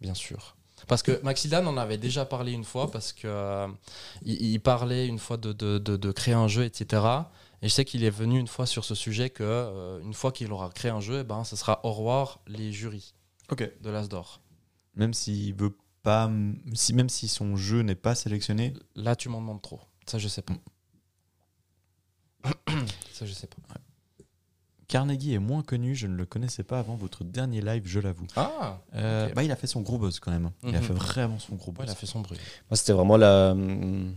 Bien 0.00 0.14
sûr. 0.14 0.54
Parce 0.86 1.02
que 1.02 1.20
Maxidan 1.24 1.66
en 1.66 1.76
avait 1.76 1.98
déjà 1.98 2.24
parlé 2.24 2.52
une 2.52 2.62
fois, 2.62 2.90
parce 2.90 3.12
que 3.12 3.26
euh, 3.26 3.66
il, 4.22 4.40
il 4.40 4.60
parlait 4.60 5.08
une 5.08 5.18
fois 5.18 5.36
de, 5.36 5.52
de- 5.52 5.78
de- 5.78 5.96
de 5.96 6.12
créer 6.12 6.34
un 6.34 6.46
jeu, 6.46 6.64
etc. 6.64 7.02
Et 7.62 7.68
je 7.68 7.74
sais 7.74 7.84
qu'il 7.84 8.04
est 8.04 8.10
venu 8.10 8.38
une 8.38 8.46
fois 8.46 8.64
sur 8.66 8.84
ce 8.84 8.94
sujet 8.94 9.28
que 9.30 9.42
euh, 9.42 9.98
une 10.02 10.14
fois 10.14 10.30
qu'il 10.30 10.52
aura 10.52 10.68
créé 10.70 10.92
un 10.92 11.00
jeu, 11.00 11.20
eh 11.20 11.24
ben, 11.24 11.42
ce 11.42 11.56
sera 11.56 11.80
au 11.84 11.92
revoir 11.92 12.38
les 12.46 12.70
jurys 12.72 13.14
de 13.50 13.90
l'Asdor. 13.90 14.40
Même 14.94 15.14
s'il 15.14 15.54
veut 15.54 15.76
pas, 16.08 16.30
si 16.74 16.94
même 16.94 17.08
si 17.10 17.28
son 17.28 17.56
jeu 17.56 17.82
n'est 17.82 17.94
pas 17.94 18.14
sélectionné, 18.14 18.74
Là, 18.96 19.14
tu 19.16 19.28
m'en 19.28 19.40
demandes 19.40 19.62
trop. 19.62 19.80
Ça, 20.06 20.18
je 20.18 20.28
sais 20.28 20.42
pas. 20.42 20.54
Ça, 23.12 23.26
je 23.26 23.32
sais 23.32 23.46
pas. 23.46 23.56
Carnegie 24.86 25.34
est 25.34 25.38
moins 25.38 25.62
connu. 25.62 25.94
Je 25.94 26.06
ne 26.06 26.14
le 26.16 26.24
connaissais 26.24 26.62
pas 26.62 26.78
avant 26.78 26.94
votre 26.96 27.24
dernier 27.24 27.60
live, 27.60 27.82
je 27.84 28.00
l'avoue. 28.00 28.26
Ah 28.36 28.78
Euh, 28.94 29.28
bah, 29.34 29.42
il 29.44 29.50
a 29.52 29.56
fait 29.56 29.66
son 29.66 29.82
gros 29.82 29.98
buzz 29.98 30.18
quand 30.20 30.30
même. 30.30 30.50
Il 30.62 30.74
a 30.74 30.80
Mhm. 30.80 30.86
fait 30.86 30.92
vraiment 30.94 31.38
son 31.38 31.56
gros 31.56 31.72
Ouais, 31.72 31.78
buzz. 31.78 31.86
il 31.88 31.90
a 31.90 31.94
fait 31.94 32.06
son 32.06 32.20
bruit. 32.20 32.38
Moi, 32.70 32.76
c'était 32.76 32.92
vraiment 32.94 33.16
la, 33.18 33.50
hum, 33.50 34.14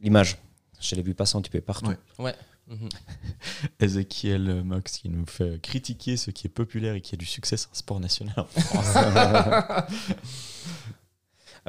l'image. 0.00 0.38
Je 0.80 0.94
l'ai 0.94 1.02
vu 1.02 1.14
passer 1.14 1.36
un 1.36 1.42
petit 1.42 1.50
peu 1.50 1.60
partout. 1.60 1.92
Ouais. 2.18 2.34
Mhm. 2.68 2.88
Ezekiel 3.80 4.62
Mox 4.62 4.98
qui 4.98 5.08
nous 5.08 5.26
fait 5.26 5.60
critiquer 5.60 6.16
ce 6.16 6.30
qui 6.30 6.46
est 6.46 6.50
populaire 6.50 6.94
et 6.94 7.00
qui 7.00 7.14
a 7.14 7.18
du 7.18 7.26
succès, 7.26 7.56
c'est 7.58 7.68
un 7.70 7.74
sport 7.74 8.00
national. 8.00 8.46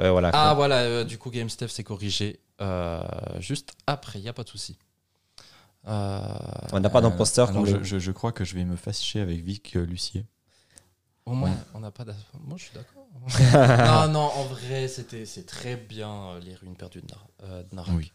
Euh, 0.00 0.10
voilà. 0.12 0.30
Ah 0.32 0.54
voilà, 0.54 0.76
euh, 0.78 1.04
du 1.04 1.18
coup 1.18 1.30
GameStep 1.30 1.68
s'est 1.70 1.84
corrigé 1.84 2.40
euh, 2.60 3.02
juste 3.38 3.72
après, 3.86 4.18
il 4.18 4.22
n'y 4.22 4.28
a 4.28 4.32
pas 4.32 4.44
de 4.44 4.48
souci. 4.48 4.78
Euh, 5.88 6.20
On 6.72 6.80
n'a 6.80 6.90
pas 6.90 7.00
d'imposteur 7.00 7.48
Alors, 7.48 7.64
comme 7.64 7.70
je, 7.70 7.82
je- 7.82 7.98
je 7.98 8.10
crois 8.12 8.32
que 8.32 8.44
je 8.44 8.54
vais 8.54 8.64
me 8.64 8.76
fâcher 8.76 9.20
avec 9.20 9.42
Vic 9.42 9.76
euh, 9.76 9.84
Lucier. 9.86 10.26
au 11.26 11.32
moins, 11.32 11.50
Ouais. 11.50 11.56
on 11.74 11.80
n'a 11.80 11.90
pas 11.90 12.04
d'as- 12.04 12.14
Moi, 12.38 12.58
je 12.58 12.64
suis 12.64 12.74
d'accord. 12.74 13.06
non, 14.06 14.12
non, 14.12 14.30
en 14.34 14.44
vrai, 14.44 14.88
c'était 14.88 15.24
c'est 15.26 15.44
très 15.46 15.76
bien 15.76 16.10
euh, 16.10 16.40
les 16.40 16.54
ruines 16.54 16.76
perdues 16.76 17.00
de, 17.00 17.06
Nar 17.06 17.26
euh, 17.44 17.62
de 17.62 17.74
Narak. 17.76 17.94
Oui. 17.96 18.12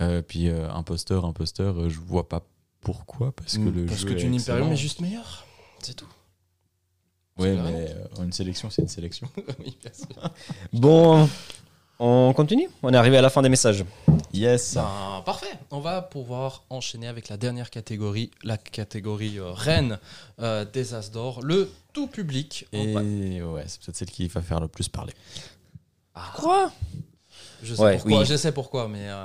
Euh, 0.00 0.22
puis 0.22 0.48
euh, 0.48 0.70
imposteur, 0.72 1.24
imposteur, 1.24 1.80
euh, 1.80 1.88
je 1.88 1.98
vois 2.00 2.28
pas 2.28 2.42
pourquoi 2.80 3.32
parce 3.32 3.54
que 3.54 3.60
Mm, 3.62 3.74
le 3.74 3.86
Parce 3.86 4.00
jeu 4.00 4.08
que 4.14 4.26
Imperium 4.26 4.72
est 4.72 4.76
juste 4.76 5.00
meilleur. 5.00 5.46
C'est 5.80 5.94
tout. 5.94 6.08
La 7.38 7.62
mais 7.62 7.88
euh, 7.90 8.22
une 8.24 8.32
sélection, 8.32 8.70
c'est 8.70 8.82
une 8.82 8.88
sélection. 8.88 9.28
oui, 9.58 9.76
bien 9.82 9.92
sûr. 9.92 10.30
Bon, 10.72 11.28
on 11.98 12.32
continue 12.32 12.68
On 12.82 12.92
est 12.92 12.96
arrivé 12.96 13.16
à 13.18 13.22
la 13.22 13.30
fin 13.30 13.42
des 13.42 13.48
messages. 13.48 13.84
Yes. 14.32 14.74
Ben, 14.74 15.22
parfait. 15.24 15.58
On 15.70 15.80
va 15.80 16.02
pouvoir 16.02 16.62
enchaîner 16.70 17.06
avec 17.08 17.28
la 17.28 17.36
dernière 17.36 17.70
catégorie, 17.70 18.30
la 18.42 18.56
catégorie 18.56 19.38
euh, 19.38 19.52
reine 19.52 19.98
euh, 20.40 20.64
des 20.64 20.94
As 20.94 21.10
d'or, 21.10 21.40
le 21.42 21.70
tout 21.92 22.06
public. 22.06 22.66
Et 22.72 22.94
Ouais. 22.94 23.42
ouais, 23.42 23.64
c'est 23.66 23.80
peut-être 23.82 23.96
celle 23.96 24.10
qui 24.10 24.26
va 24.28 24.40
faire 24.42 24.60
le 24.60 24.68
plus 24.68 24.88
parler. 24.88 25.12
Ah, 26.14 26.32
Quoi? 26.36 26.70
Je 27.62 27.74
sais 27.74 27.82
Ouais, 27.82 27.96
pourquoi, 27.96 28.18
oui. 28.20 28.26
je 28.26 28.36
sais 28.36 28.52
pourquoi, 28.52 28.88
mais 28.88 29.08
euh, 29.08 29.24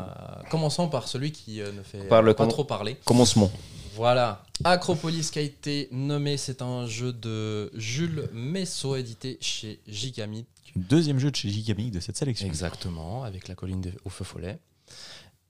commençons 0.49 0.87
par 0.87 1.07
celui 1.07 1.31
qui 1.31 1.61
euh, 1.61 1.71
ne 1.71 1.83
fait 1.83 2.07
pas 2.07 2.47
trop 2.47 2.63
parler. 2.63 2.95
Commencement. 3.05 3.51
Voilà, 3.99 4.45
Acropolis 4.63 5.29
qui 5.29 5.39
a 5.39 5.41
été 5.41 5.89
nommé, 5.91 6.37
c'est 6.37 6.61
un 6.61 6.87
jeu 6.87 7.11
de 7.11 7.69
Jules 7.73 8.29
Messot 8.31 8.95
édité 8.95 9.37
chez 9.41 9.81
Gigamic. 9.89 10.47
Deuxième 10.77 11.19
jeu 11.19 11.31
de 11.31 11.35
chez 11.35 11.49
Gigamic 11.49 11.91
de 11.91 11.99
cette 11.99 12.15
sélection. 12.15 12.47
Exactement, 12.47 13.25
avec 13.25 13.49
la 13.49 13.55
colline 13.55 13.91
au 14.05 14.09
feu 14.09 14.23
follet. 14.23 14.57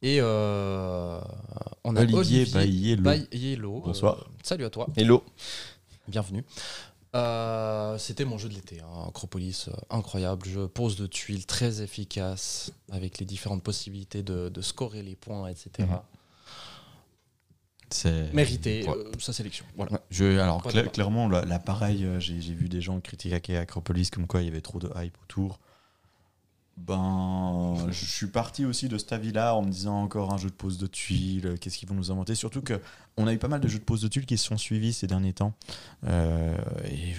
Et 0.01 0.17
euh, 0.19 1.21
on 1.83 1.95
a 1.95 2.01
Olivier 2.01 2.47
Olivier. 2.55 3.55
Bonsoir. 3.57 4.17
Euh, 4.17 4.31
salut 4.41 4.65
à 4.65 4.71
toi, 4.71 4.87
Hello. 4.97 5.23
bienvenue. 6.07 6.43
Euh, 7.15 7.99
C'était 7.99 8.25
mon 8.25 8.39
jeu 8.39 8.49
de 8.49 8.55
l'été, 8.55 8.79
hein, 8.79 9.05
Acropolis, 9.09 9.67
euh, 9.67 9.73
incroyable 9.91 10.47
jeu, 10.47 10.67
pose 10.67 10.95
de 10.95 11.05
tuiles 11.05 11.45
très 11.45 11.83
efficace, 11.83 12.71
avec 12.91 13.19
les 13.19 13.27
différentes 13.27 13.61
possibilités 13.61 14.23
de, 14.23 14.49
de 14.49 14.61
scorer 14.61 15.03
les 15.03 15.15
points, 15.15 15.47
etc. 15.49 15.87
Mérité 18.33 18.83
Ouais. 18.87 18.95
euh, 18.95 19.11
sa 19.19 19.33
sélection. 19.33 19.65
Voilà. 19.75 19.93
Ouais. 19.93 19.99
Je, 20.11 20.37
alors 20.39 20.61
cla- 20.63 20.73
débat. 20.73 20.89
clairement, 20.89 21.27
là, 21.27 21.43
là, 21.45 21.59
pareil, 21.59 22.05
euh, 22.05 22.19
j'ai 22.19 22.35
vu 22.39 22.69
des 22.69 22.81
gens 22.81 22.99
critiquer 22.99 23.57
Acropolis 23.57 24.09
comme 24.11 24.27
quoi 24.27 24.41
il 24.41 24.45
y 24.45 24.47
avait 24.49 24.61
trop 24.61 24.79
de 24.79 24.89
hype 24.95 25.17
autour. 25.23 25.59
Ben, 26.77 27.75
je 27.91 28.05
suis 28.05 28.27
parti 28.27 28.63
aussi 28.65 28.87
de 28.87 28.97
cet 28.97 29.11
avis-là 29.11 29.53
en 29.53 29.61
me 29.63 29.69
disant 29.69 30.01
encore 30.01 30.33
un 30.33 30.37
jeu 30.37 30.49
de 30.49 30.55
pose 30.55 30.77
de 30.77 30.87
tuiles, 30.87 31.45
euh, 31.47 31.57
qu'est-ce 31.57 31.77
qu'ils 31.77 31.89
vont 31.89 31.95
nous 31.95 32.09
inventer? 32.09 32.35
Surtout 32.35 32.61
que 32.61 32.79
on 33.17 33.27
a 33.27 33.33
eu 33.33 33.37
pas 33.37 33.49
mal 33.49 33.59
de 33.59 33.67
jeux 33.67 33.79
de 33.79 33.83
pose 33.83 34.01
de 34.01 34.07
tuiles 34.07 34.25
qui 34.25 34.37
se 34.37 34.45
sont 34.45 34.57
suivis 34.57 34.93
ces 34.93 35.05
derniers 35.05 35.33
temps. 35.33 35.53
Euh, 36.07 36.55
et 36.85 37.13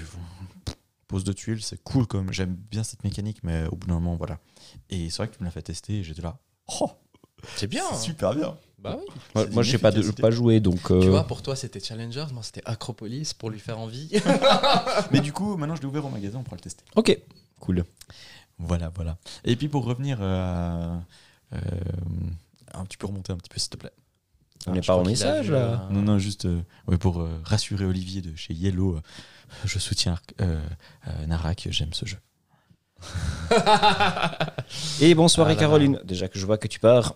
pose 1.08 1.24
de 1.24 1.32
tuiles, 1.34 1.62
c'est 1.62 1.82
cool 1.84 2.06
comme 2.06 2.32
j'aime 2.32 2.54
bien 2.70 2.82
cette 2.84 3.04
mécanique, 3.04 3.40
mais 3.42 3.66
au 3.66 3.76
bout 3.76 3.86
d'un 3.86 3.94
moment, 3.94 4.16
voilà. 4.16 4.38
Et 4.88 5.10
c'est 5.10 5.18
vrai 5.18 5.28
que 5.28 5.34
tu 5.36 5.40
me 5.40 5.44
l'as 5.44 5.50
fait 5.50 5.60
tester 5.62 5.98
et 5.98 6.04
j'étais 6.04 6.22
là. 6.22 6.38
Oh, 6.80 6.90
C'est 7.56 7.66
bien. 7.66 7.84
hein. 7.92 7.96
super 7.98 8.34
bien. 8.34 8.56
Bah 8.82 8.96
oui. 8.98 9.04
Moi, 9.34 9.44
d'une 9.46 9.62
j'ai 9.62 9.78
pas, 9.78 9.90
de- 9.90 10.10
pas 10.12 10.30
joué, 10.30 10.58
donc. 10.60 10.90
euh, 10.90 11.00
Tu 11.02 11.08
vois, 11.08 11.24
pour 11.24 11.42
toi, 11.42 11.54
c'était 11.54 11.80
Challengers, 11.80 12.26
moi, 12.32 12.42
c'était 12.42 12.62
Acropolis 12.64 13.34
pour 13.34 13.50
lui 13.50 13.58
faire 13.60 13.78
envie. 13.78 14.08
Mais 15.12 15.20
du 15.20 15.32
coup, 15.32 15.56
maintenant 15.58 15.76
je 15.76 15.82
l'ai 15.82 15.86
ouvert 15.86 16.04
au 16.06 16.08
magasin, 16.08 16.38
on 16.38 16.42
pourra 16.42 16.56
le 16.56 16.62
tester. 16.62 16.84
Ok, 16.96 17.18
cool. 17.60 17.84
Voilà, 18.58 18.90
voilà. 18.94 19.18
Et 19.44 19.56
puis 19.56 19.68
pour 19.68 19.84
revenir 19.84 20.18
euh, 20.20 20.98
à. 21.52 21.56
euh, 21.56 21.58
un, 22.74 22.84
tu 22.86 22.96
peux 22.98 23.06
remonter 23.06 23.32
un 23.32 23.36
petit 23.36 23.48
peu, 23.50 23.58
s'il 23.58 23.70
te 23.70 23.76
plaît. 23.76 23.92
On 24.66 24.72
n'est 24.72 24.82
Je 24.82 24.86
pas 24.86 24.98
a 25.00 25.02
message, 25.04 25.46
vu, 25.46 25.52
là. 25.52 25.86
euh, 25.88 25.92
Non, 25.92 26.02
non, 26.02 26.18
juste 26.18 26.44
euh, 26.44 26.60
ouais, 26.86 26.98
pour 26.98 27.20
euh, 27.20 27.40
rassurer 27.44 27.84
Olivier 27.86 28.20
de 28.22 28.34
chez 28.36 28.52
Yellow, 28.54 28.96
euh, 28.96 29.00
je 29.64 29.78
soutiens 29.78 30.18
euh, 30.40 30.60
euh, 31.08 31.26
Narak, 31.26 31.68
j'aime 31.70 31.92
ce 31.94 32.04
jeu. 32.06 32.18
Et 35.00 35.14
bonsoir, 35.14 35.48
Ah. 35.48 35.54
Caroline. 35.54 35.98
Déjà 36.04 36.28
que 36.28 36.38
je 36.38 36.44
vois 36.46 36.58
que 36.58 36.68
tu 36.68 36.78
pars. 36.80 37.14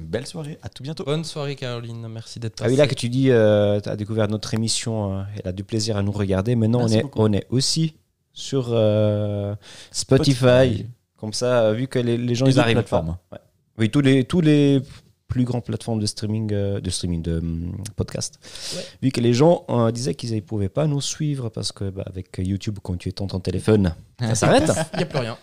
Belle 0.00 0.26
soirée, 0.26 0.58
à 0.62 0.68
tout 0.68 0.82
bientôt. 0.82 1.04
Bonne 1.04 1.24
soirée, 1.24 1.56
Caroline. 1.56 2.06
Merci 2.08 2.40
d'être 2.40 2.54
Ah 2.60 2.64
oui, 2.64 2.70
passée. 2.70 2.76
là 2.78 2.86
que 2.88 2.94
tu 2.94 3.08
dis, 3.08 3.24
tu 3.26 3.32
as 3.32 3.96
découvert 3.96 4.28
notre 4.28 4.52
émission, 4.54 5.18
euh, 5.18 5.22
elle 5.36 5.48
a 5.48 5.52
du 5.52 5.64
plaisir 5.64 5.96
à 5.96 6.02
nous 6.02 6.12
regarder. 6.12 6.56
Maintenant, 6.56 6.80
on 6.82 6.88
est, 6.88 7.02
beaucoup. 7.02 7.20
on 7.20 7.32
est 7.32 7.46
aussi 7.50 7.94
sur 8.32 8.68
euh, 8.70 9.54
Spotify. 9.90 10.34
Spotify. 10.36 10.86
Comme 11.18 11.32
ça, 11.34 11.64
euh, 11.64 11.72
vu 11.74 11.86
que 11.86 11.98
les, 11.98 12.16
les 12.16 12.34
gens 12.34 12.46
Les 12.46 12.52
ils 12.54 12.60
arrivent 12.60 12.74
plateformes. 12.76 13.16
pas. 13.28 13.40
Oui, 13.78 13.90
tous 13.90 14.00
les, 14.00 14.24
tous 14.24 14.40
les 14.40 14.80
plus 15.28 15.44
grandes 15.44 15.64
plateformes 15.64 16.00
de 16.00 16.06
streaming, 16.06 16.50
euh, 16.52 16.80
de 16.80 16.90
streaming, 16.90 17.22
de 17.22 17.38
hum, 17.38 17.76
podcast. 17.94 18.38
Ouais. 18.74 18.82
Vu 19.02 19.10
que 19.10 19.20
les 19.20 19.32
gens 19.34 19.64
euh, 19.68 19.90
disaient 19.92 20.14
qu'ils 20.14 20.34
ne 20.34 20.40
pouvaient 20.40 20.68
pas 20.70 20.86
nous 20.86 21.00
suivre 21.00 21.50
parce 21.50 21.72
que 21.72 21.88
bah, 21.90 22.04
avec 22.06 22.36
YouTube, 22.38 22.78
quand 22.82 22.96
tu 22.96 23.10
es 23.10 23.12
dans 23.12 23.26
ton 23.26 23.38
téléphone, 23.40 23.94
ça 24.18 24.34
s'arrête. 24.34 24.70
Il 24.94 24.96
n'y 24.98 25.02
a 25.02 25.06
plus 25.06 25.18
rien. 25.18 25.36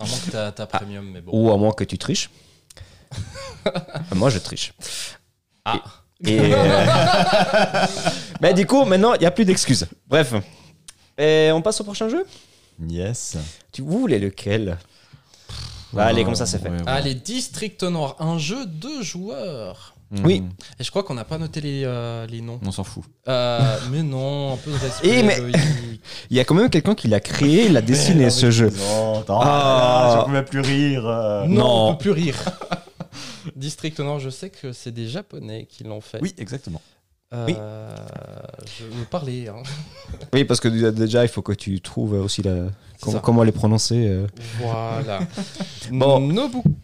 À 0.00 0.06
moins 0.06 0.18
que 0.26 0.30
t'as 0.30 0.52
ta 0.52 0.66
premium, 0.66 1.08
mais 1.12 1.20
bon. 1.20 1.32
Ou 1.32 1.50
à 1.52 1.56
moins 1.58 1.72
que 1.72 1.84
tu 1.84 1.98
triches. 1.98 2.30
Moi, 4.14 4.30
je 4.30 4.38
triche. 4.38 4.72
Ah. 5.64 5.80
Et, 6.26 6.36
et, 6.36 6.54
euh, 6.54 6.86
bah, 8.40 8.52
du 8.52 8.66
coup, 8.66 8.84
maintenant, 8.84 9.14
il 9.14 9.20
n'y 9.20 9.26
a 9.26 9.30
plus 9.30 9.44
d'excuses. 9.44 9.86
Bref. 10.06 10.34
Et 11.18 11.50
on 11.52 11.60
passe 11.62 11.80
au 11.80 11.84
prochain 11.84 12.08
jeu? 12.08 12.24
Yes. 12.88 13.36
tu, 13.72 13.82
Vous 13.82 13.98
voulez 14.00 14.18
lequel? 14.18 14.78
Bah, 15.92 16.06
Allez, 16.06 16.24
comme 16.24 16.34
ça, 16.34 16.46
c'est 16.46 16.58
fait? 16.60 16.68
Ouais, 16.70 16.76
ouais. 16.76 16.82
Allez, 16.88 17.14
District 17.14 17.82
Noir, 17.84 18.16
un 18.18 18.38
jeu 18.38 18.66
de 18.66 19.00
joueurs. 19.02 19.94
Mhm. 20.10 20.24
Oui. 20.26 20.42
Et 20.78 20.84
je 20.84 20.90
crois 20.90 21.02
qu'on 21.02 21.14
n'a 21.14 21.24
pas 21.24 21.38
noté 21.38 21.60
les, 21.60 21.82
euh, 21.84 22.26
les 22.26 22.40
noms. 22.40 22.60
On 22.64 22.70
s'en 22.72 22.84
fout. 22.84 23.04
Euh, 23.28 23.78
mais 23.90 24.02
non, 24.02 24.54
un 24.54 24.56
peu 24.56 24.70
de 24.70 24.76
respect. 24.82 25.08
Eh, 25.08 25.22
mais-. 25.22 25.38
Il 26.30 26.36
y 26.36 26.40
a 26.40 26.44
quand 26.44 26.54
même 26.54 26.68
quelqu'un 26.70 26.94
qui 26.94 27.08
l'a 27.08 27.20
créé, 27.20 27.66
il 27.66 27.72
l'a 27.72 27.80
dessiné, 27.80 28.28
ce 28.30 28.50
jeu. 28.50 28.70
Non, 28.70 29.20
attends, 29.20 29.40
Ah. 29.42 30.18
je 30.20 30.24
pouvais 30.26 30.44
plus 30.44 30.60
rire. 30.60 31.02
Non, 31.02 31.48
Non. 31.48 31.88
on 31.88 31.94
peut 31.94 31.98
plus 32.02 32.10
rire. 32.10 32.36
District 33.56 33.98
Nord, 34.00 34.20
je 34.20 34.30
sais 34.30 34.50
que 34.50 34.72
c'est 34.72 34.92
des 34.92 35.08
Japonais 35.08 35.66
qui 35.66 35.84
l'ont 35.84 36.00
fait. 36.00 36.18
Oui, 36.22 36.34
exactement. 36.38 36.80
Euh, 37.32 37.46
Oui. 37.46 37.54
Je 38.78 38.84
veux 38.84 39.04
parler. 39.06 39.48
hein. 39.48 39.62
Oui, 40.32 40.44
parce 40.44 40.60
que 40.60 40.68
déjà, 40.90 41.24
il 41.24 41.28
faut 41.28 41.42
que 41.42 41.52
tu 41.52 41.80
trouves 41.80 42.12
aussi 42.14 42.42
la... 42.42 42.66
Comment, 43.22 43.42
les 43.42 43.52
prononcer. 43.52 44.06
euh. 44.08 44.26
Voilà. 44.58 45.20
Bon. 45.90 46.30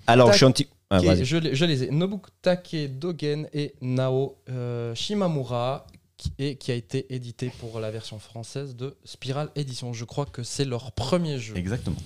Alors, 0.07 0.33
je 0.33 0.37
suis 0.37 0.47
un 0.47 0.51
petit. 0.51 0.69
Ah, 0.91 0.99
je, 1.01 1.37
les- 1.37 1.55
je 1.55 1.65
les 1.65 1.85
ai. 1.85 1.91
Nobutake 1.91 2.99
Dogen 2.99 3.47
et 3.55 3.75
Nao 3.81 4.37
euh, 4.51 4.93
Shimamura, 4.95 5.87
qui, 6.17 6.33
et 6.39 6.57
qui 6.57 6.73
a 6.73 6.75
été 6.75 7.15
édité 7.15 7.51
pour 7.61 7.79
la 7.81 7.91
version 7.93 8.19
française 8.19 8.75
de 8.77 8.97
Spiral 9.05 9.51
Edition. 9.55 9.93
Je 9.93 10.05
crois 10.05 10.27
que 10.27 10.43
c'est 10.43 10.65
leur 10.65 10.91
premier 10.93 11.39
jeu. 11.39 11.57
Exactement. 11.57 11.97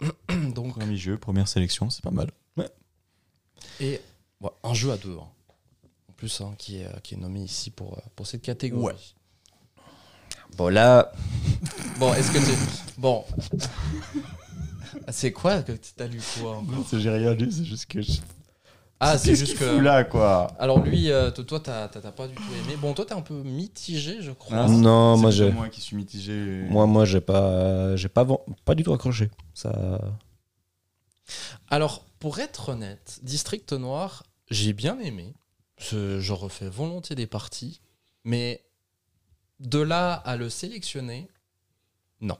Donc, 0.54 0.78
Premier 0.78 0.96
jeu, 0.96 1.16
première 1.16 1.48
sélection, 1.48 1.88
c'est 1.90 2.02
pas 2.04 2.10
mal. 2.10 2.30
Et 3.80 4.00
ouais, 4.40 4.50
un 4.64 4.74
jeu 4.74 4.90
à 4.92 4.96
deux. 4.96 5.16
hein. 5.20 5.26
En 6.08 6.12
plus, 6.16 6.40
hein, 6.40 6.54
qui, 6.58 6.80
est, 6.80 6.86
euh, 6.86 6.92
qui 7.02 7.14
est 7.14 7.18
nommé 7.18 7.40
ici 7.40 7.70
pour, 7.70 7.94
euh, 7.94 8.00
pour 8.16 8.26
cette 8.26 8.42
catégorie. 8.42 8.84
Ouais. 8.86 8.94
Bon, 10.56 10.68
là, 10.68 11.12
Bon, 11.98 12.12
est-ce 12.14 12.30
que 12.32 12.38
tu. 12.38 12.56
Bon. 12.98 13.24
C'est 15.10 15.32
quoi 15.32 15.62
que 15.62 15.72
tu 15.72 15.90
as 16.02 16.06
lu 16.06 16.20
quoi 16.40 16.62
J'ai 16.92 17.10
rien 17.10 17.34
lu, 17.34 17.50
c'est 17.52 17.64
juste 17.64 17.86
que 17.86 18.00
je... 18.02 18.12
Ah, 19.00 19.16
c'est 19.16 19.36
juste 19.36 19.52
qu'il 19.56 19.60
que. 19.60 19.74
fout 19.74 19.82
là, 19.82 20.02
quoi. 20.02 20.48
Alors 20.58 20.80
lui, 20.80 21.10
euh, 21.12 21.30
toi, 21.30 21.60
t'as 21.60 21.86
t'as- 21.86 22.00
t'as 22.00 22.10
pas 22.10 22.26
du 22.26 22.34
tout 22.34 22.42
aimé. 22.64 22.76
Bon, 22.80 22.94
toi, 22.94 23.04
t'es 23.04 23.14
un 23.14 23.20
peu 23.20 23.34
mitigé, 23.44 24.20
je 24.22 24.32
crois. 24.32 24.56
Ah, 24.64 24.68
Non, 24.68 25.16
moi, 25.16 25.30
j'ai- 25.30 25.52
moi 25.52 25.68
qui 25.68 25.80
suis 25.80 25.94
mitigé. 25.94 26.32
Moi, 26.68 26.84
moi, 26.86 27.04
j'ai 27.04 27.20
pas, 27.20 27.94
j'ai 27.94 28.08
pas, 28.08 28.26
pas 28.64 28.74
du 28.74 28.82
tout 28.82 28.92
accroché. 28.92 29.30
Ça. 29.54 30.00
Alors, 31.68 32.04
pour 32.18 32.38
être 32.38 32.70
honnête, 32.70 33.20
District 33.22 33.72
Noir, 33.72 34.24
j'ai 34.50 34.72
bien 34.72 34.98
aimé. 34.98 35.34
Je, 35.78 36.32
refais 36.32 36.68
volontiers 36.68 37.16
des 37.16 37.26
parties. 37.26 37.80
Mais 38.24 38.64
de 39.60 39.78
là 39.78 40.14
à 40.14 40.36
le 40.36 40.50
sélectionner, 40.50 41.28
non. 42.20 42.38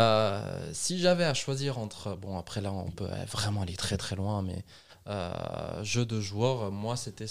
Euh, 0.00 0.70
si 0.72 0.98
j'avais 0.98 1.24
à 1.24 1.34
choisir 1.34 1.78
entre. 1.78 2.16
Bon, 2.16 2.38
après 2.38 2.60
là, 2.60 2.72
on 2.72 2.90
peut 2.90 3.08
vraiment 3.30 3.62
aller 3.62 3.76
très 3.76 3.96
très 3.96 4.16
loin, 4.16 4.42
mais 4.42 4.64
euh, 5.06 5.84
jeu 5.84 6.04
de 6.06 6.20
joueur, 6.20 6.72
moi, 6.72 6.96
c'était 6.96 7.26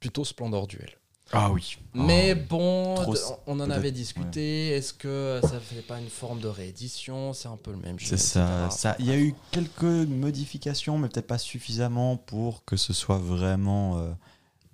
plutôt 0.00 0.24
Splendor 0.24 0.66
Duel. 0.66 0.90
Ah 1.32 1.50
oui. 1.50 1.78
Mais 1.94 2.32
Ah. 2.32 2.46
bon, 2.48 2.94
trop 2.96 3.14
on 3.46 3.58
en 3.60 3.70
avait 3.70 3.90
discuté. 3.90 4.68
Est-ce 4.70 4.92
que 4.92 5.40
ça 5.42 5.58
fait 5.60 5.80
pas 5.82 5.98
une 5.98 6.08
forme 6.10 6.40
de 6.40 6.48
réédition? 6.48 7.32
C'est 7.32 7.48
un 7.48 7.56
peu 7.56 7.70
le 7.72 7.78
même 7.78 7.98
jeu. 7.98 8.06
C'est 8.06 8.16
ça, 8.18 8.68
ça. 8.70 8.96
Il 8.98 9.06
y 9.06 9.10
a 9.12 9.18
eu 9.18 9.34
quelques 9.50 9.82
modifications, 9.82 10.98
mais 10.98 11.08
peut-être 11.08 11.26
pas 11.26 11.38
suffisamment 11.38 12.16
pour 12.16 12.64
que 12.64 12.76
ce 12.76 12.92
soit 12.92 13.18
vraiment 13.18 13.98
euh, 13.98 14.12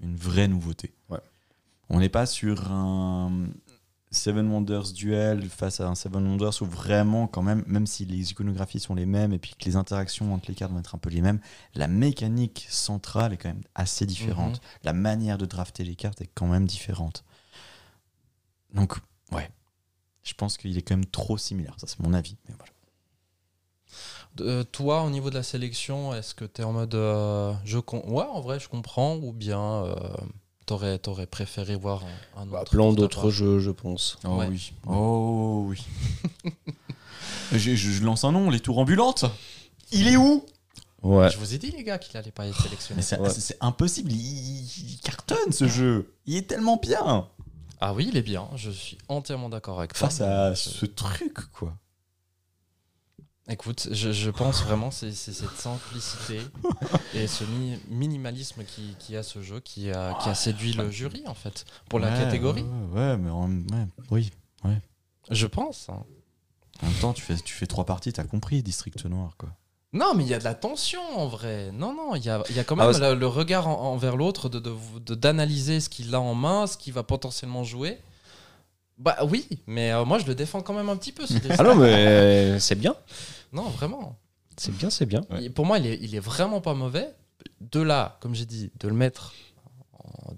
une 0.02 0.16
vraie 0.16 0.48
nouveauté. 0.48 0.93
Ouais. 1.09 1.20
On 1.90 2.01
n'est 2.01 2.09
pas 2.09 2.26
sur 2.26 2.70
un 2.70 3.47
Seven 4.10 4.51
Wonders 4.51 4.93
duel 4.94 5.48
face 5.48 5.80
à 5.80 5.89
un 5.89 5.94
Seven 5.94 6.26
Wonders 6.26 6.62
où 6.62 6.64
vraiment, 6.64 7.26
quand 7.26 7.43
même, 7.43 7.62
même 7.66 7.86
si 7.86 8.06
les 8.06 8.30
iconographies 8.30 8.80
sont 8.80 8.94
les 8.94 9.06
mêmes 9.06 9.32
et 9.32 9.39
puis 9.39 9.55
que 9.59 9.64
les 9.66 9.76
interactions 9.76 10.32
entre 10.32 10.48
les 10.48 10.55
cartes 10.55 10.72
vont 10.72 10.78
être 10.78 10.94
un 10.94 10.98
peu 10.98 11.10
les 11.10 11.20
mêmes, 11.20 11.40
la 11.74 11.89
mécanique 11.89 12.66
centrale 12.70 13.35
est 13.35 13.36
quand 13.36 13.51
même 13.51 13.64
assez 13.74 14.06
différente. 14.06 14.55
Mhm. 14.55 14.68
La 14.85 14.93
manière 14.94 15.39
de 15.39 15.47
drafter 15.47 15.85
les 15.85 15.94
cartes 15.94 16.20
est 16.22 16.30
quand 16.35 16.47
même 16.47 16.66
différente. 16.66 17.24
Donc, 18.72 18.94
ouais. 19.32 19.51
Je 20.22 20.35
pense 20.35 20.56
qu'il 20.56 20.76
est 20.76 20.82
quand 20.82 20.97
même 20.97 21.06
trop 21.06 21.39
similaire. 21.39 21.74
Ça, 21.78 21.86
c'est 21.86 22.01
mon 22.01 22.12
avis. 22.12 22.36
Mais 22.48 22.55
voilà. 22.56 22.72
Euh, 24.40 24.64
toi, 24.64 25.02
au 25.02 25.10
niveau 25.10 25.30
de 25.30 25.35
la 25.35 25.43
sélection, 25.43 26.14
est-ce 26.14 26.35
que 26.35 26.44
tu 26.44 26.60
es 26.60 26.64
en 26.64 26.72
mode 26.72 26.94
euh, 26.94 27.55
je 27.64 27.78
ouais, 27.78 28.24
en 28.24 28.40
vrai, 28.40 28.60
je 28.60 28.68
comprends, 28.68 29.16
ou 29.16 29.32
bien 29.32 29.60
euh, 29.60 29.97
t'aurais 30.69 31.01
aurais 31.09 31.27
préféré 31.27 31.77
voir 31.77 32.03
un, 32.36 32.43
un 32.43 32.47
Bah, 32.47 32.61
autre 32.62 32.70
plein 32.70 32.93
d'autres 32.93 33.31
jeux, 33.31 33.59
je 33.59 33.70
pense. 33.70 34.19
Oh 34.24 34.36
Ouais. 34.36 34.47
oui. 34.49 34.73
Oh 34.86 35.65
oui. 35.66 35.82
je, 37.53 37.59
je- 37.59 37.74
je 37.77 38.05
lance 38.05 38.24
un 38.24 38.32
nom, 38.32 38.51
les 38.51 38.61
tours 38.61 38.78
ambulantes. 38.78 39.24
Il 39.93 40.09
est 40.09 40.16
où? 40.16 40.45
Ouais. 41.03 41.31
Je 41.31 41.39
vous 41.39 41.55
ai 41.55 41.59
dit, 41.59 41.70
les 41.70 41.85
gars, 41.85 41.99
qu'il 41.99 42.16
allait 42.16 42.31
pas 42.32 42.47
être 42.47 42.61
sélectionné. 42.61 43.03
Ouais. 43.19 43.31
c'est 43.31 43.57
impossible. 43.61 44.11
Il, 44.12 44.65
il 44.65 44.99
cartonne 45.03 45.53
ce 45.53 45.69
jeu. 45.69 46.12
Il 46.27 46.36
est 46.36 46.49
tellement 46.49 46.77
bien 46.77 47.28
Ah 47.81 47.95
oui, 47.95 48.09
il 48.11 48.16
est 48.16 48.23
bien. 48.23 48.49
Je 48.57 48.70
suis 48.70 48.99
entièrement 49.09 49.49
d'accord 49.49 49.78
avec 49.78 49.93
toi. 49.95 50.09
face 50.09 50.20
à 50.20 50.55
ce 50.55 50.85
truc 50.86 51.35
quoi. 51.53 51.74
Écoute, 53.50 53.88
je, 53.92 54.12
je 54.12 54.28
pense 54.30 54.62
vraiment 54.62 54.90
c'est 54.90 55.12
c'est 55.12 55.32
cette 55.32 55.56
simplicité 55.56 56.40
et 57.14 57.26
ce 57.26 57.44
mi- 57.44 57.78
minimalisme 57.88 58.62
qui, 58.64 58.94
qui 58.98 59.16
a 59.16 59.22
ce 59.22 59.40
jeu 59.42 59.60
qui 59.60 59.90
a, 59.90 60.12
qui 60.22 60.28
a 60.28 60.34
séduit 60.34 60.74
le 60.74 60.90
jury 60.90 61.22
en 61.26 61.32
fait 61.34 61.64
pour 61.88 61.98
la 61.98 62.10
Ouais, 62.12 62.18
catégorie. 62.18 62.62
Ouais, 62.92 63.00
ouais, 63.00 63.16
mais 63.16 63.30
en, 63.30 63.48
ouais, 63.50 63.86
oui. 64.10 64.30
Je 65.30 65.46
pense. 65.46 65.88
hein. 65.90 66.02
En 66.82 66.86
même 66.86 66.94
temps, 67.00 67.12
tu 67.12 67.22
fais, 67.22 67.36
tu 67.36 67.52
fais 67.54 67.66
trois 67.66 67.84
parties, 67.84 68.12
t'as 68.12 68.24
compris, 68.24 68.62
District 68.62 69.04
Noir 69.06 69.34
quoi. 69.38 69.48
Non, 69.94 70.12
mais 70.14 70.24
il 70.24 70.28
y 70.28 70.34
a 70.34 70.38
de 70.38 70.44
la 70.44 70.54
tension 70.54 71.00
en 71.16 71.26
vrai. 71.26 71.70
Non, 71.72 71.94
non, 71.94 72.14
il 72.14 72.24
y 72.24 72.28
a, 72.30 72.42
il 72.50 72.56
y 72.56 72.58
a 72.58 72.64
quand 72.64 72.78
Ah 72.78 72.86
même 72.92 72.94
ouais, 73.02 73.14
le, 73.14 73.18
le 73.18 73.26
regard 73.26 73.66
en- 73.68 73.92
envers 73.92 74.16
l'autre, 74.16 74.48
de, 74.50 74.58
de- 74.58 74.74
de- 75.04 75.14
d'analyser 75.14 75.80
ce 75.80 75.88
qu'il 75.88 76.14
a 76.14 76.20
en 76.20 76.34
main, 76.34 76.66
ce 76.66 76.76
qu'il 76.76 76.92
va 76.92 77.02
potentiellement 77.02 77.64
jouer. 77.64 77.98
Bah 78.98 79.16
oui, 79.30 79.46
mais 79.66 79.92
euh, 79.92 80.04
moi 80.04 80.18
je 80.18 80.26
le 80.26 80.34
défends 80.34 80.60
quand 80.60 80.74
même 80.74 80.88
un 80.88 80.96
petit 80.96 81.12
peu. 81.12 81.26
ce. 81.26 81.34
Ah 81.58 81.62
non, 81.62 81.74
mais 81.76 81.86
euh, 82.06 82.58
c'est 82.58 82.74
bien. 82.74 82.94
Non, 83.52 83.68
vraiment. 83.70 84.18
C'est 84.56 84.76
bien, 84.76 84.90
c'est 84.90 85.06
bien. 85.06 85.24
Ouais. 85.30 85.48
Pour 85.50 85.66
moi, 85.66 85.78
il 85.78 85.86
est, 85.86 85.98
il 86.00 86.14
est 86.14 86.20
vraiment 86.20 86.60
pas 86.60 86.74
mauvais. 86.74 87.08
De 87.60 87.80
là, 87.80 88.18
comme 88.20 88.34
j'ai 88.34 88.44
dit, 88.46 88.70
de 88.80 88.88
le 88.88 88.94
mettre 88.94 89.32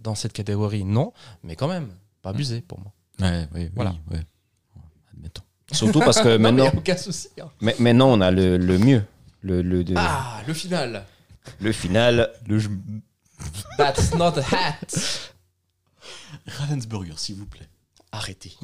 dans 0.03 0.15
cette 0.15 0.33
catégorie, 0.33 0.85
non, 0.85 1.13
mais 1.43 1.57
quand 1.57 1.69
même, 1.69 1.91
pas 2.23 2.31
abusé 2.31 2.61
pour 2.61 2.79
moi. 2.81 2.93
Ouais, 3.21 3.49
oui, 3.55 3.71
Voilà. 3.75 3.95
oui, 4.11 4.17
ouais. 4.19 4.25
Admettons. 5.15 5.43
Surtout 5.73 6.01
parce 6.01 6.21
que 6.23 6.37
Non, 6.37 6.39
mais 6.39 6.49
y 6.51 6.53
maintenant, 6.53 6.71
a 6.71 6.77
aucun 6.81 6.97
souci. 6.97 7.29
hein. 7.41 7.51
mais- 7.61 7.77
maintenant, 7.79 8.09
on 8.09 8.21
a 8.21 8.31
le, 8.31 8.57
le 8.59 8.79
mieux. 8.79 9.05
Le, 9.43 9.63
le, 9.63 9.85
de- 9.85 9.95
Ah, 9.97 10.43
le 10.47 10.53
final. 10.55 11.05
le 11.61 11.73
final. 11.73 12.31
Le. 12.47 12.61
That's 13.79 14.15
not 14.15 14.35
a 14.39 14.43
hat. 14.43 14.87
Ravensburger, 16.47 17.15
s'il 17.19 17.37
vous 17.37 17.47
plaît. 17.47 17.69
Arrêtez. 18.13 18.57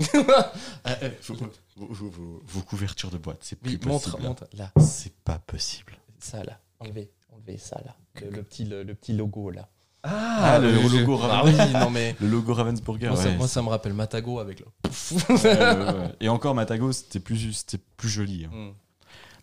Ah, 0.85 0.97
faut- 1.21 1.35
faut- 1.35 1.51
vos, 1.77 1.87
vos- 1.87 2.11
vos- 2.11 2.43
vos 2.45 2.61
couvertures 2.63 3.11
de 3.11 3.19
boîte, 3.19 3.39
c'est 3.43 3.57
plus 3.57 3.73
Oui, 3.73 3.77
possible. 3.79 3.91
montre, 3.93 4.19
là. 4.23 4.29
montre. 4.29 4.45
Là, 4.57 4.73
C'est 4.85 5.15
pas 5.15 5.39
possible. 5.39 5.93
ça 6.19 6.43
là. 6.43 6.59
Enlevez, 6.81 7.11
enlevez 7.33 7.59
ça 7.59 7.81
là. 7.85 7.97
Le, 8.21 8.31
le 8.31 8.43
petit, 8.43 8.65
le, 8.65 8.83
le 8.83 8.95
petit 8.95 9.13
logo 9.13 9.51
là. 9.51 9.69
Ah, 10.03 10.59
le, 10.61 10.73
je- 10.73 10.97
logo 10.99 11.19
Ah 11.23 11.43
Ravens- 11.43 11.67
oui, 11.67 11.73
non 11.73 11.91
mais. 11.91 12.15
Le 12.21 12.29
logo 12.29 12.55
Ravensburger. 12.55 13.09
Moi, 13.09 13.17
ça, 13.17 13.29
ouais, 13.29 13.37
moi, 13.37 13.49
ça 13.49 13.61
me 13.63 13.69
rappelle 13.69 13.93
Matago 13.95 14.39
avec 14.39 14.61
le. 14.61 14.67
Ouais. 15.31 16.13
Et 16.21 16.29
encore, 16.29 16.55
Matago, 16.55 16.93
c'était 16.93 17.19
plus, 17.21 17.65
plus 17.97 18.09
joli. 18.09 18.45
hein. 18.47 18.51
Hmm. 18.53 18.73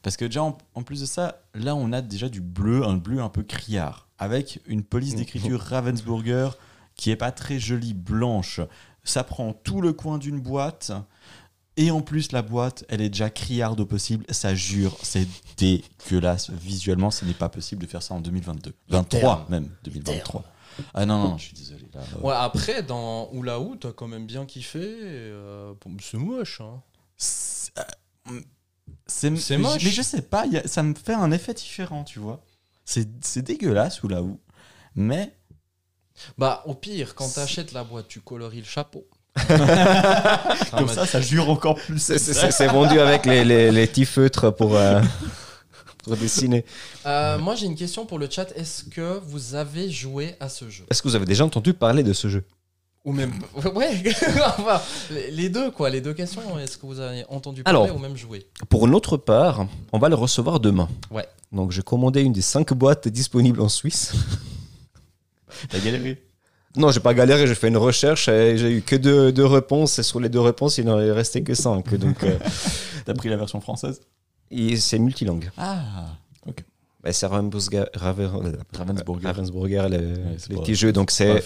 Parce 0.02 0.18
que 0.18 0.26
déjà, 0.26 0.44
en, 0.44 0.58
en 0.76 0.84
plus 0.84 1.02
de 1.02 1.06
ça, 1.06 1.42
là, 1.54 1.76
on 1.76 1.92
a 1.94 2.02
déjà 2.02 2.28
du 2.30 2.42
bleu, 2.42 2.84
un 2.86 2.96
bleu 2.98 3.22
un 3.22 3.30
peu 3.30 3.44
criard, 3.44 4.08
avec 4.18 4.60
une 4.66 4.84
police 4.84 5.16
d'écriture 5.16 5.60
Ravensburger 5.62 6.50
qui 6.96 7.10
est 7.12 7.16
pas 7.16 7.32
très 7.32 7.58
jolie, 7.60 7.94
blanche. 7.94 8.60
Ça 9.04 9.24
prend 9.24 9.54
tout 9.54 9.82
le 9.82 9.94
coin 9.94 10.18
d'une 10.18 10.40
boîte. 10.40 10.92
Et 11.76 11.90
en 11.92 12.02
plus, 12.02 12.32
la 12.32 12.42
boîte, 12.44 12.86
elle 12.88 13.02
est 13.02 13.10
déjà 13.10 13.30
criarde 13.32 13.80
au 13.80 13.86
possible. 13.86 14.26
Ça 14.30 14.54
jure, 14.54 14.96
c'est 15.02 15.28
dégueulasse. 15.58 16.52
Visuellement, 16.52 17.10
ce 17.12 17.26
n'est 17.26 17.34
pas 17.34 17.50
possible 17.50 17.82
de 17.82 17.88
faire 17.88 18.04
ça 18.04 18.14
en 18.14 18.22
2022. 18.22 18.74
23 18.90 19.20
terme. 19.20 19.46
même, 19.50 19.70
2023. 19.84 20.44
Ah 20.94 21.06
non, 21.06 21.22
non, 21.30 21.38
je 21.38 21.46
suis 21.46 21.56
désolé. 21.56 21.86
Là, 21.94 22.02
euh, 22.16 22.22
Ouais, 22.22 22.34
après, 22.36 22.84
dans 22.84 23.30
Oula 23.34 23.60
Ou, 23.60 23.76
t'as 23.76 23.92
quand 23.92 24.08
même 24.08 24.26
bien 24.28 24.46
kiffé. 24.46 24.80
euh, 24.84 25.74
c'est 26.02 26.18
moche. 26.18 26.62
Hein. 26.62 26.82
C'est 27.18 27.72
euh, 27.78 28.40
c'est- 29.08 29.58
moche. 29.58 29.80
je- 29.80 29.86
Mais 29.86 29.92
je 29.92 30.02
sais 30.02 30.22
pas, 30.22 30.46
a- 30.56 30.68
ça 30.68 30.82
me 30.84 30.94
fait 30.94 31.14
un 31.14 31.32
effet 31.32 31.54
différent, 31.54 32.04
tu 32.04 32.20
vois. 32.20 32.44
C'est 32.86 33.08
c'est 33.26 33.42
dégueulasse 33.42 34.04
ou 34.04 34.08
là 34.08 34.22
où. 34.24 34.40
Mais 34.96 35.36
Bah, 36.38 36.64
au 36.66 36.74
pire, 36.74 37.16
quand 37.16 37.28
t'achètes 37.34 37.74
la 37.74 37.84
boîte, 37.84 38.08
tu 38.08 38.20
coloris 38.22 38.60
le 38.60 38.66
chapeau. 38.66 39.06
comme 40.78 40.88
ça, 40.88 41.06
ça 41.06 41.22
jure 41.22 41.50
encore 41.50 41.76
plus. 41.76 42.00
C'est- 42.00 42.68
vendu 42.68 43.00
avec 43.00 43.26
les, 43.26 43.44
les, 43.44 43.72
les 43.72 43.88
petits 43.88 44.06
feutres 44.06 44.52
pour, 44.56 44.76
euh, 44.76 45.02
pour 46.04 46.16
dessiner. 46.18 46.66
Euh, 47.06 47.40
moi, 47.40 47.56
j'ai 47.56 47.66
une 47.66 47.76
question 47.76 48.06
pour 48.06 48.20
le 48.20 48.28
chat. 48.30 48.52
Est-ce 48.56 48.84
que 48.86 49.20
vous 49.26 49.56
avez 49.56 49.90
joué 49.90 50.36
à 50.40 50.50
ce 50.50 50.70
jeu? 50.70 50.86
Est-ce 50.90 51.02
que 51.02 51.08
vous 51.08 51.16
avez 51.16 51.26
déjà 51.26 51.46
entendu 51.46 51.74
parler 51.74 52.04
de 52.04 52.14
ce 52.14 52.28
jeu? 52.30 52.44
Ou 53.06 53.12
même. 53.12 53.34
Ouais, 53.76 54.02
enfin, 54.58 54.82
les 55.12 55.32
les 55.32 55.50
deux, 55.50 55.72
quoi. 55.72 55.90
Les 55.90 56.00
deux 56.00 56.14
questions. 56.14 56.58
Est-ce 56.60 56.78
que 56.78 56.86
vous 56.86 57.00
avez 57.00 57.26
entendu 57.28 57.64
parler 57.64 57.80
Alors. 57.80 57.96
ou 57.96 58.00
même 58.00 58.16
joué? 58.16 58.48
Pour 58.70 58.88
notre 58.88 59.18
part, 59.18 59.66
on 59.92 60.00
va 60.00 60.10
le 60.10 60.16
recevoir 60.16 60.60
demain. 60.60 60.88
Ouais. 61.12 61.28
Donc 61.52 61.72
j'ai 61.72 61.82
commandé 61.82 62.22
une 62.22 62.34
des 62.34 62.42
cinq 62.42 62.72
boîtes 62.74 63.08
disponibles 63.08 63.62
en 63.62 63.70
Suisse. 63.70 64.14
T'as 65.70 65.80
galéré. 65.80 66.22
Non, 66.76 66.90
j'ai 66.92 67.00
pas 67.00 67.14
galéré, 67.14 67.46
j'ai 67.46 67.54
fait 67.56 67.68
une 67.68 67.78
recherche 67.78 68.28
et 68.30 68.58
j'ai 68.58 68.72
eu 68.78 68.82
que 68.82 68.96
deux, 68.96 69.32
deux 69.32 69.46
réponses. 69.46 70.00
Et 70.00 70.04
sur 70.04 70.20
les 70.20 70.30
deux 70.30 70.40
réponses, 70.40 70.78
il 70.80 70.86
n'en 70.86 71.00
est 71.00 71.12
resté 71.12 71.44
que 71.44 71.54
cinq. 71.54 71.94
Donc 71.96 72.24
euh, 72.24 72.38
T'as 73.06 73.14
pris 73.14 73.30
la 73.30 73.38
version 73.38 73.62
française 73.62 74.02
et 74.50 74.76
c'est 74.78 74.98
multilingue. 75.00 75.52
Ah 75.58 75.84
Bah, 77.04 77.12
c'est 77.12 77.26
Ravensburger, 77.26 77.84
Raven- 77.96 78.58
Ravensburger. 78.74 79.28
Ravensburger, 79.28 79.90
le, 79.90 79.98
Ouais, 79.98 80.38
petit 80.62 80.74
jeu. 80.74 80.92
Donc 80.94 81.12
c'est 81.12 81.44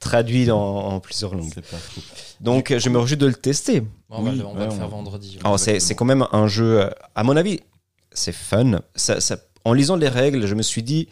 traduit 0.00 0.50
en, 0.50 0.58
en 0.58 1.00
plusieurs 1.00 1.34
langues. 1.34 1.50
C'est 1.54 1.64
pas 1.64 1.76
fou. 1.76 2.00
Donc 2.40 2.74
je 2.76 2.88
me 2.90 2.98
réjouis 2.98 3.16
de 3.16 3.26
le 3.26 3.34
tester. 3.34 3.82
On 4.10 4.22
va, 4.22 4.30
Oui, 4.32 4.36
le- 4.38 4.44
on 4.44 4.52
va 4.54 4.60
ouais, 4.60 4.66
le 4.66 4.72
faire 4.72 4.86
on- 4.86 4.88
vendredi. 4.88 5.38
Alors, 5.44 5.58
c'est, 5.60 5.78
c'est 5.80 5.94
quand 5.94 6.04
même 6.04 6.26
un 6.32 6.48
jeu, 6.48 6.82
euh, 6.82 6.90
à 7.14 7.22
mon 7.22 7.36
avis, 7.36 7.60
c'est 8.12 8.32
fun. 8.34 8.80
Ça, 8.94 9.20
ça- 9.20 9.38
en 9.64 9.72
lisant 9.72 9.96
les 9.96 10.08
règles, 10.08 10.46
je 10.46 10.54
me 10.54 10.62
suis 10.62 10.82
dit, 10.82 11.08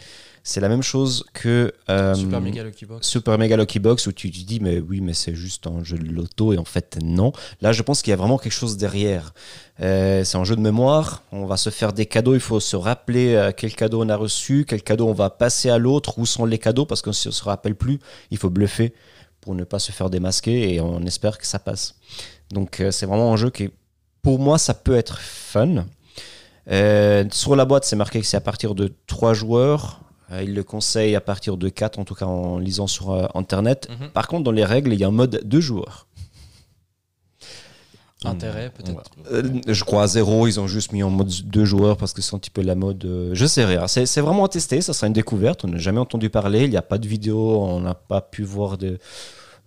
c'est 0.46 0.60
la 0.60 0.68
même 0.68 0.82
chose 0.82 1.24
que 1.32 1.72
euh, 1.88 2.14
Super 2.14 2.40
Mega 2.42 2.62
Lucky 2.62 2.84
Box. 2.84 3.08
Super 3.08 3.38
Mega 3.38 3.56
Lucky 3.56 3.78
Box 3.78 4.06
où 4.06 4.12
tu 4.12 4.30
te 4.30 4.44
dis, 4.44 4.60
mais 4.60 4.78
oui, 4.78 5.00
mais 5.00 5.14
c'est 5.14 5.34
juste 5.34 5.66
un 5.66 5.82
jeu 5.82 5.96
de 5.96 6.06
loto 6.06 6.52
et 6.52 6.58
en 6.58 6.66
fait, 6.66 6.98
non. 7.02 7.32
Là, 7.62 7.72
je 7.72 7.82
pense 7.82 8.02
qu'il 8.02 8.10
y 8.10 8.12
a 8.12 8.16
vraiment 8.16 8.36
quelque 8.36 8.52
chose 8.52 8.76
derrière. 8.76 9.32
Euh, 9.80 10.22
c'est 10.22 10.36
un 10.36 10.44
jeu 10.44 10.54
de 10.54 10.60
mémoire. 10.60 11.22
On 11.32 11.46
va 11.46 11.56
se 11.56 11.70
faire 11.70 11.94
des 11.94 12.04
cadeaux. 12.04 12.34
Il 12.34 12.40
faut 12.40 12.60
se 12.60 12.76
rappeler 12.76 13.34
euh, 13.34 13.52
quel 13.56 13.74
cadeau 13.74 14.04
on 14.04 14.08
a 14.10 14.16
reçu, 14.16 14.66
quel 14.68 14.82
cadeau 14.82 15.08
on 15.08 15.14
va 15.14 15.30
passer 15.30 15.70
à 15.70 15.78
l'autre, 15.78 16.18
où 16.18 16.26
sont 16.26 16.44
les 16.44 16.58
cadeaux 16.58 16.84
parce 16.84 17.00
que 17.00 17.10
si 17.10 17.26
on 17.28 17.32
se 17.32 17.44
rappelle 17.44 17.74
plus, 17.74 17.98
il 18.30 18.36
faut 18.36 18.50
bluffer 18.50 18.92
pour 19.40 19.54
ne 19.54 19.64
pas 19.64 19.78
se 19.78 19.92
faire 19.92 20.10
démasquer 20.10 20.74
et 20.74 20.80
on 20.80 21.02
espère 21.06 21.38
que 21.38 21.46
ça 21.46 21.58
passe. 21.58 21.94
Donc, 22.50 22.82
c'est 22.90 23.06
vraiment 23.06 23.32
un 23.32 23.36
jeu 23.36 23.48
qui, 23.48 23.70
pour 24.20 24.38
moi, 24.38 24.58
ça 24.58 24.74
peut 24.74 24.94
être 24.94 25.18
fun. 25.18 25.86
Euh, 26.70 27.24
sur 27.30 27.56
la 27.56 27.64
boîte, 27.64 27.84
c'est 27.84 27.96
marqué 27.96 28.20
que 28.20 28.26
c'est 28.26 28.36
à 28.36 28.40
partir 28.40 28.74
de 28.74 28.92
3 29.06 29.34
joueurs. 29.34 30.00
Euh, 30.32 30.42
il 30.42 30.54
le 30.54 30.62
conseille 30.64 31.14
à 31.16 31.20
partir 31.20 31.56
de 31.56 31.68
4, 31.68 31.98
en 31.98 32.04
tout 32.04 32.14
cas 32.14 32.26
en 32.26 32.58
lisant 32.58 32.86
sur 32.86 33.10
euh, 33.12 33.26
Internet. 33.34 33.88
Mhm. 33.90 34.08
Par 34.10 34.28
contre, 34.28 34.44
dans 34.44 34.52
les 34.52 34.64
règles, 34.64 34.92
il 34.92 35.00
y 35.00 35.04
a 35.04 35.08
un 35.08 35.12
mode 35.12 35.40
2 35.44 35.60
joueurs. 35.60 36.06
Intérêt, 38.24 38.70
peut-être. 38.70 39.02
Euh, 39.30 39.60
je 39.68 39.84
crois 39.84 40.04
à 40.04 40.06
0, 40.06 40.46
ils 40.46 40.58
ont 40.58 40.66
juste 40.66 40.92
mis 40.92 41.02
en 41.02 41.10
mode 41.10 41.28
2 41.44 41.64
joueurs 41.66 41.98
parce 41.98 42.14
que 42.14 42.22
c'est 42.22 42.34
un 42.34 42.38
petit 42.38 42.48
peu 42.50 42.62
la 42.62 42.74
mode. 42.74 43.04
euh, 43.04 43.30
je 43.34 43.44
sais 43.44 43.66
rien. 43.66 43.86
C'est 43.86 44.20
vraiment 44.22 44.46
à 44.46 44.48
tester, 44.48 44.80
ça 44.80 44.94
sera 44.94 45.08
une 45.08 45.12
découverte. 45.12 45.64
On 45.64 45.68
n'a 45.68 45.76
jamais 45.78 46.00
entendu 46.00 46.30
parler, 46.30 46.64
il 46.64 46.70
n'y 46.70 46.76
a 46.78 46.82
pas 46.82 46.96
de 46.96 47.06
vidéo, 47.06 47.60
on 47.62 47.80
n'a 47.80 47.94
pas 47.94 48.22
pu 48.22 48.42
voir 48.42 48.78
de. 48.78 48.98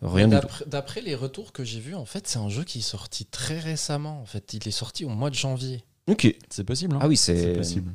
Rien 0.02 0.28
du 0.28 0.40
tout. 0.40 0.48
D'après 0.68 1.02
les 1.02 1.16
retours 1.16 1.52
que 1.52 1.64
j'ai 1.64 1.80
vus, 1.80 1.96
en 1.96 2.06
fait, 2.06 2.28
c'est 2.28 2.38
un 2.40 2.50
jeu 2.50 2.64
qui 2.64 2.80
est 2.80 2.82
sorti 2.82 3.26
très 3.26 3.60
récemment. 3.60 4.20
En 4.22 4.26
fait, 4.26 4.54
il 4.54 4.68
est 4.68 4.72
sorti 4.72 5.06
au 5.06 5.10
mois 5.10 5.30
de 5.30 5.36
janvier. 5.36 5.84
Ok. 6.08 6.34
C'est 6.50 6.64
possible. 6.64 6.96
hein 6.96 7.00
Ah 7.02 7.08
oui, 7.08 7.18
c'est 7.18 7.36
c'est. 7.38 7.54
possible. 7.54 7.92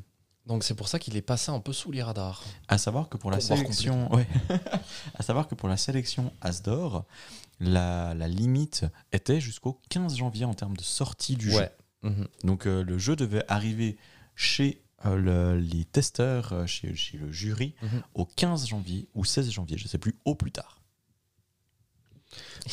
Donc 0.52 0.64
c'est 0.64 0.74
pour 0.74 0.86
ça 0.88 0.98
qu'il 0.98 1.16
est 1.16 1.22
passé 1.22 1.50
un 1.50 1.60
peu 1.60 1.72
sous 1.72 1.90
les 1.92 2.02
radars. 2.02 2.42
À 2.68 2.76
savoir 2.76 3.08
que 3.08 3.16
pour 3.16 3.30
la 3.30 3.38
sélection, 3.40 4.12
ouais. 4.14 4.26
à 5.18 5.22
savoir 5.22 5.48
que 5.48 5.54
pour 5.54 5.66
la 5.66 5.78
sélection 5.78 6.30
Asdor, 6.42 7.06
la, 7.58 8.12
la 8.12 8.28
limite 8.28 8.84
était 9.12 9.40
jusqu'au 9.40 9.80
15 9.88 10.16
janvier 10.16 10.44
en 10.44 10.52
termes 10.52 10.76
de 10.76 10.82
sortie 10.82 11.36
du 11.36 11.50
jeu. 11.50 11.68
Mhm. 12.02 12.28
Donc 12.44 12.66
euh, 12.66 12.84
le 12.84 12.98
jeu 12.98 13.16
devait 13.16 13.44
arriver 13.48 13.96
chez 14.34 14.82
euh, 15.06 15.16
le- 15.16 15.58
les 15.58 15.86
testeurs, 15.86 16.52
euh, 16.52 16.66
chez, 16.66 16.94
chez 16.94 17.16
le 17.16 17.32
jury, 17.32 17.74
Mhm. 17.80 18.02
au 18.14 18.26
15 18.26 18.66
janvier 18.68 19.08
ou 19.14 19.24
16 19.24 19.50
janvier, 19.50 19.78
je 19.78 19.88
sais 19.88 19.96
plus, 19.98 20.16
au 20.26 20.34
plus 20.34 20.52
tard. 20.52 20.81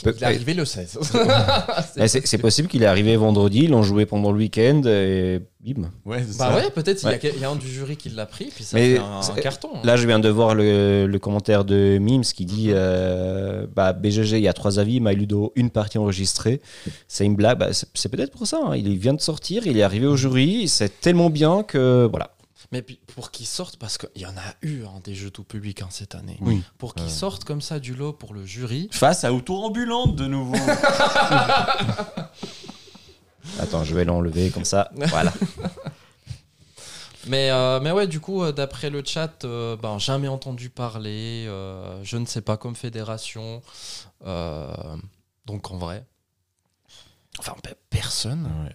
Il 0.04 0.08
est 0.10 0.24
arrivé 0.24 0.54
le 0.54 0.66
16. 0.66 1.00
Eh, 1.98 2.08
C'est 2.08 2.38
possible 2.38 2.68
qu'il 2.68 2.84
est 2.84 2.86
arrivé 2.86 3.16
vendredi, 3.18 3.62
ils 3.64 3.72
l'ont 3.72 3.82
joué 3.84 4.06
pendant 4.06 4.32
le 4.32 4.38
week-end 4.38 4.82
et 4.86 5.40
bim. 5.62 5.90
Ouais, 6.06 6.22
Bah 6.38 6.50
ça. 6.52 6.56
ouais, 6.56 6.70
peut-être 6.70 7.02
il 7.02 7.06
y 7.06 7.08
a 7.08 7.12
Ouais. 7.12 7.20
quel- 7.20 7.34
il 7.36 7.42
y, 7.42 7.46
a 7.46 7.50
un 7.50 7.56
du 7.56 7.68
jury 7.68 7.98
qui 7.98 8.10
l'a 8.10 8.26
pris, 8.28 8.46
puis 8.54 8.64
ça 8.64 8.78
Mais 8.78 8.96
fait 8.96 9.00
un, 9.00 9.36
carton. 9.42 9.70
Là, 9.84 9.96
je 9.98 10.06
viens 10.06 10.20
de 10.20 10.30
voir 10.30 10.54
le, 10.56 11.08
le 11.08 11.20
commentaire 11.20 11.66
de 11.66 11.98
Mims 12.00 12.22
qui 12.22 12.46
dit 12.46 12.68
euh, 12.70 13.66
bah, 13.76 13.94
BGG, 13.94 14.38
il 14.38 14.44
y 14.44 14.48
a 14.48 14.54
trois 14.54 14.78
avis, 14.80 15.00
MyLudo, 15.00 15.54
une 15.56 15.72
partie 15.72 15.98
enregistrée. 15.98 16.62
C'est 17.08 17.26
une 17.26 17.36
blague. 17.36 17.58
Bah, 17.58 17.74
c'est 17.74 17.88
c'est 17.96 18.10
peut-être 18.10 18.32
pour 18.32 18.46
ça. 18.48 18.60
hein. 18.64 18.76
Il 18.76 18.98
vient 18.98 19.14
de 19.16 19.22
sortir, 19.22 19.66
il 19.66 19.78
est 19.78 19.84
arrivé 19.84 20.06
au 20.06 20.16
jury, 20.16 20.68
c'est 20.68 21.02
tellement 21.02 21.30
bien 21.32 21.64
que 21.64 22.08
voilà. 22.10 22.32
Mais 22.72 22.82
puis, 22.82 23.00
pour 23.16 23.32
qu'ils 23.32 23.46
sortent, 23.48 23.78
parce 23.78 23.98
qu'il 23.98 24.22
y 24.22 24.26
en 24.26 24.36
a 24.38 24.54
eu 24.62 24.84
hein, 24.86 25.00
des 25.04 25.16
jeux 25.16 25.32
tout 25.32 25.44
public 25.46 25.82
hein, 25.82 25.88
cette 25.90 26.14
année. 26.16 26.38
Oui. 26.42 26.62
Pour 26.78 26.94
qu'ils 26.94 27.06
Euh. 27.06 27.10
sortent 27.10 27.44
comme 27.46 27.62
ça 27.62 27.80
du 27.80 27.96
lot 27.96 28.12
pour 28.14 28.34
le 28.34 28.46
jury. 28.46 28.90
Face 28.92 29.24
à 29.24 29.34
Autour 29.34 29.64
Ambulante 29.66 30.16
de 30.16 30.28
nouveau. 30.28 30.56
Attends, 33.60 33.84
je 33.84 33.96
vais 33.96 34.06
l'enlever 34.06 34.50
comme 34.52 34.66
ça. 34.66 34.92
Voilà. 34.96 35.34
Mais, 37.28 37.52
euh, 37.52 37.80
mais 37.82 37.92
ouais, 37.92 38.08
du 38.08 38.20
coup, 38.22 38.42
euh, 38.44 38.52
d'après 38.54 38.90
le 38.90 39.04
chat, 39.06 39.44
euh, 39.44 39.76
ben, 39.76 40.00
jamais 40.00 40.30
entendu 40.30 40.70
parler. 40.70 41.46
euh, 41.48 42.02
je 42.04 42.16
ne 42.18 42.26
sais 42.26 42.42
pas, 42.42 42.56
comme 42.58 42.76
fédération. 42.76 43.62
euh, 44.26 44.74
donc 45.46 45.70
en 45.70 45.78
vrai. 45.78 46.08
Enfin, 47.38 47.56
pe- 47.62 47.76
personne. 47.90 48.46
Ouais. 48.64 48.74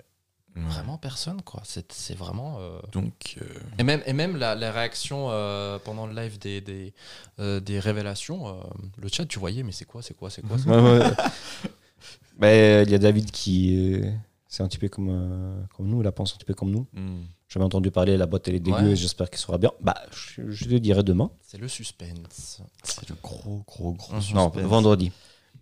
Ouais. 0.57 0.63
Vraiment 0.63 0.99
personne, 0.99 1.43
quoi. 1.43 1.61
C'est 1.65 1.93
c'est 1.93 2.15
vraiment. 2.17 2.59
euh, 2.61 2.79
Donc, 2.93 3.37
euh, 3.43 3.45
Et 3.79 3.83
même, 3.83 4.03
et 4.07 4.13
même 4.13 4.37
la, 4.37 4.55
la 4.55 4.71
réaction 4.71 5.27
euh, 5.31 5.79
pendant 5.81 6.07
le 6.07 6.15
live 6.15 6.39
des, 6.39 6.61
des, 6.61 6.95
euh, 7.41 7.59
des 7.59 7.81
révélations, 7.81 8.47
euh, 8.49 8.53
le 8.99 9.09
chat, 9.09 9.27
tu 9.27 9.41
voyais, 9.41 9.65
mais 9.65 9.73
c'est 9.73 9.85
quoi, 9.85 10.01
c'est 10.01 10.15
quoi, 10.15 10.31
c'est 10.31 10.43
quoi, 10.43 10.57
c'est 10.57 10.65
quoi 10.67 10.81
Ouais, 10.81 10.99
ouais. 11.01 11.11
Mais 12.39 12.83
il 12.85 12.91
y 12.91 12.95
a 12.95 12.99
David 12.99 13.31
qui. 13.31 14.01
euh, 14.03 14.11
c'est 14.49 14.63
un 14.63 14.69
petit 14.69 14.79
peu 14.79 14.89
comme, 14.89 15.09
euh, 15.11 15.61
comme 15.77 15.89
nous, 15.89 16.01
il 16.03 16.11
pense 16.13 16.33
un 16.33 16.37
petit 16.37 16.45
peu 16.45 16.55
comme 16.55 16.71
nous. 16.71 16.87
hmm. 16.93 17.25
J'avais 17.49 17.65
entendu 17.67 17.91
parler, 17.91 18.17
la 18.17 18.27
boîte 18.27 18.49
elle 18.49 18.55
est 18.57 18.61
dégueu 18.61 18.77
Ouais. 18.79 18.91
et 18.93 18.97
j'espère 18.97 19.31
qu'il 19.31 19.39
sera 19.39 19.59
bien. 19.59 19.71
Bah, 19.81 19.95
je, 20.13 20.51
je 20.51 20.69
le 20.69 20.81
dirai 20.81 21.03
demain. 21.03 21.31
C'est 21.41 21.59
le 21.59 21.69
suspense. 21.69 22.61
c'est 22.83 23.09
le 23.09 23.17
gros, 23.23 23.63
gros, 23.67 23.93
gros 23.93 24.13
Mhm. 24.15 24.23
Non, 24.35 24.51
suspense. 24.51 24.69
vendredi. 24.69 25.13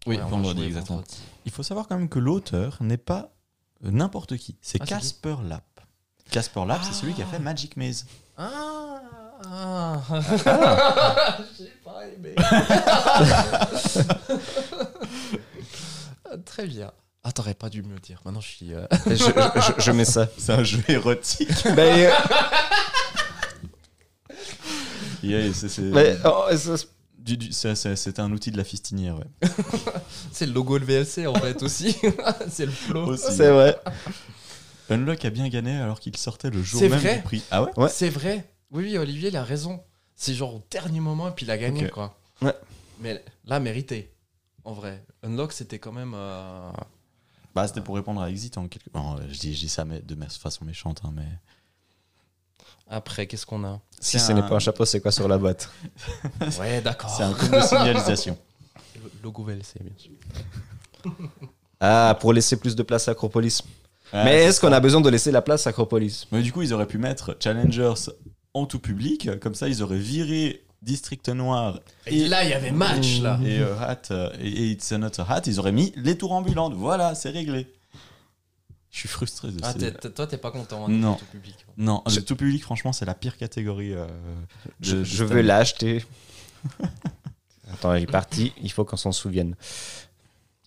Oui, 0.07 0.17
Ouais, 0.17 0.23
vendredi, 0.23 0.65
exactement. 0.65 0.99
vendredi. 0.99 1.17
Il 1.47 1.53
faut 1.53 1.63
savoir 1.63 1.89
quand 1.89 1.97
même 1.99 2.09
que 2.09 2.19
l'auteur 2.19 2.79
n'est 2.81 2.97
pas 2.99 3.32
n'importe 3.83 4.37
qui. 4.37 4.57
C'est 4.63 4.81
Ah, 4.81 4.87
Casper 4.87 5.37
Lapp. 5.45 5.65
Casper 6.31 6.65
Lapp, 6.67 6.83
c'est 6.85 6.95
celui 6.95 7.13
qui 7.15 7.23
a 7.23 7.27
fait 7.27 7.39
Magic 7.39 7.77
Maze. 7.77 8.07
Ah, 8.39 9.01
ah. 9.47 10.01
J'ai 11.59 11.73
pas 11.85 12.07
aimé. 12.07 12.35
Très 16.47 16.67
bien. 16.67 16.91
Ah, 17.25 17.33
t'aurais 17.33 17.55
pas 17.55 17.69
dû 17.69 17.83
me 17.83 17.93
le 17.95 18.01
dire. 18.01 18.21
Maintenant, 18.25 18.41
je 18.41 18.49
suis. 18.49 18.75
euh, 18.75 18.87
je, 19.07 19.15
je- 19.17 19.81
je 19.83 19.91
mets 19.93 20.05
ça. 20.05 20.29
C'est 20.39 20.53
un 20.53 20.65
jeu 20.65 20.83
érotique. 20.89 21.49
Mais, 21.77 22.07
euh, 22.07 22.13
Yeah, 25.23 25.53
c'est- 25.55 25.69
c'est- 25.69 25.83
mais, 25.83 26.17
oh, 26.25 26.47
ça- 26.57 26.75
du- 27.23 27.37
du- 27.37 27.53
c'est- 27.53 28.19
un 28.19 28.33
outil 28.33 28.51
de 28.51 28.57
la 28.57 28.65
fistinière. 28.65 29.17
Ouais. 29.19 29.49
C'est 30.33 30.47
le 30.47 30.53
logo 30.53 30.79
de 30.79 30.85
VLC 30.85 31.27
en 31.27 31.35
fait 31.35 31.63
aussi. 31.63 31.97
c'est 32.51 32.67
le 32.67 32.73
flow. 32.73 33.07
Aussi. 33.11 33.33
c'est 33.35 33.51
vrai. 33.51 33.79
Unlock 34.91 35.25
a 35.25 35.31
bien 35.31 35.49
gagné 35.49 35.77
alors 35.77 36.01
qu'il 36.01 36.17
sortait 36.17 36.51
le 36.51 36.63
jour 36.63 36.81
C'est 36.81 36.89
même 36.89 36.99
vrai 36.99 37.17
du 37.17 37.23
prix. 37.23 37.43
Ah 37.51 37.63
ouais 37.63 37.71
Ouais. 37.77 37.89
C'est 37.89 38.11
vrai. 38.11 38.49
Oui, 38.71 38.85
oui, 38.85 38.99
Olivier, 38.99 39.29
il 39.29 39.37
a 39.37 39.45
raison. 39.45 39.81
C'est 40.17 40.35
genre 40.35 40.57
au 40.57 40.63
dernier 40.71 41.01
moment 41.01 41.29
et 41.29 41.33
puis 41.33 41.47
il 41.47 41.51
a 41.51 41.59
gagné 41.59 41.87
Ok. 41.87 41.91
quoi. 41.93 42.19
Ouais. 42.43 42.55
Mais 43.01 43.23
là, 43.47 43.59
mérité. 43.61 44.13
En 44.65 44.73
vrai. 44.73 45.05
Unlock, 45.23 45.53
c'était 45.53 45.79
quand 45.79 45.93
même. 45.93 46.13
euh, 46.15 46.71
Bah, 47.55 47.67
c'était 47.67 47.81
pour 47.81 47.95
répondre 47.97 48.21
à 48.21 48.31
Exit 48.31 48.57
en 48.59 48.69
quelque. 48.69 48.87
Non, 48.95 49.17
je 49.29 49.39
dis, 49.39 49.55
je 49.55 49.61
dis 49.61 49.69
ça 49.69 49.85
mais 49.85 50.01
de 50.01 50.17
façon 50.27 50.65
méchante, 50.65 51.01
hein, 51.05 51.13
mais. 51.15 51.27
Après, 52.95 53.27
qu'est-ce 53.27 53.47
qu'on 53.47 53.65
a 53.65 53.81
Si 54.01 54.19
ce 54.21 54.31
un- 54.31 54.35
n'est 54.35 54.43
pas 54.43 54.55
un 54.55 54.59
chapeau, 54.59 54.85
c'est 54.85 55.01
quoi 55.01 55.11
sur 55.11 55.27
la 55.27 55.39
boîte 55.39 55.71
Ouais, 56.61 56.81
d'accord. 56.83 57.09
C'est 57.11 57.23
un 57.23 57.33
truc 57.33 57.51
de 57.51 57.61
signalisation. 57.61 58.37
Le 58.97 59.11
Logo 59.23 59.43
VLC, 59.45 59.81
bien 59.81 59.93
sûr. 59.97 60.11
Ah, 61.85 62.17
pour 62.21 62.33
laisser 62.33 62.57
plus 62.57 62.77
de 62.77 62.83
place 62.85 63.09
à 63.09 63.11
Acropolis. 63.11 63.63
Ah, 64.13 64.23
Mais 64.25 64.45
est-ce 64.45 64.61
qu'on 64.61 64.71
a 64.73 64.79
besoin 64.79 65.01
de 65.01 65.09
laisser 65.09 65.33
la 65.33 65.43
place 65.43 65.67
à 65.67 65.71
Acropolis? 65.71 66.29
Mais 66.31 66.41
du 66.43 66.53
coup, 66.53 66.63
ils 66.63 66.73
auraient 66.73 66.87
pu 66.87 66.97
mettre 66.99 67.37
Challengers 67.41 67.95
en 68.55 68.67
tout 68.67 68.79
public, 68.79 69.29
comme 69.41 69.57
ça, 69.57 69.67
ils 69.69 69.83
auraient 69.83 69.99
viré 69.99 70.63
District 70.83 71.29
Noir 71.31 71.81
Et 72.07 72.29
là, 72.29 72.45
il 72.45 72.51
y 72.51 72.53
avait 72.53 72.71
match 72.71 73.21
là. 73.21 73.41
et 73.45 73.59
euh, 73.61 73.75
Hat 73.81 74.03
euh, 74.13 74.31
et, 74.41 74.47
et 74.49 74.71
It's 74.73 74.93
Not 74.93 75.19
a 75.21 75.27
Hat, 75.29 75.43
ils 75.47 75.59
auraient 75.59 75.73
mis 75.73 75.93
les 75.97 76.17
tours 76.17 76.33
ambulantes. 76.33 76.75
Voilà, 76.75 77.15
c'est 77.17 77.31
réglé. 77.31 77.67
Je 78.93 78.99
suis 78.99 79.09
frustré 79.09 79.51
de 79.51 79.59
Ah, 79.63 79.73
ces- 79.73 79.79
t'es- 79.79 79.91
t'es- 79.93 80.11
toi, 80.11 80.27
t'es 80.27 80.37
pas 80.37 80.51
content 80.51 80.85
hein, 80.85 80.89
Non. 80.91 81.15
du 81.15 81.19
tout 81.21 81.27
public. 81.27 81.67
Non, 81.79 82.03
Je- 82.07 82.17
le 82.21 82.25
tout 82.25 82.37
public, 82.37 82.63
franchement, 82.63 82.93
c'est 82.93 83.07
la 83.07 83.15
pire 83.15 83.37
catégorie. 83.39 83.95
euh, 83.95 84.07
de- 84.81 85.03
Je, 85.03 85.25
veux 85.25 85.41
l'acheter. 85.41 86.05
Attends, 87.73 87.95
il 87.95 88.03
est 88.03 88.07
parti, 88.07 88.53
il 88.61 88.71
faut 88.71 88.85
qu'on 88.85 88.99
s'en 88.99 89.13
souvienne. 89.13 89.57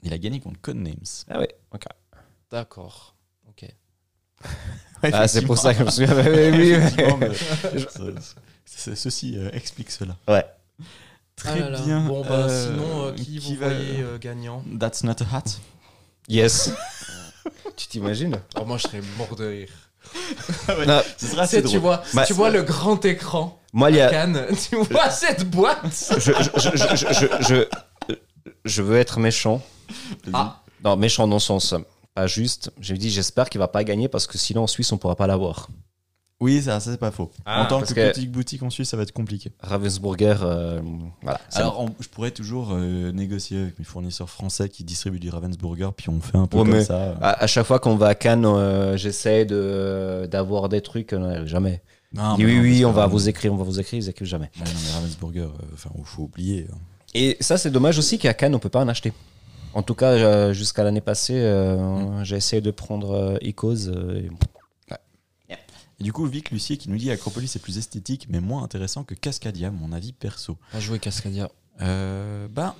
Il 0.02 0.12
a 0.12 0.18
gagné 0.18 0.40
contre 0.40 0.60
Codenames. 0.60 0.96
Ah 1.30 1.40
ouais, 1.40 1.56
ok. 1.72 1.84
D'accord. 2.52 3.16
Ok. 3.48 3.66
Ah, 5.04 5.28
c'est 5.28 5.44
pour 5.44 5.58
ça 5.60 5.74
que 5.74 5.80
je 5.82 5.84
me 5.86 5.92
souviens. 5.92 6.16
Oui, 6.16 7.18
mais 7.20 7.32
Ceci 8.66 9.38
euh, 9.38 9.52
explique 9.54 9.92
cela. 9.92 10.16
Ouais. 10.28 10.44
Très 11.36 11.50
Ah 11.52 11.60
là 11.60 11.70
là. 11.70 11.82
bien. 11.82 12.02
Bon, 12.08 12.22
bah, 12.24 12.48
Euh, 12.48 12.72
sinon, 12.72 13.06
euh, 13.08 13.12
qui, 13.14 13.38
vous 13.40 13.56
va- 13.56 13.70
voyez 13.70 14.02
euh, 14.02 14.18
gagnant? 14.18 14.64
That's 14.80 15.04
not 15.04 15.16
a 15.22 15.36
hat. 15.38 15.44
Yes. 16.28 16.72
tu 17.76 17.88
t'imagines 17.88 18.40
Alors, 18.56 18.68
moi, 18.68 18.78
je 18.78 18.84
serais 18.84 19.02
mort 19.18 19.36
de 19.36 19.46
rire. 19.48 19.70
Non, 20.88 21.02
Ce 21.18 21.28
sera 21.28 21.44
assez 21.44 21.62
tu 21.62 21.68
drôle. 21.68 21.80
vois, 21.80 22.04
Bah, 22.14 22.26
tu 22.26 22.34
vois 22.34 22.50
le 22.52 22.62
grand 22.64 23.04
écran 23.06 23.60
Moi, 23.74 23.90
il 23.92 23.98
y 23.98 24.02
à 24.02 24.08
a. 24.08 24.12
Cannes, 24.12 24.46
tu 24.70 24.76
vois 24.78 25.10
cette 25.10 25.50
boîte 25.50 26.14
Je, 26.18 26.20
je, 26.20 26.32
je, 26.32 26.96
je, 26.96 27.14
je, 27.14 27.44
je- 27.48 28.16
je 28.66 28.82
veux 28.82 28.98
être 28.98 29.20
méchant. 29.20 29.62
Ah. 30.34 30.62
Non, 30.84 30.96
méchant 30.96 31.28
dans 31.28 31.36
le 31.38 31.40
sens 31.40 31.74
pas 32.14 32.28
juste. 32.28 32.72
Je 32.80 32.94
me 32.94 32.98
dis, 32.98 33.10
j'espère 33.10 33.50
qu'il 33.50 33.60
va 33.60 33.68
pas 33.68 33.84
gagner 33.84 34.08
parce 34.08 34.26
que 34.28 34.38
sinon 34.38 34.64
en 34.64 34.68
Suisse, 34.68 34.92
on 34.92 34.98
pourra 34.98 35.16
pas 35.16 35.28
l'avoir. 35.28 35.68
Oui, 36.42 36.62
ça, 36.62 36.82
ça, 36.82 36.92
c'est 36.92 36.98
pas 37.00 37.12
faux. 37.12 37.32
Ah, 37.46 37.64
en 37.64 37.66
tant 37.68 37.80
que, 37.82 37.88
que- 37.94 38.10
petite 38.12 38.30
boutique 38.30 38.62
en 38.62 38.70
Suisse, 38.70 38.90
ça 38.90 38.98
va 38.98 39.04
être 39.04 39.14
compliqué. 39.14 39.54
Ravensburger, 39.62 40.36
euh, 40.44 40.82
voilà. 41.22 41.40
Alors, 41.54 41.80
on- 41.80 41.90
je 42.02 42.10
pourrais 42.10 42.32
toujours 42.32 42.72
euh, 42.74 43.12
négocier 43.14 43.58
avec 43.62 43.80
mes 43.80 43.86
fournisseurs 43.86 44.30
français 44.30 44.68
qui 44.68 44.84
distribuent 44.84 45.20
du 45.22 45.30
Ravensburger, 45.30 45.92
puis 45.96 46.10
on 46.10 46.20
fait 46.20 46.38
un 46.38 46.46
peu 46.46 46.58
Ouais, 46.58 46.70
comme 46.70 46.84
ça. 46.84 47.16
à, 47.22 47.44
à 47.44 47.48
chaque 47.48 47.66
fois 47.66 47.80
qu'on 47.80 47.96
va 47.96 48.08
à 48.08 48.16
Cannes, 48.16 48.46
euh, 48.46 48.98
j'essaie 48.98 49.46
de 49.46 50.28
d'avoir 50.30 50.68
des 50.68 50.82
trucs. 50.82 51.16
jamais. 51.46 51.82
Non, 52.14 52.36
oui, 52.38 52.46
oui, 52.60 52.82
parce 52.82 52.92
on 52.92 52.96
va 52.96 53.08
vous 53.08 53.30
écrire, 53.30 53.54
on 53.54 53.58
va 53.58 53.64
vous 53.64 53.80
écrire, 53.80 54.00
ils 54.00 54.10
écrivent 54.10 54.28
jamais. 54.28 54.50
Ouais, 54.58 54.66
non, 54.66 54.72
mais 54.86 54.92
Ravensburger, 54.94 55.48
enfin, 55.74 55.90
il 55.98 56.04
faut 56.06 56.24
oublier. 56.24 56.68
hein. 56.72 56.76
Et 57.14 57.38
ça, 57.40 57.58
c'est 57.58 57.72
dommage 57.72 57.98
aussi 57.98 58.18
qu'à 58.18 58.34
Cannes, 58.34 58.56
on 58.56 58.60
peut 58.60 58.68
pas 58.70 58.82
en 58.82 58.88
acheter. 58.90 59.14
En 59.74 59.84
tout 59.84 59.96
cas, 59.96 60.52
jusqu'à 60.52 60.84
l'année 60.84 61.00
passée, 61.02 61.34
euh, 61.40 62.24
j'ai 62.26 62.36
essayé 62.36 62.62
de 62.62 62.72
prendre 62.72 63.38
Icos. 63.42 63.88
et- 63.88 64.30
Et 66.00 66.04
du 66.04 66.12
coup, 66.12 66.26
Vic 66.26 66.52
Lucier 66.52 66.78
qui 66.78 66.90
nous 66.90 66.98
dit 66.98 67.12
Acropolis 67.12 67.56
est 67.56 67.60
plus 67.60 67.78
esthétique, 67.78 68.28
mais 68.30 68.40
moins 68.40 68.64
intéressant 68.64 69.04
que 69.04 69.16
Cascadia, 69.16 69.72
mon 69.72 69.92
avis 69.92 70.14
perso. 70.14 70.58
À 70.74 70.80
jouer 70.80 71.00
Cascadia. 71.00 71.50
Euh, 71.82 72.48
bah, 72.48 72.76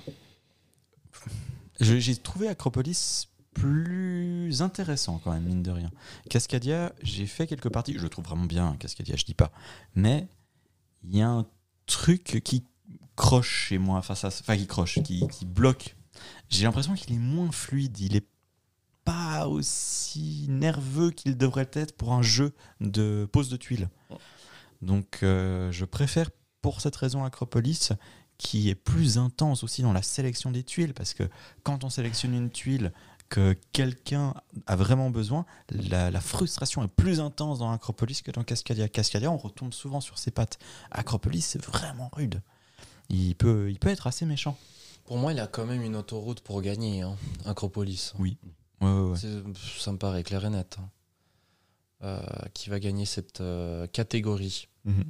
j'ai 1.80 2.16
trouvé 2.16 2.48
Acropolis 2.48 3.28
plus 3.54 4.60
intéressant 4.60 5.18
quand 5.24 5.32
même, 5.32 5.44
mine 5.44 5.62
de 5.62 5.70
rien. 5.70 5.90
Cascadia, 6.28 6.92
j'ai 7.02 7.26
fait 7.26 7.46
quelques 7.46 7.70
parties, 7.70 7.94
je 7.96 8.02
le 8.02 8.10
trouve 8.10 8.26
vraiment 8.26 8.44
bien, 8.44 8.76
Cascadia, 8.78 9.16
je 9.16 9.24
dis 9.24 9.34
pas. 9.34 9.50
Mais 9.94 10.28
il 11.04 11.16
y 11.16 11.22
a 11.22 11.28
un 11.28 11.46
truc 11.86 12.42
qui 12.44 12.64
croche 13.16 13.68
chez 13.68 13.78
moi 13.78 14.02
face 14.02 14.24
à 14.24 14.28
enfin 14.28 14.56
qui 14.56 14.66
croche, 14.66 15.02
qui, 15.02 15.26
qui 15.28 15.46
bloque. 15.46 15.96
J'ai 16.50 16.64
l'impression 16.64 16.94
qu'il 16.94 17.14
est 17.14 17.18
moins 17.18 17.50
fluide, 17.50 17.98
il 17.98 18.16
est 18.16 18.26
pas 19.36 19.48
aussi 19.48 20.46
nerveux 20.48 21.10
qu'il 21.10 21.36
devrait 21.36 21.70
être 21.74 21.94
pour 21.94 22.14
un 22.14 22.22
jeu 22.22 22.54
de 22.80 23.28
pose 23.30 23.50
de 23.50 23.56
tuiles. 23.56 23.88
Donc 24.80 25.18
euh, 25.22 25.70
je 25.72 25.84
préfère 25.84 26.30
pour 26.62 26.80
cette 26.80 26.96
raison 26.96 27.22
Acropolis 27.24 27.92
qui 28.38 28.70
est 28.70 28.74
plus 28.74 29.18
intense 29.18 29.62
aussi 29.62 29.82
dans 29.82 29.92
la 29.92 30.02
sélection 30.02 30.50
des 30.50 30.62
tuiles 30.62 30.94
parce 30.94 31.12
que 31.12 31.24
quand 31.64 31.84
on 31.84 31.90
sélectionne 31.90 32.34
une 32.34 32.50
tuile 32.50 32.92
que 33.28 33.54
quelqu'un 33.72 34.32
a 34.66 34.76
vraiment 34.76 35.10
besoin, 35.10 35.44
la, 35.70 36.10
la 36.10 36.20
frustration 36.20 36.82
est 36.82 36.88
plus 36.88 37.20
intense 37.20 37.58
dans 37.58 37.70
Acropolis 37.72 38.22
que 38.22 38.30
dans 38.30 38.44
Cascadia. 38.44 38.88
Cascadia, 38.88 39.30
on 39.30 39.36
retombe 39.36 39.74
souvent 39.74 40.00
sur 40.00 40.16
ses 40.16 40.30
pattes. 40.30 40.58
Acropolis, 40.90 41.42
c'est 41.42 41.62
vraiment 41.62 42.08
rude. 42.14 42.40
Il 43.10 43.34
peut, 43.34 43.70
il 43.70 43.78
peut 43.78 43.88
être 43.88 44.06
assez 44.06 44.24
méchant. 44.24 44.56
Pour 45.04 45.18
moi, 45.18 45.32
il 45.32 45.40
a 45.40 45.46
quand 45.46 45.66
même 45.66 45.82
une 45.82 45.96
autoroute 45.96 46.40
pour 46.40 46.62
gagner, 46.62 47.02
hein, 47.02 47.16
Acropolis. 47.44 48.14
Oui. 48.18 48.38
Ouais, 48.80 48.90
ouais, 49.10 49.16
Ça 49.78 49.92
me 49.92 49.98
paraît 49.98 50.22
clair 50.22 50.44
et 50.44 50.50
net. 50.50 50.76
hein. 50.80 50.90
Euh, 52.02 52.20
qui 52.52 52.68
va 52.68 52.78
gagner 52.78 53.06
cette 53.06 53.40
euh, 53.40 53.86
catégorie 53.86 54.68
Mhm. 54.84 55.04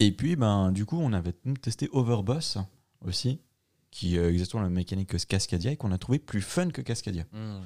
Et 0.00 0.10
puis, 0.12 0.36
ben, 0.36 0.72
du 0.72 0.86
coup, 0.86 0.96
on 0.98 1.12
avait 1.12 1.34
testé 1.60 1.88
Overboss 1.92 2.58
aussi, 3.04 3.40
qui 3.90 4.16
est 4.16 4.24
exactement 4.28 4.62
la 4.62 4.68
même 4.68 4.76
mécanique 4.76 5.08
que 5.10 5.16
Cascadia 5.18 5.70
et 5.72 5.76
qu'on 5.76 5.92
a 5.92 5.98
trouvé 5.98 6.18
plus 6.18 6.40
fun 6.42 6.70
que 6.70 6.80
Cascadia. 6.82 7.24
Hmm. 7.32 7.60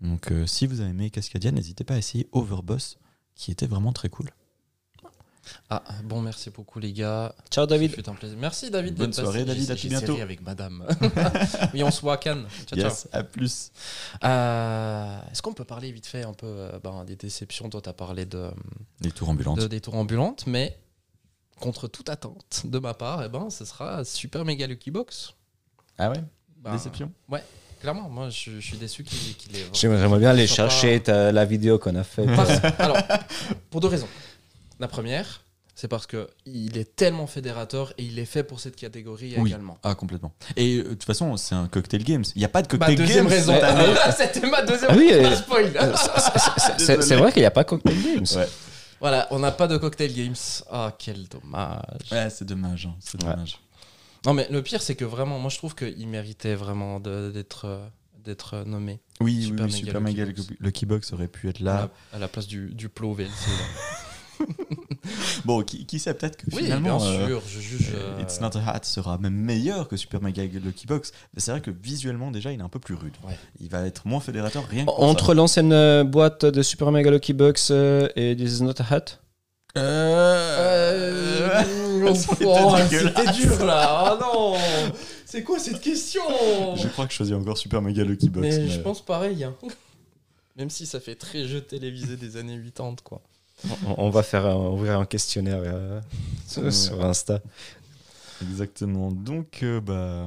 Donc, 0.00 0.30
euh, 0.32 0.46
si 0.46 0.66
vous 0.66 0.80
avez 0.80 0.90
aimé 0.90 1.10
Cascadia, 1.10 1.50
n'hésitez 1.50 1.84
pas 1.84 1.94
à 1.94 1.98
essayer 1.98 2.28
Overboss, 2.32 2.98
qui 3.34 3.50
était 3.50 3.66
vraiment 3.66 3.92
très 3.92 4.08
cool. 4.08 4.30
Ah, 5.70 5.82
bon, 6.04 6.20
merci 6.20 6.50
beaucoup, 6.50 6.78
les 6.78 6.92
gars. 6.92 7.34
Ciao 7.50 7.66
David. 7.66 7.92
Fut 7.92 8.08
un 8.08 8.14
plaisir. 8.14 8.38
Merci, 8.38 8.70
David. 8.70 8.94
Bonne 8.94 9.12
soirée, 9.12 9.44
David, 9.44 9.70
à 9.70 9.76
tout 9.76 9.88
bientôt. 9.88 10.20
avec 10.20 10.40
madame. 10.42 10.86
oui, 11.74 11.82
on 11.82 11.90
se 11.90 12.00
voit 12.00 12.14
à 12.14 12.16
Cannes. 12.18 12.46
Ciao, 12.66 12.78
ciao. 12.78 12.88
yes, 12.88 13.08
à 13.12 13.22
plus. 13.24 13.70
Euh, 14.24 15.18
Est-ce 15.30 15.42
qu'on 15.42 15.52
peut 15.52 15.64
parler 15.64 15.90
vite 15.92 16.06
fait 16.06 16.22
un 16.22 16.32
peu 16.32 16.46
euh, 16.46 16.78
ben, 16.82 17.04
des 17.04 17.16
déceptions? 17.16 17.68
Toi, 17.68 17.80
tu 17.82 17.88
as 17.88 17.92
parlé 17.92 18.24
de, 18.24 18.50
Les 19.00 19.10
tours 19.10 19.28
ambulantes. 19.28 19.58
de- 19.58 19.66
des 19.66 19.80
tours 19.80 19.94
ambulantes, 19.96 20.44
mais 20.46 20.78
contre 21.58 21.88
toute 21.88 22.08
attente 22.08 22.62
de 22.64 22.78
ma 22.78 22.94
part, 22.94 23.22
eh 23.24 23.28
ben, 23.28 23.50
ce 23.50 23.64
sera 23.64 24.04
Super 24.04 24.44
Mega 24.44 24.66
Lucky 24.66 24.90
Box. 24.90 25.32
Ah 25.98 26.10
ouais? 26.10 26.22
Ben, 26.58 26.72
Déception? 26.72 27.10
Clairement, 27.80 28.08
moi, 28.08 28.30
je, 28.30 28.52
je 28.52 28.60
suis 28.60 28.76
déçu 28.76 29.02
qu'il 29.02 29.56
ait. 29.56 29.66
J'aimerais 29.72 30.18
bien 30.20 30.30
aller 30.30 30.46
chercher 30.46 31.02
ta- 31.02 31.32
la 31.32 31.44
vidéo 31.44 31.80
qu'on 31.80 31.96
a 31.96 32.04
faite. 32.04 32.28
Alors, 32.78 32.96
pour 33.70 33.80
deux 33.80 33.88
raisons. 33.88 34.06
La 34.82 34.88
première, 34.88 35.42
c'est 35.76 35.86
parce 35.86 36.08
que 36.08 36.28
il 36.44 36.76
est 36.76 36.96
tellement 36.96 37.28
fédérateur 37.28 37.92
et 37.98 38.02
il 38.04 38.18
est 38.18 38.24
fait 38.24 38.42
pour 38.42 38.58
cette 38.58 38.74
catégorie 38.74 39.34
Oui. 39.38 39.50
également. 39.50 39.78
Ah, 39.84 39.94
complètement. 39.94 40.32
Et 40.56 40.78
euh, 40.78 40.82
de 40.82 40.88
toute 40.90 41.04
façon, 41.04 41.36
c'est 41.36 41.54
un 41.54 41.68
cocktail 41.68 42.02
games. 42.02 42.24
Il 42.34 42.40
n'y 42.40 42.44
a 42.44 42.48
pas 42.48 42.62
de 42.62 42.66
Ma 42.76 42.86
cocktail 42.86 42.96
deuxième 42.96 43.24
games. 43.28 43.32
raison. 43.32 43.54
année. 43.62 43.94
C'était 44.16 44.46
ma 44.48 44.62
deuxième 44.62 44.90
Ah 44.92 44.96
oui, 44.98 45.12
raison. 45.12 45.42
euh. 45.54 45.72
Euh, 45.82 46.98
c'est- 47.00 47.14
vrai 47.16 47.30
qu'il 47.32 47.42
n'y 47.42 47.46
a 47.46 47.50
pas 47.52 47.62
Cocktail 47.62 47.94
Games. 48.02 48.26
Ouais. 48.36 48.48
Voilà, 49.00 49.28
on 49.30 49.38
n'a 49.38 49.52
pas 49.52 49.68
de 49.68 49.76
cocktail 49.76 50.12
games. 50.12 50.34
Ah, 50.70 50.94
quel 50.98 51.28
dommage. 51.28 51.80
Ouais, 52.10 52.28
c'est 52.30 52.44
dommage. 52.44 52.86
hein, 52.86 52.96
C'est 53.00 53.22
Ouais. 53.22 53.30
dommage. 53.30 53.58
Non, 54.26 54.34
mais 54.34 54.48
le 54.50 54.62
pire, 54.62 54.82
c'est 54.82 54.94
que 54.96 55.04
vraiment, 55.04 55.38
moi, 55.38 55.48
je 55.50 55.58
trouve 55.58 55.74
qu'il 55.76 56.08
méritait 56.08 56.54
vraiment 56.56 56.98
de- 57.00 57.30
d'être 57.32 57.66
euh, 57.66 57.86
d'être 58.24 58.54
euh, 58.54 58.64
nommé 58.64 59.00
Oui, 59.20 59.34
oui, 59.36 59.42
Super 59.46 59.66
oui, 59.66 59.72
Mega 59.72 59.86
Super 59.86 60.00
Lucky 60.00 60.16
Mega 60.16 60.26
Box. 60.26 60.46
Lucky- 60.60 60.86
Box 60.86 61.12
aurait 61.12 61.26
pu 61.28 61.48
être 61.48 61.60
à 61.62 61.64
là. 61.64 61.90
la, 62.12 62.16
à 62.16 62.20
la 62.20 62.28
place 62.28 62.46
du, 62.46 62.72
du 62.74 62.88
Plo 62.88 63.12
VLC. 63.14 63.30
Bon, 65.44 65.62
qui, 65.62 65.84
qui 65.86 65.98
sait, 65.98 66.14
peut-être 66.14 66.36
que 66.36 66.46
Oui, 66.52 66.62
finalement. 66.64 66.98
bien 66.98 67.06
euh, 67.06 67.40
je 67.48 67.60
juge. 67.60 67.90
euh, 67.94 68.18
euh, 68.18 68.22
It's 68.22 68.40
Not 68.40 68.56
a 68.56 68.60
Hat 68.70 68.80
sera 68.84 69.18
même 69.18 69.34
meilleur 69.34 69.88
que 69.88 69.96
Super 69.96 70.22
Mega 70.22 70.44
Lucky 70.44 70.86
Box. 70.86 71.12
Mais 71.34 71.40
c'est 71.40 71.50
vrai 71.50 71.60
que 71.60 71.72
visuellement, 71.72 72.30
déjà, 72.30 72.52
il 72.52 72.60
est 72.60 72.62
un 72.62 72.68
peu 72.68 72.78
plus 72.78 72.94
rude. 72.94 73.14
Ouais. 73.26 73.36
Il 73.60 73.68
va 73.68 73.84
être 73.84 74.06
moins 74.06 74.20
fédérateur, 74.20 74.64
rien 74.68 74.84
que 74.84 74.90
Entre 74.90 75.34
l'ancienne 75.34 75.72
euh, 75.72 76.04
boîte 76.04 76.44
de 76.44 76.62
Super 76.62 76.92
Mega 76.92 77.10
Lucky 77.10 77.32
Box 77.32 77.70
euh, 77.72 78.08
et 78.14 78.36
This 78.36 78.58
is 78.58 78.62
not 78.62 78.74
a 78.78 78.94
hat. 78.94 79.04
Euh... 79.76 81.48
Euh, 81.64 82.14
C'était 82.14 82.44
oh. 82.46 82.74
C'était 82.88 83.32
dur 83.32 83.64
là. 83.64 83.88
Ah 84.12 84.18
non. 84.20 84.54
C'est 85.26 85.42
quoi 85.42 85.58
cette 85.58 85.80
question? 85.80 86.22
Je 86.76 86.86
crois 86.88 87.06
que 87.06 87.12
je 87.12 87.16
choisis 87.16 87.34
encore 87.34 87.56
Super 87.58 87.80
Mega 87.82 88.04
Lucky 88.04 88.28
Box. 88.28 88.46
Mais 88.46 88.58
mais- 88.58 88.68
je 88.68 88.80
pense 88.80 89.00
pareil. 89.04 89.42
hein. 89.44 89.54
Même 90.56 90.68
si 90.70 90.84
ça 90.84 91.00
fait 91.00 91.14
très 91.14 91.46
jeu 91.48 91.62
télévisé 91.62 92.16
des 92.16 92.36
années 92.36 92.60
80, 92.62 92.96
quoi. 93.02 93.22
On, 93.86 94.06
on 94.06 94.10
va 94.10 94.22
faire 94.22 94.46
un- 94.46 94.56
ouvrir 94.70 94.98
un 94.98 95.04
questionnaire 95.06 95.60
euh, 95.64 96.00
sur, 96.46 96.62
Ouais. 96.64 96.70
sur 96.70 97.04
Insta. 97.04 97.40
Exactement. 98.42 99.10
Donc, 99.12 99.60
euh, 99.62 99.80
bah. 99.80 100.26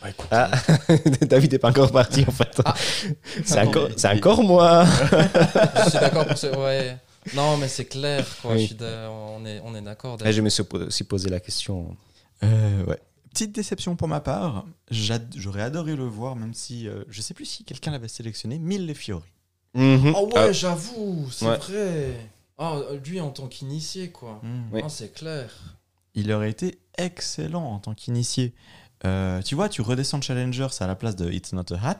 Bah, 0.00 0.10
écoute, 0.10 0.28
Ah, 0.30 0.50
David 1.22 1.52
n'est 1.52 1.58
pas 1.58 1.70
encore 1.70 1.90
parti 1.90 2.24
en 2.26 2.30
fait. 2.30 2.60
Ah. 2.64 2.74
c'est 3.44 3.58
Attends, 3.58 3.68
encore, 3.70 3.88
mais- 3.88 3.94
c'est 3.96 4.08
encore 4.08 4.42
moi. 4.44 4.84
je 4.86 5.90
suis 5.90 5.98
d'accord 5.98 6.26
pour 6.26 6.38
ce. 6.38 6.46
Ouais. 6.56 6.96
Non, 7.34 7.56
mais 7.56 7.66
c'est 7.68 7.84
clair, 7.86 8.24
quoi. 8.40 8.52
Oui. 8.54 8.60
Je 8.62 8.66
suis 8.66 8.74
d'a- 8.76 9.10
on 9.10 9.44
est, 9.44 9.60
on 9.64 9.74
est 9.74 9.82
d'accord. 9.82 10.16
Je 10.24 10.40
me 10.40 10.48
suis 10.48 10.62
aussi 10.72 11.04
posé 11.04 11.28
la 11.28 11.40
question. 11.40 11.96
Euh, 12.44 12.84
ouais. 12.84 12.98
Petite 13.34 13.52
déception 13.52 13.96
pour 13.96 14.06
ma 14.08 14.20
part. 14.20 14.64
J'aurais 14.90 15.62
adoré 15.62 15.96
le 15.96 16.04
voir, 16.06 16.36
même 16.36 16.54
si. 16.54 16.86
euh, 16.88 17.02
je 17.08 17.20
sais 17.20 17.34
plus 17.34 17.44
si 17.44 17.64
quelqu'un 17.64 17.90
l'avait 17.90 18.08
sélectionné. 18.08 18.58
Mille 18.60 18.94
Fiori. 18.94 19.24
Mhm. 19.74 20.14
Oh 20.16 20.30
ouais, 20.34 20.52
j'avoue, 20.52 21.28
c'est 21.30 21.46
Ouais. 21.46 21.56
vrai. 21.58 22.30
Ah, 22.58 22.78
lui 23.04 23.20
en 23.20 23.30
tant 23.30 23.46
qu'initié, 23.46 24.10
quoi. 24.10 24.40
Oui. 24.72 24.80
Ah, 24.84 24.88
c'est 24.88 25.12
clair. 25.14 25.50
Il 26.14 26.32
aurait 26.32 26.50
été 26.50 26.78
excellent 26.96 27.64
en 27.64 27.78
tant 27.78 27.94
qu'initié. 27.94 28.52
Euh, 29.04 29.40
tu 29.42 29.54
vois, 29.54 29.68
tu 29.68 29.80
redescends 29.82 30.20
Challengers 30.20 30.66
à 30.80 30.86
la 30.88 30.96
place 30.96 31.14
de 31.14 31.30
It's 31.30 31.52
Not 31.52 31.72
a 31.72 31.88
Hat. 31.90 31.98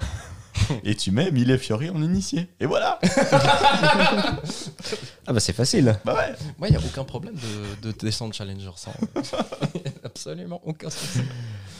et 0.84 0.94
tu 0.94 1.10
mets 1.10 1.30
Mille 1.32 1.58
Fiori 1.58 1.90
en 1.90 2.00
initié. 2.02 2.48
Et 2.60 2.66
voilà 2.66 3.00
Ah 5.26 5.32
bah 5.32 5.40
c'est 5.40 5.52
facile. 5.52 5.98
Bah 6.04 6.14
ouais 6.14 6.34
Moi, 6.58 6.68
il 6.68 6.70
n'y 6.70 6.76
a 6.76 6.80
aucun 6.86 7.04
problème 7.04 7.34
de, 7.82 7.88
de 7.90 7.96
descendre 7.98 8.34
Challenger 8.34 8.70
sans. 8.76 8.92
Absolument 10.04 10.60
aucun 10.64 10.90
souci. 10.90 11.20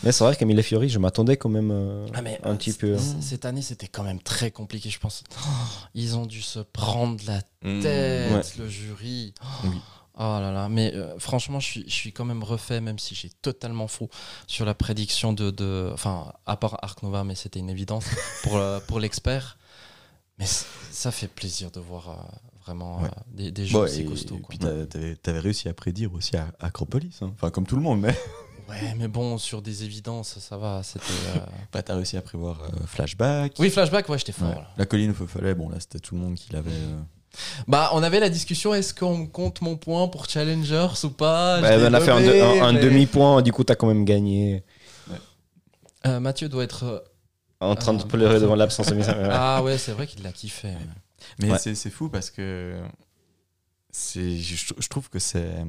Mais 0.03 0.13
c'est 0.13 0.25
vrai 0.25 0.35
qu'Emile 0.35 0.63
Fiori, 0.63 0.89
je 0.89 0.99
m'attendais 0.99 1.37
quand 1.37 1.51
même 1.51 1.71
euh, 1.71 2.07
Ah, 2.15 2.23
mais, 2.23 2.41
un 2.43 2.57
petit 2.57 2.73
peu. 2.73 2.97
c- 2.97 3.17
Cette 3.21 3.45
année, 3.45 3.61
c'était 3.61 3.87
quand 3.89 4.03
même 4.03 4.21
très 4.21 4.51
compliqué, 4.51 4.89
je 4.89 4.99
pense. 4.99 5.25
Oh, 5.37 5.49
ils 5.95 6.17
ont 6.17 6.25
dû 6.27 6.41
se 6.41 6.59
prendre 6.61 7.21
la 7.27 7.41
Mmh. 7.63 7.81
tête, 7.83 8.33
Ouais. 8.33 8.43
le 8.59 8.69
jury. 8.69 9.35
Oui. 9.65 9.77
Oh 10.23 10.39
là 10.41 10.51
là, 10.53 10.69
mais 10.71 10.93
euh, 10.95 11.19
franchement, 11.19 11.61
je 11.61 11.67
suis, 11.67 11.85
je 11.87 11.93
suis 11.95 12.13
quand 12.13 12.25
même 12.25 12.43
refait, 12.43 12.81
même 12.81 12.99
si 12.99 13.15
j'ai 13.15 13.31
totalement 13.43 13.89
faux 13.89 14.09
sur 14.47 14.65
la 14.65 14.75
prédiction 14.75 15.33
de. 15.35 15.51
de 15.51 15.91
enfin, 15.93 16.33
à 16.47 16.57
part 16.57 16.79
Arc 16.83 17.03
Nova, 17.03 17.23
mais 17.25 17.35
c'était 17.35 17.59
une 17.61 17.71
évidence 17.71 18.05
pour, 18.43 18.57
euh, 18.57 18.81
pour 18.87 19.01
l'expert. 19.01 19.59
Mais 20.39 20.47
ça 20.47 21.11
fait 21.11 21.29
plaisir 21.29 21.71
de 21.71 21.81
voir 21.81 22.09
euh, 22.09 22.15
vraiment 22.65 23.01
Ouais. 23.03 23.09
euh, 23.09 23.21
des, 23.35 23.51
des 23.51 23.67
jeux 23.67 23.75
Bon, 23.79 23.85
aussi 23.85 24.05
costauds. 24.07 24.37
et 24.37 24.41
quoi. 24.41 24.49
puis 24.49 24.59
t'avais- 25.23 25.39
réussi 25.41 25.69
à 25.69 25.75
prédire 25.75 26.13
aussi 26.15 26.37
à 26.37 26.49
Acropolis. 26.61 27.19
hein. 27.23 27.31
Enfin, 27.35 27.51
comme 27.51 27.67
tout 27.67 27.77
le 27.77 27.83
monde, 27.83 28.01
mais. 28.01 28.15
Ouais, 28.71 28.95
mais 28.99 29.09
bon, 29.09 29.37
sur 29.39 29.61
des 29.63 29.85
évidences, 29.85 30.39
ça 30.39 30.57
va. 30.57 30.83
C'était. 30.83 31.05
euh, 31.37 31.41
Bah, 31.73 31.83
t'as 31.83 31.95
réussi 31.95 32.17
à 32.17 32.23
prévoir 32.23 32.61
euh, 32.63 32.87
Flashback. 32.87 33.55
Oui, 33.59 33.71
flashback, 33.71 34.09
ouais, 34.09 34.19
j'étais 34.19 34.33
fort. 34.33 34.49
Ouais. 34.49 34.63
La 34.79 34.87
colline 34.87 35.11
au 35.11 35.15
feu 35.27 35.55
bon, 35.55 35.69
là, 35.69 35.77
c'était 35.81 35.99
tout 36.01 36.15
le 36.15 36.21
monde 36.21 36.35
qui 36.37 36.53
l'avait. 36.53 36.71
euh, 36.71 37.01
Bah, 37.69 37.91
on 37.95 38.03
avait 38.03 38.21
la 38.21 38.29
discussion 38.29 38.73
est-ce 38.75 38.93
qu'on 38.95 39.27
compte 39.27 39.61
mon 39.61 39.77
point 39.77 40.09
pour 40.09 40.29
Challengers 40.29 40.89
ou 41.05 41.11
pas? 41.11 41.61
Bah, 41.61 41.69
on 41.79 41.93
a 41.95 42.01
fait 42.01 42.11
un, 42.11 42.21
nommé, 42.21 42.39
de- 42.39 42.43
un- 42.61 42.65
un 42.69 42.73
mais- 42.73 42.81
demi-point, 42.81 43.43
du 43.43 43.53
coup 43.53 43.65
t'as 43.65 43.75
quand 43.75 43.87
même 43.89 44.05
gagné. 44.05 44.65
Euh, 46.07 46.19
Mathieu 46.21 46.49
doit 46.49 46.65
être. 46.65 47.05
En 47.63 47.75
train 47.75 47.93
de 47.93 48.01
Ah, 48.03 48.07
pleurer 48.09 48.41
devant 48.41 48.55
l'absence 48.57 48.87
de 48.87 48.95
mes 48.95 49.07
amis. 49.09 49.21
Ouais. 49.23 49.29
Ah 49.31 49.63
ouais, 49.63 49.77
c'est 49.77 49.93
vrai 49.93 50.07
qu'il 50.07 50.23
l'a 50.23 50.33
kiffé. 50.33 50.69
ouais. 50.69 50.77
Mais 51.39 51.51
Ouais. 51.51 51.59
c'est 51.59 51.91
fou 51.91 52.09
parce 52.09 52.31
que 52.31 52.81
je, 53.95 54.73
je 54.79 54.89
trouve 54.89 55.09
que 55.11 55.19
c'est 55.19 55.65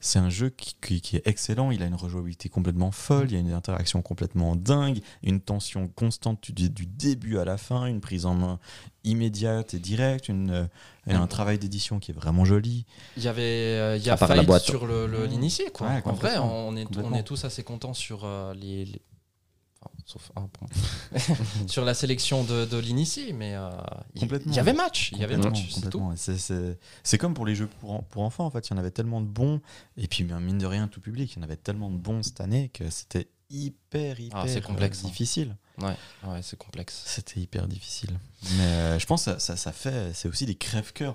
c'est 0.00 0.18
un 0.18 0.28
jeu 0.30 0.50
qui, 0.50 0.74
qui- 0.80 1.00
qui 1.00 1.16
est 1.16 1.26
excellent. 1.26 1.70
Il 1.70 1.82
a 1.82 1.86
une 1.86 1.94
rejouabilité 1.94 2.48
complètement 2.48 2.90
folle, 2.90 3.26
il 3.30 3.34
y 3.34 3.36
a 3.36 3.40
une 3.40 3.52
interaction 3.52 4.02
complètement 4.02 4.56
dingue, 4.56 5.00
une 5.22 5.40
tension 5.40 5.88
constante 5.88 6.50
du, 6.50 6.68
du 6.70 6.86
début 6.86 7.38
à 7.38 7.44
la 7.44 7.56
fin, 7.56 7.86
une 7.86 8.00
prise 8.00 8.26
en 8.26 8.34
main 8.34 8.58
immédiate 9.04 9.74
et 9.74 9.78
directe, 9.78 10.28
une, 10.28 10.68
et 11.06 11.12
un 11.14 11.26
travail 11.26 11.58
d'édition 11.58 11.98
qui 11.98 12.10
est 12.12 12.14
vraiment 12.14 12.44
joli. 12.44 12.84
Il 13.16 13.22
y 13.24 13.28
avait, 13.28 13.42
euh, 13.42 13.96
il 13.96 14.04
y 14.04 14.10
a 14.10 14.16
la 14.36 14.42
boîte. 14.42 14.62
sur 14.62 14.86
le- 14.86 15.06
le- 15.06 15.26
l'initié 15.26 15.70
quoi. 15.72 15.88
Ouais, 15.88 16.02
en 16.04 16.12
vrai, 16.12 16.38
on 16.38 16.76
est, 16.76 16.86
on 16.98 17.14
est 17.14 17.22
tous 17.24 17.44
assez 17.44 17.62
contents 17.64 17.94
sur 17.94 18.24
euh, 18.24 18.54
les, 18.54 18.86
sauf 20.04 20.30
un 20.36 20.46
point, 20.48 20.68
sur 21.66 21.84
la 21.84 21.94
sélection 21.94 22.44
de, 22.44 22.64
de 22.64 22.76
l'initié, 22.78 23.32
mais 23.32 23.54
euh, 23.54 23.70
il- 24.14 24.22
y 24.54 24.58
avait 24.58 24.72
match, 24.72 25.10
il 25.12 25.18
y 25.18 25.24
avait 25.24 25.36
match, 25.36 25.68
c'est 27.02 27.18
comme 27.18 27.34
pour 27.34 27.46
les 27.46 27.54
jeux 27.54 27.68
pour, 27.80 27.92
en- 27.92 28.02
pour 28.02 28.22
enfants, 28.22 28.46
en 28.46 28.50
fait. 28.50 28.68
Il 28.68 28.72
y 28.72 28.74
en 28.74 28.78
avait 28.78 28.90
tellement 28.90 29.20
de 29.20 29.26
bons, 29.26 29.60
et 29.96 30.06
puis 30.08 30.24
mine 30.40 30.58
de 30.58 30.66
rien, 30.66 30.88
tout 30.88 31.00
public, 31.00 31.32
il 31.32 31.36
y 31.36 31.40
en 31.40 31.44
avait 31.44 31.56
tellement 31.56 31.90
de 31.90 31.96
bons 31.96 32.22
cette 32.22 32.40
année 32.40 32.68
que 32.70 32.90
c'était 32.90 33.28
hyper, 33.50 34.18
hyper 34.20 34.38
Ah, 34.38 34.48
c'est 34.48 34.62
complexe, 34.62 34.98
euh, 35.02 35.06
hein. 35.06 35.10
difficile. 35.10 35.56
Ouais, 35.78 35.94
ouais, 36.26 36.40
c'est 36.42 36.56
complexe. 36.58 37.02
C'était 37.06 37.40
hyper 37.40 37.66
difficile. 37.68 38.18
Mais 38.56 38.62
euh, 38.64 38.98
je 38.98 39.06
pense 39.06 39.24
que 39.24 39.32
ça, 39.32 39.38
ça, 39.38 39.56
ça 39.56 39.72
fait, 39.72 40.12
c'est 40.14 40.28
aussi 40.28 40.46
des 40.46 40.54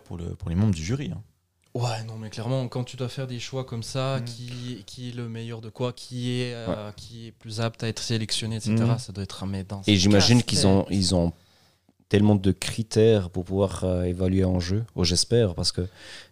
pour, 0.02 0.18
le, 0.18 0.36
pour 0.36 0.50
les 0.50 0.56
membres 0.56 0.74
du 0.74 0.84
jury. 0.84 1.12
hein. 1.14 1.22
Ouais, 1.78 2.04
non, 2.08 2.16
mais 2.20 2.30
clairement, 2.30 2.68
quand 2.68 2.84
tu 2.84 2.98
dois 2.98 3.08
faire 3.10 3.28
des 3.28 3.40
choix 3.40 3.64
comme 3.64 3.84
ça, 3.84 4.18
Mhm. 4.20 4.26
qui, 4.26 4.84
qui 4.88 5.10
est 5.10 5.16
le 5.16 5.30
meilleur 5.30 5.62
de 5.62 5.70
quoi, 5.70 5.94
qui 5.94 6.42
est, 6.42 6.54
euh, 6.56 6.92
qui 6.96 7.28
est 7.28 7.32
plus 7.32 7.62
apte 7.62 7.84
à 7.84 7.88
être 7.88 8.02
sélectionné, 8.02 8.56
etc., 8.56 8.76
Mhm. 8.80 8.98
ça 9.00 9.14
doit 9.14 9.24
être 9.24 9.44
un 9.44 9.48
médin. 9.48 9.82
Et 9.86 9.96
j'imagine 9.96 10.42
qu'ils 10.42 10.66
ont, 10.66 10.86
ils 10.90 11.14
ont 11.14 11.34
tellement 12.10 12.36
de 12.36 12.52
critères 12.52 13.30
pour 13.30 13.44
pouvoir 13.46 13.84
euh, 13.84 14.04
évaluer 14.04 14.44
en 14.46 14.60
jeu. 14.60 14.86
Oh, 14.96 15.04
j'espère, 15.04 15.54
parce 15.56 15.72
que 15.72 15.88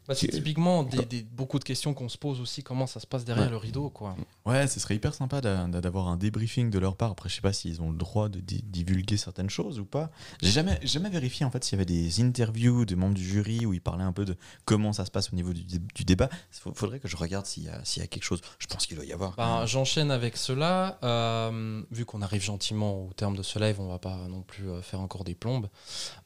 Bah, 0.08 0.14
c'est 0.16 0.28
typiquement 0.28 0.84
des, 0.84 1.04
des- 1.06 1.24
beaucoup 1.24 1.58
de 1.60 1.64
questions 1.64 1.94
qu'on 1.94 2.10
se 2.10 2.18
pose 2.18 2.40
aussi, 2.42 2.62
comment 2.64 2.86
ça 2.88 3.00
se 3.00 3.08
passe 3.08 3.26
derrière 3.26 3.46
Ouais. 3.46 3.52
le 3.52 3.58
rideau, 3.58 3.90
quoi. 3.90 4.16
Ouais, 4.46 4.68
ce 4.68 4.80
serait 4.80 4.96
hyper 4.96 5.14
sympa 5.14 5.42
d'a- 5.42 5.66
d'a- 5.68 5.82
d'avoir 5.82 6.08
un 6.08 6.18
débriefing 6.18 6.70
de 6.70 6.78
leur 6.80 6.96
part. 6.96 7.12
Après, 7.12 7.28
je 7.30 7.36
sais 7.36 7.42
pas 7.42 7.54
s'ils 7.54 7.82
ont 7.82 7.90
le 7.92 7.98
droit 7.98 8.30
de 8.30 8.40
di- 8.40 8.62
divulguer 8.64 9.18
certaines 9.18 9.50
choses 9.50 9.80
ou 9.80 9.86
pas. 9.86 10.12
J'ai 10.42 10.52
jamais, 10.52 10.80
jamais 10.84 11.10
vérifié 11.10 11.46
en 11.46 11.52
fait 11.52 11.64
s'il 11.64 11.74
y 11.74 11.78
avait 11.82 11.86
des 11.86 12.22
interviews 12.22 12.86
de 12.86 12.96
membres 12.96 13.16
du 13.16 13.24
jury 13.28 13.66
où 13.66 13.74
ils 13.74 13.82
parlaient 13.82 14.04
un 14.04 14.14
peu 14.14 14.26
de 14.26 14.36
comment 14.66 14.94
ça 14.94 15.06
se 15.06 15.12
passe 15.12 15.32
au 15.34 15.36
niveau 15.36 15.54
du, 15.54 15.64
dé- 15.64 15.80
du 15.96 16.04
débat. 16.06 16.30
Il 16.66 16.74
faudrait 16.76 17.00
que 17.00 17.08
je 17.08 17.18
regarde 17.18 17.46
s'il 17.46 17.64
y, 17.64 17.70
a- 17.70 17.84
s'il 17.84 18.02
y 18.02 18.04
a 18.04 18.08
quelque 18.08 18.24
chose. 18.24 18.42
Je 18.60 18.68
pense 18.68 18.86
qu'il 18.86 18.96
doit 18.98 19.06
y 19.06 19.14
avoir. 19.14 19.36
Ben, 19.36 19.66
J'enchaîne 19.66 20.12
avec 20.12 20.38
cela. 20.38 21.00
Euh, 21.04 21.82
vu 21.92 22.06
qu'on 22.06 22.22
arrive 22.22 22.44
gentiment 22.44 23.06
au 23.06 23.14
terme 23.14 23.36
de 23.36 23.42
ce 23.44 23.58
live, 23.60 23.80
on 23.82 23.88
va 23.88 24.00
pas 24.00 24.28
non 24.30 24.42
plus 24.44 24.70
euh, 24.70 24.82
faire 24.82 25.00
encore 25.02 25.24
des 25.24 25.36
plombes. 25.36 25.68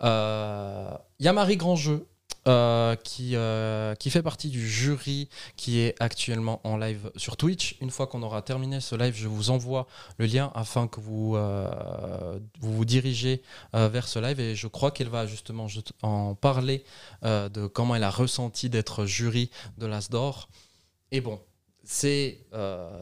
Euh, 0.03 0.89
Il 1.19 1.25
y 1.25 1.29
a 1.29 1.33
Marie 1.33 1.57
Grandjeu. 1.57 2.07
Euh, 2.47 2.95
qui, 2.95 3.35
euh, 3.35 3.95
qui 3.95 4.09
fait 4.09 4.21
partie 4.23 4.49
du 4.49 4.67
jury 4.67 5.29
qui 5.55 5.79
est 5.79 5.95
actuellement 5.99 6.61
en 6.63 6.77
live 6.77 7.11
sur 7.15 7.37
Twitch. 7.37 7.75
Une 7.81 7.91
fois 7.91 8.07
qu'on 8.07 8.23
aura 8.23 8.41
terminé 8.41 8.79
ce 8.79 8.95
live, 8.95 9.13
je 9.15 9.27
vous 9.27 9.49
envoie 9.49 9.87
le 10.17 10.25
lien 10.25 10.51
afin 10.55 10.87
que 10.87 10.99
vous 10.99 11.35
euh, 11.35 12.39
vous, 12.59 12.73
vous 12.75 12.85
dirigez 12.85 13.41
vers 13.73 14.07
ce 14.07 14.19
live 14.19 14.39
et 14.39 14.55
je 14.55 14.67
crois 14.67 14.91
qu'elle 14.91 15.09
va 15.09 15.25
justement 15.27 15.67
juste 15.67 15.93
en 16.01 16.35
parler 16.35 16.83
de 17.23 17.67
comment 17.67 17.95
elle 17.95 18.03
a 18.03 18.09
ressenti 18.09 18.69
d'être 18.69 19.05
jury 19.05 19.49
de 19.77 19.85
l'Asdor. 19.85 20.49
Et 21.11 21.21
bon, 21.21 21.39
c'est 21.83 22.45
euh, 22.53 23.01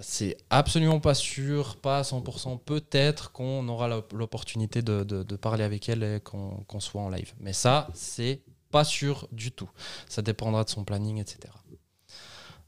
absolument 0.50 1.02
pas 1.02 1.14
sûr, 1.14 1.76
pas 1.76 2.00
à 2.00 2.02
100%. 2.04 2.58
Peut-être 2.64 3.34
qu'on 3.34 3.68
aura 3.68 3.90
l'op- 3.90 4.14
l'opportunité 4.14 4.82
de, 4.82 5.24
parler 5.36 5.66
avec 5.66 5.90
elle 5.90 6.04
et 6.04 6.20
qu'on 6.22 6.80
soit 6.80 7.02
en 7.02 7.10
live. 7.10 7.34
Mais 7.42 7.52
ça, 7.52 7.90
c'est 7.94 8.42
pas 8.72 8.84
sûr 8.84 9.28
du 9.32 9.52
tout. 9.52 9.70
Ça 10.08 10.22
dépendra 10.22 10.64
de 10.64 10.70
son 10.70 10.84
planning, 10.84 11.18
etc. 11.20 11.40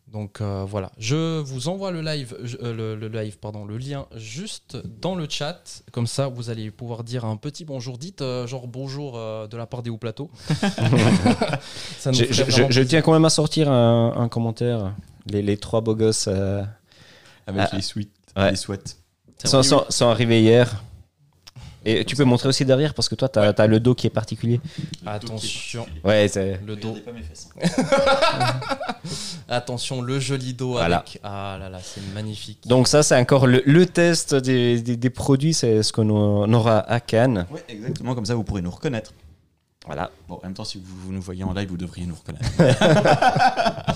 Donc 0.08 0.42
euh, 0.42 0.66
voilà, 0.68 0.92
je 0.98 1.40
vous 1.40 1.68
envoie 1.68 1.92
le 1.92 2.02
live, 2.02 2.36
euh, 2.64 2.74
le, 2.74 2.96
le 2.96 3.08
live, 3.10 3.38
pardon, 3.38 3.64
le 3.64 3.78
lien 3.78 4.08
juste 4.16 4.76
dans 5.00 5.14
le 5.14 5.28
chat. 5.30 5.84
Comme 5.92 6.08
ça, 6.08 6.28
vous 6.28 6.50
allez 6.50 6.72
pouvoir 6.72 7.04
dire 7.04 7.26
un 7.26 7.38
petit 7.38 7.64
bonjour. 7.64 8.00
Dites 8.00 8.24
euh, 8.24 8.48
genre 8.48 8.68
bonjour 8.68 9.18
euh, 9.18 9.46
de 9.48 9.56
la 9.56 9.68
part 9.68 9.84
des 9.84 9.92
hauts 9.92 9.98
plateaux. 10.00 10.32
Ça 12.00 12.10
nous 12.12 12.18
je, 12.18 12.82
tiens 12.82 13.04
quand 13.04 13.14
même 13.14 13.26
à 13.26 13.30
sortir 13.30 13.70
un, 13.72 14.14
un 14.18 14.30
commentaire. 14.30 14.96
Les, 15.28 15.44
les 15.44 15.58
trois 15.58 15.82
beaux 15.82 15.96
gosses 15.96 16.26
euh, 16.28 16.64
Avec 17.46 17.72
les 17.74 17.82
suites, 17.84 18.12
Ouais. 18.36 18.50
les 18.52 18.56
sweats. 18.56 18.96
Sont 19.44 20.08
arrivés 20.08 20.42
hier. 20.42 20.84
Et 21.86 22.04
tu 22.04 22.16
peux 22.16 22.26
montrer 22.26 22.50
aussi 22.50 22.66
derrière 22.66 22.94
parce 22.94 23.08
que 23.08 23.16
toi, 23.16 23.30
tu 23.30 23.40
as, 23.40 23.68
le 23.68 23.80
dos 23.80 23.96
qui 23.96 24.06
est 24.08 24.10
particulier. 24.10 24.60
Attention, 25.06 25.86
Ouais, 26.04 26.28
c'est. 26.28 26.60
le 26.66 26.76
dos. 26.76 26.94
pas 27.06 27.12
mes 27.14 27.22
fesses. 27.24 27.50
Attention, 29.48 30.02
le 30.02 30.20
joli 30.20 30.54
dos 30.54 30.72
Voilà. 30.74 30.98
avec. 30.98 31.20
Ah 31.24 31.58
là 31.60 31.70
là, 31.70 31.80
c'est 31.82 32.02
magnifique. 32.14 32.60
Donc, 32.68 32.88
ça, 32.88 33.02
c'est 33.02 33.16
encore 33.18 33.48
le, 33.48 33.64
le 33.66 33.86
test 33.86 34.36
des, 34.36 34.82
des- 34.82 34.98
des 34.98 35.10
produits. 35.10 35.54
C'est 35.54 35.82
ce 35.84 35.94
qu'on 35.94 36.10
on 36.10 36.52
aura 36.54 36.80
à 36.80 37.00
Cannes. 37.00 37.46
Ouais, 37.50 37.64
exactement. 37.70 38.14
Comme 38.14 38.26
ça, 38.26 38.36
vous 38.36 38.44
pourrez 38.44 38.62
nous 38.62 38.72
reconnaître. 38.72 39.14
Voilà. 39.86 40.12
Bon, 40.28 40.36
en 40.36 40.42
même 40.44 40.54
temps, 40.54 40.66
si 40.66 40.78
vous, 40.78 40.96
vous 41.06 41.12
nous 41.14 41.22
voyez 41.22 41.44
en 41.44 41.54
live, 41.54 41.70
vous 41.70 41.78
devriez 41.78 42.06
nous 42.06 42.16
reconnaître. 42.16 42.50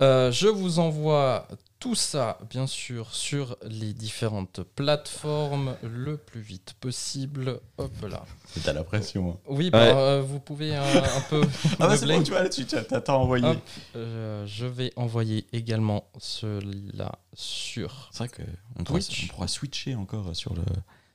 Euh, 0.00 0.30
je 0.30 0.46
vous 0.46 0.78
envoie 0.78 1.48
tout 1.80 1.94
ça, 1.94 2.38
bien 2.50 2.66
sûr, 2.66 3.14
sur 3.14 3.56
les 3.62 3.92
différentes 3.94 4.62
plateformes 4.62 5.76
le 5.82 6.16
plus 6.16 6.40
vite 6.40 6.74
possible. 6.80 7.60
Hop 7.78 7.92
là. 8.02 8.24
T'as 8.64 8.72
la 8.72 8.82
pression. 8.82 9.30
hein. 9.32 9.36
Oui, 9.48 9.70
bah, 9.70 9.78
Ouais. 9.84 9.92
euh, 9.94 10.22
vous 10.22 10.40
pouvez 10.40 10.76
euh, 10.76 10.82
un 10.82 11.20
peu. 11.30 11.40
Ah 11.80 11.86
bah 11.88 11.96
c'est 11.96 12.06
bon, 12.06 12.22
tu 12.22 12.30
vois 12.32 12.42
là-dessus, 12.42 12.66
t'as 12.66 13.12
envoyé. 13.14 13.46
Hop. 13.46 13.58
Euh, 13.96 14.44
je 14.46 14.66
vais 14.66 14.92
envoyer 14.96 15.46
également 15.52 16.10
celui-là 16.18 17.12
sur. 17.34 18.08
C'est 18.12 18.18
vrai 18.26 18.28
qu'on 18.76 18.84
pourra, 18.84 18.98
on 18.98 19.26
pourra 19.28 19.48
switcher 19.48 19.94
encore 19.94 20.34
sur, 20.34 20.54
le, 20.54 20.62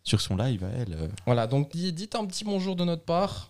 sur 0.03 0.21
son 0.21 0.37
live 0.37 0.63
à 0.63 0.69
elle. 0.69 1.09
Voilà, 1.25 1.47
donc 1.47 1.71
di- 1.71 1.91
dites 1.93 2.15
un 2.15 2.25
petit 2.25 2.45
bonjour 2.45 2.75
de 2.75 2.85
notre 2.85 3.03
part. 3.03 3.49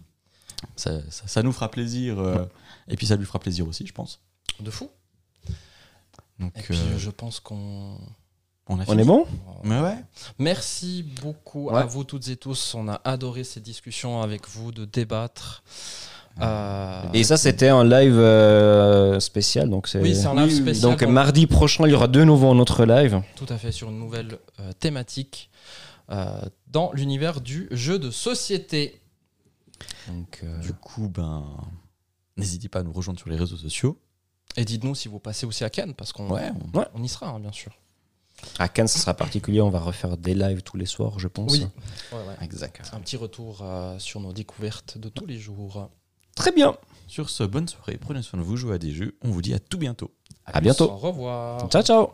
Ça, 0.76 1.02
ça- 1.12 1.28
ça 1.28 1.44
nous 1.44 1.52
fera 1.52 1.70
plaisir. 1.70 2.20
euh, 2.20 2.46
et 2.88 2.96
puis 2.96 3.06
ça 3.06 3.16
lui 3.16 3.26
fera 3.26 3.38
plaisir 3.40 3.68
aussi, 3.68 3.86
je 3.86 3.94
pense. 3.94 4.20
De 4.60 4.72
fou. 4.72 4.90
Donc, 6.40 6.52
Et 6.58 6.62
puis, 6.62 6.76
euh, 6.78 6.98
je 6.98 7.10
pense 7.10 7.40
qu'on. 7.40 7.98
on 8.68 8.80
a 8.80 8.84
On 8.84 8.86
fini. 8.86 9.02
est 9.02 9.06
bon 9.06 9.26
Mais 9.64 9.80
ouais. 9.80 9.98
Merci 10.40 11.04
beaucoup 11.22 11.70
Ouais. 11.70 11.82
à 11.82 11.86
vous 11.86 12.04
toutes 12.04 12.28
et 12.30 12.36
tous. 12.38 12.74
On 12.76 12.88
a 12.88 13.00
adoré 13.04 13.44
ces 13.44 13.60
discussions 13.62 14.22
avec 14.22 14.48
vous, 14.48 14.72
de 14.72 14.86
débattre. 14.86 15.64
Euh, 16.42 17.04
Et 17.14 17.24
ça, 17.24 17.38
c'était 17.38 17.70
un 17.70 17.84
live 17.84 18.18
euh, 18.18 19.20
spécial. 19.20 19.70
Donc, 19.70 19.88
c'est. 19.88 20.02
oui, 20.02 20.16
c'est 20.16 20.26
un 20.26 20.34
live 20.46 20.56
spécial. 20.56 20.90
Donc, 20.92 21.02
donc, 21.02 21.10
mardi 21.10 21.46
prochain, 21.46 21.86
il 21.86 21.92
y 21.92 21.94
aura 21.94 22.08
de 22.08 22.24
nouveau 22.24 22.50
un 22.50 22.58
autre 22.58 22.86
live. 22.86 23.22
tout 23.36 23.46
à 23.50 23.58
fait 23.58 23.72
sur 23.72 23.90
une 23.90 24.00
nouvelle 24.00 24.40
euh, 24.60 24.72
thématique 24.80 25.52
euh, 26.10 26.42
dans 26.68 26.92
l'univers 26.94 27.40
du 27.40 27.68
jeu 27.70 28.00
de 28.00 28.10
société. 28.10 29.00
Donc, 30.08 30.40
euh, 30.44 30.60
Du 30.62 30.74
coup, 30.74 31.08
ben, 31.08 31.46
n'hésitez 32.36 32.68
pas 32.68 32.80
à 32.80 32.84
nous 32.84 32.92
rejoindre 32.94 33.20
sur 33.20 33.30
les 33.30 33.36
réseaux 33.38 33.58
sociaux. 33.58 34.00
Et 34.58 34.66
dites-nous 34.66 34.96
si 34.96 35.08
vous 35.08 35.20
passez 35.20 35.46
aussi 35.46 35.64
à 35.64 35.70
Cannes, 35.70 35.94
parce 35.94 36.14
qu'on 36.14 36.30
Ouais, 36.30 36.52
on, 36.74 36.86
on 36.96 37.04
y 37.04 37.08
sera, 37.10 37.28
hein, 37.30 37.40
bien 37.40 37.52
sûr. 37.52 37.72
à 38.60 38.68
Cannes, 38.70 38.88
ce 38.88 39.00
sera 39.00 39.14
particulier. 39.14 39.62
On 39.62 39.70
va 39.70 39.80
refaire 39.80 40.18
des 40.18 40.34
lives 40.36 40.62
tous 40.62 40.78
les 40.78 40.86
soirs, 40.86 41.20
je 41.20 41.28
pense. 41.28 41.52
Oui. 41.54 41.68
Ouais, 42.12 42.18
ouais. 42.20 42.36
Exact. 42.46 42.90
Un 42.94 43.00
petit 43.00 43.18
retour 43.18 43.60
euh, 43.62 43.98
sur 44.00 44.20
nos 44.20 44.34
découvertes 44.34 44.98
de 44.98 45.10
tous 45.10 45.26
les 45.26 45.40
jours. 45.40 45.90
Très 46.36 46.52
bien. 46.52 46.76
Sur 47.08 47.30
ce, 47.30 47.44
bonne 47.44 47.68
soirée, 47.68 47.98
prenez 47.98 48.22
soin 48.24 48.40
de 48.40 48.44
vous, 48.44 48.58
jouez 48.58 48.76
à 48.76 48.78
des 48.80 48.92
jeux. 48.92 49.16
On 49.22 49.30
vous 49.30 49.42
dit 49.42 49.54
à 49.54 49.60
tout 49.60 49.78
bientôt. 49.78 50.12
À 50.46 50.62
bientôt. 50.62 50.90
Au 50.92 50.98
revoir. 50.98 51.70
Ciao, 51.70 51.84
ciao. 51.84 52.10